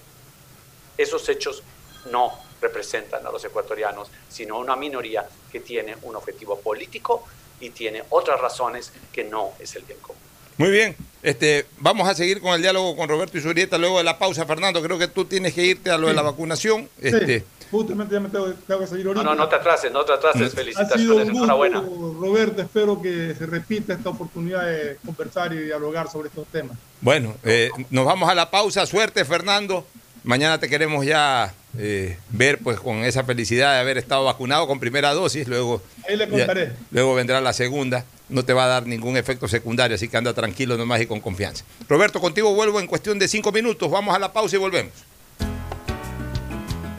esos 0.97 1.28
hechos 1.28 1.62
no 2.11 2.39
representan 2.61 3.26
a 3.26 3.30
los 3.30 3.45
ecuatorianos, 3.45 4.09
sino 4.28 4.57
a 4.57 4.59
una 4.59 4.76
minoría 4.76 5.28
que 5.51 5.61
tiene 5.61 5.97
un 6.03 6.16
objetivo 6.16 6.59
político 6.61 7.26
y 7.61 7.70
tiene 7.70 8.02
otras 8.11 8.40
razones 8.40 8.92
que 9.12 9.24
no 9.24 9.52
es 9.59 9.74
el 9.76 9.82
bien 9.82 9.98
común. 10.00 10.22
Muy 10.59 10.70
bien, 10.70 10.96
este, 11.22 11.66
vamos 11.78 12.09
a 12.09 12.14
seguir 12.14 12.40
con 12.40 12.52
el 12.52 12.62
diálogo 12.62 12.96
con 12.96 13.09
Roberto 13.09 13.38
y 13.38 13.40
Surieta 13.40 13.78
luego 13.78 13.98
de 13.98 14.04
la 14.04 14.18
pausa. 14.18 14.44
Fernando, 14.44 14.82
creo 14.82 14.98
que 14.98 15.06
tú 15.06 15.24
tienes 15.24 15.54
que 15.54 15.64
irte 15.64 15.90
a 15.90 15.98
lo 15.98 16.09
de 16.09 16.14
la 16.14 16.22
vacunación. 16.22 16.88
Este, 17.00 17.44
justamente 17.70 18.14
ya 18.14 18.20
me 18.20 18.28
tengo, 18.28 18.46
que 18.46 18.86
salir 18.88 19.06
ahorita. 19.06 19.24
No, 19.24 19.34
no, 19.34 19.44
no 19.44 19.48
te 19.48 19.54
atrases, 19.54 19.92
no 19.92 20.04
te 20.04 20.12
atrases. 20.12 20.52
Felicitaciones, 20.52 20.92
ha 20.92 20.98
sido 20.98 21.16
un 21.16 21.32
gusto, 21.32 22.20
Roberto, 22.20 22.62
espero 22.62 23.00
que 23.00 23.36
se 23.38 23.46
repita 23.46 23.94
esta 23.94 24.11
oportunidad 24.11 24.66
de 24.66 24.96
conversar 25.04 25.52
y 25.52 25.59
dialogar 25.59 26.11
sobre 26.11 26.28
estos 26.28 26.48
temas. 26.48 26.76
Bueno, 27.00 27.36
eh, 27.44 27.70
nos 27.90 28.04
vamos 28.04 28.28
a 28.28 28.34
la 28.34 28.50
pausa. 28.50 28.84
Suerte, 28.84 29.24
Fernando. 29.24 29.86
Mañana 30.24 30.59
te 30.59 30.68
queremos 30.68 31.06
ya 31.06 31.54
eh, 31.76 32.16
ver 32.30 32.58
pues 32.58 32.80
con 32.80 33.04
esa 33.04 33.24
felicidad 33.24 33.74
de 33.74 33.80
haber 33.80 33.98
estado 33.98 34.24
vacunado 34.24 34.66
con 34.66 34.80
primera 34.80 35.12
dosis, 35.12 35.46
luego, 35.48 35.82
Ahí 36.08 36.16
le 36.16 36.28
contaré. 36.28 36.72
luego 36.90 37.14
vendrá 37.14 37.40
la 37.40 37.52
segunda 37.52 38.04
no 38.28 38.44
te 38.44 38.52
va 38.52 38.64
a 38.64 38.68
dar 38.68 38.86
ningún 38.86 39.16
efecto 39.16 39.48
secundario, 39.48 39.94
así 39.94 40.08
que 40.08 40.16
anda 40.16 40.34
tranquilo 40.34 40.76
nomás 40.76 41.00
y 41.00 41.06
con 41.06 41.20
confianza. 41.20 41.64
Roberto, 41.88 42.20
contigo 42.20 42.54
vuelvo 42.54 42.80
en 42.80 42.86
cuestión 42.86 43.18
de 43.18 43.28
cinco 43.28 43.52
minutos. 43.52 43.90
Vamos 43.90 44.14
a 44.14 44.18
la 44.18 44.32
pausa 44.32 44.56
y 44.56 44.58
volvemos. 44.58 44.92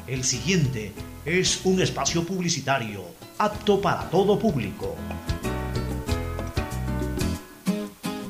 El 0.08 0.24
siguiente 0.24 0.92
es 1.26 1.60
un 1.64 1.82
espacio 1.82 2.24
publicitario 2.26 3.04
apto 3.38 3.80
para 3.80 4.10
todo 4.10 4.40
público. 4.40 4.96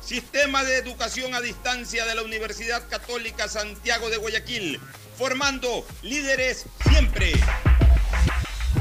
Sistema 0.00 0.64
de 0.64 0.78
Educación 0.78 1.34
a 1.34 1.40
Distancia 1.40 2.04
de 2.06 2.14
la 2.14 2.22
Universidad 2.22 2.88
Católica 2.88 3.48
Santiago 3.48 4.10
de 4.10 4.16
Guayaquil, 4.16 4.80
formando 5.16 5.84
líderes 6.02 6.64
siempre. 6.88 7.32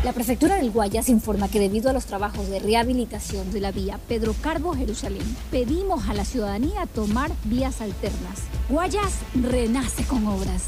La 0.04 0.14
prefectura 0.14 0.56
del 0.56 0.72
Guayas 0.72 1.10
informa 1.10 1.50
que 1.50 1.60
debido 1.60 1.90
a 1.90 1.94
los 1.94 2.06
trabajos 2.06 2.50
de 2.50 2.60
rehabilitación 2.60 3.52
de 3.52 3.60
la 3.60 3.72
vía 3.72 4.00
Pedro 4.08 4.34
Carbo 4.42 4.74
Jerusalén, 4.74 5.36
pedimos 5.52 6.08
a 6.08 6.14
la 6.14 6.24
ciudadanía 6.24 6.86
tomar 6.88 7.32
vías 7.44 7.82
alternas. 7.82 8.40
Guayas 8.70 9.12
renace 9.36 10.06
con 10.06 10.26
obras. 10.26 10.64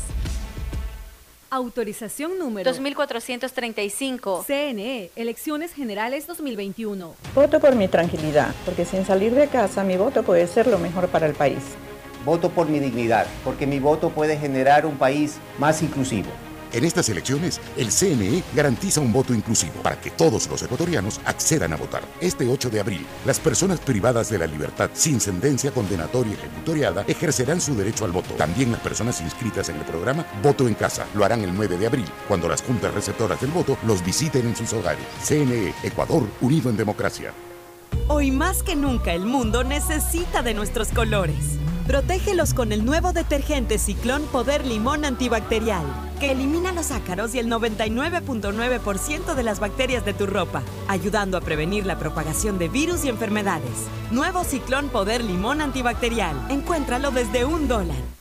Autorización 1.53 2.39
número 2.39 2.63
2435. 2.71 4.45
CNE, 4.47 5.11
Elecciones 5.17 5.73
Generales 5.73 6.25
2021. 6.25 7.13
Voto 7.35 7.59
por 7.59 7.75
mi 7.75 7.89
tranquilidad, 7.89 8.55
porque 8.63 8.85
sin 8.85 9.03
salir 9.03 9.35
de 9.35 9.49
casa 9.49 9.83
mi 9.83 9.97
voto 9.97 10.23
puede 10.23 10.47
ser 10.47 10.67
lo 10.67 10.79
mejor 10.79 11.09
para 11.09 11.27
el 11.27 11.33
país. 11.33 11.59
Voto 12.23 12.51
por 12.51 12.69
mi 12.69 12.79
dignidad, 12.79 13.27
porque 13.43 13.67
mi 13.67 13.79
voto 13.81 14.11
puede 14.11 14.37
generar 14.37 14.85
un 14.85 14.97
país 14.97 15.39
más 15.59 15.81
inclusivo. 15.81 16.29
En 16.73 16.85
estas 16.85 17.09
elecciones, 17.09 17.59
el 17.75 17.91
CNE 17.91 18.43
garantiza 18.55 19.01
un 19.01 19.11
voto 19.11 19.33
inclusivo 19.33 19.73
para 19.83 19.99
que 19.99 20.11
todos 20.11 20.47
los 20.47 20.61
ecuatorianos 20.63 21.19
accedan 21.25 21.73
a 21.73 21.75
votar. 21.75 22.01
Este 22.21 22.47
8 22.47 22.69
de 22.69 22.79
abril, 22.79 23.05
las 23.25 23.39
personas 23.39 23.79
privadas 23.79 24.29
de 24.29 24.37
la 24.37 24.47
libertad 24.47 24.89
sin 24.93 25.19
sentencia 25.19 25.71
condenatoria 25.71 26.33
ejecutoriada 26.33 27.03
ejercerán 27.07 27.59
su 27.59 27.75
derecho 27.75 28.05
al 28.05 28.11
voto. 28.11 28.33
También 28.35 28.71
las 28.71 28.81
personas 28.81 29.19
inscritas 29.19 29.67
en 29.69 29.77
el 29.77 29.83
programa 29.83 30.25
Voto 30.41 30.67
en 30.67 30.75
Casa 30.75 31.05
lo 31.13 31.25
harán 31.25 31.41
el 31.41 31.53
9 31.53 31.77
de 31.77 31.87
abril, 31.87 32.05
cuando 32.27 32.47
las 32.47 32.61
juntas 32.61 32.93
receptoras 32.93 33.41
del 33.41 33.51
voto 33.51 33.77
los 33.85 34.03
visiten 34.05 34.47
en 34.47 34.55
sus 34.55 34.71
hogares. 34.73 35.03
CNE, 35.23 35.73
Ecuador, 35.83 36.27
unido 36.39 36.69
en 36.69 36.77
democracia. 36.77 37.33
Hoy 38.07 38.31
más 38.31 38.63
que 38.63 38.75
nunca 38.75 39.13
el 39.13 39.25
mundo 39.25 39.63
necesita 39.63 40.41
de 40.41 40.53
nuestros 40.53 40.89
colores. 40.89 41.57
Protégelos 41.91 42.53
con 42.53 42.71
el 42.71 42.85
nuevo 42.85 43.11
detergente 43.11 43.77
Ciclón 43.77 44.23
Poder 44.27 44.65
Limón 44.65 45.03
Antibacterial, 45.03 45.83
que 46.21 46.31
elimina 46.31 46.71
los 46.71 46.89
ácaros 46.89 47.35
y 47.35 47.39
el 47.39 47.47
99.9% 47.47 49.35
de 49.35 49.43
las 49.43 49.59
bacterias 49.59 50.05
de 50.05 50.13
tu 50.13 50.25
ropa, 50.25 50.63
ayudando 50.87 51.37
a 51.37 51.41
prevenir 51.41 51.85
la 51.85 51.99
propagación 51.99 52.57
de 52.59 52.69
virus 52.69 53.03
y 53.03 53.09
enfermedades. 53.09 53.89
Nuevo 54.09 54.45
Ciclón 54.45 54.87
Poder 54.87 55.21
Limón 55.21 55.59
Antibacterial. 55.59 56.37
Encuéntralo 56.49 57.11
desde 57.11 57.43
un 57.43 57.67
dólar. 57.67 58.20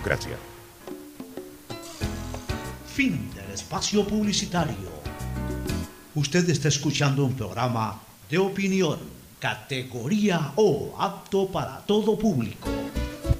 Fin 2.93 3.31
del 3.33 3.51
espacio 3.51 4.05
publicitario. 4.05 4.91
Usted 6.15 6.49
está 6.49 6.67
escuchando 6.67 7.23
un 7.23 7.35
programa 7.35 8.01
de 8.29 8.37
opinión, 8.37 8.99
categoría 9.39 10.51
O, 10.55 10.95
apto 10.99 11.47
para 11.51 11.79
todo 11.85 12.17
público. 12.17 12.69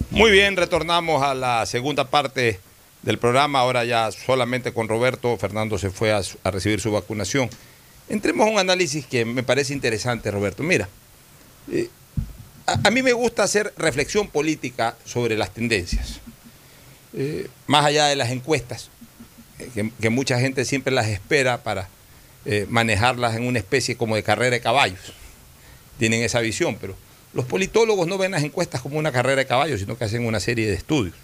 Muy 0.10 0.32
bien, 0.32 0.56
retornamos 0.56 1.22
a 1.24 1.34
la 1.34 1.66
segunda 1.66 2.10
parte 2.10 2.60
del 3.02 3.18
programa, 3.18 3.60
ahora 3.60 3.84
ya 3.84 4.12
solamente 4.12 4.74
con 4.74 4.88
Roberto. 4.88 5.38
Fernando 5.38 5.78
se 5.78 5.90
fue 5.90 6.14
a, 6.14 6.22
recibir 6.52 6.80
su 6.80 6.92
vacunación. 6.92 7.50
Entremos 8.08 8.48
a 8.48 8.52
un 8.52 8.60
análisis 8.60 9.06
que 9.06 9.26
me 9.26 9.44
parece 9.44 9.74
interesante, 9.74 10.32
Roberto. 10.32 10.64
Mira, 10.64 10.88
eh, 11.72 11.90
a 12.66 12.90
mí 12.90 13.02
me 13.02 13.14
gusta 13.14 13.44
hacer 13.44 13.74
reflexión 13.78 14.28
política 14.28 14.96
sobre 15.06 15.36
las 15.38 15.52
tendencias. 15.54 16.22
Eh, 17.14 17.48
más 17.68 17.86
allá 17.86 18.08
de 18.08 18.16
las 18.16 18.32
encuestas, 18.32 18.90
eh, 19.60 19.92
que, 20.00 20.10
mucha 20.10 20.40
gente 20.40 20.64
siempre 20.66 20.94
las 20.94 21.08
espera 21.08 21.62
para 21.62 21.90
eh, 22.46 22.66
manejarlas 22.70 23.36
en 23.36 23.46
una 23.46 23.60
especie 23.60 23.98
como 23.98 24.16
de 24.16 24.24
carrera 24.24 24.52
de 24.52 24.62
caballos. 24.62 25.14
Tienen 26.00 26.24
esa 26.24 26.40
visión, 26.40 26.78
pero 26.80 26.96
los 27.34 27.46
politólogos 27.46 28.08
no 28.08 28.18
ven 28.18 28.32
las 28.32 28.44
encuestas 28.44 28.82
como 28.82 28.98
una 28.98 29.12
carrera 29.12 29.38
de 29.38 29.46
caballos, 29.46 29.80
sino 29.80 29.98
que 29.98 30.06
hacen 30.06 30.26
una 30.26 30.40
serie 30.40 30.68
de 30.68 30.74
estudios. 30.74 31.16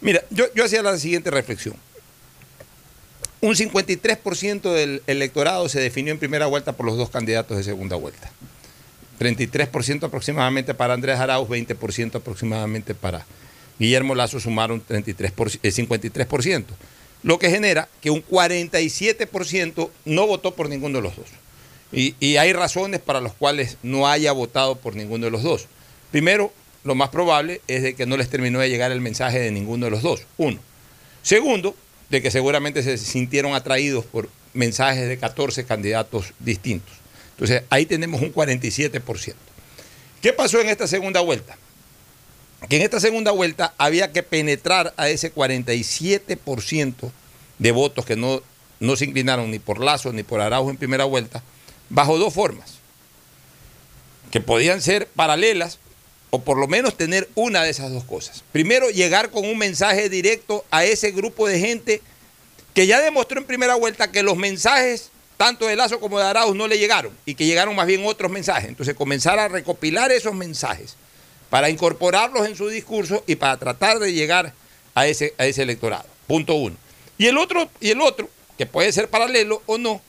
Mira, 0.00 0.22
yo, 0.30 0.52
yo 0.54 0.64
hacía 0.64 0.82
la 0.82 0.96
siguiente 0.98 1.30
reflexión. 1.30 1.76
Un 3.42 3.54
53% 3.54 4.72
del 4.72 5.02
electorado 5.06 5.68
se 5.68 5.80
definió 5.80 6.12
en 6.12 6.18
primera 6.18 6.46
vuelta 6.46 6.72
por 6.72 6.84
los 6.84 6.98
dos 6.98 7.10
candidatos 7.10 7.56
de 7.56 7.62
segunda 7.62 7.96
vuelta. 7.96 8.30
33% 9.18 10.04
aproximadamente 10.04 10.74
para 10.74 10.94
Andrés 10.94 11.18
Arauz, 11.18 11.48
20% 11.48 12.16
aproximadamente 12.16 12.94
para 12.94 13.24
Guillermo 13.80 14.14
Lazo 14.14 14.38
sumaron 14.38 14.82
33 14.82 15.34
53%. 15.34 16.64
lo 17.22 17.38
que 17.38 17.50
genera 17.50 17.88
que 18.00 18.10
un 18.10 18.22
47% 18.22 19.90
no 20.04 20.26
votó 20.26 20.54
por 20.54 20.68
ninguno 20.68 20.98
de 20.98 21.02
los 21.02 21.16
dos. 21.16 21.26
Y, 21.92 22.14
y, 22.20 22.36
hay 22.36 22.52
razones 22.52 23.00
para 23.00 23.20
las 23.20 23.32
cuales 23.32 23.78
no 23.82 24.06
haya 24.06 24.30
votado 24.30 24.76
por 24.76 24.94
ninguno 24.94 25.24
de 25.24 25.32
los 25.32 25.42
dos. 25.42 25.66
Primero, 26.12 26.52
lo 26.84 26.94
más 26.94 27.08
probable 27.08 27.62
es 27.66 27.82
de 27.82 27.94
que 27.94 28.06
no 28.06 28.16
les 28.16 28.28
terminó 28.28 28.60
de 28.60 28.68
llegar 28.68 28.92
el 28.92 29.00
mensaje 29.00 29.40
de 29.40 29.50
ninguno 29.50 29.86
de 29.86 29.90
los 29.90 30.02
dos. 30.02 30.22
Uno. 30.36 30.60
Segundo, 31.22 31.74
de 32.10 32.22
que 32.22 32.30
seguramente 32.30 32.82
se 32.82 32.96
sintieron 32.96 33.54
atraídos 33.54 34.04
por 34.04 34.28
mensajes 34.52 35.08
de 35.08 35.18
14 35.18 35.64
candidatos 35.64 36.32
distintos. 36.38 36.94
Entonces, 37.32 37.62
ahí 37.70 37.86
tenemos 37.86 38.20
un 38.20 38.32
47%. 38.32 39.34
¿Qué 40.20 40.32
pasó 40.32 40.60
en 40.60 40.68
esta 40.68 40.86
segunda 40.86 41.20
vuelta? 41.20 41.56
Que 42.68 42.76
en 42.76 42.82
esta 42.82 43.00
segunda 43.00 43.30
vuelta 43.30 43.74
había 43.78 44.12
que 44.12 44.22
penetrar 44.22 44.92
a 44.96 45.08
ese 45.08 45.34
47% 45.34 47.10
de 47.58 47.72
votos 47.72 48.04
que 48.04 48.16
no, 48.16 48.42
no 48.80 48.96
se 48.96 49.06
inclinaron 49.06 49.50
ni 49.50 49.58
por 49.58 49.82
Lazo 49.82 50.12
ni 50.12 50.22
por 50.22 50.40
Araujo 50.40 50.70
en 50.70 50.76
primera 50.76 51.04
vuelta, 51.04 51.42
bajo 51.88 52.18
dos 52.18 52.32
formas, 52.32 52.74
que 54.30 54.40
podían 54.40 54.82
ser 54.82 55.06
paralelas 55.08 55.78
o 56.30 56.42
por 56.42 56.58
lo 56.58 56.68
menos 56.68 56.96
tener 56.96 57.28
una 57.34 57.62
de 57.62 57.70
esas 57.70 57.90
dos 57.90 58.04
cosas. 58.04 58.44
Primero, 58.52 58.88
llegar 58.90 59.30
con 59.30 59.44
un 59.44 59.58
mensaje 59.58 60.08
directo 60.08 60.64
a 60.70 60.84
ese 60.84 61.10
grupo 61.10 61.48
de 61.48 61.58
gente 61.58 62.02
que 62.72 62.86
ya 62.86 63.00
demostró 63.00 63.40
en 63.40 63.46
primera 63.46 63.74
vuelta 63.74 64.12
que 64.12 64.22
los 64.22 64.36
mensajes 64.36 65.10
tanto 65.36 65.66
de 65.66 65.74
Lazo 65.74 66.00
como 66.00 66.18
de 66.18 66.26
Arauz 66.26 66.54
no 66.54 66.68
le 66.68 66.78
llegaron 66.78 67.12
y 67.24 67.34
que 67.34 67.46
llegaron 67.46 67.74
más 67.74 67.86
bien 67.86 68.04
otros 68.04 68.30
mensajes. 68.30 68.68
Entonces 68.68 68.94
comenzar 68.94 69.38
a 69.38 69.48
recopilar 69.48 70.12
esos 70.12 70.34
mensajes 70.34 70.96
para 71.50 71.68
incorporarlos 71.68 72.46
en 72.46 72.56
su 72.56 72.68
discurso 72.68 73.22
y 73.26 73.36
para 73.36 73.58
tratar 73.58 73.98
de 73.98 74.12
llegar 74.12 74.54
a 74.94 75.06
ese, 75.06 75.34
a 75.36 75.46
ese 75.46 75.62
electorado. 75.62 76.06
Punto 76.26 76.54
uno. 76.54 76.76
Y 77.18 77.26
el 77.26 77.36
otro, 77.36 77.68
y 77.80 77.90
el 77.90 78.00
otro, 78.00 78.30
que 78.56 78.66
puede 78.66 78.92
ser 78.92 79.08
paralelo 79.08 79.62
o 79.66 79.76
no, 79.76 80.00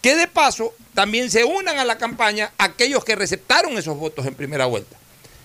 que 0.00 0.14
de 0.14 0.28
paso 0.28 0.72
también 0.94 1.30
se 1.30 1.44
unan 1.44 1.78
a 1.78 1.84
la 1.84 1.98
campaña 1.98 2.52
aquellos 2.56 3.04
que 3.04 3.16
receptaron 3.16 3.76
esos 3.76 3.98
votos 3.98 4.24
en 4.26 4.34
primera 4.34 4.66
vuelta. 4.66 4.96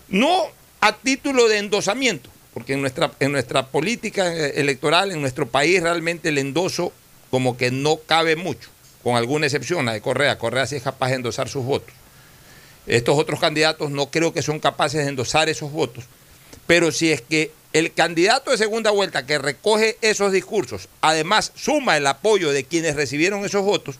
No 0.07 0.45
a 0.79 0.95
título 0.95 1.47
de 1.47 1.57
endosamiento, 1.57 2.29
porque 2.53 2.73
en 2.73 2.81
nuestra, 2.81 3.11
en 3.19 3.31
nuestra 3.31 3.67
política 3.67 4.33
electoral, 4.33 5.11
en 5.11 5.21
nuestro 5.21 5.47
país, 5.47 5.81
realmente 5.81 6.29
el 6.29 6.37
endoso 6.37 6.93
como 7.29 7.57
que 7.57 7.71
no 7.71 7.97
cabe 7.97 8.35
mucho 8.35 8.69
con 9.03 9.15
alguna 9.15 9.45
excepción, 9.47 9.85
la 9.85 9.93
de 9.93 10.01
Correa. 10.01 10.37
Correa 10.37 10.67
sí 10.67 10.75
es 10.75 10.83
capaz 10.83 11.09
de 11.09 11.15
endosar 11.15 11.49
sus 11.49 11.65
votos. 11.65 11.93
Estos 12.87 13.17
otros 13.17 13.39
candidatos 13.39 13.91
no 13.91 14.09
creo 14.09 14.33
que 14.33 14.41
son 14.41 14.59
capaces 14.59 15.03
de 15.03 15.09
endosar 15.09 15.49
esos 15.49 15.71
votos. 15.71 16.05
Pero 16.67 16.91
si 16.91 17.11
es 17.11 17.21
que 17.21 17.51
el 17.73 17.93
candidato 17.93 18.51
de 18.51 18.57
segunda 18.57 18.91
vuelta 18.91 19.25
que 19.25 19.37
recoge 19.37 19.97
esos 20.01 20.31
discursos, 20.31 20.89
además 20.99 21.51
suma 21.55 21.97
el 21.97 22.07
apoyo 22.07 22.51
de 22.51 22.65
quienes 22.65 22.95
recibieron 22.95 23.45
esos 23.45 23.63
votos, 23.63 23.97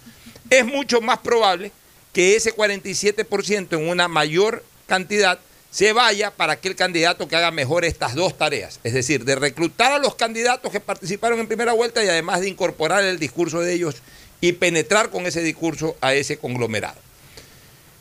es 0.50 0.66
mucho 0.66 1.00
más 1.02 1.20
probable 1.20 1.72
que 2.14 2.36
ese 2.36 2.54
47% 2.54 3.74
en 3.78 3.88
una 3.88 4.08
mayor 4.08 4.64
cantidad 4.88 5.40
se 5.72 5.94
vaya 5.94 6.32
para 6.32 6.54
aquel 6.54 6.76
candidato 6.76 7.30
que 7.30 7.38
haga 7.38 7.50
mejor 7.50 7.86
estas 7.86 8.14
dos 8.14 8.38
tareas, 8.38 8.82
es 8.84 8.94
decir, 8.94 9.24
de 9.24 9.36
reclutar 9.36 9.94
a 9.94 10.00
los 10.00 10.16
candidatos 10.16 10.70
que 10.70 10.82
participaron 10.82 11.40
en 11.40 11.48
primera 11.48 11.72
vuelta 11.72 12.04
y 12.04 12.10
además 12.10 12.42
de 12.42 12.50
incorporar 12.50 13.06
el 13.06 13.18
discurso 13.18 13.62
de 13.62 13.74
ellos 13.74 13.96
y 14.42 14.52
penetrar 14.52 15.10
con 15.10 15.26
ese 15.26 15.42
discurso 15.42 15.96
a 16.02 16.14
ese 16.14 16.38
conglomerado. 16.38 17.00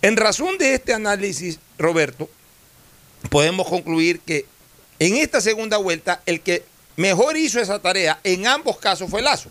En 0.02 0.16
razón 0.16 0.56
de 0.56 0.74
este 0.74 0.94
análisis, 0.94 1.58
Roberto, 1.78 2.30
podemos 3.28 3.68
concluir 3.68 4.20
que 4.20 4.46
en 4.98 5.16
esta 5.16 5.42
segunda 5.42 5.76
vuelta 5.76 6.22
el 6.24 6.40
que 6.40 6.64
mejor 6.96 7.36
hizo 7.36 7.60
esa 7.60 7.80
tarea 7.80 8.18
en 8.24 8.46
ambos 8.46 8.78
casos 8.78 9.10
fue 9.10 9.20
Lazo, 9.20 9.50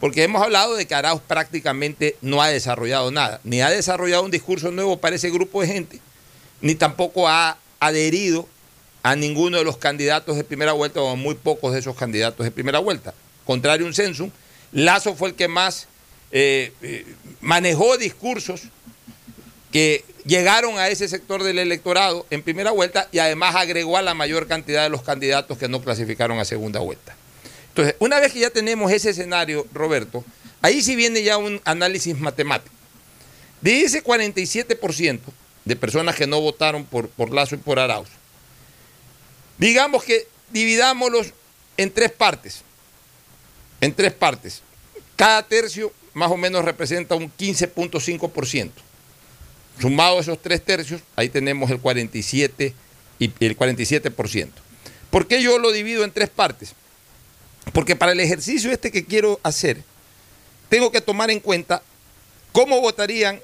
porque 0.00 0.22
hemos 0.22 0.42
hablado 0.42 0.74
de 0.74 0.86
que 0.86 0.94
Arauz 0.94 1.20
prácticamente 1.20 2.16
no 2.22 2.40
ha 2.40 2.48
desarrollado 2.48 3.10
nada, 3.10 3.40
ni 3.44 3.60
ha 3.60 3.68
desarrollado 3.68 4.24
un 4.24 4.30
discurso 4.30 4.70
nuevo 4.70 4.98
para 4.98 5.16
ese 5.16 5.30
grupo 5.30 5.60
de 5.60 5.68
gente, 5.68 6.00
ni 6.62 6.74
tampoco 6.74 7.28
ha 7.28 7.58
adherido 7.78 8.48
a 9.02 9.16
ninguno 9.16 9.58
de 9.58 9.64
los 9.64 9.76
candidatos 9.76 10.36
de 10.36 10.44
primera 10.44 10.72
vuelta 10.72 11.02
o 11.02 11.10
a 11.10 11.14
muy 11.14 11.34
pocos 11.34 11.74
de 11.74 11.80
esos 11.80 11.94
candidatos 11.94 12.44
de 12.44 12.50
primera 12.50 12.78
vuelta. 12.78 13.12
Contrario 13.44 13.84
a 13.84 13.88
un 13.88 13.94
censo, 13.94 14.30
Lazo 14.72 15.14
fue 15.14 15.28
el 15.28 15.34
que 15.34 15.46
más 15.46 15.88
eh, 16.32 16.72
eh, 16.80 17.04
manejó 17.42 17.98
discursos 17.98 18.62
que 19.74 20.04
llegaron 20.24 20.78
a 20.78 20.86
ese 20.86 21.08
sector 21.08 21.42
del 21.42 21.58
electorado 21.58 22.26
en 22.30 22.44
primera 22.44 22.70
vuelta 22.70 23.08
y 23.10 23.18
además 23.18 23.56
agregó 23.56 23.96
a 23.96 24.02
la 24.02 24.14
mayor 24.14 24.46
cantidad 24.46 24.84
de 24.84 24.88
los 24.88 25.02
candidatos 25.02 25.58
que 25.58 25.66
no 25.66 25.82
clasificaron 25.82 26.38
a 26.38 26.44
segunda 26.44 26.78
vuelta. 26.78 27.16
Entonces, 27.70 27.96
una 27.98 28.20
vez 28.20 28.32
que 28.32 28.38
ya 28.38 28.50
tenemos 28.50 28.92
ese 28.92 29.10
escenario, 29.10 29.66
Roberto, 29.72 30.24
ahí 30.62 30.80
sí 30.80 30.94
viene 30.94 31.24
ya 31.24 31.38
un 31.38 31.60
análisis 31.64 32.16
matemático. 32.16 32.72
De 33.62 33.80
ese 33.80 34.04
47% 34.04 35.18
de 35.64 35.74
personas 35.74 36.14
que 36.14 36.28
no 36.28 36.40
votaron 36.40 36.84
por, 36.84 37.08
por 37.08 37.34
Lazo 37.34 37.56
y 37.56 37.58
por 37.58 37.80
Arauz, 37.80 38.10
digamos 39.58 40.04
que 40.04 40.28
dividámoslos 40.52 41.32
en 41.76 41.90
tres 41.90 42.12
partes. 42.12 42.62
En 43.80 43.92
tres 43.92 44.12
partes. 44.12 44.62
Cada 45.16 45.42
tercio 45.42 45.92
más 46.12 46.30
o 46.30 46.36
menos 46.36 46.64
representa 46.64 47.16
un 47.16 47.24
15.5%. 47.24 48.70
Sumado 49.80 50.20
esos 50.20 50.40
tres 50.40 50.64
tercios, 50.64 51.00
ahí 51.16 51.28
tenemos 51.28 51.70
el 51.70 51.80
47 51.80 52.74
y 53.18 53.32
el 53.40 53.58
47%. 53.58 54.48
¿Por 55.10 55.26
qué 55.26 55.42
yo 55.42 55.58
lo 55.58 55.72
divido 55.72 56.04
en 56.04 56.12
tres 56.12 56.28
partes? 56.28 56.74
Porque 57.72 57.96
para 57.96 58.12
el 58.12 58.20
ejercicio 58.20 58.70
este 58.70 58.90
que 58.90 59.04
quiero 59.04 59.40
hacer, 59.42 59.82
tengo 60.68 60.90
que 60.90 61.00
tomar 61.00 61.30
en 61.30 61.40
cuenta 61.40 61.82
cómo 62.52 62.80
votarían 62.80 63.40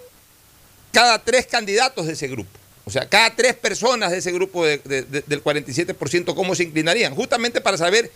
cada 0.93 1.23
tres 1.23 1.47
candidatos 1.47 2.07
de 2.07 2.13
ese 2.13 2.29
grupo. 2.29 2.51
O 2.85 2.91
sea, 2.91 3.09
cada 3.09 3.35
tres 3.35 3.55
personas 3.55 4.11
de 4.11 4.19
ese 4.19 4.33
grupo 4.33 4.65
del 4.65 5.45
47%, 5.45 6.35
cómo 6.35 6.55
se 6.55 6.65
inclinarían. 6.65 7.15
Justamente 7.15 7.61
para 7.61 7.77
saber 7.77 8.11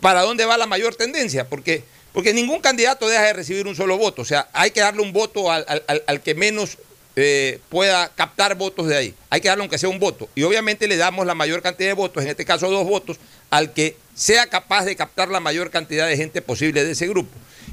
para 0.00 0.22
dónde 0.22 0.44
va 0.44 0.56
la 0.56 0.66
mayor 0.66 0.94
tendencia. 0.94 1.48
Porque 1.48 1.82
porque 2.16 2.32
ningún 2.32 2.62
candidato 2.62 3.06
deja 3.08 3.24
de 3.24 3.34
recibir 3.34 3.66
un 3.66 3.76
solo 3.76 3.98
voto. 3.98 4.22
O 4.22 4.24
sea, 4.24 4.48
hay 4.54 4.70
que 4.70 4.80
darle 4.80 5.02
un 5.02 5.12
voto 5.12 5.52
al, 5.52 6.22
que 6.24 6.34
menos 6.34 6.78
eh, 7.18 7.60
pueda 7.70 8.10
captar 8.14 8.56
votos 8.56 8.86
de 8.86 8.96
ahí. 8.96 9.14
Hay 9.30 9.40
que 9.40 9.48
darle 9.48 9.64
aunque 9.64 9.78
sea 9.78 9.88
un 9.88 9.98
voto. 9.98 10.28
Y 10.34 10.42
obviamente 10.42 10.86
le 10.86 10.98
damos 10.98 11.26
la 11.26 11.34
mayor 11.34 11.62
cantidad 11.62 11.88
de 11.88 11.94
votos, 11.94 12.22
en 12.22 12.28
este 12.28 12.44
caso 12.44 12.70
dos 12.70 12.86
votos, 12.86 13.16
al 13.48 13.72
que 13.72 13.96
sea 14.14 14.46
capaz 14.48 14.84
de 14.84 14.96
captar 14.96 15.28
la 15.28 15.40
mayor 15.40 15.70
cantidad 15.70 16.06
de 16.06 16.16
gente 16.16 16.42
posible 16.42 16.84
de 16.84 16.92
ese 16.92 17.08
grupo. 17.08 17.30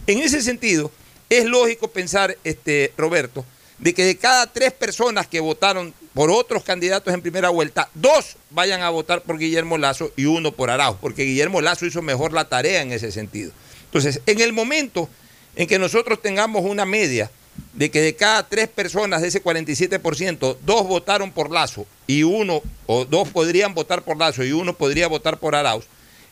En 0.08 0.20
ese 0.20 0.42
sentido, 0.42 0.92
es 1.30 1.46
lógico 1.46 1.90
pensar, 1.90 2.38
este, 2.44 2.94
Roberto, 2.98 3.46
de 3.80 3.94
que 3.94 4.06
de 4.06 4.18
cada 4.18 4.48
tres 4.48 4.72
personas 4.72 5.28
que 5.28 5.42
votaron 5.42 5.94
por 6.14 6.32
otros 6.32 6.64
candidatos 6.64 7.14
en 7.14 7.22
primera 7.22 7.50
vuelta, 7.50 7.90
dos 7.94 8.38
vayan 8.50 8.82
a 8.82 8.90
votar 8.90 9.24
por 9.24 9.38
Guillermo 9.38 9.78
Lazo 9.78 10.12
y 10.16 10.26
uno 10.26 10.54
por 10.54 10.70
Araujo, 10.70 11.00
porque 11.02 11.24
Guillermo 11.24 11.60
Lazo 11.60 11.86
hizo 11.86 12.02
mejor 12.02 12.32
la 12.32 12.48
tarea 12.48 12.82
en 12.82 12.94
ese 12.94 13.12
sentido. 13.12 13.52
Entonces, 13.86 14.22
en 14.26 14.40
el 14.40 14.54
momento 14.54 15.10
en 15.56 15.68
que 15.68 15.80
nosotros 15.80 16.22
tengamos 16.22 16.64
una 16.64 16.86
media 16.86 17.30
de 17.74 17.90
que 17.90 18.02
de 18.02 18.16
cada 18.16 18.48
tres 18.48 18.68
personas 18.68 19.22
de 19.22 19.28
ese 19.28 19.44
47%, 19.44 20.58
dos 20.64 20.88
votaron 20.88 21.32
por 21.32 21.52
Lazo 21.52 21.86
y 22.08 22.24
uno, 22.24 22.62
o 22.86 23.06
dos 23.06 23.30
podrían 23.30 23.74
votar 23.74 24.04
por 24.04 24.18
Lazo 24.18 24.44
y 24.44 24.52
uno 24.52 24.74
podría 24.74 25.08
votar 25.08 25.40
por 25.40 25.56
Arauz, 25.56 25.86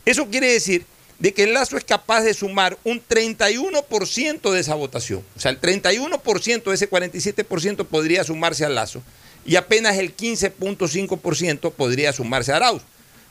eso 0.05 0.27
quiere 0.27 0.51
decir 0.51 0.85
de 1.19 1.33
que 1.33 1.43
el 1.43 1.53
Lazo 1.53 1.77
es 1.77 1.83
capaz 1.83 2.21
de 2.21 2.33
sumar 2.33 2.77
un 2.83 2.99
31% 2.99 4.51
de 4.51 4.59
esa 4.59 4.73
votación. 4.73 5.23
O 5.37 5.39
sea, 5.39 5.51
el 5.51 5.61
31% 5.61 6.63
de 6.63 6.73
ese 6.73 6.89
47% 6.89 7.85
podría 7.85 8.23
sumarse 8.23 8.65
al 8.65 8.73
Lazo 8.73 9.03
y 9.45 9.55
apenas 9.55 9.97
el 9.97 10.15
15.5% 10.15 11.71
podría 11.71 12.11
sumarse 12.11 12.51
a 12.51 12.55
Arauz. 12.55 12.81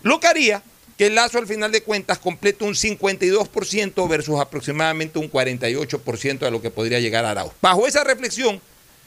Lo 0.02 0.20
que 0.20 0.28
haría 0.28 0.62
que 1.00 1.06
el 1.06 1.14
Lazo 1.14 1.38
al 1.38 1.46
final 1.46 1.72
de 1.72 1.82
cuentas 1.82 2.18
completa 2.18 2.66
un 2.66 2.74
52% 2.74 4.06
versus 4.06 4.38
aproximadamente 4.38 5.18
un 5.18 5.32
48% 5.32 6.40
de 6.40 6.50
lo 6.50 6.60
que 6.60 6.70
podría 6.70 7.00
llegar 7.00 7.24
a 7.24 7.30
Arauz. 7.30 7.54
Bajo 7.62 7.86
esa 7.86 8.04
reflexión, 8.04 8.60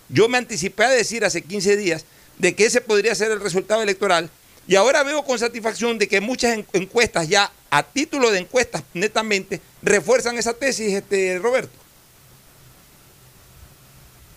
yo 0.10 0.28
me 0.28 0.40
anticipé 0.40 0.86
a 0.86 0.90
decir 0.90 1.24
hace 1.24 1.44
15 1.44 1.78
días 1.78 2.06
de 2.40 2.56
que 2.56 2.66
ese 2.66 2.82
podría 2.82 3.14
ser 3.14 3.30
el 3.30 3.40
resultado 3.40 3.84
electoral 3.84 4.32
y 4.68 4.74
ahora 4.76 5.04
veo 5.04 5.24
con 5.24 5.38
satisfacción 5.38 6.00
de 6.00 6.08
que 6.08 6.20
muchas 6.20 6.58
encuestas 6.74 7.30
ya 7.30 7.52
a 7.70 7.84
título 7.84 8.32
de 8.32 8.40
encuestas 8.40 8.82
netamente 8.96 9.62
refuerzan 9.84 10.36
esa 10.40 10.54
tesis, 10.54 10.94
este 10.94 11.38
Roberto. 11.38 11.78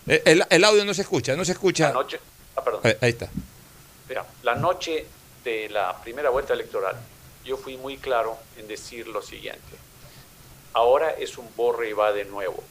El, 0.05 0.63
audio 0.63 0.85
no 0.85 0.93
se 0.93 1.01
escucha, 1.01 1.35
no 1.35 1.43
se 1.43 1.53
escucha. 1.53 1.87
La 1.87 1.93
noche, 1.93 2.19
ah, 2.55 2.63
perdón. 2.63 2.81
Ahí 3.01 3.09
está. 3.09 3.27
Mira, 4.07 4.27
la 4.43 4.53
noche 4.53 5.07
de 5.43 5.69
la 5.69 5.99
primera 6.03 6.29
vuelta 6.29 6.53
electoral, 6.53 6.95
yo 7.47 7.57
fui 7.57 7.77
muy 7.77 7.97
claro 7.97 8.37
en 8.57 8.67
decir 8.67 9.07
lo 9.07 9.21
siguiente. 9.21 9.61
Ahora 10.73 11.11
es 11.11 11.37
un 11.37 11.47
borre 11.55 11.89
y 11.89 11.93
va 11.93 12.11
de 12.11 12.25
nuevo. 12.25 12.61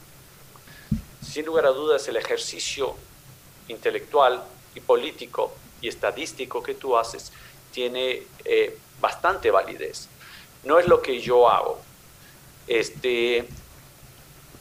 Sin 1.21 1.45
lugar 1.45 1.65
a 1.65 1.71
dudas, 1.71 2.07
el 2.07 2.15
ejercicio 2.15 2.95
intelectual 3.67 4.43
y 4.75 4.79
político 4.79 5.51
y 5.81 5.87
estadístico 5.87 6.61
que 6.61 6.75
tú 6.75 6.95
haces 6.95 7.33
tiene 7.71 8.23
eh, 8.45 8.77
bastante 9.01 9.51
validez. 9.51 10.07
No 10.63 10.79
es 10.79 10.87
lo 10.87 11.01
que 11.01 11.19
yo 11.19 11.49
hago. 11.49 11.79
Este, 12.67 13.47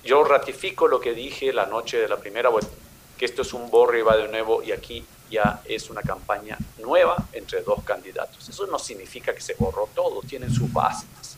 yo 0.02 0.24
ratifico 0.24 0.88
lo 0.88 0.98
que 0.98 1.12
dije 1.12 1.52
la 1.52 1.66
noche 1.66 1.98
de 1.98 2.08
la 2.08 2.16
primera 2.16 2.48
vuelta, 2.48 2.72
que 3.18 3.26
esto 3.26 3.42
es 3.42 3.52
un 3.52 3.70
borre 3.70 3.98
y 3.98 4.02
va 4.02 4.16
de 4.16 4.28
nuevo 4.28 4.62
y 4.62 4.72
aquí 4.72 5.04
ya 5.30 5.60
es 5.64 5.90
una 5.90 6.02
campaña 6.02 6.56
nueva 6.78 7.16
entre 7.32 7.62
dos 7.62 7.82
candidatos. 7.84 8.48
Eso 8.48 8.66
no 8.66 8.78
significa 8.78 9.34
que 9.34 9.40
se 9.40 9.54
borró 9.54 9.88
todo, 9.94 10.20
tienen 10.22 10.52
sus 10.52 10.72
bases. 10.72 11.36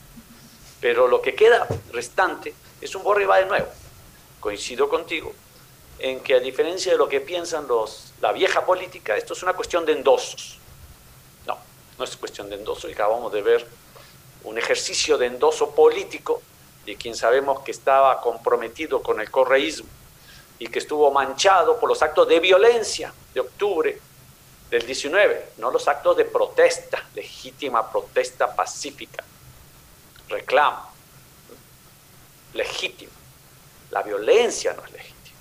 Pero 0.81 1.09
lo 1.09 1.21
que 1.21 1.35
queda 1.35 1.67
restante 1.93 2.55
es 2.81 2.95
un 2.95 3.03
borre 3.03 3.25
y 3.25 3.27
va 3.27 3.39
de 3.39 3.47
nuevo. 3.47 3.69
Coincido 4.41 4.89
contigo 4.89 5.33
en 5.99 6.21
que 6.21 6.35
a 6.35 6.41
diferencia 6.41 6.93
de 6.93 6.99
lo 6.99 7.09
que 7.09 7.21
piensan 7.21 7.67
los, 7.67 8.13
la 8.21 8.33
vieja 8.33 8.65
política, 8.65 9.17
esto 9.17 9.33
es 9.33 9.43
una 9.43 9.55
cuestión 9.55 9.85
de 9.85 9.93
endosos. 9.93 10.59
No, 11.47 11.59
no 11.99 12.05
es 12.05 12.17
cuestión 12.17 12.49
de 12.49 12.57
endoso. 12.57 12.89
Y 12.89 12.93
acabamos 12.93 13.33
de 13.33 13.43
ver 13.43 13.67
un 14.45 14.59
ejercicio 14.59 15.19
de 15.19 15.27
endoso 15.27 15.75
político 15.75 16.41
de 16.87 16.97
quien 16.97 17.17
sabemos 17.17 17.61
que 17.61 17.73
estaba 17.73 18.21
comprometido 18.21 19.03
con 19.03 19.21
el 19.21 19.31
correísmo 19.31 19.89
y 20.59 20.67
que 20.67 20.79
estuvo 20.81 21.11
manchado 21.11 21.79
por 21.79 21.89
los 21.89 22.03
actos 22.03 22.29
de 22.29 22.41
violencia 22.41 23.13
de 23.33 23.41
octubre 23.41 24.01
del 24.71 24.85
19, 24.85 25.53
no 25.59 25.71
los 25.71 25.87
actos 25.89 26.17
de 26.17 26.25
protesta, 26.25 27.03
legítima 27.15 27.91
protesta 27.91 28.55
pacífica, 28.55 29.25
reclamo, 30.29 30.91
legítimo. 32.55 33.13
La 33.91 34.03
violencia 34.03 34.75
no 34.75 34.85
es 34.85 34.93
legítima. 34.93 35.39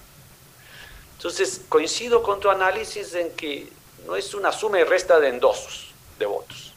Entonces, 1.17 1.61
coincido 1.67 2.23
con 2.23 2.39
tu 2.39 2.49
análisis 2.49 3.13
en 3.15 3.31
que 3.31 3.69
no 4.05 4.15
es 4.15 4.33
una 4.33 4.51
suma 4.51 4.79
y 4.79 4.83
resta 4.83 5.19
de 5.19 5.29
endosos 5.29 5.91
de 6.17 6.25
votos. 6.25 6.73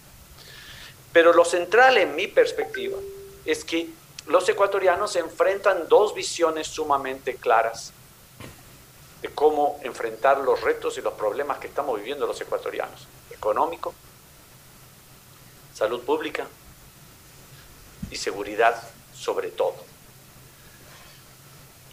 Pero 1.13 1.33
lo 1.33 1.45
central 1.45 1.99
en 1.99 2.17
mi 2.17 2.27
perspectiva 2.27 2.99
es 3.45 3.65
que 3.65 3.89
los 4.27 4.49
ecuatorianos 4.49 5.15
enfrentan 5.17 5.89
dos 5.89 6.15
visiones 6.15 6.67
sumamente 6.67 7.37
claras 7.37 7.93
de 9.23 9.29
cómo 9.29 9.79
enfrentar 9.83 10.39
los 10.39 10.61
retos 10.61 10.97
y 10.99 11.03
los 11.03 11.15
problemas 11.15 11.59
que 11.59 11.67
estamos 11.67 11.99
viviendo 11.99 12.27
los 12.27 12.41
ecuatorianos. 12.41 13.07
Económico, 13.31 13.95
salud 15.75 16.03
pública 16.03 16.47
y 18.11 18.17
seguridad 18.17 18.83
sobre 19.15 19.49
todo. 19.51 19.77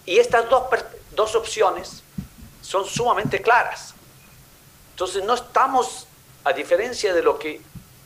Y 0.05 0.19
estas 0.19 0.49
dos, 0.49 0.63
dos 1.11 1.35
opciones 1.35 2.03
son 2.61 2.85
sumamente 2.85 3.41
claras. 3.41 3.93
Entonces 4.91 5.23
no 5.23 5.33
estamos, 5.33 6.07
a 6.43 6.53
diferencia 6.53 7.13
de 7.13 7.21
lo 7.21 7.37
que 7.37 7.61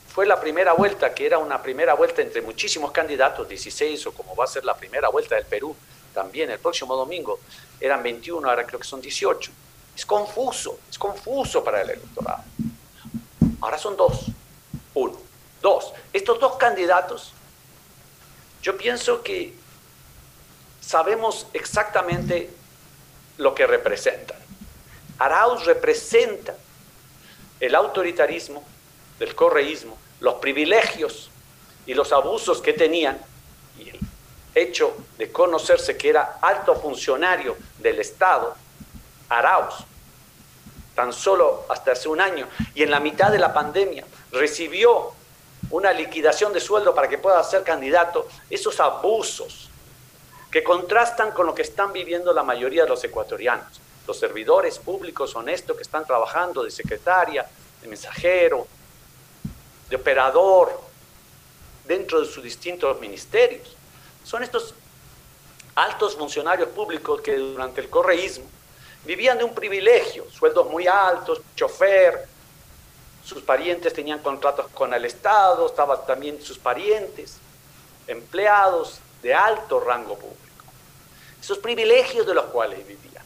fue 0.08 0.26
la 0.26 0.42
primera 0.42 0.74
vuelta, 0.74 1.14
que 1.14 1.26
era 1.26 1.38
una 1.38 1.62
primera 1.62 1.94
vuelta 1.94 2.22
entre 2.22 2.42
muchísimos 2.42 2.92
candidatos, 2.92 3.48
16 3.48 4.08
o 4.08 4.12
como 4.14 4.36
va 4.36 4.46
a 4.46 4.48
ser 4.48 4.66
la 4.66 4.76
primera 4.76 5.10
vuelta 5.10 5.36
del 5.36 5.46
Perú, 5.46 5.76
también 6.14 6.50
el 6.50 6.60
próximo 6.60 6.96
domingo 6.96 7.40
eran 7.82 8.04
21, 8.04 8.48
ahora 8.48 8.66
creo 8.66 8.80
que 8.80 8.88
son 8.88 9.02
18. 9.02 9.52
Es 9.96 10.06
confuso, 10.06 10.80
es 10.90 10.98
confuso 10.98 11.64
para 11.64 11.82
el 11.82 11.90
electorado. 11.90 12.44
Ahora 13.60 13.78
son 13.78 13.98
dos. 13.98 14.28
Uno. 14.94 15.18
Dos. 15.62 15.92
Estos 16.14 16.40
dos 16.40 16.56
candidatos, 16.56 17.34
yo 18.62 18.78
pienso 18.78 19.22
que 19.22 19.54
sabemos 20.80 21.48
exactamente 21.54 22.50
lo 23.38 23.54
que 23.54 23.68
representan. 23.68 24.38
Arauz 25.18 25.66
representa 25.66 26.56
el 27.60 27.76
autoritarismo 27.76 28.64
del 29.20 29.36
correísmo, 29.36 29.98
los 30.20 30.36
privilegios 30.36 31.30
y 31.86 31.94
los 31.94 32.12
abusos 32.12 32.62
que 32.62 32.74
tenían, 32.74 33.20
y 33.78 33.90
el 33.90 34.00
hecho 34.54 34.96
de 35.18 35.32
conocerse 35.32 35.98
que 35.98 36.10
era 36.10 36.38
alto 36.42 36.76
funcionario 36.76 37.56
del 37.80 38.00
Estado, 38.00 38.56
Arauz, 39.30 39.76
tan 40.96 41.14
solo 41.14 41.66
hasta 41.70 41.94
hace 41.94 42.10
un 42.10 42.20
año, 42.20 42.48
y 42.74 42.84
en 42.84 42.92
la 42.92 43.00
mitad 43.00 43.32
de 43.32 43.40
la 43.40 43.54
pandemia 43.54 44.06
recibió 44.32 45.14
una 45.70 45.94
liquidación 45.94 46.52
de 46.54 46.60
sueldo 46.60 46.94
para 46.94 47.08
que 47.08 47.18
pueda 47.18 47.42
ser 47.44 47.64
candidato, 47.64 48.28
esos 48.50 48.80
abusos 48.80 49.70
que 50.52 50.64
contrastan 50.64 51.32
con 51.32 51.46
lo 51.46 51.56
que 51.56 51.62
están 51.62 51.94
viviendo 51.94 52.34
la 52.34 52.44
mayoría 52.44 52.84
de 52.84 52.90
los 52.90 53.04
ecuatorianos, 53.04 53.80
los 54.06 54.20
servidores 54.20 54.80
públicos 54.80 55.34
honestos 55.36 55.78
que 55.78 55.84
están 55.84 56.06
trabajando 56.06 56.64
de 56.64 56.72
secretaria, 56.72 57.48
de 57.82 57.88
mensajero, 57.88 58.68
de 59.90 59.96
operador 59.96 60.78
dentro 61.86 62.20
de 62.20 62.28
sus 62.28 62.44
distintos 62.44 63.00
ministerios. 63.00 63.78
Son 64.24 64.44
estos 64.44 64.74
altos 65.76 66.16
funcionarios 66.16 66.70
públicos 66.70 67.22
que 67.22 67.36
durante 67.36 67.82
el 67.82 67.90
correísmo 67.90 68.46
vivían 69.06 69.38
de 69.38 69.44
un 69.44 69.56
privilegio, 69.56 70.30
sueldos 70.30 70.70
muy 70.70 70.88
altos, 70.88 71.42
chofer, 71.56 72.28
sus 73.24 73.42
parientes 73.42 73.94
tenían 73.94 74.20
contratos 74.20 74.68
con 74.74 74.94
el 74.94 75.06
Estado, 75.06 75.66
estaban 75.66 76.06
también 76.06 76.42
sus 76.42 76.58
parientes, 76.58 77.38
empleados 78.08 79.00
de 79.22 79.34
alto 79.34 79.80
rango 79.80 80.16
público. 80.16 80.66
Esos 81.40 81.58
privilegios 81.60 82.26
de 82.26 82.34
los 82.34 82.46
cuales 82.46 82.86
vivían, 82.86 83.24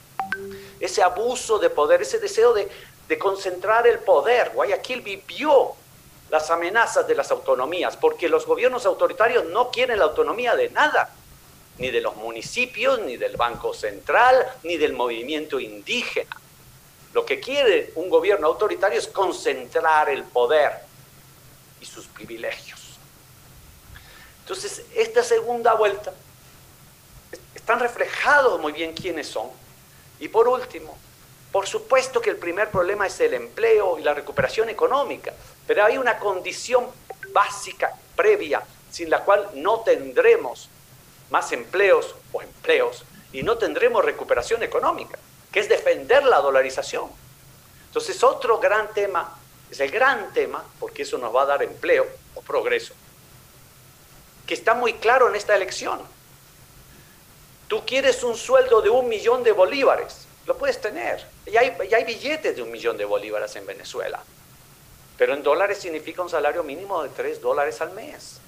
ese 0.80 1.02
abuso 1.02 1.60
de 1.60 1.70
poder, 1.70 2.02
ese 2.02 2.20
deseo 2.20 2.54
de, 2.54 2.70
de 3.08 3.18
concentrar 3.18 3.88
el 3.88 4.00
poder. 4.00 4.52
Guayaquil 4.54 5.02
vivió 5.02 5.76
las 6.30 6.50
amenazas 6.50 7.08
de 7.08 7.16
las 7.16 7.32
autonomías, 7.32 7.98
porque 7.98 8.30
los 8.30 8.46
gobiernos 8.46 8.86
autoritarios 8.86 9.46
no 9.46 9.72
quieren 9.72 10.00
la 10.00 10.06
autonomía 10.06 10.56
de 10.56 10.70
nada, 10.70 11.14
ni 11.78 11.92
de 11.92 12.02
los 12.02 12.16
municipios, 12.16 13.00
ni 13.02 13.18
del 13.18 13.38
Banco 13.38 13.74
Central, 13.74 14.46
ni 14.64 14.78
del 14.78 14.94
movimiento 14.94 15.60
indígena. 15.60 16.36
Lo 17.14 17.26
que 17.26 17.40
quiere 17.40 17.92
un 17.96 18.10
gobierno 18.10 18.48
autoritario 18.48 19.00
es 19.00 19.08
concentrar 19.08 20.10
el 20.10 20.24
poder 20.24 20.72
y 21.80 21.86
sus 21.86 22.08
privilegios. 22.08 22.82
Entonces, 24.42 24.84
esta 24.96 25.24
segunda 25.24 25.74
vuelta 25.74 26.14
están 27.54 27.80
reflejados 27.80 28.60
muy 28.60 28.74
bien 28.74 28.94
quiénes 28.94 29.28
son. 29.28 29.50
Y 30.20 30.28
por 30.28 30.48
último, 30.48 30.98
por 31.52 31.68
supuesto 31.68 32.22
que 32.22 32.30
el 32.30 32.38
primer 32.38 32.70
problema 32.70 33.08
es 33.08 33.20
el 33.22 33.34
empleo 33.34 33.98
y 33.98 34.04
la 34.04 34.14
recuperación 34.14 34.70
económica, 34.70 35.34
pero 35.68 35.84
hay 35.84 35.98
una 35.98 36.20
condición 36.20 36.88
básica 37.32 37.94
previa 38.16 38.64
sin 38.92 39.10
la 39.10 39.24
cual 39.24 39.50
no 39.56 39.82
tendremos 39.82 40.70
más 41.30 41.52
empleos 41.52 42.16
o 42.32 42.42
empleos 42.42 43.04
y 43.34 43.44
no 43.44 43.58
tendremos 43.58 44.06
recuperación 44.06 44.64
económica, 44.64 45.18
que 45.52 45.60
es 45.60 45.68
defender 45.68 46.24
la 46.24 46.40
dolarización. 46.40 47.10
Entonces, 47.88 48.24
otro 48.24 48.60
gran 48.60 48.94
tema, 48.94 49.38
es 49.70 49.80
el 49.80 49.92
gran 49.92 50.32
tema, 50.34 50.64
porque 50.80 51.02
eso 51.02 51.18
nos 51.18 51.36
va 51.36 51.42
a 51.42 51.46
dar 51.46 51.64
empleo 51.64 52.08
o 52.36 52.42
progreso, 52.42 52.94
que 54.48 54.54
está 54.54 54.74
muy 54.74 54.94
claro 54.94 55.28
en 55.28 55.36
esta 55.36 55.56
elección. 55.56 56.00
Tú 57.68 57.86
quieres 57.86 58.24
un 58.24 58.38
sueldo 58.38 58.82
de 58.82 58.90
un 58.90 59.10
millón 59.10 59.44
de 59.44 59.52
bolívares 59.52 60.26
lo 60.46 60.58
puedes 60.58 60.80
tener. 60.80 61.26
Y 61.46 61.58
hay, 61.58 61.76
hay 61.94 62.04
billetes 62.04 62.56
de 62.56 62.62
un 62.62 62.72
millón 62.72 62.98
de 62.98 63.06
bolívares 63.06 63.56
en 63.56 63.66
Venezuela. 63.66 64.22
Pero 65.18 65.34
en 65.34 65.44
dólares 65.44 65.80
significa 65.80 66.22
un 66.22 66.30
salario 66.30 66.64
mínimo 66.64 67.04
de 67.04 67.10
3 67.10 67.42
dólares 67.42 67.80
al 67.82 67.92
mes. 67.92 68.40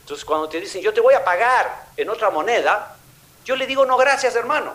Entonces 0.00 0.24
cuando 0.24 0.48
te 0.48 0.60
dicen, 0.60 0.82
yo 0.82 0.92
te 0.92 1.00
voy 1.00 1.14
a 1.14 1.24
pagar 1.24 1.86
en 1.96 2.08
otra 2.10 2.30
moneda, 2.30 2.96
yo 3.44 3.56
le 3.56 3.66
digo, 3.66 3.86
no, 3.86 3.96
gracias 3.96 4.34
hermano. 4.34 4.72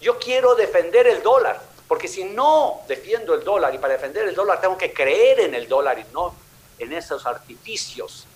Yo 0.00 0.18
quiero 0.18 0.54
defender 0.54 1.06
el 1.06 1.22
dólar. 1.22 1.60
Porque 1.86 2.08
si 2.08 2.24
no 2.24 2.80
defiendo 2.88 3.34
el 3.34 3.44
dólar 3.44 3.74
y 3.74 3.78
para 3.78 3.92
defender 3.92 4.26
el 4.26 4.34
dólar 4.34 4.60
tengo 4.60 4.78
que 4.78 4.92
creer 4.92 5.40
en 5.40 5.54
el 5.54 5.68
dólar 5.68 5.98
y 5.98 6.04
no 6.12 6.34
en 6.78 6.92
esos 6.92 7.26
artificios 7.26 8.26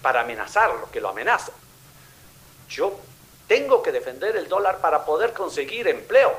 para 0.00 0.22
amenazarlo, 0.22 0.90
que 0.90 1.00
lo 1.00 1.10
amenaza. 1.10 1.52
Yo 2.68 2.98
tengo 3.46 3.82
que 3.82 3.92
defender 3.92 4.34
el 4.36 4.48
dólar 4.48 4.78
para 4.78 5.04
poder 5.04 5.32
conseguir 5.32 5.86
empleo, 5.88 6.34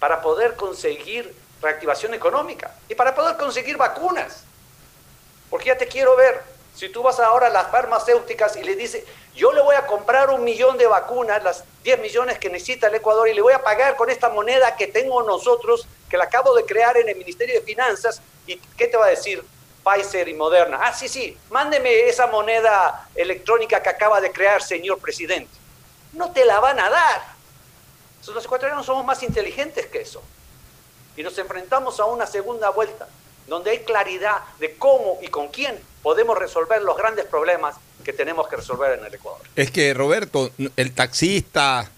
para 0.00 0.20
poder 0.20 0.56
conseguir 0.56 1.34
reactivación 1.60 2.14
económica 2.14 2.74
y 2.88 2.94
para 2.94 3.14
poder 3.14 3.36
conseguir 3.36 3.76
vacunas. 3.76 4.44
Porque 5.48 5.66
ya 5.66 5.78
te 5.78 5.86
quiero 5.86 6.16
ver, 6.16 6.42
si 6.74 6.88
tú 6.88 7.02
vas 7.02 7.18
ahora 7.20 7.48
a 7.48 7.50
las 7.50 7.70
farmacéuticas 7.70 8.56
y 8.56 8.62
le 8.62 8.76
dices, 8.76 9.04
yo 9.34 9.52
le 9.52 9.60
voy 9.60 9.74
a 9.74 9.86
comprar 9.86 10.30
un 10.30 10.44
millón 10.44 10.78
de 10.78 10.86
vacunas, 10.86 11.42
las 11.42 11.64
10 11.82 12.00
millones 12.00 12.38
que 12.38 12.48
necesita 12.48 12.86
el 12.86 12.94
Ecuador, 12.94 13.28
y 13.28 13.34
le 13.34 13.42
voy 13.42 13.52
a 13.52 13.62
pagar 13.62 13.96
con 13.96 14.10
esta 14.10 14.28
moneda 14.28 14.76
que 14.76 14.86
tengo 14.86 15.22
nosotros, 15.22 15.86
que 16.08 16.16
la 16.16 16.24
acabo 16.24 16.54
de 16.54 16.64
crear 16.64 16.96
en 16.96 17.08
el 17.08 17.16
Ministerio 17.16 17.56
de 17.56 17.66
Finanzas, 17.66 18.22
¿y 18.46 18.56
qué 18.56 18.86
te 18.86 18.96
va 18.96 19.06
a 19.06 19.10
decir 19.10 19.44
Pfizer 19.84 20.28
y 20.28 20.34
Moderna? 20.34 20.78
Ah, 20.80 20.92
sí, 20.92 21.08
sí, 21.08 21.36
mándeme 21.50 22.08
esa 22.08 22.28
moneda 22.28 23.08
electrónica 23.14 23.82
que 23.82 23.88
acaba 23.88 24.20
de 24.20 24.30
crear, 24.30 24.62
señor 24.62 24.98
presidente 24.98 25.60
no 26.12 26.32
te 26.32 26.44
la 26.44 26.60
van 26.60 26.78
a 26.78 26.90
dar. 26.90 27.22
los 28.26 28.44
ecuatorianos 28.44 28.86
somos 28.86 29.04
más 29.04 29.22
inteligentes 29.22 29.86
que 29.86 30.02
eso. 30.02 30.22
Y 31.16 31.22
nos 31.22 31.36
enfrentamos 31.38 32.00
a 32.00 32.04
una 32.04 32.26
segunda 32.26 32.70
vuelta, 32.70 33.08
donde 33.46 33.70
hay 33.70 33.78
claridad 33.80 34.38
de 34.58 34.76
cómo 34.76 35.18
y 35.22 35.28
con 35.28 35.48
quién 35.48 35.78
podemos 36.02 36.38
resolver 36.38 36.82
los 36.82 36.96
grandes 36.96 37.26
problemas 37.26 37.76
que 38.04 38.12
tenemos 38.12 38.48
que 38.48 38.56
resolver 38.56 38.98
en 38.98 39.04
el 39.04 39.14
Ecuador. 39.14 39.40
Es 39.56 39.70
que, 39.70 39.92
Roberto, 39.92 40.50
el 40.76 40.92
taxista, 40.92 41.90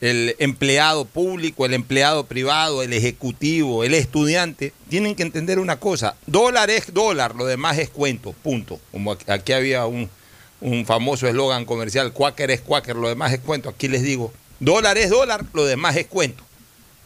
el 0.00 0.34
empleado 0.38 1.04
público, 1.04 1.66
el 1.66 1.74
empleado 1.74 2.24
privado, 2.24 2.82
el 2.82 2.92
ejecutivo, 2.92 3.84
el 3.84 3.94
estudiante, 3.94 4.72
tienen 4.88 5.14
que 5.14 5.22
entender 5.22 5.58
una 5.58 5.78
cosa. 5.78 6.16
Dólar 6.26 6.70
es 6.70 6.94
dólar, 6.94 7.34
lo 7.34 7.44
demás 7.44 7.78
es 7.78 7.90
cuento, 7.90 8.32
punto. 8.32 8.80
Como 8.92 9.12
aquí 9.12 9.52
había 9.52 9.86
un, 9.86 10.10
famoso 10.86 11.26
eslogan 11.26 11.64
comercial, 11.64 12.12
Quaker 12.12 12.50
es 12.50 12.60
Quaker, 12.62 12.96
lo 12.96 13.08
demás 13.08 13.32
es 13.32 13.40
cuento. 13.40 13.68
Aquí 13.68 13.88
les 13.88 14.02
digo, 14.02 14.32
dólar 14.58 14.96
es 14.98 15.10
dólar, 15.10 15.44
lo 15.52 15.64
demás 15.64 15.96
es 15.96 16.06
cuento. 16.06 16.44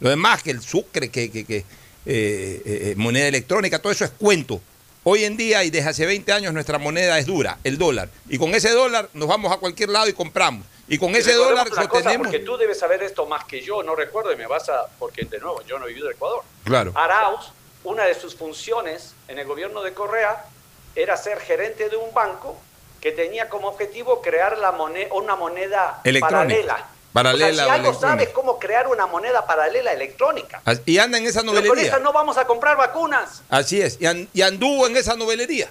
Lo 0.00 0.10
demás 0.10 0.42
que 0.42 0.50
el 0.50 0.62
sucre, 0.62 1.10
que, 1.10 1.30
que, 1.30 1.44
que 1.44 1.58
eh, 1.58 1.64
eh, 2.06 2.62
eh, 2.64 2.94
moneda 2.96 3.28
electrónica, 3.28 3.78
todo 3.78 3.92
eso 3.92 4.04
es 4.04 4.10
cuento. 4.10 4.60
Hoy 5.04 5.24
en 5.24 5.36
día 5.36 5.64
y 5.64 5.70
desde 5.70 5.90
hace 5.90 6.06
20 6.06 6.32
años 6.32 6.54
nuestra 6.54 6.78
moneda 6.78 7.18
es 7.18 7.26
dura, 7.26 7.58
el 7.62 7.78
dólar. 7.78 8.08
Y 8.28 8.38
con 8.38 8.54
ese 8.54 8.70
dólar 8.70 9.08
nos 9.12 9.28
vamos 9.28 9.52
a 9.52 9.58
cualquier 9.58 9.90
lado 9.90 10.08
y 10.08 10.12
compramos. 10.14 10.66
Y 10.88 10.98
con 10.98 11.14
ese 11.14 11.34
dólar 11.34 11.68
sostenemos... 11.68 12.26
Porque 12.26 12.40
tú 12.40 12.56
debes 12.56 12.78
saber 12.78 13.02
esto 13.02 13.26
más 13.26 13.44
que 13.44 13.60
yo, 13.60 13.82
no 13.82 13.94
recuerdo 13.94 14.32
y 14.32 14.36
me 14.36 14.46
vas 14.46 14.68
a... 14.68 14.86
Porque 14.98 15.24
de 15.24 15.38
nuevo, 15.38 15.62
yo 15.62 15.78
no 15.78 15.86
he 15.86 15.88
vivido 15.88 16.08
en 16.08 16.16
Ecuador. 16.16 16.42
Claro. 16.64 16.92
Arauz, 16.94 17.52
una 17.84 18.04
de 18.04 18.14
sus 18.14 18.34
funciones 18.34 19.14
en 19.28 19.38
el 19.38 19.46
gobierno 19.46 19.82
de 19.82 19.92
Correa 19.92 20.44
era 20.96 21.16
ser 21.16 21.38
gerente 21.40 21.88
de 21.88 21.96
un 21.96 22.12
banco 22.14 22.56
que 23.00 23.12
tenía 23.12 23.48
como 23.48 23.68
objetivo 23.68 24.22
crear 24.22 24.56
la 24.56 24.72
moneda, 24.72 25.12
una 25.12 25.36
moneda 25.36 26.00
paralela. 26.20 26.88
Paralela. 27.14 27.64
si 27.64 27.70
algo 27.70 27.94
sabes 27.94 28.28
cómo 28.30 28.58
crear 28.58 28.88
una 28.88 29.06
moneda 29.06 29.46
paralela 29.46 29.92
electrónica. 29.92 30.60
Y 30.84 30.98
anda 30.98 31.16
en 31.16 31.26
esa 31.26 31.42
novelería. 31.42 31.72
Pero 31.72 31.86
con 31.86 31.94
esa 31.94 31.98
no 32.00 32.12
vamos 32.12 32.36
a 32.36 32.44
comprar 32.44 32.76
vacunas. 32.76 33.42
Así 33.48 33.80
es. 33.80 33.98
y 34.00 34.42
anduvo 34.42 34.86
en 34.86 34.96
esa 34.96 35.14
novelería. 35.14 35.70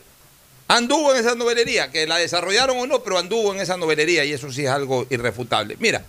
Anduvo 0.67 1.13
en 1.13 1.19
esa 1.19 1.35
novelería, 1.35 1.91
que 1.91 2.07
la 2.07 2.17
desarrollaron 2.17 2.77
o 2.77 2.87
no, 2.87 3.03
pero 3.03 3.17
anduvo 3.17 3.53
en 3.53 3.59
esa 3.59 3.77
novelería 3.77 4.23
y 4.23 4.31
eso 4.31 4.51
sí 4.51 4.65
es 4.65 4.71
algo 4.71 5.05
irrefutable. 5.09 5.75
Mira, 5.79 6.03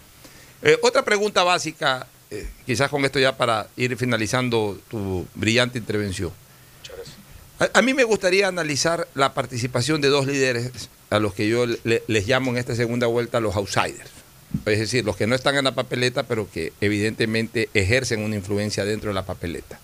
eh, 0.63 0.79
otra 0.83 1.03
pregunta 1.03 1.43
básica, 1.43 2.07
eh, 2.31 2.49
quizás 2.65 2.89
con 2.89 3.05
esto 3.05 3.19
ya 3.19 3.37
para 3.37 3.67
ir 3.77 3.97
finalizando 3.97 4.79
tu 4.89 5.27
brillante 5.35 5.79
intervención. 5.79 6.33
A, 7.73 7.83
mí 7.83 7.95
me 7.95 8.05
gustaría 8.05 8.49
analizar 8.49 9.07
la 9.15 9.35
participación 9.35 10.01
de 10.01 10.09
dos 10.09 10.27
líderes 10.27 10.71
a 11.11 11.19
los 11.19 11.35
que 11.35 11.49
yo 11.49 11.67
les 11.67 12.27
llamo 12.27 12.51
en 12.51 12.57
esta 12.57 12.75
segunda 12.75 13.07
vuelta 13.07 13.41
los 13.41 13.55
outsiders. 13.57 14.24
Es 14.67 14.79
decir, 14.79 15.05
los 15.05 15.17
que 15.17 15.27
no 15.27 15.35
están 15.35 15.57
en 15.57 15.65
la 15.65 15.75
papeleta, 15.75 16.23
pero 16.23 16.49
que 16.51 16.73
evidentemente 16.81 17.69
ejercen 17.75 18.21
una 18.21 18.37
influencia 18.37 18.85
dentro 18.85 19.11
de 19.11 19.15
la 19.15 19.27
papeleta. 19.27 19.79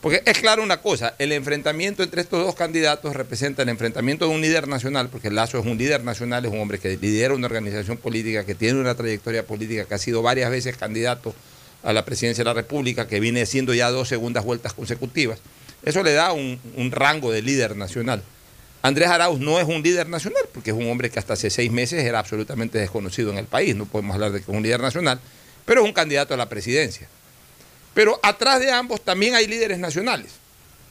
Porque 0.00 0.22
es 0.24 0.38
claro 0.38 0.62
una 0.62 0.82
cosa, 0.82 1.14
el 1.18 1.32
enfrentamiento 1.32 2.02
entre 2.02 2.20
estos 2.20 2.44
dos 2.44 2.54
candidatos 2.54 3.16
representa 3.16 3.62
el 3.62 3.68
enfrentamiento 3.70 4.28
de 4.28 4.34
un 4.34 4.40
líder 4.40 4.68
nacional, 4.68 5.08
porque 5.08 5.30
Lazo 5.30 5.58
es 5.58 5.66
un 5.66 5.78
líder 5.78 6.04
nacional, 6.04 6.44
es 6.44 6.52
un 6.52 6.60
hombre 6.60 6.78
que 6.78 6.96
lidera 6.96 7.34
una 7.34 7.46
organización 7.46 7.96
política, 7.96 8.44
que 8.44 8.54
tiene 8.54 8.78
una 8.78 8.94
trayectoria 8.94 9.44
política, 9.44 9.84
que 9.84 9.94
ha 9.94 9.98
sido 9.98 10.22
varias 10.22 10.50
veces 10.50 10.76
candidato 10.76 11.34
a 11.82 11.92
la 11.92 12.04
presidencia 12.04 12.44
de 12.44 12.50
la 12.50 12.54
República, 12.54 13.08
que 13.08 13.20
viene 13.20 13.46
siendo 13.46 13.74
ya 13.74 13.90
dos 13.90 14.08
segundas 14.08 14.44
vueltas 14.44 14.74
consecutivas. 14.74 15.40
Eso 15.82 16.02
le 16.02 16.12
da 16.12 16.32
un, 16.32 16.58
rango 16.90 17.32
de 17.32 17.42
líder 17.42 17.76
nacional. 17.76 18.22
Andrés 18.82 19.08
Arauz 19.08 19.40
no 19.40 19.58
es 19.58 19.66
un 19.66 19.82
líder 19.82 20.08
nacional, 20.08 20.44
porque 20.52 20.70
es 20.70 20.76
un 20.76 20.88
hombre 20.90 21.10
que 21.10 21.18
hasta 21.18 21.32
hace 21.32 21.50
seis 21.50 21.72
meses 21.72 22.04
era 22.04 22.18
absolutamente 22.18 22.78
desconocido 22.78 23.30
en 23.30 23.38
el 23.38 23.46
país, 23.46 23.74
no 23.74 23.86
podemos 23.86 24.14
hablar 24.14 24.32
de 24.32 24.38
que 24.38 24.50
es 24.50 24.56
un 24.56 24.62
líder 24.62 24.80
nacional, 24.80 25.20
pero 25.64 25.82
es 25.82 25.86
un 25.86 25.92
candidato 25.92 26.34
a 26.34 26.36
la 26.36 26.48
presidencia. 26.48 27.08
Pero 27.94 28.20
atrás 28.22 28.60
de 28.60 28.70
ambos 28.70 29.00
también 29.00 29.34
hay 29.34 29.46
líderes 29.46 29.78
nacionales, 29.78 30.32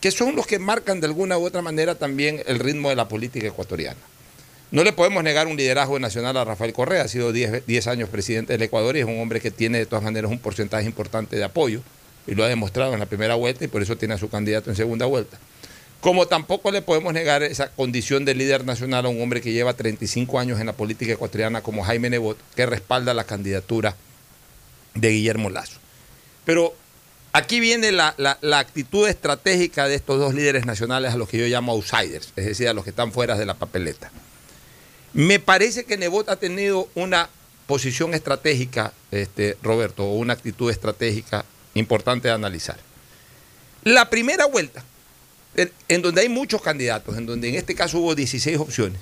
que 0.01 0.11
son 0.11 0.35
los 0.35 0.47
que 0.47 0.59
marcan 0.59 0.99
de 0.99 1.07
alguna 1.07 1.37
u 1.37 1.45
otra 1.45 1.61
manera 1.61 1.95
también 1.95 2.41
el 2.47 2.59
ritmo 2.59 2.89
de 2.89 2.95
la 2.95 3.07
política 3.07 3.47
ecuatoriana. 3.47 3.99
No 4.71 4.83
le 4.83 4.91
podemos 4.91 5.23
negar 5.23 5.47
un 5.47 5.55
liderazgo 5.55 5.99
nacional 5.99 6.35
a 6.35 6.43
Rafael 6.43 6.73
Correa, 6.73 7.03
ha 7.03 7.07
sido 7.07 7.31
10 7.31 7.87
años 7.87 8.09
presidente 8.09 8.53
del 8.53 8.61
Ecuador 8.63 8.97
y 8.97 8.99
es 8.99 9.05
un 9.05 9.19
hombre 9.19 9.39
que 9.39 9.51
tiene 9.51 9.77
de 9.77 9.85
todas 9.85 10.03
maneras 10.03 10.31
un 10.31 10.39
porcentaje 10.39 10.85
importante 10.85 11.35
de 11.35 11.43
apoyo 11.43 11.81
y 12.27 12.33
lo 12.33 12.43
ha 12.43 12.47
demostrado 12.47 12.93
en 12.93 12.99
la 12.99 13.05
primera 13.05 13.35
vuelta 13.35 13.63
y 13.63 13.67
por 13.67 13.81
eso 13.81 13.95
tiene 13.95 14.15
a 14.15 14.17
su 14.17 14.29
candidato 14.29 14.69
en 14.69 14.75
segunda 14.75 15.05
vuelta. 15.05 15.37
Como 16.01 16.27
tampoco 16.27 16.71
le 16.71 16.81
podemos 16.81 17.13
negar 17.13 17.41
esa 17.43 17.69
condición 17.69 18.25
de 18.25 18.35
líder 18.35 18.65
nacional 18.65 19.05
a 19.05 19.09
un 19.09 19.21
hombre 19.21 19.41
que 19.41 19.53
lleva 19.53 19.73
35 19.73 20.39
años 20.39 20.59
en 20.59 20.67
la 20.67 20.73
política 20.73 21.13
ecuatoriana 21.13 21.61
como 21.61 21.83
Jaime 21.83 22.09
Nebot, 22.09 22.37
que 22.55 22.65
respalda 22.65 23.13
la 23.13 23.23
candidatura 23.23 23.95
de 24.93 25.09
Guillermo 25.09 25.49
Lazo. 25.49 25.79
Pero 26.45 26.75
Aquí 27.35 27.59
viene 27.59 27.91
la, 27.91 28.15
actitud 28.53 29.09
estratégica 29.09 29.89
de 29.89 29.95
estos 29.95 30.19
dos 30.19 30.33
líderes 30.33 30.65
nacionales 30.65 31.13
a 31.13 31.17
los 31.17 31.27
que 31.27 31.37
yo 31.37 31.45
llamo 31.47 31.73
outsiders, 31.73 32.31
es 32.37 32.45
decir, 32.45 32.69
a 32.69 32.73
los 32.73 32.85
que 32.85 32.91
están 32.91 33.11
fuera 33.11 33.35
de 33.35 33.45
la 33.45 33.55
papeleta. 33.55 34.09
Me 35.11 35.41
parece 35.41 35.83
que 35.83 35.97
Nebot 35.97 36.29
ha 36.29 36.37
tenido 36.37 36.87
una 36.95 37.27
posición 37.67 38.13
estratégica, 38.13 38.93
este, 39.11 39.57
Roberto, 39.61 40.05
o 40.05 40.13
una 40.13 40.31
actitud 40.31 40.71
estratégica 40.71 41.43
importante 41.73 42.29
de 42.29 42.33
analizar. 42.33 42.77
La 43.83 44.09
primera 44.09 44.45
vuelta, 44.45 44.85
en 45.87 46.01
donde 46.01 46.21
hay 46.21 46.29
muchos 46.29 46.61
candidatos, 46.61 47.17
en 47.17 47.25
donde 47.25 47.49
en 47.49 47.55
este 47.55 47.75
caso 47.75 47.99
hubo 47.99 48.15
16 48.15 48.57
opciones, 48.57 48.99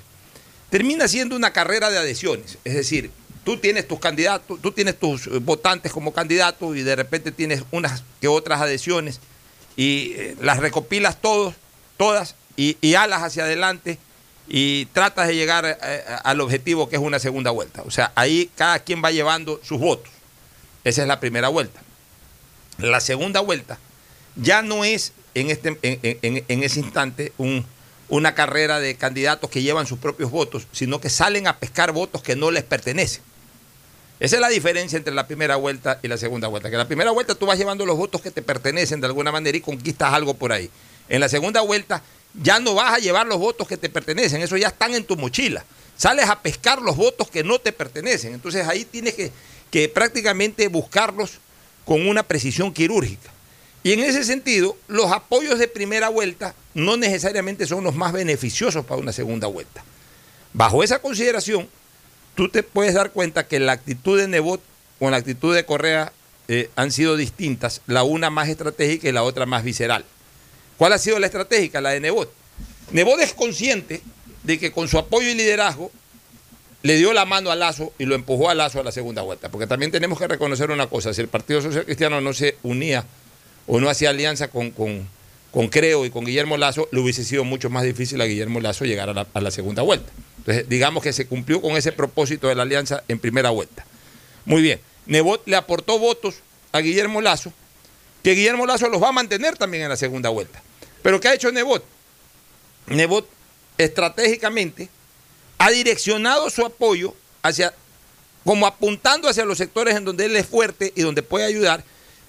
termina 0.70 1.08
siendo 1.08 1.36
una 1.36 1.52
carrera 1.52 1.90
de 1.90 1.98
adhesiones, 1.98 2.58
es 2.64 2.74
decir, 2.74 3.10
tú 3.44 3.58
tienes 3.58 3.86
tus 3.86 4.00
candidatos, 4.00 4.60
tú 4.60 4.72
tienes 4.72 4.98
tus 4.98 5.26
eh, 5.26 5.38
votantes 5.38 5.92
como 5.92 6.12
candidatos 6.12 6.76
y 6.76 6.82
de 6.82 6.96
repente 6.96 7.30
tienes 7.30 7.62
unas 7.70 8.02
que 8.20 8.28
otras 8.28 8.60
adhesiones 8.60 9.20
y 9.76 10.12
eh, 10.16 10.36
las 10.40 10.58
recopilas 10.58 11.18
todas 11.20 12.34
y, 12.56 12.94
alas 12.94 13.22
hacia 13.22 13.44
adelante 13.44 13.98
y 14.48 14.86
tratas 14.86 15.28
de 15.28 15.36
llegar 15.36 15.64
eh, 15.66 16.04
al 16.24 16.40
objetivo 16.40 16.88
que 16.88 16.96
es 16.96 17.02
una 17.02 17.18
segunda 17.18 17.50
vuelta. 17.50 17.82
O 17.82 17.90
sea, 17.90 18.12
ahí 18.14 18.50
cada 18.56 18.78
quien 18.78 19.02
va 19.04 19.10
llevando 19.10 19.60
sus 19.62 19.78
votos. 19.78 20.12
Esa 20.84 21.02
es 21.02 21.08
la 21.08 21.20
primera 21.20 21.48
vuelta. 21.48 21.80
La 22.78 23.00
segunda 23.00 23.40
vuelta 23.40 23.78
ya 24.36 24.62
no 24.62 24.84
es 24.84 25.12
en, 25.34 25.50
este, 25.50 25.78
en, 25.82 26.62
ese 26.62 26.80
instante 26.80 27.32
una 28.08 28.34
carrera 28.34 28.80
de 28.80 28.94
candidatos 28.96 29.50
que 29.50 29.62
llevan 29.62 29.86
sus 29.86 29.98
propios 29.98 30.30
votos, 30.30 30.66
sino 30.72 31.00
que 31.00 31.10
salen 31.10 31.46
a 31.46 31.58
pescar 31.58 31.92
votos 31.92 32.22
que 32.22 32.36
no 32.36 32.50
les 32.50 32.62
pertenecen. 32.62 33.22
Esa 34.20 34.36
es 34.36 34.40
la 34.40 34.48
diferencia 34.48 34.96
entre 34.96 35.12
la 35.12 35.26
primera 35.26 35.56
vuelta 35.56 35.98
y 36.02 36.08
la 36.08 36.16
segunda 36.16 36.48
vuelta. 36.48 36.70
Que 36.70 36.76
en 36.76 36.78
la 36.78 36.86
primera 36.86 37.10
vuelta 37.10 37.34
tú 37.34 37.46
vas 37.46 37.58
llevando 37.58 37.84
los 37.84 37.96
votos 37.96 38.20
que 38.20 38.30
te 38.30 38.42
pertenecen 38.42 39.00
de 39.00 39.06
alguna 39.06 39.32
manera 39.32 39.58
y 39.58 39.60
conquistas 39.60 40.14
algo 40.14 40.34
por 40.34 40.52
ahí. 40.52 40.70
En 41.08 41.20
la 41.20 41.28
segunda 41.28 41.60
vuelta 41.60 42.02
ya 42.40 42.60
no 42.60 42.74
vas 42.74 42.94
a 42.94 42.98
llevar 42.98 43.26
los 43.26 43.38
votos 43.38 43.66
que 43.66 43.76
te 43.76 43.88
pertenecen, 43.88 44.40
eso 44.40 44.56
ya 44.56 44.68
están 44.68 44.94
en 44.94 45.04
tu 45.04 45.16
mochila. 45.16 45.64
Sales 45.96 46.28
a 46.28 46.40
pescar 46.40 46.80
los 46.80 46.96
votos 46.96 47.30
que 47.30 47.44
no 47.44 47.58
te 47.58 47.72
pertenecen. 47.72 48.34
Entonces 48.34 48.66
ahí 48.66 48.84
tienes 48.84 49.14
que, 49.14 49.30
que 49.70 49.88
prácticamente 49.88 50.68
buscarlos 50.68 51.38
con 51.84 52.06
una 52.08 52.22
precisión 52.22 52.72
quirúrgica. 52.72 53.33
Y 53.84 53.92
en 53.92 54.00
ese 54.00 54.24
sentido, 54.24 54.78
los 54.88 55.12
apoyos 55.12 55.58
de 55.58 55.68
primera 55.68 56.08
vuelta 56.08 56.54
no 56.72 56.96
necesariamente 56.96 57.66
son 57.66 57.84
los 57.84 57.94
más 57.94 58.14
beneficiosos 58.14 58.86
para 58.86 58.98
una 58.98 59.12
segunda 59.12 59.46
vuelta. 59.46 59.84
Bajo 60.54 60.82
esa 60.82 61.00
consideración, 61.00 61.68
tú 62.34 62.48
te 62.48 62.62
puedes 62.62 62.94
dar 62.94 63.12
cuenta 63.12 63.46
que 63.46 63.60
la 63.60 63.72
actitud 63.72 64.18
de 64.18 64.26
Nebot 64.26 64.62
con 64.98 65.10
la 65.10 65.18
actitud 65.18 65.54
de 65.54 65.66
Correa 65.66 66.14
eh, 66.48 66.70
han 66.76 66.92
sido 66.92 67.18
distintas, 67.18 67.82
la 67.86 68.04
una 68.04 68.30
más 68.30 68.48
estratégica 68.48 69.06
y 69.06 69.12
la 69.12 69.22
otra 69.22 69.44
más 69.44 69.62
visceral. 69.62 70.06
¿Cuál 70.78 70.94
ha 70.94 70.98
sido 70.98 71.18
la 71.18 71.26
estratégica? 71.26 71.82
La 71.82 71.90
de 71.90 72.00
Nebot. 72.00 72.32
Nebot 72.90 73.20
es 73.20 73.34
consciente 73.34 74.00
de 74.44 74.58
que 74.58 74.72
con 74.72 74.88
su 74.88 74.96
apoyo 74.96 75.28
y 75.28 75.34
liderazgo 75.34 75.92
le 76.80 76.96
dio 76.96 77.12
la 77.12 77.26
mano 77.26 77.50
a 77.50 77.54
Lazo 77.54 77.92
y 77.98 78.06
lo 78.06 78.14
empujó 78.14 78.48
a 78.48 78.54
Lazo 78.54 78.80
a 78.80 78.82
la 78.82 78.92
segunda 78.92 79.20
vuelta. 79.20 79.50
Porque 79.50 79.66
también 79.66 79.92
tenemos 79.92 80.18
que 80.18 80.26
reconocer 80.26 80.70
una 80.70 80.86
cosa, 80.86 81.12
si 81.12 81.20
el 81.20 81.28
Partido 81.28 81.60
Social 81.60 81.84
Cristiano 81.84 82.22
no 82.22 82.32
se 82.32 82.56
unía 82.62 83.04
o 83.66 83.80
no 83.80 83.88
hacía 83.88 84.10
alianza 84.10 84.48
con, 84.48 84.70
con, 84.70 85.08
Creo 85.70 86.04
y 86.04 86.10
con 86.10 86.24
Guillermo 86.24 86.56
Lazo, 86.56 86.88
le 86.90 87.00
hubiese 87.00 87.24
sido 87.24 87.44
mucho 87.44 87.70
más 87.70 87.84
difícil 87.84 88.20
a 88.20 88.24
Guillermo 88.24 88.60
Lazo 88.60 88.84
llegar 88.84 89.26
a 89.32 89.40
la 89.40 89.50
segunda 89.50 89.82
vuelta. 89.82 90.12
Entonces, 90.38 90.68
digamos 90.68 91.02
que 91.02 91.12
se 91.12 91.26
cumplió 91.26 91.62
con 91.62 91.76
ese 91.76 91.92
propósito 91.92 92.48
de 92.48 92.54
la 92.54 92.62
alianza 92.62 93.02
en 93.08 93.18
primera 93.18 93.50
vuelta. 93.50 93.86
Muy 94.44 94.62
bien. 94.62 94.80
Nebot 95.06 95.46
le 95.46 95.56
aportó 95.56 95.98
votos 95.98 96.36
a 96.72 96.80
Guillermo 96.80 97.20
Lazo, 97.20 97.52
que 98.22 98.32
Guillermo 98.32 98.66
Lazo 98.66 98.88
los 98.88 99.02
va 99.02 99.08
a 99.08 99.12
mantener 99.12 99.56
también 99.56 99.84
en 99.84 99.88
la 99.88 99.96
segunda 99.96 100.28
vuelta. 100.28 100.62
Pero 101.02 101.20
¿qué 101.20 101.28
ha 101.28 101.34
hecho 101.34 101.52
Nebot? 101.52 101.84
Nebot 102.88 103.28
estratégicamente 103.78 104.88
ha 105.58 105.70
direccionado 105.70 106.50
su 106.50 106.64
apoyo 106.64 107.14
hacia, 107.42 107.74
como 108.44 108.66
apuntando 108.66 109.28
hacia 109.28 109.44
los 109.44 109.58
sectores 109.58 109.96
en 109.96 110.04
donde 110.04 110.26
él 110.26 110.36
es 110.36 110.46
fuerte 110.46 110.92
y 110.96 111.02
donde 111.02 111.22
puede 111.22 111.44
ayudar, 111.44 111.84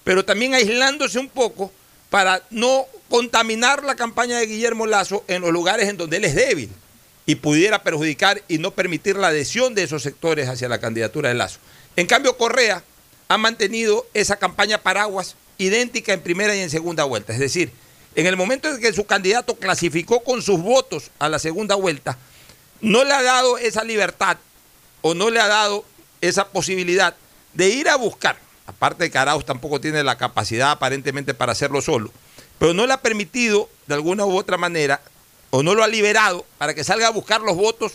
pero 0.06 0.24
también 0.24 0.54
aislándose 0.54 1.18
un 1.18 1.28
poco 1.28 1.72
para 2.10 2.40
no 2.50 2.86
contaminar 3.10 3.82
la 3.82 3.96
campaña 3.96 4.38
de 4.38 4.46
Guillermo 4.46 4.86
Lazo 4.86 5.24
en 5.26 5.42
los 5.42 5.50
lugares 5.50 5.88
en 5.88 5.96
donde 5.96 6.18
él 6.18 6.24
es 6.24 6.36
débil 6.36 6.70
y 7.26 7.34
pudiera 7.34 7.82
perjudicar 7.82 8.40
y 8.46 8.58
no 8.58 8.70
permitir 8.70 9.16
la 9.16 9.28
adhesión 9.28 9.74
de 9.74 9.82
esos 9.82 10.04
sectores 10.04 10.48
hacia 10.48 10.68
la 10.68 10.78
candidatura 10.78 11.30
de 11.30 11.34
Lazo. 11.34 11.58
En 11.96 12.06
cambio, 12.06 12.36
Correa 12.36 12.84
ha 13.26 13.36
mantenido 13.36 14.06
esa 14.14 14.36
campaña 14.36 14.80
paraguas 14.80 15.34
idéntica 15.58 16.12
en 16.12 16.20
primera 16.20 16.54
y 16.54 16.60
en 16.60 16.70
segunda 16.70 17.02
vuelta. 17.02 17.32
Es 17.32 17.40
decir, 17.40 17.72
en 18.14 18.26
el 18.26 18.36
momento 18.36 18.68
en 18.68 18.80
que 18.80 18.92
su 18.92 19.06
candidato 19.06 19.56
clasificó 19.56 20.22
con 20.22 20.40
sus 20.40 20.62
votos 20.62 21.10
a 21.18 21.28
la 21.28 21.40
segunda 21.40 21.74
vuelta, 21.74 22.16
no 22.80 23.02
le 23.02 23.12
ha 23.12 23.22
dado 23.24 23.58
esa 23.58 23.82
libertad 23.82 24.36
o 25.02 25.14
no 25.14 25.30
le 25.30 25.40
ha 25.40 25.48
dado 25.48 25.84
esa 26.20 26.46
posibilidad 26.50 27.16
de 27.54 27.70
ir 27.70 27.88
a 27.88 27.96
buscar, 27.96 28.45
aparte 28.66 29.04
de 29.04 29.10
que 29.10 29.18
Arauz 29.18 29.44
tampoco 29.44 29.80
tiene 29.80 30.02
la 30.02 30.18
capacidad 30.18 30.70
aparentemente 30.70 31.34
para 31.34 31.52
hacerlo 31.52 31.80
solo, 31.80 32.12
pero 32.58 32.74
no 32.74 32.86
le 32.86 32.92
ha 32.92 33.00
permitido 33.00 33.68
de 33.86 33.94
alguna 33.94 34.24
u 34.24 34.36
otra 34.36 34.56
manera 34.56 35.00
o 35.50 35.62
no 35.62 35.74
lo 35.74 35.84
ha 35.84 35.88
liberado 35.88 36.44
para 36.58 36.74
que 36.74 36.84
salga 36.84 37.06
a 37.06 37.10
buscar 37.10 37.40
los 37.40 37.56
votos 37.56 37.92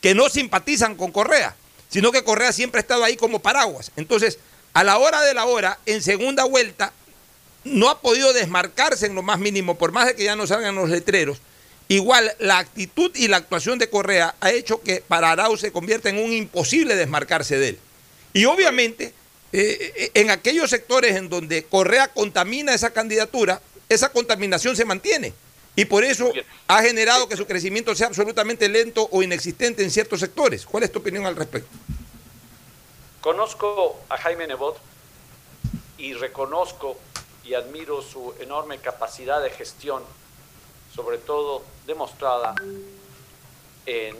que 0.00 0.14
no 0.14 0.28
simpatizan 0.28 0.94
con 0.94 1.12
Correa, 1.12 1.56
sino 1.88 2.12
que 2.12 2.24
Correa 2.24 2.52
siempre 2.52 2.78
ha 2.78 2.82
estado 2.82 3.04
ahí 3.04 3.16
como 3.16 3.40
paraguas. 3.40 3.92
Entonces, 3.96 4.38
a 4.72 4.84
la 4.84 4.98
hora 4.98 5.22
de 5.22 5.34
la 5.34 5.46
hora, 5.46 5.78
en 5.86 6.02
segunda 6.02 6.44
vuelta, 6.44 6.92
no 7.64 7.90
ha 7.90 8.00
podido 8.00 8.32
desmarcarse 8.32 9.06
en 9.06 9.14
lo 9.14 9.22
más 9.22 9.38
mínimo, 9.38 9.76
por 9.76 9.92
más 9.92 10.06
de 10.06 10.14
que 10.14 10.24
ya 10.24 10.36
no 10.36 10.46
salgan 10.46 10.74
los 10.74 10.88
letreros. 10.88 11.38
Igual 11.88 12.32
la 12.38 12.58
actitud 12.58 13.10
y 13.16 13.28
la 13.28 13.38
actuación 13.38 13.78
de 13.78 13.90
Correa 13.90 14.34
ha 14.40 14.52
hecho 14.52 14.80
que 14.80 15.02
para 15.06 15.32
Arauz 15.32 15.60
se 15.60 15.72
convierta 15.72 16.08
en 16.08 16.18
un 16.18 16.32
imposible 16.32 16.94
desmarcarse 16.94 17.58
de 17.58 17.70
él. 17.70 17.78
Y 18.32 18.44
obviamente, 18.44 19.12
eh, 19.52 19.92
eh, 19.96 20.10
en 20.14 20.30
aquellos 20.30 20.70
sectores 20.70 21.16
en 21.16 21.28
donde 21.28 21.64
Correa 21.64 22.08
contamina 22.08 22.72
esa 22.72 22.90
candidatura, 22.90 23.60
esa 23.88 24.10
contaminación 24.10 24.76
se 24.76 24.84
mantiene. 24.84 25.34
Y 25.76 25.84
por 25.84 26.04
eso 26.04 26.32
ha 26.68 26.82
generado 26.82 27.28
que 27.28 27.36
su 27.36 27.46
crecimiento 27.46 27.94
sea 27.94 28.08
absolutamente 28.08 28.68
lento 28.68 29.08
o 29.10 29.22
inexistente 29.22 29.82
en 29.82 29.90
ciertos 29.90 30.20
sectores. 30.20 30.66
¿Cuál 30.66 30.82
es 30.82 30.92
tu 30.92 30.98
opinión 30.98 31.26
al 31.26 31.36
respecto? 31.36 31.70
Conozco 33.20 34.00
a 34.08 34.16
Jaime 34.18 34.46
Nebot 34.46 34.78
y 35.98 36.14
reconozco 36.14 36.96
y 37.44 37.54
admiro 37.54 38.02
su 38.02 38.34
enorme 38.40 38.78
capacidad 38.78 39.42
de 39.42 39.50
gestión, 39.50 40.02
sobre 40.94 41.18
todo 41.18 41.62
demostrada 41.86 42.54
en 43.86 44.16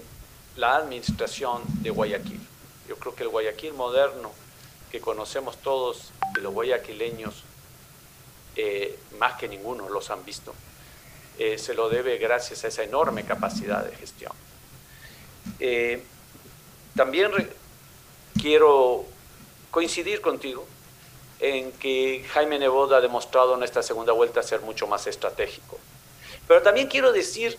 la 0.57 0.77
administración 0.77 1.63
de 1.83 1.91
Guayaquil. 1.91 2.41
Yo 2.89 2.97
creo 2.97 3.15
que 3.15 3.23
el 3.23 3.29
Guayaquil 3.29 3.73
moderno 3.73 4.33
que 4.91 5.01
conocemos 5.01 5.57
todos 5.59 6.11
y 6.37 6.41
los 6.41 6.53
guayaquileños, 6.53 7.45
eh, 8.57 8.99
más 9.19 9.35
que 9.35 9.49
ninguno 9.49 9.89
los 9.89 10.11
han 10.11 10.25
visto, 10.25 10.55
eh, 11.39 11.59
se 11.59 11.75
lo 11.75 11.89
debe 11.89 12.19
gracias 12.19 12.65
a 12.65 12.69
esa 12.69 12.83
enorme 12.83 13.25
capacidad 13.25 13.85
de 13.85 13.97
gestión. 13.97 14.33
Eh, 15.59 16.03
también 16.97 17.31
quiero 18.41 19.05
coincidir 19.71 20.21
contigo 20.21 20.67
en 21.39 21.73
que 21.73 22.27
Jaime 22.33 22.59
Nebot 22.59 22.93
ha 22.93 23.01
demostrado 23.01 23.55
en 23.55 23.63
esta 23.63 23.83
segunda 23.83 24.13
vuelta 24.13 24.43
ser 24.43 24.61
mucho 24.61 24.87
más 24.87 25.07
estratégico. 25.07 25.79
Pero 26.47 26.63
también 26.63 26.89
quiero 26.89 27.13
decir 27.13 27.57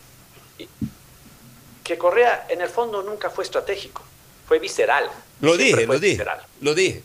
que 1.84 1.98
Correa 1.98 2.46
en 2.50 2.62
el 2.62 2.70
fondo 2.70 3.02
nunca 3.02 3.30
fue 3.30 3.44
estratégico, 3.44 4.04
fue 4.48 4.60
visceral. 4.60 5.10
Lo 5.40 5.58
dije, 5.58 5.88
lo 5.88 5.98
dije. 5.98 6.26
Lo 6.60 6.76
dije. 6.76 7.04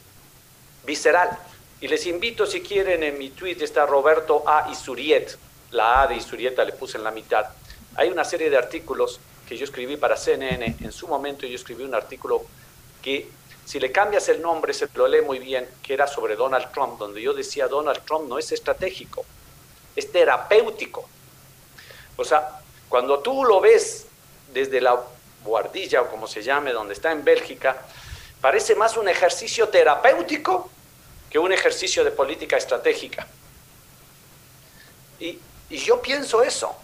Visceral. 0.86 1.38
Y 1.80 1.88
les 1.88 2.06
invito, 2.06 2.46
si 2.46 2.62
quieren, 2.62 3.02
en 3.02 3.18
mi 3.18 3.30
tweet 3.30 3.58
está 3.60 3.84
Roberto 3.84 4.44
A. 4.46 4.70
Isuriet, 4.70 5.36
la 5.72 6.02
A 6.02 6.06
de 6.06 6.16
Isurieta 6.16 6.64
le 6.64 6.72
puse 6.72 6.96
en 6.96 7.04
la 7.04 7.10
mitad. 7.10 7.46
Hay 7.96 8.08
una 8.08 8.24
serie 8.24 8.48
de 8.48 8.56
artículos 8.56 9.20
que 9.46 9.56
yo 9.56 9.64
escribí 9.64 9.96
para 9.96 10.16
CNN. 10.16 10.76
En 10.80 10.92
su 10.92 11.06
momento 11.08 11.46
yo 11.46 11.54
escribí 11.54 11.84
un 11.84 11.94
artículo 11.94 12.44
que 13.02 13.28
si 13.64 13.80
le 13.80 13.90
cambias 13.90 14.28
el 14.28 14.40
nombre 14.40 14.72
se 14.72 14.88
lo 14.94 15.08
lee 15.08 15.22
muy 15.22 15.38
bien, 15.38 15.68
que 15.82 15.92
era 15.92 16.06
sobre 16.06 16.36
Donald 16.36 16.70
Trump, 16.72 16.98
donde 16.98 17.20
yo 17.20 17.34
decía 17.34 17.66
Donald 17.66 18.00
Trump 18.04 18.28
no 18.28 18.38
es 18.38 18.52
estratégico, 18.52 19.24
es 19.94 20.10
terapéutico. 20.10 21.08
O 22.16 22.24
sea, 22.24 22.60
cuando 22.88 23.18
tú 23.18 23.44
lo 23.44 23.60
ves 23.60 24.06
desde 24.52 24.80
la 24.80 25.00
guardilla 25.44 26.02
o 26.02 26.08
como 26.08 26.26
se 26.26 26.42
llame, 26.42 26.72
donde 26.72 26.94
está 26.94 27.12
en 27.12 27.24
Bélgica, 27.24 27.76
parece 28.40 28.74
más 28.74 28.96
un 28.96 29.08
ejercicio 29.08 29.68
terapéutico 29.68 30.70
un 31.38 31.52
ejercicio 31.52 32.04
de 32.04 32.10
política 32.10 32.56
estratégica. 32.56 33.26
Y 35.18 35.38
yo 35.70 36.00
pienso 36.00 36.42
eso, 36.42 36.76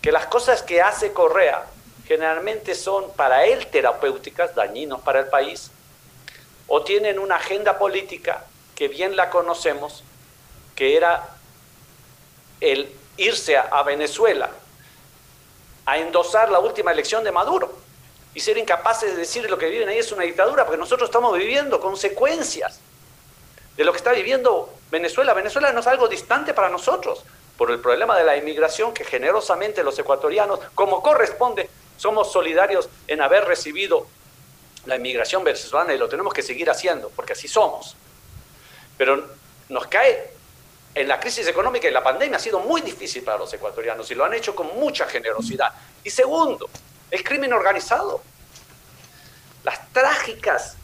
que 0.00 0.12
las 0.12 0.26
cosas 0.26 0.62
que 0.62 0.80
hace 0.80 1.12
Correa 1.12 1.66
generalmente 2.06 2.74
son 2.74 3.12
para 3.12 3.44
él 3.44 3.66
terapéuticas, 3.68 4.54
dañinos 4.54 5.00
para 5.02 5.20
el 5.20 5.26
país, 5.26 5.70
o 6.66 6.82
tienen 6.82 7.18
una 7.18 7.36
agenda 7.36 7.78
política 7.78 8.44
que 8.74 8.88
bien 8.88 9.14
la 9.14 9.30
conocemos, 9.30 10.02
que 10.74 10.96
era 10.96 11.28
el 12.60 12.90
irse 13.16 13.56
a, 13.56 13.82
Venezuela 13.82 14.50
a 15.84 15.98
endosar 15.98 16.50
la 16.50 16.58
última 16.58 16.92
elección 16.92 17.22
de 17.22 17.32
Maduro 17.32 17.78
y 18.34 18.40
ser 18.40 18.56
incapaces 18.56 19.12
de 19.12 19.16
decir 19.18 19.50
lo 19.50 19.58
que 19.58 19.68
viven 19.68 19.88
ahí 19.88 19.98
es 19.98 20.12
una 20.12 20.22
dictadura, 20.22 20.64
porque 20.64 20.78
nosotros 20.78 21.08
estamos 21.08 21.36
viviendo 21.36 21.80
consecuencias 21.80 22.80
de 23.76 23.84
lo 23.84 23.92
que 23.92 23.98
está 23.98 24.12
viviendo 24.12 24.72
Venezuela. 24.90 25.34
Venezuela 25.34 25.72
no 25.72 25.80
es 25.80 25.86
algo 25.86 26.08
distante 26.08 26.54
para 26.54 26.68
nosotros 26.68 27.24
por 27.56 27.70
el 27.70 27.78
problema 27.78 28.16
de 28.16 28.24
la 28.24 28.36
inmigración 28.36 28.94
que 28.94 29.04
generosamente 29.04 29.82
los 29.82 29.98
ecuatorianos, 29.98 30.60
como 30.74 31.02
corresponde, 31.02 31.68
somos 31.96 32.32
solidarios 32.32 32.88
en 33.06 33.20
haber 33.20 33.44
recibido 33.44 34.06
la 34.86 34.96
inmigración 34.96 35.44
venezolana 35.44 35.92
y 35.92 35.98
lo 35.98 36.08
tenemos 36.08 36.32
que 36.32 36.42
seguir 36.42 36.70
haciendo, 36.70 37.10
porque 37.14 37.34
así 37.34 37.48
somos. 37.48 37.96
Pero 38.96 39.28
nos 39.68 39.86
cae 39.88 40.32
en 40.94 41.06
la 41.06 41.20
crisis 41.20 41.46
económica 41.46 41.86
y 41.86 41.90
la 41.90 42.02
pandemia 42.02 42.38
ha 42.38 42.40
sido 42.40 42.60
muy 42.60 42.80
difícil 42.80 43.22
para 43.22 43.38
los 43.38 43.52
ecuatorianos 43.52 44.10
y 44.10 44.14
lo 44.14 44.24
han 44.24 44.34
hecho 44.34 44.54
con 44.54 44.68
mucha 44.78 45.06
generosidad. 45.06 45.72
Y 46.02 46.10
segundo, 46.10 46.68
el 47.10 47.22
crimen 47.22 47.52
organizado. 47.52 48.22
Las 49.62 49.92
trágicas 49.92 50.76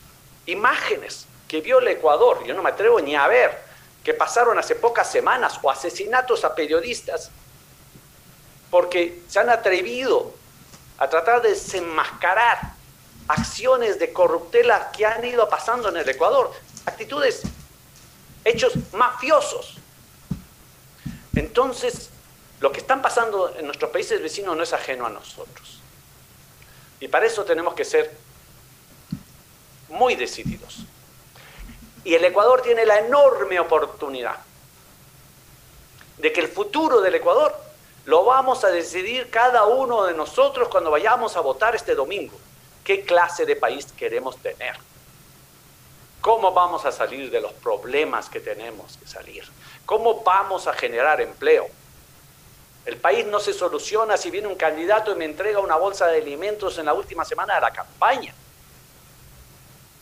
imágenes 0.44 1.26
que 1.48 1.60
vio 1.60 1.78
el 1.78 1.88
Ecuador, 1.88 2.44
yo 2.44 2.54
no 2.54 2.62
me 2.62 2.70
atrevo 2.70 3.00
ni 3.00 3.14
a 3.14 3.26
ver, 3.26 3.64
que 4.02 4.14
pasaron 4.14 4.58
hace 4.58 4.76
pocas 4.76 5.10
semanas 5.10 5.58
o 5.62 5.70
asesinatos 5.70 6.44
a 6.44 6.54
periodistas 6.54 7.30
porque 8.70 9.22
se 9.28 9.38
han 9.38 9.50
atrevido 9.50 10.34
a 10.98 11.08
tratar 11.08 11.42
de 11.42 11.50
desenmascarar 11.50 12.74
acciones 13.28 13.98
de 13.98 14.12
corruptela 14.12 14.90
que 14.92 15.06
han 15.06 15.24
ido 15.24 15.48
pasando 15.48 15.88
en 15.88 15.96
el 15.96 16.08
Ecuador, 16.08 16.52
actitudes, 16.84 17.42
hechos 18.44 18.74
mafiosos. 18.92 19.76
Entonces, 21.34 22.10
lo 22.60 22.72
que 22.72 22.80
están 22.80 23.02
pasando 23.02 23.54
en 23.56 23.66
nuestros 23.66 23.90
países 23.90 24.22
vecinos 24.22 24.56
no 24.56 24.62
es 24.62 24.72
ajeno 24.72 25.06
a 25.06 25.10
nosotros. 25.10 25.80
Y 27.00 27.08
para 27.08 27.26
eso 27.26 27.44
tenemos 27.44 27.74
que 27.74 27.84
ser 27.84 28.16
muy 29.88 30.14
decididos. 30.14 30.78
Y 32.06 32.14
el 32.14 32.24
Ecuador 32.24 32.62
tiene 32.62 32.86
la 32.86 33.00
enorme 33.00 33.58
oportunidad 33.58 34.36
de 36.18 36.32
que 36.32 36.40
el 36.40 36.46
futuro 36.46 37.00
del 37.00 37.16
Ecuador 37.16 37.52
lo 38.04 38.24
vamos 38.24 38.62
a 38.62 38.68
decidir 38.68 39.28
cada 39.28 39.64
uno 39.64 40.04
de 40.04 40.14
nosotros 40.14 40.68
cuando 40.68 40.92
vayamos 40.92 41.36
a 41.36 41.40
votar 41.40 41.74
este 41.74 41.96
domingo. 41.96 42.38
¿Qué 42.84 43.04
clase 43.04 43.44
de 43.44 43.56
país 43.56 43.86
queremos 43.90 44.36
tener? 44.36 44.76
¿Cómo 46.20 46.52
vamos 46.52 46.84
a 46.84 46.92
salir 46.92 47.28
de 47.28 47.40
los 47.40 47.52
problemas 47.54 48.28
que 48.28 48.38
tenemos 48.38 48.96
que 48.98 49.08
salir? 49.08 49.42
¿Cómo 49.84 50.22
vamos 50.22 50.68
a 50.68 50.74
generar 50.74 51.20
empleo? 51.20 51.66
El 52.84 52.98
país 52.98 53.26
no 53.26 53.40
se 53.40 53.52
soluciona 53.52 54.16
si 54.16 54.30
viene 54.30 54.46
un 54.46 54.54
candidato 54.54 55.10
y 55.10 55.16
me 55.16 55.24
entrega 55.24 55.58
una 55.58 55.74
bolsa 55.74 56.06
de 56.06 56.18
alimentos 56.18 56.78
en 56.78 56.86
la 56.86 56.94
última 56.94 57.24
semana 57.24 57.56
de 57.56 57.62
la 57.62 57.72
campaña. 57.72 58.32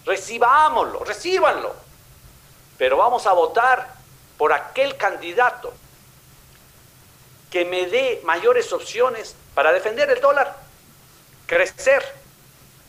Recibámoslo, 0.04 1.02
recíbanlo 1.02 1.83
pero 2.78 2.96
vamos 2.96 3.26
a 3.26 3.32
votar 3.32 3.94
por 4.36 4.52
aquel 4.52 4.96
candidato 4.96 5.72
que 7.50 7.64
me 7.64 7.86
dé 7.86 8.20
mayores 8.24 8.72
opciones 8.72 9.36
para 9.54 9.72
defender 9.72 10.10
el 10.10 10.20
dólar, 10.20 10.56
crecer, 11.46 12.02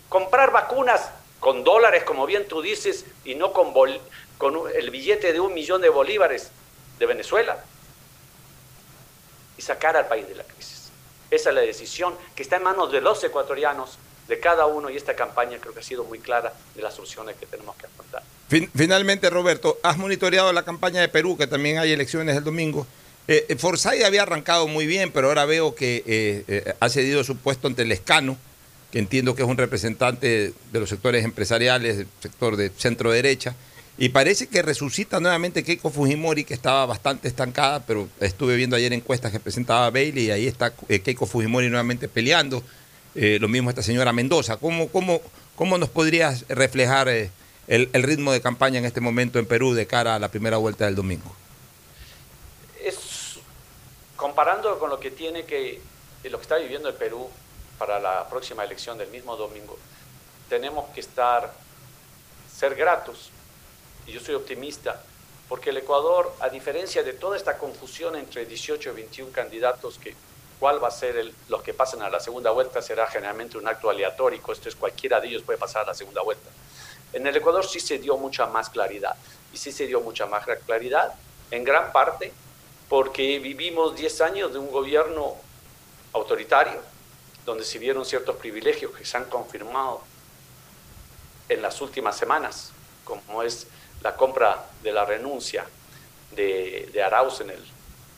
comprar 0.10 0.52
vacunas 0.52 1.12
con 1.40 1.64
dólares, 1.64 2.04
como 2.04 2.26
bien 2.26 2.48
tú 2.48 2.62
dices, 2.64 3.06
y 3.24 3.36
no 3.36 3.54
con, 3.54 3.74
el 4.74 4.90
billete 4.90 5.34
de 5.34 5.40
un 5.40 5.54
millón 5.54 5.82
de 5.82 5.90
bolívares 5.90 6.50
de 6.98 7.06
Venezuela, 7.06 7.64
y 9.58 9.62
sacar 9.62 9.96
al 9.96 10.08
país 10.08 10.28
de 10.28 10.36
la 10.36 10.44
crisis. 10.44 10.90
Esa 11.30 11.50
es 11.50 11.56
la 11.56 11.62
decisión 11.62 12.18
que 12.36 12.42
está 12.42 12.56
en 12.56 12.64
manos 12.64 12.92
de 12.92 13.02
los 13.02 13.24
ecuatorianos, 13.24 14.00
de 14.28 14.40
cada 14.40 14.66
uno, 14.66 14.90
y 14.90 14.98
esta 14.98 15.16
campaña 15.16 15.60
creo 15.60 15.76
que 15.76 15.82
ha 15.82 15.84
sido 15.84 16.04
muy 16.06 16.20
clara 16.20 16.54
de 16.74 16.82
las 16.82 16.96
soluciones 16.96 17.36
que 17.38 17.46
tenemos 17.46 17.76
que 17.76 17.86
afrontar 17.86 18.24
finalmente, 18.48 19.30
Roberto, 19.30 19.78
has 19.84 19.98
monitoreado 19.98 20.52
la 20.54 20.64
campaña 20.64 21.02
de 21.02 21.10
Perú, 21.10 21.38
que 21.38 21.48
también 21.48 21.78
hay 21.78 21.92
elecciones 21.92 22.36
el 22.36 22.44
domingo. 22.44 22.86
Eh, 23.28 23.46
eh 23.50 23.56
Forsyth 23.56 24.04
había 24.04 24.24
arrancado 24.24 24.68
muy 24.68 24.86
bien, 24.86 25.12
pero 25.12 25.28
ahora 25.28 25.46
veo 25.46 25.74
que 25.74 26.04
eh, 26.06 26.44
eh, 26.48 26.74
ha 26.80 26.90
cedido 26.90 27.24
su 27.24 27.38
puesto 27.38 27.68
ante 27.68 27.82
el 27.82 27.92
escano, 27.92 28.38
que 28.92 29.00
entiendo 29.00 29.36
que 29.36 29.42
es 29.42 29.48
un 29.48 29.58
representante 29.58 30.54
de 30.72 30.80
los 30.80 30.90
sectores 30.90 31.26
empresariales, 31.26 31.98
del 31.98 32.08
sector 32.20 32.56
de 32.56 32.72
centro 32.78 33.12
derecha. 33.12 33.56
Y 33.98 34.10
parece 34.10 34.48
que 34.48 34.62
resucita 34.62 35.20
nuevamente 35.22 35.64
Keiko 35.64 35.90
Fujimori, 35.90 36.44
que 36.44 36.54
estaba 36.54 36.86
bastante 36.86 37.30
estancada, 37.30 37.86
pero 37.86 38.10
estuve 38.20 38.58
viendo 38.58 38.76
ayer 38.76 38.92
encuestas 38.92 39.32
que 39.32 39.40
presentaba 39.40 39.90
Bailey 39.90 40.26
y 40.26 40.32
ahí 40.32 40.48
está 40.48 40.74
Keiko 40.74 41.26
Fujimori 41.26 41.70
nuevamente 41.70 42.10
peleando. 42.10 42.62
lo 43.16 43.48
mismo 43.48 43.70
esta 43.70 43.82
señora 43.82 44.12
Mendoza. 44.12 44.58
¿Cómo, 44.58 44.90
cómo, 44.90 45.22
cómo 45.56 45.78
nos 45.78 45.88
podrías 45.88 46.44
reflejar 46.50 47.08
el, 47.68 48.04
ritmo 48.04 48.32
de 48.32 48.42
campaña 48.42 48.80
en 48.80 48.86
este 48.86 49.02
momento 49.02 49.40
en 49.40 49.46
Perú 49.46 49.74
de 49.74 49.88
cara 49.88 50.16
a 50.16 50.20
la 50.20 50.30
primera 50.30 50.58
vuelta 50.58 50.86
del 50.86 50.96
domingo? 50.96 51.36
Es 52.82 53.40
comparando 54.16 54.78
con 54.80 54.90
lo 54.90 55.00
que 55.00 55.12
tiene 55.12 55.46
que, 55.46 55.82
lo 56.24 56.38
que 56.38 56.42
está 56.42 56.58
viviendo 56.58 56.90
el 56.90 56.96
Perú 56.96 57.30
para 57.78 58.00
la 58.00 58.28
próxima 58.30 58.64
elección 58.64 58.98
del 58.98 59.10
mismo 59.10 59.36
domingo, 59.36 59.78
tenemos 60.48 60.90
que 60.94 61.02
estar, 61.02 61.52
ser 62.56 62.76
gratos, 62.76 63.32
y 64.08 64.12
yo 64.12 64.20
soy 64.20 64.36
optimista, 64.36 65.02
porque 65.50 65.72
el 65.72 65.78
Ecuador, 65.78 66.34
a 66.40 66.50
diferencia 66.50 67.04
de 67.04 67.14
toda 67.14 67.36
esta 67.36 67.58
confusión 67.58 68.16
entre 68.16 68.46
18 68.46 68.92
y 68.92 68.94
21 68.94 69.32
candidatos, 69.32 69.98
que 69.98 70.16
cuál 70.60 70.82
va 70.84 70.88
a 70.88 70.92
ser 70.92 71.18
el, 71.18 71.34
los 71.50 71.62
que 71.62 71.74
pasen 71.74 72.02
a 72.02 72.10
la 72.10 72.20
segunda 72.20 72.52
vuelta 72.52 72.82
será 72.82 73.08
generalmente 73.08 73.58
un 73.58 73.68
acto 73.68 73.90
aleatorio, 73.90 74.42
esto 74.52 74.70
es 74.70 74.76
cualquiera 74.76 75.20
de 75.20 75.28
ellos 75.28 75.44
puede 75.44 75.60
pasar 75.60 75.84
a 75.84 75.88
la 75.88 75.94
segunda 75.94 76.22
vuelta. 76.22 76.50
En 77.16 77.26
el 77.26 77.36
Ecuador 77.38 77.66
sí 77.66 77.80
se 77.80 77.98
dio 77.98 78.18
mucha 78.18 78.46
más 78.46 78.70
claridad, 78.70 79.16
y 79.54 79.58
sí 79.58 79.72
se 79.72 79.88
dio 79.88 80.02
mucha 80.02 80.26
más 80.26 80.46
claridad, 80.66 81.14
en 81.50 81.64
gran 81.64 81.94
parte 81.94 82.34
porque 82.90 83.40
vivimos 83.40 83.96
10 83.96 84.22
años 84.22 84.52
de 84.52 84.60
un 84.60 84.70
gobierno 84.70 85.36
autoritario, 86.12 86.82
donde 87.46 87.64
se 87.64 87.80
vieron 87.80 88.04
ciertos 88.04 88.36
privilegios 88.36 88.92
que 88.92 89.06
se 89.06 89.16
han 89.16 89.26
confirmado 89.26 90.02
en 91.48 91.62
las 91.62 91.80
últimas 91.80 92.18
semanas, 92.18 92.74
como 93.06 93.44
es 93.44 93.68
la 94.02 94.18
compra 94.18 94.66
de 94.84 94.92
la 94.92 95.06
renuncia 95.06 95.66
de, 96.32 97.02
Arauz 97.02 97.40
en 97.40 97.52
el 97.52 97.64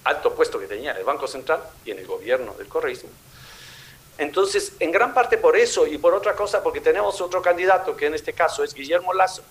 alto 0.05 0.33
puesto 0.33 0.59
que 0.59 0.65
tenía 0.65 0.91
en 0.91 0.97
el 0.97 1.03
Banco 1.03 1.27
Central 1.27 1.61
y 1.85 1.91
en 1.91 1.99
el 1.99 2.07
gobierno 2.07 2.55
del 2.55 2.67
correísmo. 2.67 3.09
Entonces, 4.17 4.73
en 4.79 4.91
gran 4.91 5.13
parte 5.13 5.37
por 5.37 5.55
eso 5.55 5.85
y 5.85 5.97
por 5.97 6.13
otra 6.13 6.35
cosa, 6.35 6.63
porque 6.63 6.81
tenemos 6.81 7.21
otro 7.21 7.41
candidato, 7.41 7.95
que 7.95 8.07
en 8.07 8.15
este 8.15 8.33
caso 8.33 8.63
es 8.63 8.73
Guillermo 8.73 9.13
Lazo, 9.13 9.43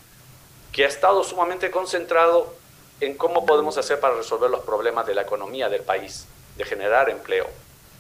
que 0.73 0.85
ha 0.85 0.89
estado 0.89 1.23
sumamente 1.23 1.71
concentrado 1.71 2.55
en 3.01 3.17
cómo 3.17 3.47
podemos 3.47 3.79
hacer 3.79 4.01
para 4.01 4.15
resolver 4.15 4.51
los 4.51 4.65
problemas 4.65 5.07
de 5.07 5.15
la 5.15 5.23
economía 5.23 5.69
del 5.69 5.83
país, 5.83 6.27
de 6.57 6.65
generar 6.65 7.11
empleo 7.11 7.47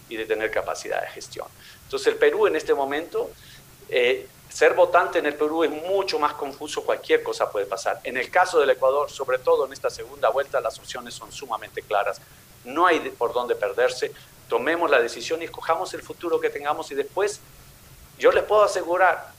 y 0.08 0.16
de 0.16 0.26
tener 0.26 0.50
capacidad 0.50 1.00
de 1.02 1.08
gestión. 1.08 1.46
Entonces, 1.84 2.08
el 2.08 2.16
Perú 2.16 2.46
en 2.46 2.56
este 2.56 2.74
momento 2.74 3.30
eh, 3.88 4.26
ser 4.48 4.74
votante 4.74 5.18
en 5.18 5.26
el 5.26 5.34
Perú 5.34 5.64
es 5.64 5.70
mucho 5.70 6.18
más 6.18 6.32
confuso, 6.34 6.82
cualquier 6.82 7.22
cosa 7.22 7.50
puede 7.50 7.66
pasar. 7.66 8.00
En 8.04 8.16
el 8.16 8.30
caso 8.30 8.58
del 8.58 8.70
Ecuador, 8.70 9.10
sobre 9.10 9.38
todo 9.38 9.66
en 9.66 9.72
esta 9.72 9.90
segunda 9.90 10.30
vuelta, 10.30 10.60
las 10.60 10.78
opciones 10.78 11.14
son 11.14 11.30
sumamente 11.30 11.82
claras. 11.82 12.20
No 12.64 12.86
hay 12.86 13.00
por 13.10 13.32
dónde 13.32 13.54
perderse. 13.54 14.12
Tomemos 14.48 14.90
la 14.90 15.00
decisión 15.00 15.42
y 15.42 15.46
escojamos 15.46 15.92
el 15.94 16.02
futuro 16.02 16.40
que 16.40 16.50
tengamos 16.50 16.90
y 16.90 16.94
después 16.94 17.40
yo 18.18 18.32
les 18.32 18.44
puedo 18.44 18.62
asegurar 18.62 19.32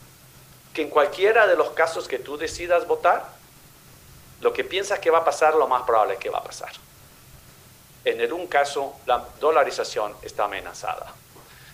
que 0.74 0.84
en 0.84 0.90
cualquiera 0.90 1.48
de 1.48 1.56
los 1.56 1.72
casos 1.72 2.08
que 2.08 2.20
tú 2.20 2.38
decidas 2.38 2.88
votar, 2.88 3.26
lo 4.42 4.54
que 4.54 4.64
piensas 4.64 5.00
que 5.00 5.10
va 5.10 5.20
a 5.20 5.26
pasar, 5.26 5.56
lo 5.56 5.68
más 5.68 5.84
probable 5.84 6.16
es 6.16 6.20
que 6.20 6.30
va 6.30 6.40
a 6.40 6.44
pasar. 6.44 6.72
En 8.06 8.22
el 8.22 8.32
un 8.32 8.48
caso, 8.48 8.94
la 9.06 9.26
dolarización 9.40 10.16
está 10.22 10.46
amenazada. 10.46 11.14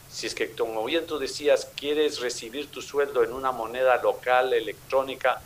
Si 0.09 0.27
es 0.27 0.35
que, 0.35 0.51
como 0.51 0.85
bien 0.85 1.05
tú 1.05 1.19
decías, 1.19 1.67
quieres 1.75 2.19
recibir 2.21 2.71
tu 2.71 2.81
sueldo 2.81 3.23
en 3.23 3.33
una 3.33 3.51
moneda 3.51 3.97
local, 3.97 4.53
electrónica 4.53 5.41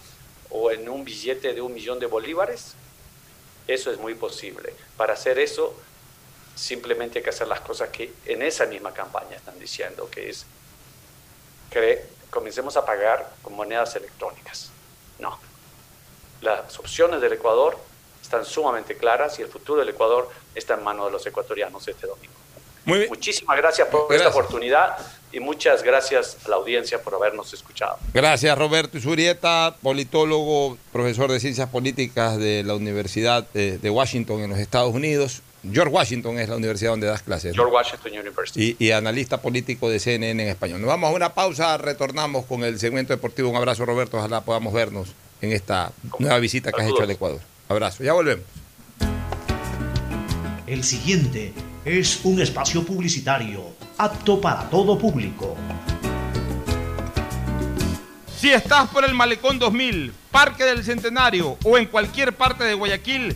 o 0.50 0.72
en 0.72 0.88
un 0.88 1.04
billete 1.04 1.54
de 1.54 1.62
un 1.62 1.74
millón 1.74 2.00
de 2.00 2.06
bolívares, 2.06 2.76
eso 3.68 3.92
es 3.92 3.98
muy 3.98 4.14
posible. 4.14 4.74
Para 4.96 5.14
hacer 5.14 5.40
eso, 5.40 5.74
simplemente 6.58 7.20
hay 7.20 7.24
que 7.24 7.30
hacer 7.30 7.48
las 7.48 7.62
cosas 7.62 7.90
que 7.90 8.12
en 8.26 8.42
esa 8.42 8.66
misma 8.66 8.94
campaña 8.94 9.36
están 9.36 9.58
diciendo, 9.60 10.10
que 10.10 10.30
es 10.30 10.46
que 11.70 12.06
comencemos 12.30 12.76
a 12.76 12.86
pagar 12.86 13.32
con 13.42 13.54
monedas 13.54 13.96
electrónicas. 13.96 14.72
No. 15.20 15.40
Las 16.42 16.78
opciones 16.80 17.22
del 17.22 17.34
Ecuador 17.34 17.78
están 18.22 18.44
sumamente 18.44 18.98
claras 18.98 19.38
y 19.40 19.44
el 19.44 19.48
futuro 19.48 19.80
del 19.80 19.90
Ecuador 19.90 20.30
está 20.56 20.74
en 20.74 20.84
manos 20.84 21.06
de 21.06 21.12
los 21.12 21.26
ecuatorianos 21.26 21.88
este 21.88 22.08
domingo. 22.08 22.34
Muchísimas 23.10 23.58
gracias 23.58 23.88
por 23.90 24.14
esta 24.14 24.30
oportunidad 24.30 24.98
y 25.34 25.42
muchas 25.42 25.84
gracias 25.84 26.38
a 26.46 26.50
la 26.50 26.56
audiencia 26.56 27.02
por 27.02 27.14
habernos 27.16 27.54
escuchado. 27.54 27.98
Gracias 28.14 28.58
Roberto 28.58 28.98
Isurieta, 28.98 29.76
politólogo, 29.82 30.78
profesor 30.94 31.30
de 31.30 31.42
ciencias 31.42 31.70
políticas 31.70 32.38
de 32.38 32.64
la 32.64 32.76
Universidad 32.76 33.46
de, 33.50 33.90
Washington 33.90 34.42
en 34.42 34.52
los 34.52 34.60
Estados 34.60 34.94
Unidos. 34.94 35.42
George 35.64 35.94
Washington 35.94 36.40
es 36.40 36.50
la 36.50 36.56
universidad 36.56 36.92
donde 36.92 37.08
das 37.08 37.22
clases. 37.22 37.56
George 37.56 37.74
Washington 37.74 38.12
University. 38.20 38.76
Y, 38.80 38.92
analista 38.92 39.42
político 39.42 39.90
de 39.90 40.00
CNN 40.00 40.44
en 40.44 40.50
español. 40.50 40.80
Nos 40.82 40.88
vamos 40.88 41.10
a 41.10 41.14
una 41.14 41.34
pausa, 41.34 41.78
retornamos 41.78 42.46
con 42.46 42.64
el 42.64 42.80
segmento 42.80 43.14
deportivo. 43.14 43.50
Un 43.50 43.56
abrazo 43.56 43.86
Roberto, 43.86 44.18
ojalá 44.18 44.42
podamos 44.42 44.74
vernos 44.74 45.10
en 45.42 45.52
esta 45.52 45.92
nueva 46.20 46.40
visita 46.40 46.72
que 46.72 46.82
has 46.82 46.88
hecho 46.88 47.04
al 47.04 47.12
Ecuador. 47.12 47.40
Abrazo, 47.70 48.04
ya 48.04 48.14
volvemos. 48.14 48.46
El 50.68 50.84
siguiente 50.84 51.54
es 51.86 52.20
un 52.24 52.42
espacio 52.42 52.84
publicitario 52.84 53.64
apto 53.98 54.40
para 54.40 54.70
todo 54.70 54.98
público. 54.98 55.56
Si 58.38 58.52
estás 58.52 58.90
por 58.90 59.04
el 59.04 59.16
Malecón 59.16 59.58
2000, 59.58 60.14
Parque 60.30 60.64
del 60.64 60.84
Centenario 60.84 61.58
o 61.64 61.78
en 61.78 61.88
cualquier 61.88 62.34
parte 62.34 62.64
de 62.64 62.76
Guayaquil, 62.76 63.36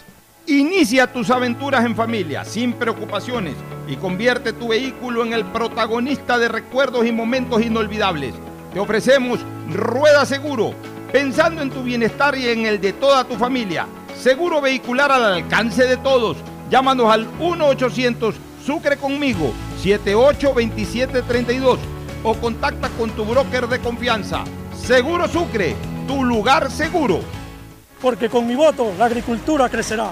Inicia 0.51 1.07
tus 1.07 1.29
aventuras 1.29 1.85
en 1.85 1.95
familia, 1.95 2.43
sin 2.43 2.73
preocupaciones, 2.73 3.55
y 3.87 3.95
convierte 3.95 4.51
tu 4.51 4.67
vehículo 4.67 5.23
en 5.23 5.31
el 5.31 5.45
protagonista 5.45 6.37
de 6.37 6.49
recuerdos 6.49 7.05
y 7.05 7.13
momentos 7.13 7.61
inolvidables. 7.61 8.33
Te 8.73 8.79
ofrecemos 8.81 9.39
Rueda 9.69 10.25
Seguro, 10.25 10.73
pensando 11.13 11.61
en 11.61 11.69
tu 11.69 11.83
bienestar 11.83 12.37
y 12.37 12.49
en 12.49 12.65
el 12.65 12.81
de 12.81 12.91
toda 12.91 13.23
tu 13.23 13.35
familia. 13.35 13.87
Seguro 14.19 14.59
vehicular 14.59 15.09
al 15.09 15.23
alcance 15.23 15.85
de 15.85 15.95
todos. 15.95 16.35
Llámanos 16.69 17.09
al 17.09 17.31
1-800 17.39 18.33
Sucre 18.65 18.97
conmigo, 18.97 19.53
782732 19.81 21.79
o 22.23 22.33
contacta 22.33 22.89
con 22.89 23.09
tu 23.11 23.23
broker 23.23 23.69
de 23.69 23.79
confianza. 23.79 24.43
Seguro 24.75 25.29
Sucre, 25.29 25.77
tu 26.09 26.25
lugar 26.25 26.69
seguro. 26.69 27.21
Porque 28.01 28.27
con 28.27 28.45
mi 28.45 28.55
voto 28.55 28.91
la 28.99 29.05
agricultura 29.05 29.69
crecerá. 29.69 30.11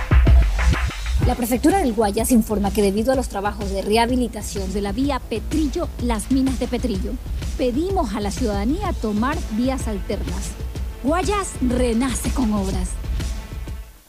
La 1.27 1.35
prefectura 1.35 1.77
del 1.79 1.93
Guayas 1.93 2.31
informa 2.31 2.73
que 2.73 2.81
debido 2.81 3.13
a 3.13 3.15
los 3.15 3.29
trabajos 3.29 3.69
de 3.69 3.83
rehabilitación 3.83 4.73
de 4.73 4.81
la 4.81 4.91
vía 4.91 5.19
Petrillo, 5.19 5.87
las 6.01 6.31
minas 6.31 6.59
de 6.59 6.67
Petrillo, 6.67 7.11
pedimos 7.59 8.15
a 8.15 8.19
la 8.19 8.31
ciudadanía 8.31 8.91
tomar 8.93 9.37
vías 9.51 9.87
alternas. 9.87 10.51
Guayas 11.03 11.51
renace 11.61 12.31
con 12.31 12.51
obras. 12.53 12.89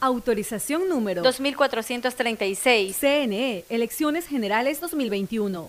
Autorización 0.00 0.88
número 0.88 1.22
2436. 1.22 2.96
CNE, 2.96 3.64
Elecciones 3.68 4.26
Generales 4.26 4.80
2021. 4.80 5.68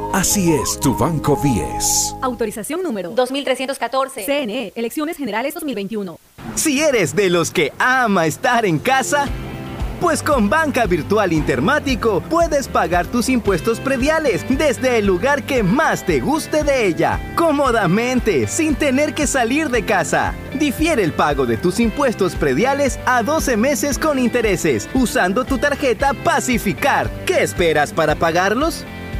Así 0.13 0.51
es 0.51 0.77
tu 0.77 0.93
Banco 0.93 1.39
10. 1.41 2.15
Autorización 2.21 2.83
número 2.83 3.11
2314. 3.11 4.25
CNE, 4.25 4.73
Elecciones 4.75 5.15
Generales 5.15 5.53
2021. 5.53 6.19
Si 6.55 6.81
eres 6.81 7.15
de 7.15 7.29
los 7.29 7.49
que 7.49 7.71
ama 7.79 8.25
estar 8.25 8.65
en 8.65 8.77
casa, 8.77 9.29
pues 10.01 10.21
con 10.21 10.49
Banca 10.49 10.85
Virtual 10.85 11.31
Intermático 11.31 12.21
puedes 12.29 12.67
pagar 12.67 13.07
tus 13.07 13.29
impuestos 13.29 13.79
prediales 13.79 14.43
desde 14.49 14.97
el 14.97 15.05
lugar 15.05 15.43
que 15.43 15.63
más 15.63 16.05
te 16.05 16.19
guste 16.19 16.65
de 16.65 16.87
ella, 16.87 17.33
cómodamente, 17.37 18.47
sin 18.47 18.75
tener 18.75 19.13
que 19.13 19.27
salir 19.27 19.69
de 19.69 19.85
casa. 19.85 20.33
Difiere 20.59 21.03
el 21.03 21.13
pago 21.13 21.45
de 21.45 21.55
tus 21.55 21.79
impuestos 21.79 22.35
prediales 22.35 22.99
a 23.05 23.23
12 23.23 23.55
meses 23.55 23.97
con 23.97 24.19
intereses, 24.19 24.89
usando 24.93 25.45
tu 25.45 25.57
tarjeta 25.57 26.13
Pacificar. 26.13 27.09
¿Qué 27.25 27.43
esperas 27.43 27.93
para 27.93 28.15
pagarlos? 28.15 28.83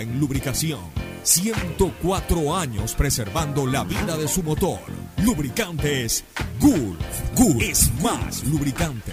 en 0.00 0.20
lubricación. 0.20 0.80
104 1.24 2.56
años 2.56 2.94
preservando 2.94 3.66
la 3.66 3.82
vida 3.84 4.16
de 4.16 4.28
su 4.28 4.42
motor. 4.42 4.80
Lubricantes 5.24 6.24
Gulf. 6.60 7.34
Gulf 7.34 7.62
es 7.62 7.90
más 8.02 8.44
lubricante. 8.44 9.12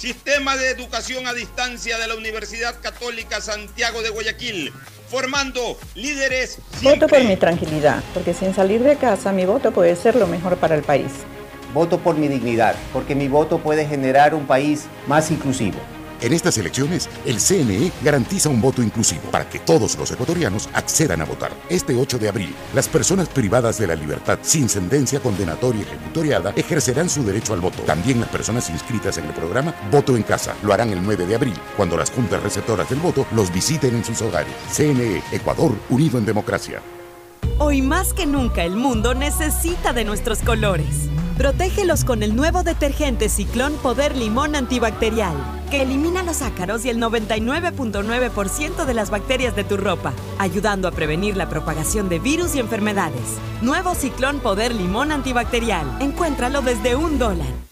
Sistema 0.00 0.56
de 0.56 0.70
Educación 0.70 1.26
a 1.26 1.34
Distancia 1.34 1.98
de 1.98 2.08
la 2.08 2.14
Universidad 2.14 2.74
Católica 2.80 3.42
Santiago 3.42 4.00
de 4.00 4.08
Guayaquil, 4.08 4.72
formando 5.10 5.76
líderes. 5.94 6.56
Voto 6.80 7.06
por 7.06 7.22
mi 7.22 7.36
tranquilidad, 7.36 8.02
porque 8.14 8.32
sin 8.32 8.54
salir 8.54 8.82
de 8.82 8.96
casa 8.96 9.30
mi 9.30 9.44
voto 9.44 9.72
puede 9.72 9.94
ser 9.96 10.16
lo 10.16 10.26
mejor 10.26 10.56
para 10.56 10.74
el 10.74 10.82
país. 10.84 11.12
Voto 11.74 11.98
por 11.98 12.16
mi 12.16 12.28
dignidad, 12.28 12.76
porque 12.94 13.14
mi 13.14 13.28
voto 13.28 13.58
puede 13.58 13.86
generar 13.86 14.34
un 14.34 14.46
país 14.46 14.86
más 15.06 15.30
inclusivo. 15.30 15.78
En 16.22 16.34
estas 16.34 16.58
elecciones, 16.58 17.08
el 17.24 17.40
CNE 17.40 17.92
garantiza 18.02 18.50
un 18.50 18.60
voto 18.60 18.82
inclusivo 18.82 19.22
para 19.30 19.48
que 19.48 19.58
todos 19.58 19.96
los 19.96 20.10
ecuatorianos 20.10 20.68
accedan 20.74 21.22
a 21.22 21.24
votar. 21.24 21.50
Este 21.70 21.96
8 21.96 22.18
de 22.18 22.28
abril, 22.28 22.54
las 22.74 22.88
personas 22.88 23.28
privadas 23.28 23.78
de 23.78 23.86
la 23.86 23.94
libertad 23.94 24.38
sin 24.42 24.68
sentencia 24.68 25.20
condenatoria 25.20 25.82
ejecutoriada 25.82 26.52
ejercerán 26.56 27.08
su 27.08 27.24
derecho 27.24 27.54
al 27.54 27.60
voto. 27.60 27.82
También 27.84 28.20
las 28.20 28.28
personas 28.28 28.68
inscritas 28.68 29.16
en 29.16 29.26
el 29.26 29.32
programa 29.32 29.74
Voto 29.90 30.14
en 30.14 30.22
Casa 30.22 30.54
lo 30.62 30.74
harán 30.74 30.90
el 30.90 31.02
9 31.02 31.26
de 31.26 31.34
abril, 31.34 31.54
cuando 31.76 31.96
las 31.96 32.10
juntas 32.10 32.42
receptoras 32.42 32.90
del 32.90 33.00
voto 33.00 33.26
los 33.32 33.50
visiten 33.52 33.96
en 33.96 34.04
sus 34.04 34.20
hogares. 34.20 34.52
CNE, 34.70 35.22
Ecuador, 35.32 35.74
unido 35.88 36.18
en 36.18 36.26
democracia. 36.26 36.82
Hoy 37.58 37.80
más 37.80 38.12
que 38.12 38.26
nunca 38.26 38.62
el 38.64 38.76
mundo 38.76 39.14
necesita 39.14 39.94
de 39.94 40.04
nuestros 40.04 40.40
colores. 40.40 41.08
Protégelos 41.40 42.04
con 42.04 42.22
el 42.22 42.36
nuevo 42.36 42.62
detergente 42.64 43.30
Ciclón 43.30 43.72
Poder 43.78 44.14
Limón 44.14 44.54
Antibacterial, 44.54 45.34
que 45.70 45.80
elimina 45.80 46.22
los 46.22 46.42
ácaros 46.42 46.84
y 46.84 46.90
el 46.90 46.98
99.9% 46.98 48.84
de 48.84 48.92
las 48.92 49.08
bacterias 49.08 49.56
de 49.56 49.64
tu 49.64 49.78
ropa, 49.78 50.12
ayudando 50.38 50.86
a 50.86 50.90
prevenir 50.90 51.38
la 51.38 51.48
propagación 51.48 52.10
de 52.10 52.18
virus 52.18 52.54
y 52.56 52.60
enfermedades. 52.60 53.38
Nuevo 53.62 53.94
Ciclón 53.94 54.40
Poder 54.40 54.74
Limón 54.74 55.12
Antibacterial. 55.12 55.86
Encuéntralo 56.02 56.60
desde 56.60 56.94
un 56.94 57.18
dólar. 57.18 57.69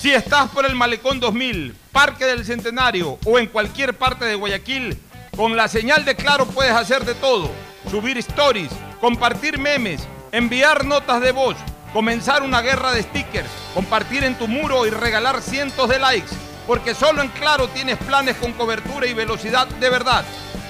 Si 0.00 0.12
estás 0.12 0.48
por 0.50 0.64
el 0.64 0.74
Malecón 0.74 1.20
2000, 1.20 1.76
Parque 1.92 2.24
del 2.24 2.44
Centenario 2.44 3.18
o 3.26 3.38
en 3.38 3.46
cualquier 3.46 3.94
parte 3.94 4.24
de 4.24 4.34
Guayaquil, 4.34 4.98
con 5.36 5.56
la 5.56 5.68
señal 5.68 6.04
de 6.04 6.16
Claro 6.16 6.46
puedes 6.46 6.72
hacer 6.72 7.04
de 7.04 7.14
todo. 7.14 7.50
Subir 7.90 8.16
stories, 8.18 8.70
compartir 9.00 9.58
memes, 9.58 10.06
enviar 10.32 10.84
notas 10.84 11.20
de 11.20 11.32
voz, 11.32 11.56
comenzar 11.92 12.42
una 12.42 12.62
guerra 12.62 12.92
de 12.92 13.02
stickers, 13.02 13.48
compartir 13.74 14.24
en 14.24 14.36
tu 14.36 14.48
muro 14.48 14.86
y 14.86 14.90
regalar 14.90 15.42
cientos 15.42 15.88
de 15.88 15.98
likes. 15.98 16.30
Porque 16.66 16.94
solo 16.94 17.22
en 17.22 17.28
Claro 17.28 17.68
tienes 17.68 17.98
planes 17.98 18.36
con 18.36 18.52
cobertura 18.52 19.06
y 19.06 19.14
velocidad 19.14 19.66
de 19.66 19.90
verdad, 19.90 20.24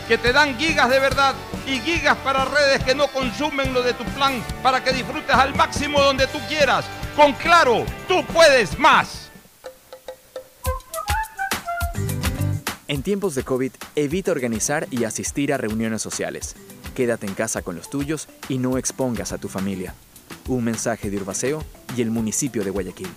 que 0.08 0.18
te 0.18 0.32
dan 0.32 0.58
gigas 0.58 0.88
de 0.88 0.98
verdad 0.98 1.34
y 1.66 1.78
gigas 1.80 2.16
para 2.18 2.44
redes 2.44 2.82
que 2.82 2.94
no 2.94 3.06
consumen 3.08 3.72
lo 3.72 3.82
de 3.82 3.92
tu 3.92 4.04
plan 4.04 4.42
para 4.62 4.82
que 4.82 4.92
disfrutes 4.92 5.34
al 5.34 5.54
máximo 5.54 6.00
donde 6.00 6.26
tú 6.26 6.40
quieras. 6.48 6.84
Con 7.16 7.32
Claro, 7.34 7.84
tú 8.08 8.24
puedes 8.32 8.78
más. 8.78 9.30
En 12.88 13.02
tiempos 13.02 13.34
de 13.34 13.44
COVID, 13.44 13.72
evita 13.94 14.32
organizar 14.32 14.86
y 14.90 15.04
asistir 15.04 15.52
a 15.52 15.56
reuniones 15.56 16.02
sociales. 16.02 16.56
Quédate 16.94 17.26
en 17.26 17.34
casa 17.34 17.62
con 17.62 17.76
los 17.76 17.88
tuyos 17.88 18.28
y 18.48 18.58
no 18.58 18.78
expongas 18.78 19.32
a 19.32 19.38
tu 19.38 19.48
familia. 19.48 19.94
Un 20.48 20.64
mensaje 20.64 21.10
de 21.10 21.16
Urbaceo 21.16 21.64
y 21.96 22.02
el 22.02 22.10
municipio 22.10 22.64
de 22.64 22.70
Guayaquil. 22.70 23.08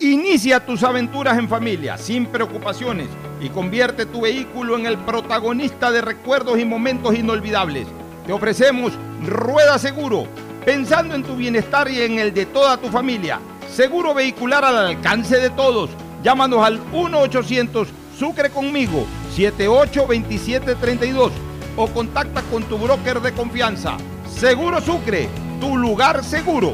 Inicia 0.00 0.64
tus 0.66 0.82
aventuras 0.82 1.38
en 1.38 1.48
familia, 1.48 1.96
sin 1.96 2.26
preocupaciones, 2.26 3.08
y 3.40 3.48
convierte 3.48 4.06
tu 4.06 4.22
vehículo 4.22 4.76
en 4.76 4.86
el 4.86 4.98
protagonista 4.98 5.90
de 5.90 6.02
recuerdos 6.02 6.58
y 6.58 6.64
momentos 6.64 7.14
inolvidables. 7.14 7.86
Te 8.26 8.32
ofrecemos 8.32 8.92
Rueda 9.26 9.78
Seguro, 9.78 10.26
pensando 10.64 11.14
en 11.14 11.22
tu 11.22 11.36
bienestar 11.36 11.90
y 11.90 12.00
en 12.00 12.18
el 12.18 12.32
de 12.32 12.46
toda 12.46 12.78
tu 12.78 12.88
familia. 12.88 13.38
Seguro 13.70 14.14
vehicular 14.14 14.64
al 14.64 14.78
alcance 14.78 15.38
de 15.38 15.50
todos. 15.50 15.90
Llámanos 16.22 16.64
al 16.64 16.82
1-800 16.90 17.86
Sucre 18.18 18.48
conmigo 18.48 19.04
782732 19.34 21.32
o 21.76 21.86
contacta 21.88 22.40
con 22.42 22.62
tu 22.62 22.78
broker 22.78 23.20
de 23.20 23.32
confianza. 23.32 23.98
Seguro 24.26 24.80
Sucre, 24.80 25.28
tu 25.60 25.76
lugar 25.76 26.24
seguro. 26.24 26.72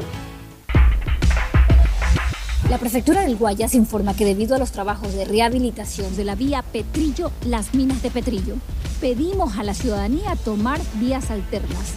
La 2.69 2.77
prefectura 2.77 3.21
del 3.21 3.35
Guayas 3.35 3.73
informa 3.75 4.15
que 4.15 4.23
debido 4.23 4.55
a 4.55 4.59
los 4.59 4.71
trabajos 4.71 5.13
de 5.13 5.25
rehabilitación 5.25 6.15
de 6.15 6.23
la 6.23 6.35
vía 6.35 6.61
Petrillo, 6.61 7.31
las 7.45 7.73
minas 7.73 8.01
de 8.01 8.11
Petrillo, 8.11 8.55
pedimos 9.01 9.57
a 9.57 9.63
la 9.63 9.73
ciudadanía 9.73 10.35
tomar 10.37 10.79
vías 10.95 11.31
alternas. 11.31 11.95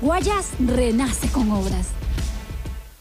Guayas 0.00 0.50
renace 0.58 1.28
con 1.28 1.50
obras. 1.52 1.88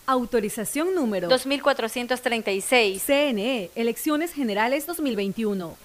Autorización 0.06 0.94
número 0.94 1.28
2436. 1.28 3.02
CNE, 3.02 3.72
Elecciones 3.76 4.32
Generales 4.32 4.86
2021. 4.86 5.76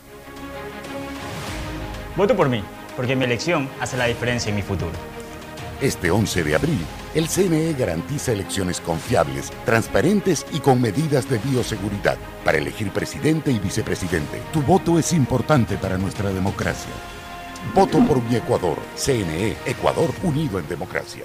Voto 2.17 2.37
por 2.37 2.51
mí, 2.51 2.63
porque 2.97 3.17
mi 3.17 3.25
elección 3.25 3.69
hace 3.81 3.97
la 3.97 4.07
diferencia 4.07 4.51
en 4.51 4.57
mi 4.57 4.63
futuro. 4.63 4.93
Este 5.81 6.11
11 6.11 6.45
de 6.45 6.55
abril, 6.55 6.79
el 7.15 7.29
CNE 7.29 7.73
garantiza 7.73 8.33
elecciones 8.33 8.81
confiables, 8.81 9.51
transparentes 9.65 10.47
y 10.53 10.61
con 10.61 10.81
medidas 10.81 11.29
de 11.29 11.39
bioseguridad 11.39 12.19
para 12.45 12.59
elegir 12.59 12.91
presidente 12.91 13.51
y 13.51 13.59
vicepresidente. 13.59 14.41
Tu 14.53 14.63
voto 14.63 14.99
es 14.99 15.13
importante 15.13 15.77
para 15.77 15.99
nuestra 15.99 16.31
democracia. 16.31 16.93
Voto 17.75 17.99
por 18.07 18.23
mi 18.23 18.37
Ecuador. 18.37 18.79
CNE, 18.97 19.57
Ecuador 19.67 20.11
unido 20.23 20.59
en 20.59 20.69
democracia. 20.69 21.25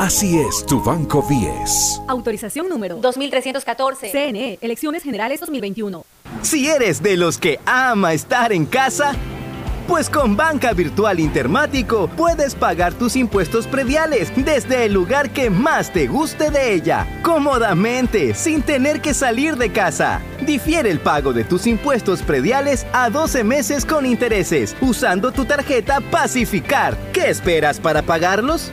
Así 0.00 0.38
es 0.38 0.64
tu 0.64 0.82
Banco 0.82 1.22
10. 1.28 2.04
Autorización 2.08 2.70
número 2.70 2.96
2314. 2.96 4.10
CNE, 4.10 4.58
Elecciones 4.62 5.02
Generales 5.02 5.40
2021. 5.40 6.06
Si 6.40 6.68
eres 6.68 7.02
de 7.02 7.18
los 7.18 7.36
que 7.36 7.60
ama 7.66 8.14
estar 8.14 8.50
en 8.54 8.64
casa, 8.64 9.12
pues 9.86 10.08
con 10.08 10.38
Banca 10.38 10.72
Virtual 10.72 11.20
Intermático 11.20 12.08
puedes 12.16 12.54
pagar 12.54 12.94
tus 12.94 13.14
impuestos 13.14 13.66
prediales 13.66 14.32
desde 14.34 14.86
el 14.86 14.94
lugar 14.94 15.34
que 15.34 15.50
más 15.50 15.92
te 15.92 16.06
guste 16.06 16.50
de 16.50 16.72
ella, 16.72 17.20
cómodamente, 17.22 18.34
sin 18.34 18.62
tener 18.62 19.02
que 19.02 19.12
salir 19.12 19.56
de 19.56 19.70
casa. 19.70 20.22
Difiere 20.46 20.90
el 20.90 21.00
pago 21.00 21.34
de 21.34 21.44
tus 21.44 21.66
impuestos 21.66 22.22
prediales 22.22 22.86
a 22.94 23.10
12 23.10 23.44
meses 23.44 23.84
con 23.84 24.06
intereses, 24.06 24.74
usando 24.80 25.30
tu 25.30 25.44
tarjeta 25.44 26.00
Pacificar. 26.00 26.96
¿Qué 27.12 27.28
esperas 27.28 27.78
para 27.78 28.00
pagarlos? 28.00 28.72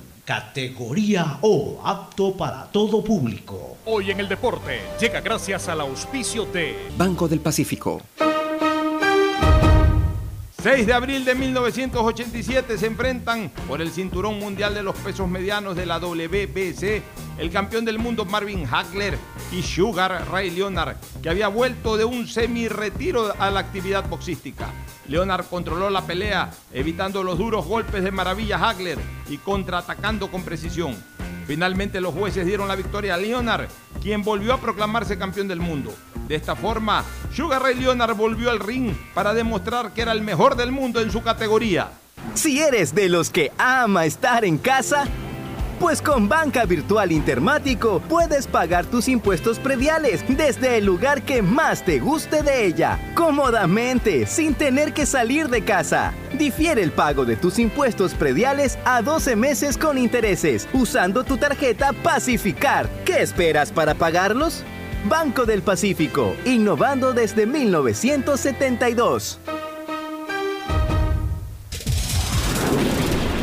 categoría 0.31 1.39
O, 1.41 1.81
apto 1.83 2.37
para 2.37 2.63
todo 2.71 3.03
público. 3.03 3.75
Hoy 3.83 4.11
en 4.11 4.21
el 4.21 4.29
deporte 4.29 4.79
llega 4.97 5.19
gracias 5.19 5.67
al 5.67 5.81
auspicio 5.81 6.45
de 6.45 6.73
Banco 6.97 7.27
del 7.27 7.41
Pacífico. 7.41 8.01
6 10.61 10.85
de 10.85 10.93
abril 10.93 11.25
de 11.25 11.33
1987 11.33 12.77
se 12.77 12.85
enfrentan 12.85 13.49
por 13.67 13.81
el 13.81 13.89
cinturón 13.89 14.37
mundial 14.37 14.75
de 14.75 14.83
los 14.83 14.95
pesos 14.95 15.27
medianos 15.27 15.75
de 15.75 15.87
la 15.87 15.97
WBC 15.97 17.01
el 17.39 17.49
campeón 17.49 17.83
del 17.83 17.97
mundo 17.97 18.25
Marvin 18.25 18.67
Hagler 18.71 19.17
y 19.51 19.63
Sugar 19.63 20.27
Ray 20.29 20.51
Leonard, 20.51 20.97
que 21.23 21.29
había 21.29 21.47
vuelto 21.47 21.97
de 21.97 22.05
un 22.05 22.27
semi-retiro 22.27 23.33
a 23.39 23.49
la 23.49 23.59
actividad 23.59 24.07
boxística. 24.07 24.69
Leonard 25.07 25.45
controló 25.47 25.89
la 25.89 26.05
pelea, 26.05 26.51
evitando 26.71 27.23
los 27.23 27.39
duros 27.39 27.65
golpes 27.65 28.03
de 28.03 28.11
maravilla 28.11 28.57
Hagler 28.57 28.99
y 29.29 29.39
contraatacando 29.39 30.29
con 30.29 30.43
precisión. 30.43 30.95
Finalmente 31.47 31.99
los 32.01 32.13
jueces 32.13 32.45
dieron 32.45 32.67
la 32.67 32.75
victoria 32.75 33.15
a 33.15 33.17
Leonard, 33.17 33.67
quien 33.99 34.21
volvió 34.21 34.53
a 34.53 34.61
proclamarse 34.61 35.17
campeón 35.17 35.47
del 35.47 35.59
mundo. 35.59 35.91
De 36.31 36.37
esta 36.37 36.55
forma, 36.55 37.03
Sugar 37.33 37.61
Ray 37.61 37.75
Leonard 37.75 38.15
volvió 38.15 38.51
al 38.51 38.61
ring 38.61 38.93
para 39.13 39.33
demostrar 39.33 39.91
que 39.91 40.01
era 40.01 40.13
el 40.13 40.21
mejor 40.21 40.55
del 40.55 40.71
mundo 40.71 41.01
en 41.01 41.11
su 41.11 41.21
categoría. 41.21 41.89
Si 42.35 42.61
eres 42.61 42.95
de 42.95 43.09
los 43.09 43.29
que 43.29 43.51
ama 43.57 44.05
estar 44.05 44.45
en 44.45 44.57
casa, 44.57 45.09
pues 45.77 46.01
con 46.01 46.29
Banca 46.29 46.63
Virtual 46.63 47.11
Intermático 47.11 48.01
puedes 48.07 48.47
pagar 48.47 48.85
tus 48.85 49.09
impuestos 49.09 49.59
prediales 49.59 50.23
desde 50.29 50.77
el 50.77 50.85
lugar 50.85 51.23
que 51.23 51.41
más 51.41 51.83
te 51.83 51.99
guste 51.99 52.43
de 52.43 52.65
ella, 52.65 52.97
cómodamente, 53.13 54.25
sin 54.25 54.53
tener 54.53 54.93
que 54.93 55.05
salir 55.05 55.49
de 55.49 55.65
casa. 55.65 56.13
Difiere 56.39 56.81
el 56.81 56.93
pago 56.93 57.25
de 57.25 57.35
tus 57.35 57.59
impuestos 57.59 58.13
prediales 58.13 58.79
a 58.85 59.01
12 59.01 59.35
meses 59.35 59.77
con 59.77 59.97
intereses, 59.97 60.65
usando 60.71 61.25
tu 61.25 61.35
tarjeta 61.35 61.91
Pacificar. 61.91 62.87
¿Qué 63.03 63.21
esperas 63.21 63.73
para 63.73 63.95
pagarlos? 63.95 64.63
Banco 65.05 65.45
del 65.45 65.61
Pacífico, 65.63 66.35
innovando 66.45 67.13
desde 67.13 67.45
1972. 67.45 69.39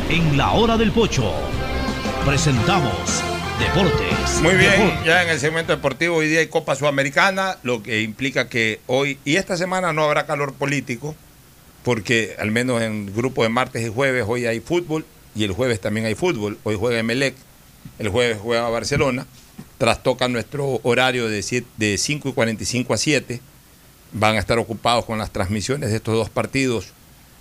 En 0.09 0.37
la 0.37 0.51
hora 0.51 0.77
del 0.77 0.91
pocho 0.91 1.33
presentamos 2.25 3.23
Deportes. 3.59 4.41
Muy 4.41 4.55
bien, 4.55 4.71
Deportes. 4.71 5.05
ya 5.05 5.23
en 5.23 5.29
el 5.29 5.39
segmento 5.39 5.73
deportivo 5.73 6.15
hoy 6.15 6.27
día 6.29 6.39
hay 6.39 6.47
Copa 6.47 6.75
Sudamericana, 6.75 7.57
lo 7.63 7.83
que 7.83 8.01
implica 8.01 8.47
que 8.47 8.79
hoy 8.87 9.19
y 9.25 9.35
esta 9.35 9.57
semana 9.57 9.91
no 9.91 10.03
habrá 10.05 10.25
calor 10.25 10.53
político, 10.53 11.15
porque 11.83 12.35
al 12.39 12.51
menos 12.51 12.81
en 12.81 13.07
el 13.07 13.13
grupo 13.13 13.43
de 13.43 13.49
martes 13.49 13.85
y 13.85 13.89
jueves 13.89 14.23
hoy 14.27 14.45
hay 14.45 14.61
fútbol 14.61 15.05
y 15.35 15.43
el 15.43 15.51
jueves 15.51 15.81
también 15.81 16.05
hay 16.05 16.15
fútbol. 16.15 16.57
Hoy 16.63 16.77
juega 16.79 16.99
Emelec, 16.99 17.35
el 17.99 18.07
jueves 18.09 18.37
juega 18.41 18.69
Barcelona, 18.69 19.27
trastoca 19.79 20.27
nuestro 20.27 20.79
horario 20.83 21.27
de, 21.27 21.41
siete- 21.41 21.67
de 21.77 21.97
5 21.97 22.29
y 22.29 22.33
45 22.33 22.93
a 22.93 22.97
7. 22.97 23.41
Van 24.11 24.35
a 24.35 24.39
estar 24.39 24.59
ocupados 24.59 25.05
con 25.05 25.17
las 25.17 25.31
transmisiones 25.31 25.89
de 25.89 25.95
estos 25.95 26.13
dos 26.15 26.29
partidos 26.29 26.89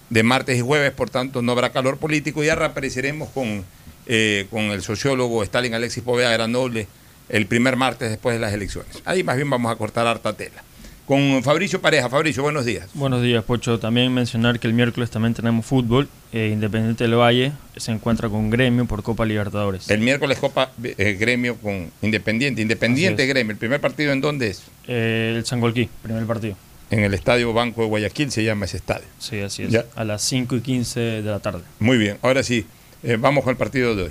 de 0.09 0.23
martes 0.23 0.56
y 0.56 0.62
jueves, 0.62 0.93
por 0.93 1.10
tanto 1.10 1.43
no 1.43 1.52
habrá 1.52 1.70
calor 1.73 1.98
político. 1.98 2.43
Ya 2.43 2.55
reapareceremos 2.55 3.28
con, 3.31 3.65
eh, 4.06 4.47
con 4.51 4.62
el 4.65 4.82
sociólogo 4.82 5.43
Stalin 5.43 5.74
Alexis 5.74 6.02
Poveda 6.02 6.31
Granoble 6.31 6.86
el 7.28 7.47
primer 7.47 7.77
martes 7.77 8.09
después 8.09 8.35
de 8.36 8.40
las 8.40 8.55
elecciones. 8.55 9.02
Ahí 9.05 9.23
más 9.23 9.36
bien 9.36 9.51
vamos 9.51 9.70
a 9.70 9.77
cortar 9.77 10.06
harta 10.06 10.32
tela. 10.35 10.62
Con 11.09 11.43
Fabricio 11.43 11.81
Pareja. 11.81 12.11
Fabricio, 12.11 12.43
buenos 12.43 12.67
días. 12.67 12.91
Buenos 12.93 13.23
días, 13.23 13.43
Pocho. 13.43 13.79
También 13.79 14.13
mencionar 14.13 14.61
que 14.61 14.67
el 14.67 14.75
miércoles 14.75 15.09
también 15.11 15.33
tenemos 15.33 15.65
fútbol. 15.65 16.07
Eh, 16.35 16.51
Independiente 16.53 17.05
del 17.05 17.15
Valle 17.15 17.53
se 17.79 17.93
encuentra 17.93 18.29
con 18.29 18.51
Gremio 18.51 18.85
por 18.85 19.03
Copa 19.03 19.25
Libertadores. 19.25 19.89
El 19.89 20.01
miércoles 20.01 20.37
Copa 20.39 20.71
eh, 20.85 21.17
Gremio 21.19 21.57
con 21.57 21.91
Independiente. 22.03 22.61
Independiente. 22.61 23.27
Gremio. 23.27 23.53
¿El 23.53 23.57
primer 23.57 23.81
partido 23.81 24.13
en 24.13 24.21
dónde 24.21 24.49
es? 24.49 24.65
Eh, 24.87 25.33
el 25.35 25.47
Sangolquí, 25.47 25.89
primer 26.03 26.27
partido. 26.27 26.57
En 26.91 27.01
el 27.01 27.15
Estadio 27.15 27.55
Banco 27.55 27.81
de 27.81 27.87
Guayaquil 27.89 28.31
se 28.31 28.45
llama 28.45 28.67
ese 28.67 28.77
estadio. 28.77 29.07
Sí, 29.19 29.41
así 29.41 29.63
es. 29.63 29.71
Ya. 29.71 29.87
A 29.97 30.05
las 30.05 30.21
5 30.21 30.57
y 30.57 30.61
15 30.61 31.01
de 31.01 31.23
la 31.23 31.41
tarde. 31.41 31.63
Muy 31.81 31.97
bien. 31.97 32.19
Ahora 32.21 32.43
sí, 32.43 32.67
eh, 33.03 33.17
vamos 33.19 33.45
con 33.45 33.53
el 33.53 33.57
partido 33.57 33.97
de 33.97 34.03
hoy. 34.05 34.11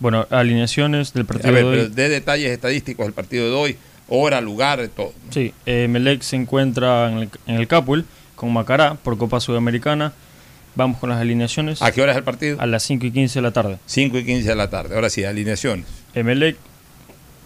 Bueno, 0.00 0.26
alineaciones 0.30 1.12
del 1.12 1.22
A 1.22 1.26
partido 1.26 1.52
ver, 1.52 1.62
de 1.64 1.70
hoy. 1.70 1.76
pero 1.76 1.88
de 1.90 2.08
detalles 2.08 2.50
estadísticos 2.50 3.06
del 3.06 3.12
partido 3.14 3.44
de 3.46 3.52
hoy, 3.52 3.76
hora, 4.08 4.40
lugar, 4.40 4.86
todo. 4.94 5.12
Sí, 5.30 5.52
eh, 5.66 5.86
Melec 5.88 6.22
se 6.22 6.36
encuentra 6.36 7.10
en 7.10 7.18
el, 7.18 7.30
en 7.46 7.54
el 7.56 7.66
Capuel 7.68 8.04
con 8.34 8.52
Macará 8.52 8.94
por 8.94 9.16
Copa 9.18 9.40
Sudamericana. 9.40 10.12
Vamos 10.74 10.98
con 10.98 11.08
las 11.10 11.20
alineaciones. 11.20 11.80
¿A 11.80 11.90
qué 11.90 12.02
hora 12.02 12.12
es 12.12 12.18
el 12.18 12.24
partido? 12.24 12.60
A 12.60 12.66
las 12.66 12.82
5 12.82 13.06
y 13.06 13.10
15 13.10 13.38
de 13.38 13.42
la 13.42 13.50
tarde. 13.52 13.78
5 13.86 14.18
y 14.18 14.24
15 14.26 14.48
de 14.50 14.54
la 14.54 14.68
tarde. 14.68 14.94
Ahora 14.94 15.08
sí, 15.08 15.24
alineaciones. 15.24 15.86
Emelec 16.14 16.56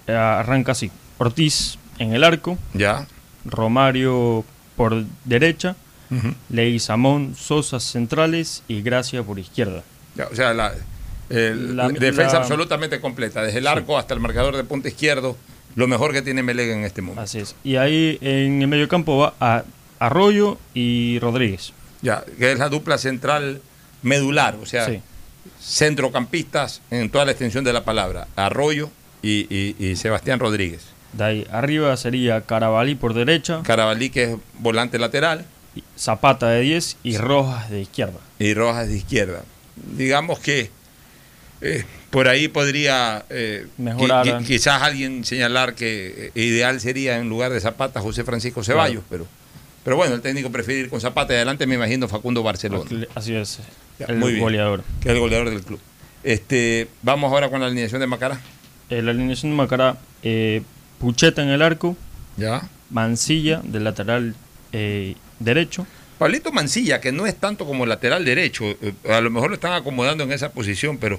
eh, 0.08 0.12
arranca 0.12 0.72
así. 0.72 0.90
Ortiz 1.18 1.78
en 1.98 2.12
el 2.12 2.24
arco. 2.24 2.58
Ya. 2.74 3.06
Romario 3.44 4.44
por 4.76 5.04
derecha. 5.24 5.76
Ujú. 6.10 6.34
Leguizamón, 6.48 7.36
Sosa 7.36 7.78
centrales 7.78 8.64
y 8.66 8.82
Gracia 8.82 9.22
por 9.22 9.38
izquierda. 9.38 9.84
Ya, 10.16 10.26
o 10.26 10.34
sea, 10.34 10.52
la, 10.52 10.72
el- 11.28 11.76
La- 11.76 11.88
defensa 11.88 12.32
la- 12.34 12.38
absolutamente 12.40 13.00
completa, 13.00 13.42
desde 13.42 13.58
el 13.60 13.66
arco 13.68 13.96
hasta 13.96 14.12
el 14.14 14.18
marcador 14.18 14.56
de 14.56 14.64
punta 14.64 14.88
izquierdo, 14.88 15.36
lo 15.76 15.86
mejor 15.86 16.12
que 16.12 16.22
tiene 16.22 16.42
Melega 16.42 16.74
en 16.74 16.84
este 16.84 17.02
momento. 17.02 17.22
Así 17.22 17.38
es. 17.38 17.55
Y 17.64 17.76
ahí 17.76 18.18
en 18.20 18.60
el 18.62 18.68
medio 18.68 18.88
campo 18.88 19.18
va 19.18 19.34
a 19.40 19.64
Arroyo 19.98 20.59
y 20.74 21.18
Rodríguez. 21.20 21.72
Ya, 22.02 22.24
que 22.38 22.52
es 22.52 22.59
la 22.59 22.68
dupla 22.68 22.97
central 22.98 23.60
medular, 24.02 24.56
o 24.62 24.66
sea, 24.66 24.86
Sí. 24.86 25.01
centrocampistas 25.60 26.82
en 26.90 27.10
toda 27.10 27.24
la 27.24 27.32
extensión 27.32 27.64
de 27.64 27.72
la 27.72 27.84
palabra, 27.84 28.26
Arroyo 28.36 28.90
y, 29.22 29.47
y- 29.55 29.76
y 29.78 29.97
Sebastián 29.97 30.38
Rodríguez. 30.40 30.82
De 31.12 31.24
ahí 31.24 31.47
arriba 31.51 31.97
sería 31.97 32.42
Carabalí 32.42 32.94
por 32.94 33.14
derecha. 33.14 33.62
Carabalí, 33.64 34.10
que 34.10 34.22
es 34.24 34.36
volante 34.59 34.98
lateral. 34.98 35.44
Zapata 35.98 36.48
de 36.48 36.60
10 36.62 36.97
y 37.02 37.16
Rojas 37.18 37.70
de 37.70 37.80
izquierda. 37.80 38.18
y 38.38 38.55
Rojas 38.55 38.88
de 38.88 38.97
izquierda. 38.97 39.42
Digamos 39.97 40.38
que 40.38 40.70
eh, 41.62 41.84
por 42.10 42.28
ahí 42.28 42.48
podría 42.48 43.24
eh, 43.30 43.66
qui- 43.78 44.44
quizás 44.44 44.82
alguien 44.82 45.24
señalar 45.24 45.74
que 45.74 46.30
eh, 46.34 46.40
ideal 46.40 46.80
sería 46.80 47.18
en 47.18 47.28
lugar 47.28 47.52
de 47.52 47.60
Zapata 47.60 48.00
José 48.00 48.24
Francisco 48.24 48.64
Ceballos, 48.64 49.02
pero, 49.08 49.26
pero 49.84 49.96
bueno, 49.96 50.14
el 50.16 50.20
técnico 50.20 50.50
prefiere 50.50 50.80
ir 50.80 50.88
con 50.90 51.00
Zapata 51.00 51.32
y 51.32 51.36
adelante 51.36 51.66
me 51.66 51.76
imagino 51.76 52.08
Facundo 52.08 52.42
Barcelona. 52.42 52.90
Así 53.14 53.34
es. 53.34 53.60
Ya, 53.98 54.06
el 54.06 54.16
muy 54.16 54.32
bien. 54.32 54.42
goleador. 54.44 54.82
Que 55.00 55.08
es 55.10 55.14
el 55.14 55.20
goleador 55.20 55.50
del 55.50 55.62
club. 55.62 55.78
Este, 56.24 56.88
vamos 57.02 57.32
ahora 57.32 57.48
con 57.48 57.60
la 57.60 57.66
alineación 57.66 58.00
de 58.00 58.06
Macará. 58.06 58.40
Eh, 58.90 59.02
la 59.02 59.12
alineación 59.12 59.52
de 59.52 59.56
Macará, 59.56 59.96
eh, 60.22 60.62
Pucheta 60.98 61.42
en 61.42 61.48
el 61.50 61.62
arco. 61.62 61.96
Ya. 62.36 62.68
Mancilla 62.90 63.60
del 63.62 63.84
lateral 63.84 64.34
eh, 64.72 65.14
derecho. 65.38 65.86
Pablito 66.18 66.50
Mancilla, 66.52 67.00
que 67.00 67.12
no 67.12 67.26
es 67.26 67.34
tanto 67.36 67.64
como 67.64 67.86
lateral 67.86 68.24
derecho, 68.24 68.64
eh, 68.82 68.92
a 69.08 69.20
lo 69.22 69.30
mejor 69.30 69.48
lo 69.50 69.54
están 69.54 69.72
acomodando 69.72 70.24
en 70.24 70.32
esa 70.32 70.50
posición, 70.52 70.98
pero 70.98 71.18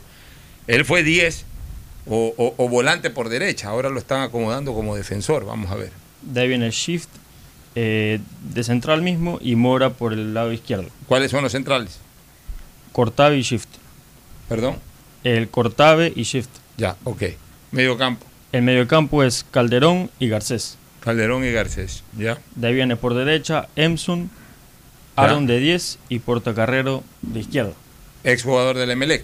él 0.68 0.86
fue 0.86 1.04
10 1.04 1.46
o, 2.08 2.34
o- 2.38 2.54
o 2.58 2.70
volante 2.70 3.10
por 3.10 3.30
derecha, 3.30 3.70
ahora 3.70 3.90
lo 3.90 4.00
están 4.00 4.22
acomodando 4.22 4.74
como 4.74 4.96
defensor, 4.96 5.46
vamos 5.46 5.72
a 5.72 5.76
ver. 5.76 5.92
De 6.22 6.42
ahí 6.42 6.48
viene 6.48 6.66
el 6.68 6.72
Shift 6.72 7.10
eh, 7.76 8.20
de 8.54 8.64
central 8.64 9.02
mismo 9.02 9.38
y 9.42 9.56
Mora 9.56 9.92
por 9.92 10.14
el 10.14 10.34
lado 10.34 10.52
izquierdo. 10.52 10.90
¿Cuáles 11.08 11.32
son 11.32 11.44
los 11.44 11.52
centrales? 11.52 12.00
Cortave 12.92 13.38
y 13.38 13.42
Shift. 13.42 13.70
¿Perdón? 14.50 14.76
El 15.24 15.50
Cortave 15.50 16.12
y 16.16 16.24
Shift. 16.24 16.50
Ya, 16.78 16.98
ok. 17.04 17.24
Medio 17.72 17.98
campo. 17.98 18.26
El 18.52 18.64
medio 18.64 18.88
campo 18.88 19.24
es 19.24 19.46
Calderón 19.50 20.10
y 20.20 20.28
Garcés. 20.28 20.78
Calderón 21.00 21.44
y 21.46 21.52
Garcés, 21.52 22.04
ya. 22.18 22.38
De 22.56 22.68
ahí 22.68 22.74
viene 22.76 22.96
por 22.96 23.14
derecha 23.14 23.70
Emson, 23.76 24.30
Aaron 25.16 25.48
de 25.48 25.60
10 25.60 25.98
y 26.10 26.20
Portacarrero 26.20 27.04
de 27.22 27.40
izquierda. 27.40 27.72
Ex 28.24 28.44
jugador 28.44 28.78
del 28.78 28.92
Emelec. 28.92 29.24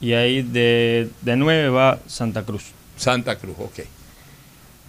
Y 0.00 0.12
ahí 0.12 0.42
de, 0.42 1.08
de 1.22 1.36
9 1.36 1.68
va 1.70 1.98
Santa 2.06 2.42
Cruz. 2.44 2.64
Santa 2.96 3.36
Cruz, 3.36 3.56
ok. 3.58 3.80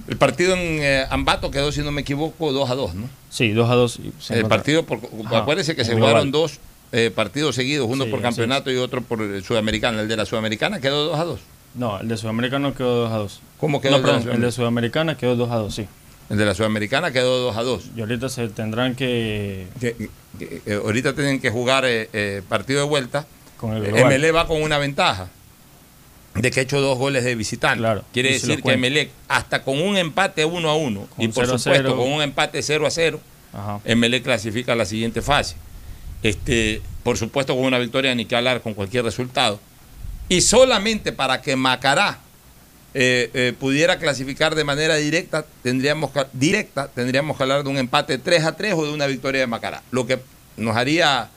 El 0.08 0.18
partido 0.18 0.54
en 0.56 0.60
eh, 0.82 1.06
Ambato 1.10 1.52
quedó, 1.52 1.72
si 1.72 1.82
no 1.82 1.92
me 1.92 2.02
equivoco, 2.02 2.52
2 2.54 2.70
a 2.70 2.76
2, 2.76 2.94
¿no? 2.96 3.10
Sí, 3.30 3.52
2 3.52 3.70
a 3.70 3.76
2. 3.76 4.00
El 4.30 4.46
partido, 4.46 4.84
por, 4.86 5.00
Ajá, 5.26 5.40
acuérdense 5.40 5.76
que 5.76 5.84
se 5.84 5.92
global. 5.96 6.12
jugaron 6.12 6.32
dos 6.32 6.60
eh, 6.92 7.12
partidos 7.14 7.56
seguidos, 7.56 7.88
uno 7.90 8.06
Sí, 8.06 8.12
por 8.12 8.22
campeonato 8.22 8.72
y 8.72 8.78
otro 8.78 9.02
por 9.02 9.22
eh, 9.22 9.42
Sudamericana. 9.42 10.02
El 10.02 10.08
de 10.08 10.16
la 10.16 10.26
Sudamericana 10.26 10.80
quedó 10.80 11.06
2 11.06 11.20
a 11.20 11.24
2. 11.26 11.40
No, 11.76 12.00
el 12.00 12.08
de 12.08 12.16
Sudamericano 12.18 12.74
quedó 12.74 13.02
2 13.04 13.12
a 13.12 13.18
2. 13.18 13.42
¿Cómo 13.60 13.82
quedó 13.82 13.92
No, 13.92 13.98
el 13.98 14.04
de 14.04 14.12
perdón, 14.12 14.36
el 14.36 14.42
de 14.42 14.52
Sudamericana 14.52 15.18
quedó 15.18 15.36
2 15.36 15.52
a 15.52 15.56
2, 15.58 15.76
sí. 15.76 15.88
El 16.30 16.38
de 16.38 16.46
la 16.46 16.54
Sudamericana 16.54 17.12
quedó 17.12 17.40
2 17.40 17.58
a 17.58 17.64
2. 17.64 17.84
Y 17.96 18.00
ahorita 18.02 18.30
se 18.30 18.48
tendrán 18.50 18.96
que... 18.96 19.68
Que- 19.80 19.96
que- 20.40 20.62
eh, 20.66 20.80
ahorita 20.84 21.14
tienen 21.14 21.40
que 21.42 21.50
jugar 21.50 21.84
eh, 21.86 22.10
eh, 22.14 22.42
partido 22.48 22.80
de 22.82 22.86
vuelta. 22.88 23.26
Con 23.58 23.74
el 23.74 23.86
Eh, 23.86 24.32
va 24.32 24.48
con 24.48 24.62
una 24.62 24.78
ventaja 24.78 25.30
de 26.36 26.52
que 26.52 26.60
ha 26.60 26.64
hecho 26.64 26.80
dos 26.80 26.98
goles 26.98 27.24
de 27.24 27.36
visitante. 27.36 27.84
Quiere 28.14 28.32
y 28.32 28.40
se 28.40 28.48
decir 28.48 28.64
que. 28.64 28.74
Emelec, 28.74 29.10
hasta 29.28 29.64
con 29.64 29.82
un 29.82 29.98
empate 29.98 30.46
uno 30.46 30.70
a 30.70 30.76
uno, 30.76 31.08
y 31.18 31.26
Con 31.26 31.34
por 31.34 31.46
0 31.46 31.56
a 31.56 31.60
supuesto 31.60 31.84
0. 31.90 31.98
con 31.98 32.12
un 32.12 32.22
empate 32.22 32.62
0 32.62 32.86
a 32.86 32.92
0, 32.92 33.20
Ajá. 33.54 33.80
Emelec 33.86 34.24
clasifica 34.24 34.74
a 34.74 34.76
la 34.76 34.86
siguiente 34.86 35.22
fase. 35.22 35.56
Este, 36.24 36.82
por 37.04 37.18
supuesto 37.18 37.56
con 37.56 37.66
una 37.66 37.80
victoria 37.80 38.14
ni 38.16 38.26
que 38.26 38.36
hablar 38.36 38.62
con 38.62 38.74
cualquier 38.74 39.04
resultado. 39.04 39.60
Y 40.30 40.42
solamente 40.42 41.12
para 41.12 41.42
que 41.42 41.56
Macará 41.56 42.20
eh, 42.94 43.30
eh, 43.34 43.54
pudiera 43.58 43.98
clasificar 43.98 44.56
de 44.56 44.64
manera 44.64 44.96
directa, 44.96 45.46
tendríamos 45.64 46.12
directa, 46.34 46.88
tendríamos 46.90 47.38
que 47.38 47.44
hablar 47.44 47.64
de 47.64 47.70
un 47.70 47.78
empate 47.78 48.18
3 48.18 48.44
a 48.44 48.58
3 48.58 48.74
o 48.74 48.86
de 48.86 48.92
una 48.92 49.08
victoria 49.08 49.42
de 49.42 49.48
Macará. 49.48 49.84
Lo 49.92 50.06
que 50.06 50.20
nos 50.58 50.76
haría 50.76 51.30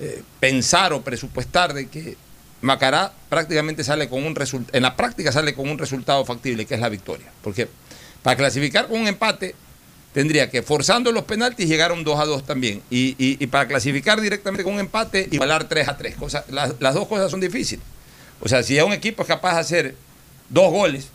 eh, 0.00 0.22
pensar 0.40 0.92
o 0.92 1.02
presupuestar 1.02 1.74
de 1.74 1.88
que 1.88 2.16
Macará 2.62 3.12
prácticamente 3.28 3.84
sale 3.84 4.08
con 4.08 4.22
un 4.24 4.34
resultado, 4.34 4.76
en 4.76 4.82
la 4.82 4.96
práctica 4.96 5.32
sale 5.32 5.54
con 5.54 5.68
un 5.68 5.78
resultado 5.78 6.24
factible, 6.24 6.66
que 6.66 6.74
es 6.74 6.80
la 6.80 6.88
victoria. 6.88 7.26
Porque 7.42 7.68
para 8.22 8.36
clasificar 8.36 8.86
con 8.88 9.00
un 9.00 9.08
empate 9.08 9.54
tendría 10.12 10.50
que, 10.50 10.62
forzando 10.62 11.12
los 11.12 11.24
penaltis, 11.24 11.68
llegar 11.68 11.90
a 11.90 11.94
un 11.94 12.04
2 12.04 12.18
a 12.20 12.24
2 12.26 12.44
también. 12.44 12.82
Y, 12.90 13.14
y- 13.18 13.46
para 13.46 13.66
clasificar 13.68 14.20
directamente 14.20 14.64
con 14.64 14.74
un 14.74 14.80
empate, 14.80 15.28
igualar 15.30 15.68
3 15.68 15.88
a 15.88 15.96
3. 15.96 16.16
Cosa- 16.16 16.44
las, 16.50 16.74
las 16.80 16.94
dos 16.94 17.06
cosas 17.08 17.30
son 17.30 17.40
difíciles. 17.40 17.84
O 18.40 18.48
sea, 18.48 18.62
si 18.62 18.74
ya 18.74 18.84
un 18.84 18.92
equipo 18.92 19.22
es 19.22 19.28
capaz 19.28 19.54
de 19.54 19.60
hacer 19.60 19.94
dos 20.48 20.70
goles 20.72 21.08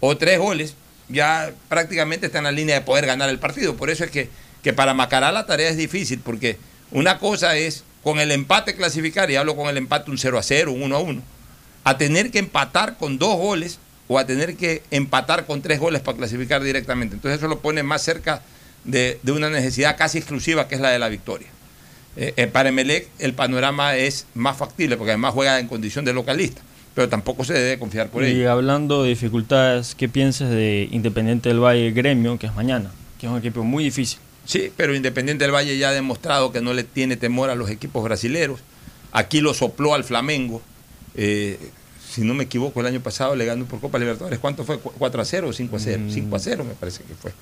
o 0.00 0.16
tres 0.16 0.38
goles, 0.38 0.74
ya 1.08 1.52
prácticamente 1.68 2.26
está 2.26 2.38
en 2.38 2.44
la 2.44 2.52
línea 2.52 2.76
de 2.76 2.80
poder 2.80 3.04
ganar 3.06 3.28
el 3.28 3.38
partido. 3.38 3.76
Por 3.76 3.90
eso 3.90 4.04
es 4.04 4.10
que, 4.10 4.28
que 4.62 4.72
para 4.72 4.94
Macará 4.94 5.30
la 5.32 5.46
tarea 5.46 5.68
es 5.68 5.76
difícil, 5.76 6.20
porque 6.20 6.56
una 6.92 7.18
cosa 7.18 7.56
es 7.56 7.84
con 8.02 8.18
el 8.20 8.30
empate 8.30 8.74
clasificar, 8.74 9.30
y 9.30 9.36
hablo 9.36 9.56
con 9.56 9.68
el 9.68 9.76
empate 9.76 10.10
un 10.10 10.18
0 10.18 10.38
a 10.38 10.42
0, 10.42 10.72
un 10.72 10.82
1 10.82 10.96
a 10.96 11.00
1, 11.00 11.22
a 11.84 11.98
tener 11.98 12.30
que 12.30 12.38
empatar 12.38 12.96
con 12.96 13.18
dos 13.18 13.36
goles 13.36 13.78
o 14.08 14.18
a 14.18 14.26
tener 14.26 14.56
que 14.56 14.82
empatar 14.90 15.46
con 15.46 15.62
tres 15.62 15.78
goles 15.78 16.00
para 16.00 16.18
clasificar 16.18 16.62
directamente. 16.62 17.14
Entonces 17.14 17.38
eso 17.38 17.48
lo 17.48 17.60
pone 17.60 17.82
más 17.82 18.02
cerca 18.02 18.42
de, 18.84 19.20
de 19.22 19.32
una 19.32 19.50
necesidad 19.50 19.96
casi 19.96 20.18
exclusiva 20.18 20.66
que 20.66 20.74
es 20.74 20.80
la 20.80 20.90
de 20.90 20.98
la 20.98 21.08
victoria. 21.08 21.48
Eh, 22.16 22.34
eh, 22.36 22.46
para 22.48 22.70
Emelec 22.70 23.08
el 23.20 23.34
panorama 23.34 23.94
es 23.94 24.26
más 24.34 24.56
factible 24.56 24.96
porque 24.96 25.12
además 25.12 25.32
juega 25.32 25.60
en 25.60 25.68
condición 25.68 26.04
de 26.04 26.12
localista, 26.12 26.60
pero 26.94 27.08
tampoco 27.08 27.44
se 27.44 27.52
debe 27.52 27.78
confiar 27.78 28.08
por 28.08 28.24
y 28.24 28.26
ello. 28.26 28.50
hablando 28.50 29.04
de 29.04 29.10
dificultades, 29.10 29.94
¿qué 29.94 30.08
piensas 30.08 30.50
de 30.50 30.88
Independiente 30.90 31.48
del 31.48 31.60
Valle 31.60 31.92
Gremio, 31.92 32.36
que 32.36 32.46
es 32.46 32.54
mañana? 32.54 32.90
Que 33.20 33.26
es 33.26 33.32
un 33.32 33.38
equipo 33.38 33.62
muy 33.62 33.84
difícil. 33.84 34.18
Sí, 34.50 34.72
pero 34.76 34.96
Independiente 34.96 35.44
del 35.44 35.54
Valle 35.54 35.78
ya 35.78 35.90
ha 35.90 35.92
demostrado 35.92 36.50
que 36.50 36.60
no 36.60 36.74
le 36.74 36.82
tiene 36.82 37.16
temor 37.16 37.50
a 37.50 37.54
los 37.54 37.70
equipos 37.70 38.02
brasileros. 38.02 38.58
Aquí 39.12 39.40
lo 39.40 39.54
sopló 39.54 39.94
al 39.94 40.02
Flamengo. 40.02 40.60
Eh, 41.14 41.56
si 42.12 42.22
no 42.22 42.34
me 42.34 42.42
equivoco, 42.42 42.80
el 42.80 42.86
año 42.86 43.00
pasado 43.00 43.36
le 43.36 43.44
ganó 43.44 43.66
por 43.66 43.78
Copa 43.78 44.00
Libertadores. 44.00 44.40
¿Cuánto 44.40 44.64
fue? 44.64 44.80
¿4 44.82 45.20
a 45.20 45.24
0 45.24 45.48
o 45.50 45.52
5 45.52 45.76
a 45.76 45.78
0? 45.78 46.02
5 46.10 46.34
a 46.34 46.38
0 46.40 46.64
me 46.64 46.74
parece 46.74 47.04
que 47.04 47.14
fue. 47.14 47.32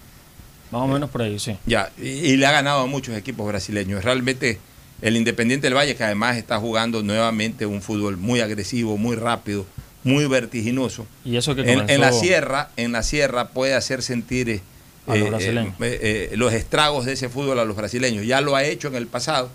Más 0.71 0.83
o 0.83 0.87
menos 0.87 1.09
por 1.09 1.23
ahí, 1.23 1.39
sí. 1.39 1.57
Ya, 1.65 1.91
y, 1.97 2.09
y 2.09 2.37
le 2.37 2.45
ha 2.45 2.53
ganado 2.53 2.81
a 2.81 2.87
muchos 2.87 3.17
equipos 3.17 3.47
brasileños. 3.47 4.05
Realmente 4.05 4.59
el 5.01 5.17
Independiente 5.17 5.67
del 5.67 5.79
Valle, 5.79 5.97
que 5.97 6.05
además 6.05 6.37
está 6.37 6.59
jugando 6.59 7.03
nuevamente 7.03 7.65
un 7.65 7.81
fútbol 7.81 8.19
muy 8.19 8.41
agresivo, 8.41 8.99
muy 8.99 9.17
rápido, 9.17 9.65
muy 10.05 10.27
vertiginoso. 10.27 11.07
Y 11.25 11.39
eso 11.39 11.55
que 11.55 11.63
en, 11.63 11.89
en 11.89 12.03
la 12.03 12.13
sierra, 12.13 12.69
en 12.77 12.93
la 12.93 13.03
sierra 13.03 13.49
puede 13.49 13.73
hacer 13.73 14.03
sentir 14.03 14.51
eh, 14.51 14.61
A 15.09 15.17
los 15.17 15.27
eh, 15.27 15.31
brasileños. 15.31 15.75
eh, 15.81 16.29
eh, 16.33 16.37
los 16.37 16.53
estragos 16.53 17.07
de 17.07 17.13
ese 17.15 17.29
fútbol 17.29 17.59
a 17.59 17.65
los 17.65 17.77
brasileños. 17.77 18.27
Ya 18.27 18.41
lo 18.41 18.55
ha 18.57 18.65
hecho 18.65 18.89
en 18.89 18.95
el 18.95 19.07
pasado. 19.07 19.51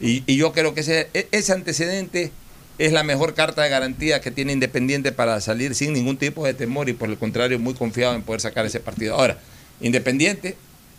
Y, 0.00 0.22
y 0.26 0.36
yo 0.36 0.52
creo 0.52 0.74
que 0.74 0.80
ese, 0.80 1.08
e- 1.14 1.28
ese 1.32 1.52
antecedente 1.52 2.30
es 2.78 2.92
la 2.92 3.02
mejor 3.02 3.34
carta 3.34 3.62
de 3.62 3.68
garantía 3.68 4.20
que 4.20 4.30
tiene 4.30 4.52
Independiente 4.52 5.12
para 5.12 5.40
salir 5.40 5.74
sin 5.74 5.92
ningún 5.92 6.16
tipo 6.16 6.44
de 6.46 6.54
temor 6.54 6.88
y 6.88 6.94
por 6.94 7.08
el 7.10 7.18
contrario 7.18 7.58
muy 7.58 7.74
confiado 7.74 8.14
en 8.14 8.22
poder 8.22 8.40
sacar 8.40 8.64
ese 8.66 8.80
partido. 8.80 9.14
Ahora, 9.14 9.38
Independiente, 9.80 10.56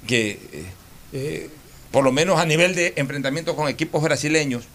que 0.07 0.31
eh, 0.31 0.65
eh, 1.13 1.49
por 1.91 2.03
lo 2.03 2.11
menos 2.11 2.39
a 2.39 2.45
nivel 2.45 2.75
de 2.75 2.93
enfrentamiento 2.97 3.55
con 3.55 3.67
equipos 3.69 4.03
brasileños, 4.03 4.65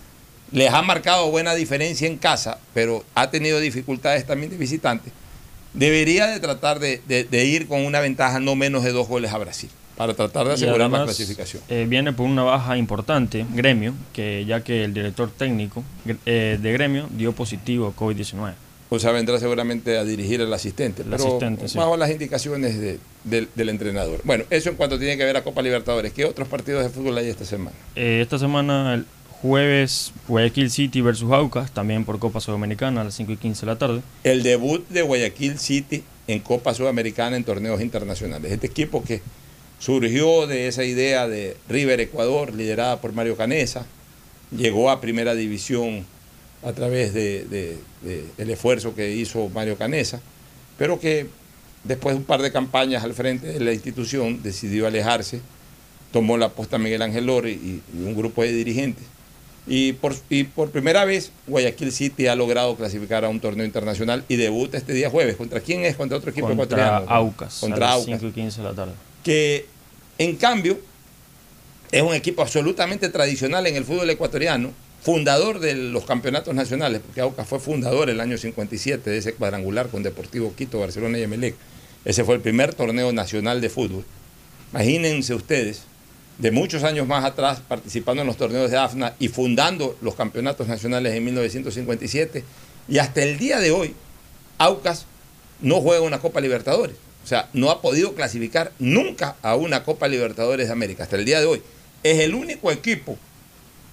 les 0.51 0.73
ha 0.73 0.81
marcado 0.83 1.31
buena 1.31 1.55
diferencia 1.55 2.07
en 2.07 2.17
casa, 2.17 2.59
pero 2.75 3.05
ha 3.15 3.31
tenido 3.31 3.61
dificultades 3.61 4.27
también 4.27 4.51
de 4.51 4.57
visitante, 4.57 5.11
debería 5.75 6.27
de 6.27 6.41
tratar 6.41 6.79
de, 6.79 7.01
de- 7.09 7.25
de 7.25 7.45
ir 7.45 7.67
con 7.69 7.85
una 7.85 8.01
ventaja 8.01 8.41
no 8.41 8.55
menos 8.57 8.85
de 8.85 8.93
dos 8.93 9.09
goles 9.09 9.33
a 9.33 9.39
Brasil, 9.39 9.71
para 9.97 10.15
tratar 10.15 10.47
de 10.47 10.55
asegurar 10.55 10.91
la 10.91 11.05
clasificación. 11.05 11.63
eh, 11.69 11.87
viene 11.89 12.13
por 12.13 12.27
una 12.27 12.43
baja 12.43 12.77
importante, 12.77 13.45
Gremio, 13.55 13.95
que 14.13 14.45
ya 14.47 14.63
que 14.63 14.85
el 14.85 14.95
director 14.95 15.31
técnico 15.31 15.85
eh, 16.27 16.59
de 16.61 16.73
Gremio 16.73 17.09
dio 17.11 17.33
positivo 17.33 17.89
a 17.89 17.97
COVID-19. 18.01 18.53
O 18.91 18.99
sea, 18.99 19.13
vendrá 19.13 19.39
seguramente 19.39 19.99
a 19.99 20.05
dirigir 20.05 20.41
el 20.41 20.51
asistente, 20.51 21.03
El 21.03 21.11
pero 21.11 21.23
asistente, 21.27 21.69
sí. 21.69 21.77
bajo 21.77 21.99
las 21.99 22.11
indicaciones 22.11 22.81
de- 22.81 22.99
del, 23.25 23.47
del 23.55 23.69
entrenador. 23.69 24.23
Bueno, 24.25 24.45
eso 24.49 24.71
en 24.71 24.77
cuanto 24.77 24.99
tiene 24.99 25.19
que 25.19 25.25
ver 25.27 25.37
a 25.37 25.45
Copa 25.45 25.61
Libertadores. 25.61 26.15
¿Qué 26.15 26.25
otros 26.25 26.49
partidos 26.49 26.83
de 26.85 26.89
fútbol 26.89 27.19
hay 27.19 27.29
esta 27.29 27.45
semana? 27.45 27.77
Eh, 27.95 28.21
esta 28.23 28.39
semana, 28.39 28.95
el 28.95 29.05
jueves, 29.43 30.13
Guayaquil 30.27 30.71
City 30.71 31.01
versus 31.01 31.31
Aucas, 31.33 31.71
también 31.73 32.05
por 32.05 32.19
Copa 32.19 32.41
Sudamericana 32.41 33.01
a 33.03 33.05
las 33.05 33.15
5 33.15 33.33
y 33.33 33.37
15 33.37 33.61
de 33.61 33.67
la 33.73 33.79
tarde. 33.79 34.03
El 34.25 34.43
debut 34.43 34.87
de 34.89 35.03
Guayaquil 35.03 35.59
City 35.59 36.03
en 36.27 36.41
Copa 36.41 36.75
Sudamericana 36.75 37.37
en 37.37 37.45
torneos 37.45 37.81
internacionales. 37.81 38.53
Este 38.53 38.67
equipo 38.67 39.03
que 39.05 39.23
surgió 39.79 40.47
de 40.47 40.69
esa 40.69 40.85
idea 40.85 41.29
de 41.29 41.57
River 41.69 42.01
Ecuador, 42.01 42.53
liderada 42.55 43.01
por 43.01 43.13
Mario 43.13 43.37
Canesa, 43.37 43.87
llegó 44.51 44.91
a 44.91 45.01
primera 45.01 45.35
división 45.35 46.05
a 46.65 46.73
través 46.73 47.15
de, 47.15 47.45
de- 47.45 47.79
de 48.03 48.53
esfuerzo 48.53 48.95
que 48.95 49.13
hizo 49.15 49.49
Mario 49.51 49.77
Canesa, 49.77 50.21
pero 50.77 50.99
que 51.01 51.27
después 51.85 52.15
de 52.15 52.19
un 52.21 52.25
par 52.25 52.43
de 52.43 52.51
campañas 52.53 53.05
al 53.05 53.15
frente 53.15 53.47
de 53.47 53.61
la 53.61 53.73
institución 53.73 54.43
decidió 54.43 54.87
alejarse, 54.87 55.41
tomó 56.13 56.37
la 56.37 56.49
posta 56.51 56.79
Miguel 56.79 57.03
Ángel 57.03 57.27
Lore 57.27 57.51
y, 57.53 57.83
y 57.95 58.03
un 58.05 58.17
grupo 58.17 58.43
de 58.43 58.53
dirigentes. 58.53 59.05
Y 59.69 59.93
por, 59.93 60.15
y 60.31 60.45
por 60.45 60.71
primera 60.71 61.05
vez 61.05 61.31
Guayaquil 61.47 61.93
City 61.93 62.27
ha 62.27 62.35
logrado 62.35 62.75
clasificar 62.77 63.25
a 63.25 63.29
un 63.29 63.39
torneo 63.41 63.67
internacional 63.67 64.25
y 64.29 64.37
debuta 64.37 64.79
este 64.79 64.93
día 64.93 65.11
jueves. 65.11 65.37
¿Contra 65.37 65.61
quién 65.61 65.85
es? 65.85 65.97
Contra 65.97 66.17
otro 66.19 66.31
equipo 66.31 66.47
Contra 66.47 66.65
ecuatoriano. 66.65 67.11
Aucas, 67.11 67.59
Contra 67.61 67.93
a 67.93 67.97
las 67.97 67.99
Aucas. 68.01 68.21
5 68.21 68.27
y 68.27 68.33
15 68.33 68.61
de 68.63 68.67
la 68.67 68.75
tarde. 68.75 68.93
Que 69.23 69.67
en 70.19 70.37
cambio 70.37 70.79
es 71.91 72.03
un 72.03 72.15
equipo 72.15 72.43
absolutamente 72.43 73.09
tradicional 73.09 73.67
en 73.67 73.77
el 73.77 73.85
fútbol 73.85 74.11
ecuatoriano, 74.11 74.73
fundador 75.01 75.59
de 75.59 75.75
los 75.75 76.05
campeonatos 76.05 76.55
nacionales, 76.55 77.01
porque 77.05 77.21
Aucas 77.21 77.47
fue 77.47 77.61
fundador 77.61 78.11
el 78.11 78.21
año 78.21 78.37
57 78.37 79.09
de 79.09 79.19
ese 79.19 79.35
cuadrangular 79.35 79.89
con 79.89 80.03
Deportivo 80.03 80.55
Quito, 80.55 80.81
Barcelona 80.81 81.19
y 81.19 81.23
Emelec. 81.23 81.55
Ese 82.05 82.25
fue 82.25 82.35
el 82.35 82.41
primer 82.41 82.75
torneo 82.75 83.13
nacional 83.13 83.61
de 83.61 83.71
fútbol. 83.71 84.05
Imagínense 84.73 85.35
ustedes, 85.35 85.83
de 86.39 86.51
muchos 86.53 86.85
años 86.85 87.07
más 87.07 87.25
atrás, 87.25 87.61
participando 87.67 88.23
en 88.23 88.29
los 88.29 88.37
torneos 88.37 88.71
de 88.71 88.79
AFNA 88.79 89.15
y 89.19 89.29
fundando 89.29 89.97
los 90.01 90.15
campeonatos 90.15 90.69
nacionales 90.69 91.15
en 91.15 91.25
1957, 91.25 92.45
y 92.89 92.99
hasta 92.99 93.23
el 93.23 93.39
día 93.39 93.59
de 93.61 93.73
hoy, 93.73 93.95
Aucas 94.57 95.07
no 95.61 95.81
juega 95.81 96.03
una 96.03 96.21
Copa 96.21 96.41
Libertadores. 96.41 96.97
O 97.25 97.27
sea, 97.27 97.49
no 97.53 97.71
ha 97.71 97.83
podido 97.83 98.15
clasificar 98.15 98.73
nunca 98.79 99.37
a 99.43 99.57
una 99.57 99.85
Copa 99.85 100.09
Libertadores 100.09 100.69
de 100.69 100.73
América 100.73 101.03
hasta 101.03 101.17
el 101.17 101.25
día 101.25 101.41
de 101.41 101.47
hoy. 101.47 101.63
Es 102.03 102.21
el 102.21 102.35
único 102.35 102.71
equipo 102.71 103.19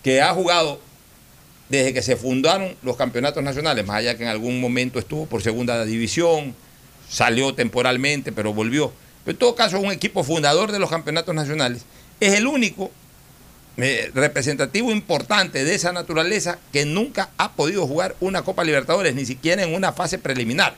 que 0.03 0.21
ha 0.21 0.33
jugado 0.33 0.79
desde 1.69 1.93
que 1.93 2.01
se 2.01 2.15
fundaron 2.15 2.75
los 2.83 2.95
campeonatos 2.95 3.43
nacionales, 3.43 3.85
más 3.85 3.97
allá 3.97 4.15
que 4.15 4.23
en 4.23 4.29
algún 4.29 4.61
momento 4.61 4.99
estuvo 4.99 5.25
por 5.25 5.41
segunda 5.41 5.83
división, 5.83 6.55
salió 7.09 7.53
temporalmente, 7.55 8.31
pero 8.31 8.53
volvió. 8.53 8.93
Pero 9.23 9.33
en 9.33 9.39
todo 9.39 9.55
caso, 9.55 9.77
es 9.77 9.83
un 9.83 9.91
equipo 9.91 10.23
fundador 10.23 10.71
de 10.71 10.77
los 10.79 10.89
campeonatos 10.89 11.33
nacionales. 11.33 11.85
Es 12.19 12.33
el 12.33 12.47
único 12.47 12.91
eh, 13.77 14.09
representativo 14.13 14.91
importante 14.91 15.63
de 15.63 15.75
esa 15.75 15.91
naturaleza 15.91 16.59
que 16.71 16.85
nunca 16.85 17.29
ha 17.37 17.53
podido 17.53 17.85
jugar 17.87 18.15
una 18.21 18.43
Copa 18.43 18.63
Libertadores, 18.63 19.13
ni 19.15 19.25
siquiera 19.25 19.63
en 19.63 19.73
una 19.73 19.91
fase 19.91 20.17
preliminar. 20.17 20.75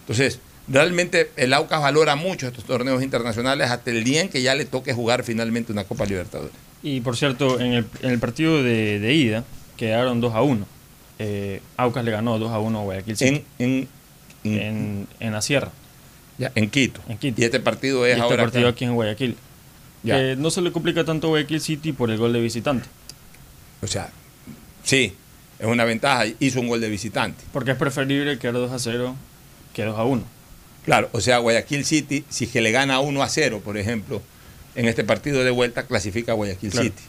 Entonces, 0.00 0.38
realmente 0.66 1.30
el 1.36 1.52
Aucas 1.52 1.80
valora 1.82 2.16
mucho 2.16 2.46
estos 2.48 2.64
torneos 2.64 3.02
internacionales 3.02 3.70
hasta 3.70 3.90
el 3.90 4.04
día 4.04 4.22
en 4.22 4.28
que 4.28 4.40
ya 4.42 4.54
le 4.54 4.64
toque 4.64 4.92
jugar 4.94 5.22
finalmente 5.24 5.70
una 5.72 5.84
Copa 5.84 6.06
Libertadores. 6.06 6.52
Y 6.82 7.02
por 7.02 7.16
cierto, 7.16 7.60
en 7.60 7.72
el, 7.74 7.86
en 8.02 8.10
el 8.10 8.18
partido 8.18 8.62
de, 8.62 8.98
de 9.00 9.12
ida 9.12 9.44
quedaron 9.76 10.20
2 10.20 10.34
a 10.34 10.42
1. 10.42 10.66
Eh, 11.18 11.60
Aucas 11.76 12.02
le 12.04 12.10
ganó 12.10 12.38
2 12.38 12.50
a 12.50 12.58
1 12.58 12.78
a 12.78 12.82
Guayaquil. 12.82 13.16
En, 13.58 13.88
en, 14.44 15.06
en 15.20 15.32
la 15.32 15.42
Sierra. 15.42 15.70
Ya, 16.38 16.50
en 16.54 16.70
Quito. 16.70 17.02
En 17.08 17.18
Quito. 17.18 17.42
Y 17.42 17.44
este 17.44 17.60
partido 17.60 18.06
es 18.06 18.12
Y 18.16 18.20
este 18.20 18.22
ahora 18.22 18.44
partido 18.44 18.68
acá. 18.68 18.74
aquí 18.74 18.84
en 18.86 18.94
Guayaquil. 18.94 19.36
Ya. 20.02 20.16
Que 20.16 20.36
no 20.36 20.50
se 20.50 20.62
le 20.62 20.72
complica 20.72 21.04
tanto 21.04 21.26
a 21.26 21.30
Guayaquil 21.30 21.60
City 21.60 21.92
por 21.92 22.10
el 22.10 22.18
gol 22.18 22.32
de 22.32 22.40
visitante. 22.40 22.88
O 23.82 23.86
sea, 23.86 24.10
sí, 24.82 25.14
es 25.58 25.66
una 25.66 25.84
ventaja. 25.84 26.24
Hizo 26.38 26.60
un 26.60 26.68
gol 26.68 26.80
de 26.80 26.88
visitante. 26.88 27.42
Porque 27.52 27.72
es 27.72 27.76
preferible 27.76 28.38
quedar 28.38 28.54
2 28.54 28.72
a 28.72 28.78
0 28.78 29.16
que 29.74 29.84
2 29.84 29.98
a 29.98 30.04
1. 30.04 30.22
Claro, 30.84 31.08
o 31.12 31.20
sea, 31.20 31.38
Guayaquil 31.38 31.84
City, 31.84 32.24
si 32.28 32.44
es 32.46 32.50
que 32.50 32.60
le 32.62 32.70
gana 32.72 33.00
1 33.00 33.22
a 33.22 33.28
0, 33.28 33.60
por 33.64 33.76
ejemplo, 33.76 34.22
en 34.74 34.86
este 34.86 35.04
partido 35.04 35.44
de 35.44 35.50
vuelta, 35.50 35.82
clasifica 35.84 36.32
a 36.32 36.34
Guayaquil 36.34 36.70
Claro. 36.70 36.84
City. 36.86 37.02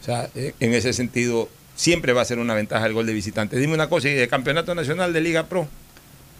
O 0.00 0.04
sea, 0.04 0.30
eh, 0.34 0.54
en 0.60 0.72
ese 0.72 0.92
sentido, 0.94 1.48
siempre 1.76 2.12
va 2.14 2.22
a 2.22 2.24
ser 2.24 2.38
una 2.38 2.54
ventaja 2.54 2.86
el 2.86 2.94
gol 2.94 3.06
de 3.06 3.12
visitante. 3.12 3.58
Dime 3.58 3.74
una 3.74 3.88
cosa, 3.88 4.08
¿y 4.08 4.14
de 4.14 4.26
Campeonato 4.28 4.74
Nacional 4.74 5.12
de 5.12 5.20
Liga 5.20 5.46
Pro? 5.46 5.68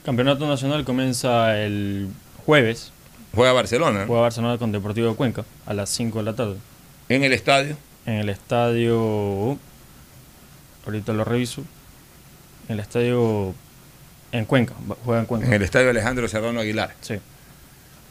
Campeonato 0.04 0.46
Nacional 0.48 0.84
comienza 0.84 1.58
el 1.62 2.08
jueves. 2.46 2.92
Juega 3.34 3.52
Barcelona. 3.52 4.04
Juega 4.06 4.22
Barcelona 4.22 4.58
con 4.58 4.72
Deportivo 4.72 5.10
de 5.10 5.16
Cuenca 5.16 5.44
a 5.66 5.74
las 5.74 5.90
5 5.90 6.18
de 6.18 6.24
la 6.24 6.34
tarde. 6.34 6.56
¿En 7.08 7.24
el 7.24 7.32
estadio? 7.32 7.76
En 8.06 8.14
el 8.14 8.28
estadio. 8.28 9.58
Ahorita 10.84 11.12
lo 11.12 11.24
reviso. 11.24 11.62
En 12.68 12.74
el 12.74 12.80
estadio. 12.80 13.54
En 14.32 14.44
Cuenca. 14.44 14.74
Juega 15.04 15.20
en 15.20 15.26
Cuenca. 15.26 15.46
En 15.46 15.52
el 15.52 15.62
estadio 15.62 15.90
Alejandro 15.90 16.28
Serrano 16.28 16.60
Aguilar. 16.60 16.94
Sí. 17.00 17.16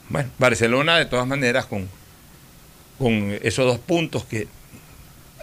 Bueno, 0.09 0.29
Barcelona 0.37 0.97
de 0.97 1.05
todas 1.05 1.27
maneras 1.27 1.65
con, 1.65 1.87
con 2.97 3.37
esos 3.41 3.65
dos 3.65 3.79
puntos 3.79 4.23
que 4.23 4.47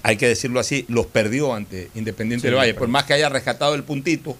hay 0.02 0.16
que 0.16 0.28
decirlo 0.28 0.60
así, 0.60 0.84
los 0.88 1.06
perdió 1.06 1.54
ante 1.54 1.90
Independiente 1.94 2.42
Sí, 2.42 2.50
del 2.50 2.56
Valle, 2.58 2.74
por 2.74 2.88
más 2.88 3.04
que 3.04 3.14
haya 3.14 3.28
rescatado 3.28 3.74
el 3.74 3.84
puntito, 3.84 4.36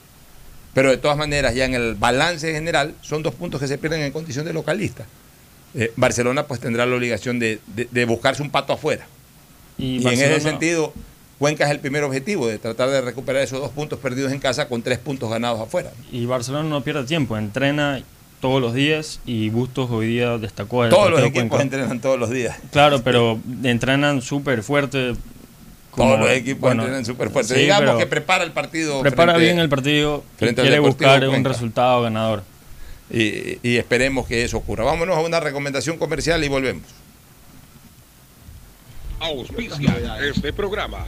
pero 0.75 0.91
de 0.91 0.99
todas 0.99 1.17
maneras 1.17 1.55
ya 1.55 1.65
en 1.65 1.75
el 1.75 1.95
balance 1.95 2.53
general 2.53 2.95
son 3.01 3.23
dos 3.23 3.35
puntos 3.35 3.61
que 3.61 3.67
se 3.67 3.79
pierden 3.79 4.03
en 4.03 4.13
condición 4.13 4.45
de 4.45 4.53
localista. 4.53 5.07
Eh, 5.75 5.93
Barcelona 5.97 6.45
pues 6.47 6.61
tendrá 6.61 6.87
la 6.87 6.95
obligación 6.95 7.39
de, 7.39 7.59
de- 7.75 7.89
de 7.91 8.05
buscarse 8.05 8.43
un 8.43 8.51
pato 8.51 8.73
afuera. 8.73 9.07
Y, 9.77 9.97
Y, 9.99 10.07
en 10.07 10.13
ese 10.13 10.41
sentido, 10.41 10.93
Cuenca 11.39 11.65
es 11.65 11.71
el 11.73 11.81
primer 11.81 12.05
objetivo, 12.05 12.47
de 12.47 12.59
tratar 12.59 12.91
de 12.91 13.01
recuperar 13.01 13.43
esos 13.43 13.61
dos 13.61 13.71
puntos 13.71 13.99
perdidos 13.99 14.31
en 14.33 14.39
casa 14.39 14.69
con 14.69 14.83
tres 14.83 14.99
puntos 15.01 15.29
ganados 15.31 15.61
afuera. 15.61 15.91
Y 16.13 16.27
Barcelona 16.27 16.69
no 16.69 16.81
pierde 16.83 17.05
tiempo, 17.05 17.37
entrena 17.37 18.03
todos 18.41 18.61
los 18.61 18.73
días 18.73 19.21
y 19.27 19.49
Bustos 19.51 19.91
hoy 19.91 20.07
día 20.07 20.39
destacó 20.39 20.83
al 20.83 20.91
Todos 20.91 21.11
los 21.11 21.21
equipos 21.23 21.49
Cuenca. 21.49 21.63
entrenan 21.63 22.01
todos 22.01 22.19
los 22.21 22.31
días. 22.31 22.57
Claro, 22.71 23.03
pero 23.03 23.41
entrenan 23.65 24.23
súper 24.23 24.63
fuerte. 24.63 25.15
como- 25.91 26.09
Todos 26.15 26.21
los 26.21 26.31
equipos 26.31 26.61
bueno, 26.61 26.83
entrenan 26.83 27.05
súper 27.05 27.31
fuerte. 27.31 27.55
sí, 27.55 27.61
Digamos 27.63 27.97
que 27.99 28.07
prepara 28.07 28.45
el 28.45 28.53
partido. 28.53 29.01
Prepara 29.01 29.33
frente- 29.35 29.45
bien 29.47 29.59
el 29.61 29.69
partido 29.69 30.23
y 30.37 30.39
frente 30.39 30.63
quiere 30.63 30.79
buscar 30.79 31.27
un 31.29 31.45
resultado 31.45 32.03
ganador. 32.03 32.43
Y, 33.11 33.59
y 33.63 33.77
esperemos 33.77 34.27
que 34.27 34.45
eso 34.45 34.59
ocurra. 34.59 34.85
Vámonos 34.85 35.17
a 35.17 35.21
una 35.21 35.41
recomendación 35.41 35.99
comercial 35.99 36.43
y 36.43 36.49
volvemos. 36.49 36.85
Auspicia 39.21 40.19
este 40.23 40.53
programa. 40.53 41.07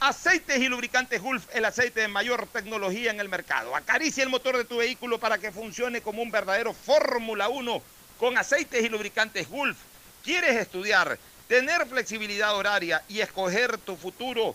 Aceites 0.00 0.58
y 0.58 0.68
lubricantes 0.68 1.22
Gulf, 1.22 1.46
el 1.54 1.64
aceite 1.64 2.02
de 2.02 2.08
mayor 2.08 2.46
tecnología 2.46 3.10
en 3.10 3.20
el 3.20 3.30
mercado. 3.30 3.74
Acaricia 3.74 4.22
el 4.22 4.28
motor 4.28 4.56
de 4.56 4.64
tu 4.64 4.76
vehículo 4.76 5.18
para 5.18 5.38
que 5.38 5.50
funcione 5.50 6.02
como 6.02 6.22
un 6.22 6.30
verdadero 6.30 6.74
Fórmula 6.74 7.48
1 7.48 7.82
con 8.18 8.36
aceites 8.36 8.84
y 8.84 8.88
lubricantes 8.90 9.48
Gulf. 9.48 9.76
¿Quieres 10.22 10.56
estudiar, 10.56 11.18
tener 11.48 11.86
flexibilidad 11.86 12.54
horaria 12.54 13.02
y 13.08 13.20
escoger 13.20 13.78
tu 13.78 13.96
futuro? 13.96 14.54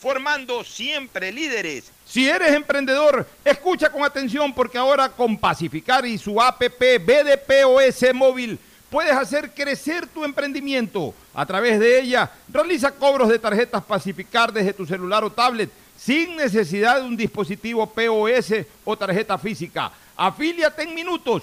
formando 0.00 0.64
siempre 0.64 1.30
líderes. 1.30 1.92
Si 2.06 2.28
eres 2.28 2.52
emprendedor, 2.54 3.26
escucha 3.44 3.90
con 3.90 4.02
atención 4.02 4.52
porque 4.52 4.78
ahora 4.78 5.10
con 5.10 5.36
Pacificar 5.36 6.06
y 6.06 6.16
su 6.16 6.40
APP 6.40 6.98
BDPOS 7.04 8.14
móvil 8.14 8.58
puedes 8.88 9.12
hacer 9.12 9.50
crecer 9.50 10.06
tu 10.06 10.24
emprendimiento. 10.24 11.14
A 11.34 11.44
través 11.44 11.78
de 11.78 12.00
ella, 12.00 12.30
realiza 12.48 12.90
cobros 12.90 13.28
de 13.28 13.38
tarjetas 13.38 13.84
Pacificar 13.84 14.52
desde 14.52 14.72
tu 14.72 14.86
celular 14.86 15.22
o 15.22 15.30
tablet 15.30 15.70
sin 15.96 16.34
necesidad 16.34 16.98
de 16.98 17.06
un 17.06 17.16
dispositivo 17.16 17.86
POS 17.86 18.54
o 18.84 18.96
tarjeta 18.96 19.36
física. 19.36 19.92
Afíliate 20.16 20.82
en 20.82 20.94
minutos. 20.94 21.42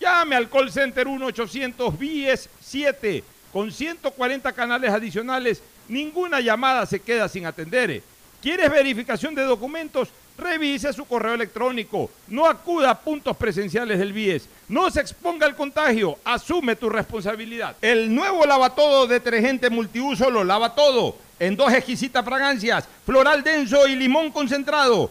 Llame 0.00 0.34
al 0.34 0.48
call 0.48 0.72
center 0.72 1.06
1-800-BIES-7 1.06 3.22
con 3.52 3.70
140 3.70 4.50
canales 4.52 4.90
adicionales. 4.90 5.62
Ninguna 5.88 6.40
llamada 6.40 6.86
se 6.86 7.00
queda 7.00 7.28
sin 7.28 7.44
atender. 7.44 8.02
¿Quieres 8.40 8.70
verificación 8.70 9.34
de 9.34 9.42
documentos? 9.42 10.08
Revise 10.38 10.94
su 10.94 11.04
correo 11.04 11.34
electrónico. 11.34 12.10
No 12.28 12.46
acuda 12.46 12.88
a 12.88 12.98
puntos 12.98 13.36
presenciales 13.36 13.98
del 13.98 14.14
BIES. 14.14 14.48
No 14.68 14.90
se 14.90 15.02
exponga 15.02 15.44
al 15.44 15.54
contagio. 15.54 16.18
Asume 16.24 16.76
tu 16.76 16.88
responsabilidad. 16.88 17.76
El 17.82 18.14
nuevo 18.14 18.46
lavatodo 18.46 19.06
detergente 19.06 19.68
multiuso 19.68 20.30
lo 20.30 20.44
lava 20.44 20.74
todo. 20.74 21.14
En 21.38 21.56
dos 21.56 21.70
exquisitas 21.74 22.24
fragancias, 22.24 22.88
floral 23.04 23.42
denso 23.42 23.86
y 23.86 23.96
limón 23.96 24.30
concentrado. 24.30 25.10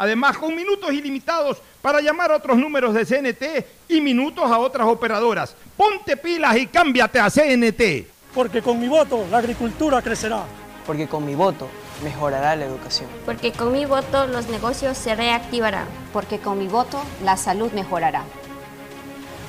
Además, 0.00 0.38
con 0.38 0.56
minutos 0.56 0.90
ilimitados 0.94 1.58
para 1.82 2.00
llamar 2.00 2.32
a 2.32 2.36
otros 2.36 2.56
números 2.56 2.94
de 2.94 3.04
CNT 3.04 3.66
y 3.86 4.00
minutos 4.00 4.50
a 4.50 4.58
otras 4.58 4.88
operadoras. 4.88 5.54
Ponte 5.76 6.16
pilas 6.16 6.56
y 6.56 6.66
cámbiate 6.68 7.20
a 7.20 7.28
CNT. 7.28 8.06
Porque 8.32 8.62
con 8.62 8.80
mi 8.80 8.88
voto 8.88 9.26
la 9.30 9.36
agricultura 9.36 10.00
crecerá. 10.00 10.44
Porque 10.86 11.06
con 11.06 11.26
mi 11.26 11.34
voto 11.34 11.68
mejorará 12.02 12.56
la 12.56 12.64
educación. 12.64 13.10
Porque 13.26 13.52
con 13.52 13.72
mi 13.72 13.84
voto 13.84 14.26
los 14.26 14.48
negocios 14.48 14.96
se 14.96 15.14
reactivarán. 15.14 15.86
Porque 16.14 16.38
con 16.38 16.58
mi 16.58 16.66
voto 16.66 16.98
la 17.22 17.36
salud 17.36 17.70
mejorará. 17.72 18.24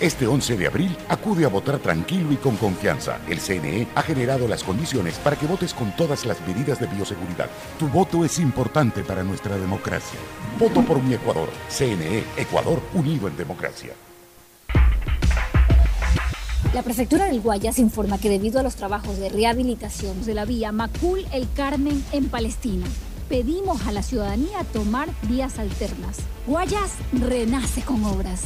Este 0.02 0.26
11 0.26 0.58
de 0.58 0.66
abril 0.66 0.98
acude 1.10 1.46
a 1.46 1.48
votar 1.48 1.78
tranquilo 1.78 2.32
y 2.32 2.38
con 2.38 2.58
confianza. 2.58 3.20
El 3.30 3.40
CNE 3.40 3.88
ha 3.94 4.02
generado 4.02 4.48
las 4.48 4.64
condiciones 4.64 5.20
para 5.20 5.36
que 5.36 5.46
votes 5.46 5.76
con 5.76 5.96
todas 5.96 6.26
las 6.26 6.42
medidas 6.48 6.80
de 6.80 6.88
bioseguridad. 6.88 7.48
Tu 7.78 7.88
voto 7.88 8.26
es 8.26 8.40
importante 8.40 9.04
para 9.04 9.24
nuestra 9.24 9.58
democracia. 9.58 10.20
Voto 10.58 10.82
por 10.82 11.04
mi 11.04 11.14
Ecuador. 11.14 11.50
CNE, 11.70 12.24
Ecuador 12.36 12.82
unido 12.96 13.28
en 13.28 13.38
democracia. 13.38 13.94
La 16.74 16.82
prefectura 16.82 17.26
del 17.26 17.40
Guayas 17.40 17.78
informa 17.78 18.18
que 18.18 18.30
debido 18.30 18.60
a 18.60 18.64
los 18.64 18.78
trabajos 18.78 19.20
de 19.20 19.30
rehabilitación 19.30 20.26
de 20.26 20.34
la 20.34 20.46
vía 20.46 20.72
Macul 20.72 21.28
El 21.32 21.48
Carmen 21.56 22.04
en 22.12 22.28
Palestina, 22.28 22.88
pedimos 23.30 23.86
a 23.86 23.92
la 23.92 24.02
ciudadanía 24.02 24.64
tomar 24.74 25.10
vías 25.30 25.60
alternas. 25.60 26.18
Guayas 26.48 26.94
renace 27.14 27.84
con 27.84 28.04
obras. 28.04 28.46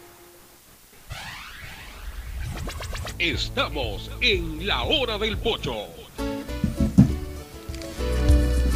Estamos 3.21 4.09
en 4.19 4.65
la 4.65 4.81
hora 4.81 5.19
del 5.19 5.37
pocho. 5.37 5.75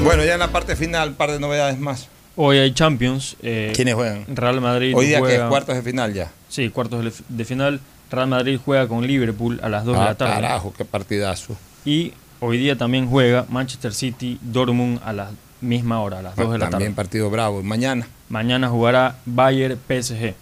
Bueno, 0.04 0.24
ya 0.24 0.34
en 0.34 0.40
la 0.40 0.52
parte 0.52 0.76
final, 0.76 1.10
un 1.10 1.16
par 1.16 1.32
de 1.32 1.40
novedades 1.40 1.80
más. 1.80 2.10
Hoy 2.36 2.60
hay 2.60 2.72
Champions. 2.72 3.38
eh, 3.42 3.74
¿Quiénes 3.76 3.96
juegan? 3.96 4.24
Real 4.28 4.62
Madrid. 4.62 4.94
Hoy 4.96 5.08
día 5.08 5.16
que 5.18 5.22
juega- 5.24 5.44
es 5.46 5.50
cuartos 5.50 5.76
de 5.76 5.82
final 5.82 6.14
ya. 6.14 6.32
Sí, 6.48 6.70
cuartos 6.70 7.24
de, 7.28 7.44
final. 7.46 7.80
Real 8.12 8.28
Madrid 8.28 8.60
juega 8.64 8.88
con 8.88 9.08
Liverpool 9.08 9.60
a 9.64 9.70
las 9.70 9.84
2 9.84 9.96
de 9.98 10.02
Ah, 10.04 10.06
la 10.06 10.16
tarde. 10.16 10.34
carajo, 10.36 10.74
qué 10.78 10.86
partidazo. 10.86 11.58
Y 11.84 12.14
hoy 12.40 12.60
día 12.60 12.78
también 12.78 13.08
juega 13.10 13.48
Manchester 13.50 13.96
City 13.96 14.38
Dortmund 14.44 15.00
a 15.04 15.12
la 15.12 15.32
misma 15.60 16.02
hora, 16.02 16.20
a 16.20 16.22
las 16.22 16.36
2 16.36 16.52
de 16.52 16.60
la 16.60 16.70
También 16.70 16.92
tarde. 16.92 16.96
partido 17.04 17.32
bravo. 17.32 17.64
Mañana. 17.64 18.08
Mañana 18.30 18.70
jugará 18.70 19.16
Bayern 19.26 19.80
PSG. 19.88 20.36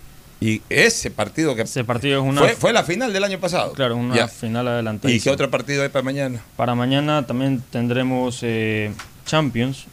Y 0.43 0.61
ese 0.69 1.09
partido 1.09 1.55
que 1.55 1.61
Ese 1.61 1.85
partido 1.85 2.21
es 2.21 2.27
una 2.27 2.41
fue, 2.41 2.49
fue 2.55 2.73
la 2.73 2.83
final 2.83 3.13
del 3.13 3.23
año 3.23 3.39
pasado. 3.39 3.71
Claro, 3.71 3.95
una 3.95 4.13
Ya. 4.13 4.27
final 4.27 4.67
adelantada. 4.67 5.13
¿Y 5.13 5.21
qué 5.21 5.29
otro 5.29 5.49
partido 5.49 5.83
hay 5.83 5.89
para 5.89 6.03
mañana? 6.03 6.41
Para 6.57 6.75
mañana 6.75 7.25
también 7.25 7.63
tendremos 7.71 8.39
eh, 8.41 8.91
Champions. 9.25 9.85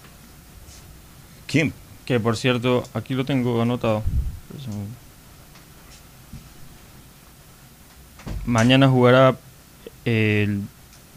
¿Quién? 1.46 1.72
Que 2.04 2.18
por 2.18 2.36
cierto, 2.36 2.82
aquí 2.94 3.14
lo 3.14 3.24
tengo 3.24 3.62
anotado. 3.62 4.02
Mañana 8.44 8.88
jugará 8.88 9.36
el 10.04 10.62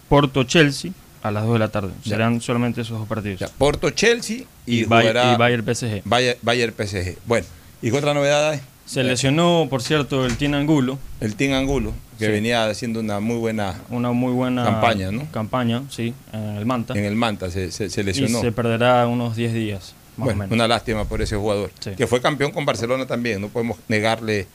Porto 0.10 0.44
Chelsea 0.44 0.92
a 1.24 1.32
las 1.32 1.44
2 1.46 1.54
de 1.54 1.60
la 1.60 1.70
tarde. 1.70 1.92
Ya. 2.04 2.12
Serán 2.12 2.40
solamente 2.40 2.82
esos 2.82 3.00
dos 3.00 3.08
partidos. 3.08 3.50
Porto 3.58 3.90
Chelsea 3.90 4.44
y, 4.68 4.82
Y 4.82 4.84
jugará 4.84 5.34
y 5.34 5.38
Bayern 5.38 5.66
PSG. 5.76 6.02
Bayern, 6.06 6.38
Bayern 6.44 6.74
PSG. 6.78 7.18
Bueno, 7.26 7.48
¿y 7.82 7.90
qué 7.90 7.98
otra 7.98 8.14
novedad 8.14 8.52
hay? 8.52 8.62
Se 8.86 9.04
lesionó, 9.04 9.68
por 9.70 9.82
cierto, 9.82 10.26
el 10.26 10.38
Team 10.38 10.54
Angulo. 10.56 11.00
El 11.22 11.36
Team 11.36 11.54
Angulo, 11.54 11.94
que 12.20 12.28
venía 12.28 12.66
haciendo 12.66 13.00
una 13.00 13.20
muy 13.20 13.38
buena, 13.38 13.80
una 13.90 14.12
muy 14.12 14.34
buena 14.34 14.66
campaña, 14.66 15.12
¿no? 15.12 15.26
Campaña, 15.32 15.84
sí, 15.90 16.14
en 16.34 16.58
el 16.58 16.66
Manta. 16.66 16.94
En 16.94 17.06
el 17.06 17.16
Manta 17.16 17.50
se, 17.50 17.72
se, 17.72 18.04
lesionó. 18.04 18.40
Y 18.40 18.42
se 18.42 18.52
perderá 18.52 19.08
unos 19.08 19.36
10 19.36 19.54
días. 19.54 19.96
Más 20.18 20.26
bueno, 20.26 20.38
o 20.38 20.44
menos. 20.44 20.54
una 20.54 20.68
lástima 20.68 21.06
por 21.06 21.22
ese 21.22 21.36
jugador, 21.36 21.72
que 21.98 22.08
fue 22.08 22.22
campeón 22.22 22.52
con 22.52 22.66
Barcelona 22.66 23.08
también. 23.08 23.42
No 23.42 23.48
podemos 23.48 23.78
negarle 23.88 24.48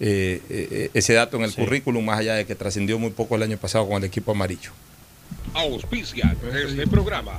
eh, 0.00 0.42
eh, 0.50 0.90
ese 0.94 1.12
dato 1.12 1.36
en 1.36 1.44
el 1.44 1.54
currículum, 1.54 2.04
más 2.04 2.18
allá 2.18 2.34
de 2.34 2.44
que 2.44 2.54
trascendió 2.54 2.98
muy 2.98 3.10
poco 3.10 3.36
el 3.36 3.42
año 3.42 3.56
pasado 3.56 3.86
con 3.86 3.98
el 3.98 4.04
equipo 4.04 4.32
amarillo. 4.32 4.72
Auspicia 5.54 6.34
este 6.54 6.86
programa. 6.86 7.38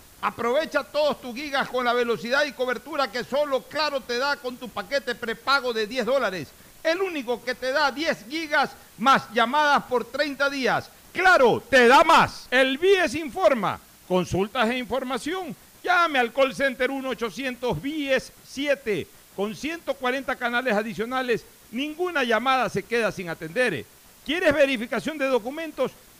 Aprovecha 0.21 0.83
todos 0.83 1.19
tus 1.19 1.35
gigas 1.35 1.67
con 1.67 1.83
la 1.83 1.93
velocidad 1.93 2.45
y 2.45 2.51
cobertura 2.51 3.11
que 3.11 3.23
solo 3.23 3.63
Claro 3.63 4.01
te 4.01 4.19
da 4.19 4.37
con 4.37 4.55
tu 4.55 4.69
paquete 4.69 5.15
prepago 5.15 5.73
de 5.73 5.87
10 5.87 6.05
dólares. 6.05 6.49
El 6.83 7.01
único 7.01 7.43
que 7.43 7.55
te 7.55 7.71
da 7.71 7.91
10 7.91 8.25
gigas 8.29 8.69
más 8.99 9.23
llamadas 9.33 9.81
por 9.83 10.05
30 10.05 10.47
días. 10.51 10.91
Claro, 11.11 11.63
te 11.67 11.87
da 11.87 12.03
más. 12.03 12.47
El 12.51 12.77
BIES 12.77 13.15
informa. 13.15 13.79
Consultas 14.07 14.69
e 14.69 14.77
información. 14.77 15.55
Llame 15.83 16.19
al 16.19 16.31
call 16.31 16.53
center 16.53 16.91
1-800-BIES-7. 16.91 19.07
Con 19.35 19.55
140 19.55 20.35
canales 20.35 20.75
adicionales, 20.75 21.43
ninguna 21.71 22.23
llamada 22.23 22.69
se 22.69 22.83
queda 22.83 23.11
sin 23.11 23.29
atender. 23.29 23.83
¿Quieres 24.25 24.53
verificación 24.53 25.17
de 25.17 25.25
documentos? 25.25 25.91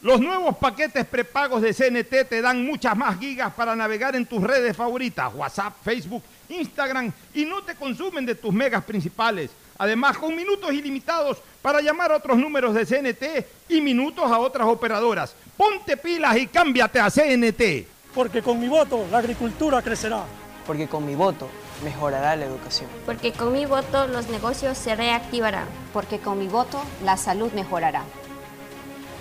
Los 0.00 0.20
nuevos 0.20 0.56
paquetes 0.56 1.04
prepagos 1.06 1.60
de 1.60 1.74
CNT 1.74 2.28
te 2.28 2.40
dan 2.40 2.64
muchas 2.64 2.96
más 2.96 3.18
gigas 3.18 3.52
para 3.52 3.74
navegar 3.74 4.14
en 4.14 4.26
tus 4.26 4.40
redes 4.40 4.76
favoritas, 4.76 5.34
WhatsApp, 5.34 5.74
Facebook, 5.82 6.22
Instagram, 6.48 7.10
y 7.34 7.44
no 7.44 7.62
te 7.62 7.74
consumen 7.74 8.24
de 8.24 8.36
tus 8.36 8.54
megas 8.54 8.84
principales. 8.84 9.50
Además, 9.76 10.16
con 10.16 10.36
minutos 10.36 10.72
ilimitados 10.72 11.38
para 11.60 11.80
llamar 11.80 12.12
a 12.12 12.16
otros 12.16 12.38
números 12.38 12.74
de 12.74 12.86
CNT 12.86 13.46
y 13.70 13.80
minutos 13.80 14.24
a 14.30 14.38
otras 14.38 14.68
operadoras. 14.68 15.34
Ponte 15.56 15.96
pilas 15.96 16.36
y 16.36 16.46
cámbiate 16.46 17.00
a 17.00 17.10
CNT. 17.10 17.88
Porque 18.14 18.40
con 18.40 18.60
mi 18.60 18.68
voto 18.68 19.04
la 19.10 19.18
agricultura 19.18 19.82
crecerá. 19.82 20.22
Porque 20.64 20.86
con 20.86 21.04
mi 21.06 21.16
voto 21.16 21.48
mejorará 21.82 22.36
la 22.36 22.44
educación. 22.44 22.88
Porque 23.04 23.32
con 23.32 23.52
mi 23.52 23.66
voto 23.66 24.06
los 24.06 24.28
negocios 24.28 24.78
se 24.78 24.94
reactivarán. 24.94 25.66
Porque 25.92 26.20
con 26.20 26.38
mi 26.38 26.46
voto 26.46 26.80
la 27.04 27.16
salud 27.16 27.50
mejorará. 27.52 28.04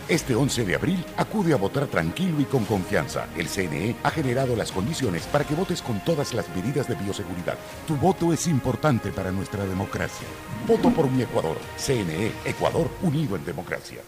Este 0.10 0.36
11 0.36 0.64
de 0.64 0.76
abril 0.76 1.04
acude 1.18 1.52
a 1.52 1.58
votar 1.58 1.86
tranquilo 1.88 2.40
y 2.40 2.46
con 2.46 2.64
confianza. 2.64 3.28
El 3.36 3.50
CNE 3.50 3.94
ha 4.04 4.10
generado 4.10 4.56
las 4.56 4.72
condiciones 4.72 5.24
para 5.24 5.44
que 5.44 5.54
votes 5.54 5.82
con 5.82 6.00
todas 6.06 6.34
las 6.34 6.48
medidas 6.56 6.88
de 6.88 6.96
bioseguridad. 6.96 7.58
Tu 7.86 7.98
voto 7.98 8.32
es 8.32 8.48
importante 8.48 9.12
para 9.12 9.34
nuestra 9.34 9.66
democracia. 9.66 10.26
Voto 10.66 10.92
por 10.92 11.12
mi 11.12 11.24
Ecuador. 11.24 11.58
CNE, 11.78 12.32
Ecuador 12.46 12.90
unido 13.02 13.36
en 13.36 13.44
democracia. 13.44 14.00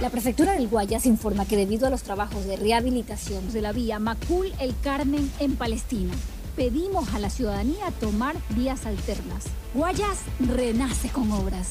La 0.00 0.10
prefectura 0.10 0.52
del 0.52 0.68
Guayas 0.68 1.04
informa 1.04 1.46
que 1.46 1.56
debido 1.56 1.88
a 1.88 1.90
los 1.90 2.04
trabajos 2.04 2.44
de 2.44 2.56
rehabilitación 2.56 3.52
de 3.52 3.60
la 3.60 3.72
vía 3.72 3.98
Macul 3.98 4.52
El 4.60 4.72
Carmen 4.84 5.32
en 5.40 5.56
Palestina, 5.56 6.12
pedimos 6.54 7.12
a 7.12 7.18
la 7.18 7.30
ciudadanía 7.30 7.90
tomar 7.98 8.36
vías 8.50 8.86
alternas. 8.86 9.46
Guayas 9.74 10.18
renace 10.38 11.08
con 11.08 11.32
obras. 11.32 11.70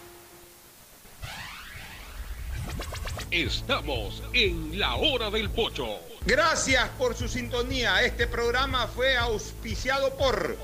Estamos 3.31 4.21
en 4.33 4.77
la 4.77 4.95
hora 4.95 5.31
del 5.31 5.49
pocho. 5.49 5.87
Gracias 6.25 6.89
por 6.97 7.15
su 7.15 7.29
sintonía. 7.29 8.03
Este 8.03 8.27
programa 8.27 8.87
fue 8.87 9.15
auspiciado 9.15 10.17
por 10.17 10.57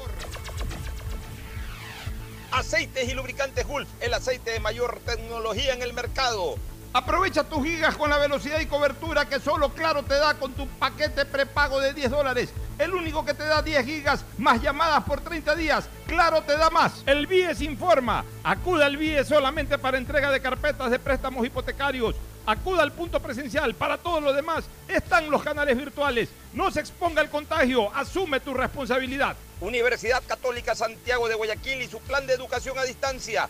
Aceites 2.52 3.08
y 3.08 3.14
lubricantes 3.14 3.66
Gulf, 3.66 3.88
el 4.02 4.14
aceite 4.14 4.52
de 4.52 4.60
mayor 4.60 5.00
tecnología 5.06 5.76
en 5.76 5.82
el 5.82 5.94
mercado. 5.94 6.58
Aprovecha 6.94 7.44
tus 7.44 7.64
gigas 7.64 7.96
con 7.96 8.10
la 8.10 8.18
velocidad 8.18 8.60
y 8.60 8.66
cobertura 8.66 9.28
que 9.28 9.40
solo 9.40 9.70
Claro 9.70 10.04
te 10.04 10.16
da 10.16 10.34
con 10.36 10.54
tu 10.54 10.68
paquete 10.68 11.26
prepago 11.26 11.80
de 11.80 11.94
10 11.94 12.10
dólares. 12.10 12.50
El 12.80 12.94
único 12.94 13.26
que 13.26 13.34
te 13.34 13.44
da 13.44 13.62
10 13.62 13.86
gigas 13.86 14.26
más 14.38 14.62
llamadas 14.62 15.04
por 15.04 15.22
30 15.22 15.56
días. 15.56 15.90
Claro 16.08 16.42
te 16.42 16.58
da 16.58 16.70
más. 16.70 17.04
El 17.06 17.28
BIES 17.28 17.62
informa. 17.62 18.24
Acuda 18.44 18.86
al 18.86 18.98
BIES 18.98 19.28
solamente 19.28 19.78
para 19.78 19.98
entrega 19.98 20.32
de 20.32 20.42
carpetas 20.42 20.90
de 20.90 21.00
préstamos 21.00 21.46
hipotecarios. 21.46 22.16
Acuda 22.46 22.84
al 22.84 22.94
punto 22.94 23.20
presencial. 23.20 23.76
Para 23.76 23.98
todo 23.98 24.22
lo 24.22 24.34
demás 24.34 24.66
están 24.88 25.30
los 25.30 25.44
canales 25.44 25.78
virtuales. 25.78 26.30
No 26.54 26.72
se 26.72 26.80
exponga 26.80 27.22
al 27.22 27.30
contagio. 27.30 27.94
Asume 27.94 28.40
tu 28.40 28.54
responsabilidad. 28.54 29.36
Universidad 29.60 30.24
Católica 30.26 30.76
Santiago 30.76 31.28
de 31.28 31.36
Guayaquil 31.36 31.82
y 31.82 31.88
su 31.88 32.00
plan 32.00 32.26
de 32.26 32.34
educación 32.34 32.78
a 32.78 32.84
distancia 32.84 33.50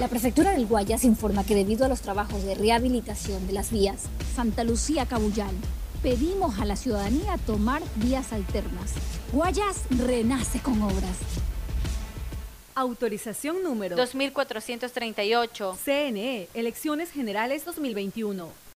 La 0.00 0.08
prefectura 0.08 0.52
del 0.52 0.64
Guayas 0.64 1.04
informa 1.04 1.44
que 1.44 1.54
debido 1.54 1.84
a 1.84 1.88
los 1.90 2.00
trabajos 2.00 2.42
de 2.42 2.54
rehabilitación 2.54 3.46
de 3.46 3.52
las 3.52 3.70
vías 3.70 4.04
Santa 4.34 4.64
Lucía 4.64 5.04
Cabullal, 5.04 5.54
pedimos 6.02 6.58
a 6.58 6.64
la 6.64 6.76
ciudadanía 6.76 7.36
tomar 7.44 7.82
vías 7.96 8.32
alternas. 8.32 8.94
Guayas 9.30 9.82
renace 9.90 10.60
con 10.60 10.80
obras. 10.80 11.18
Autorización 12.74 13.62
número 13.62 13.94
2438. 13.94 15.76
CNE, 15.84 16.48
Elecciones 16.54 17.10
Generales 17.10 17.66
2021. 17.66 18.48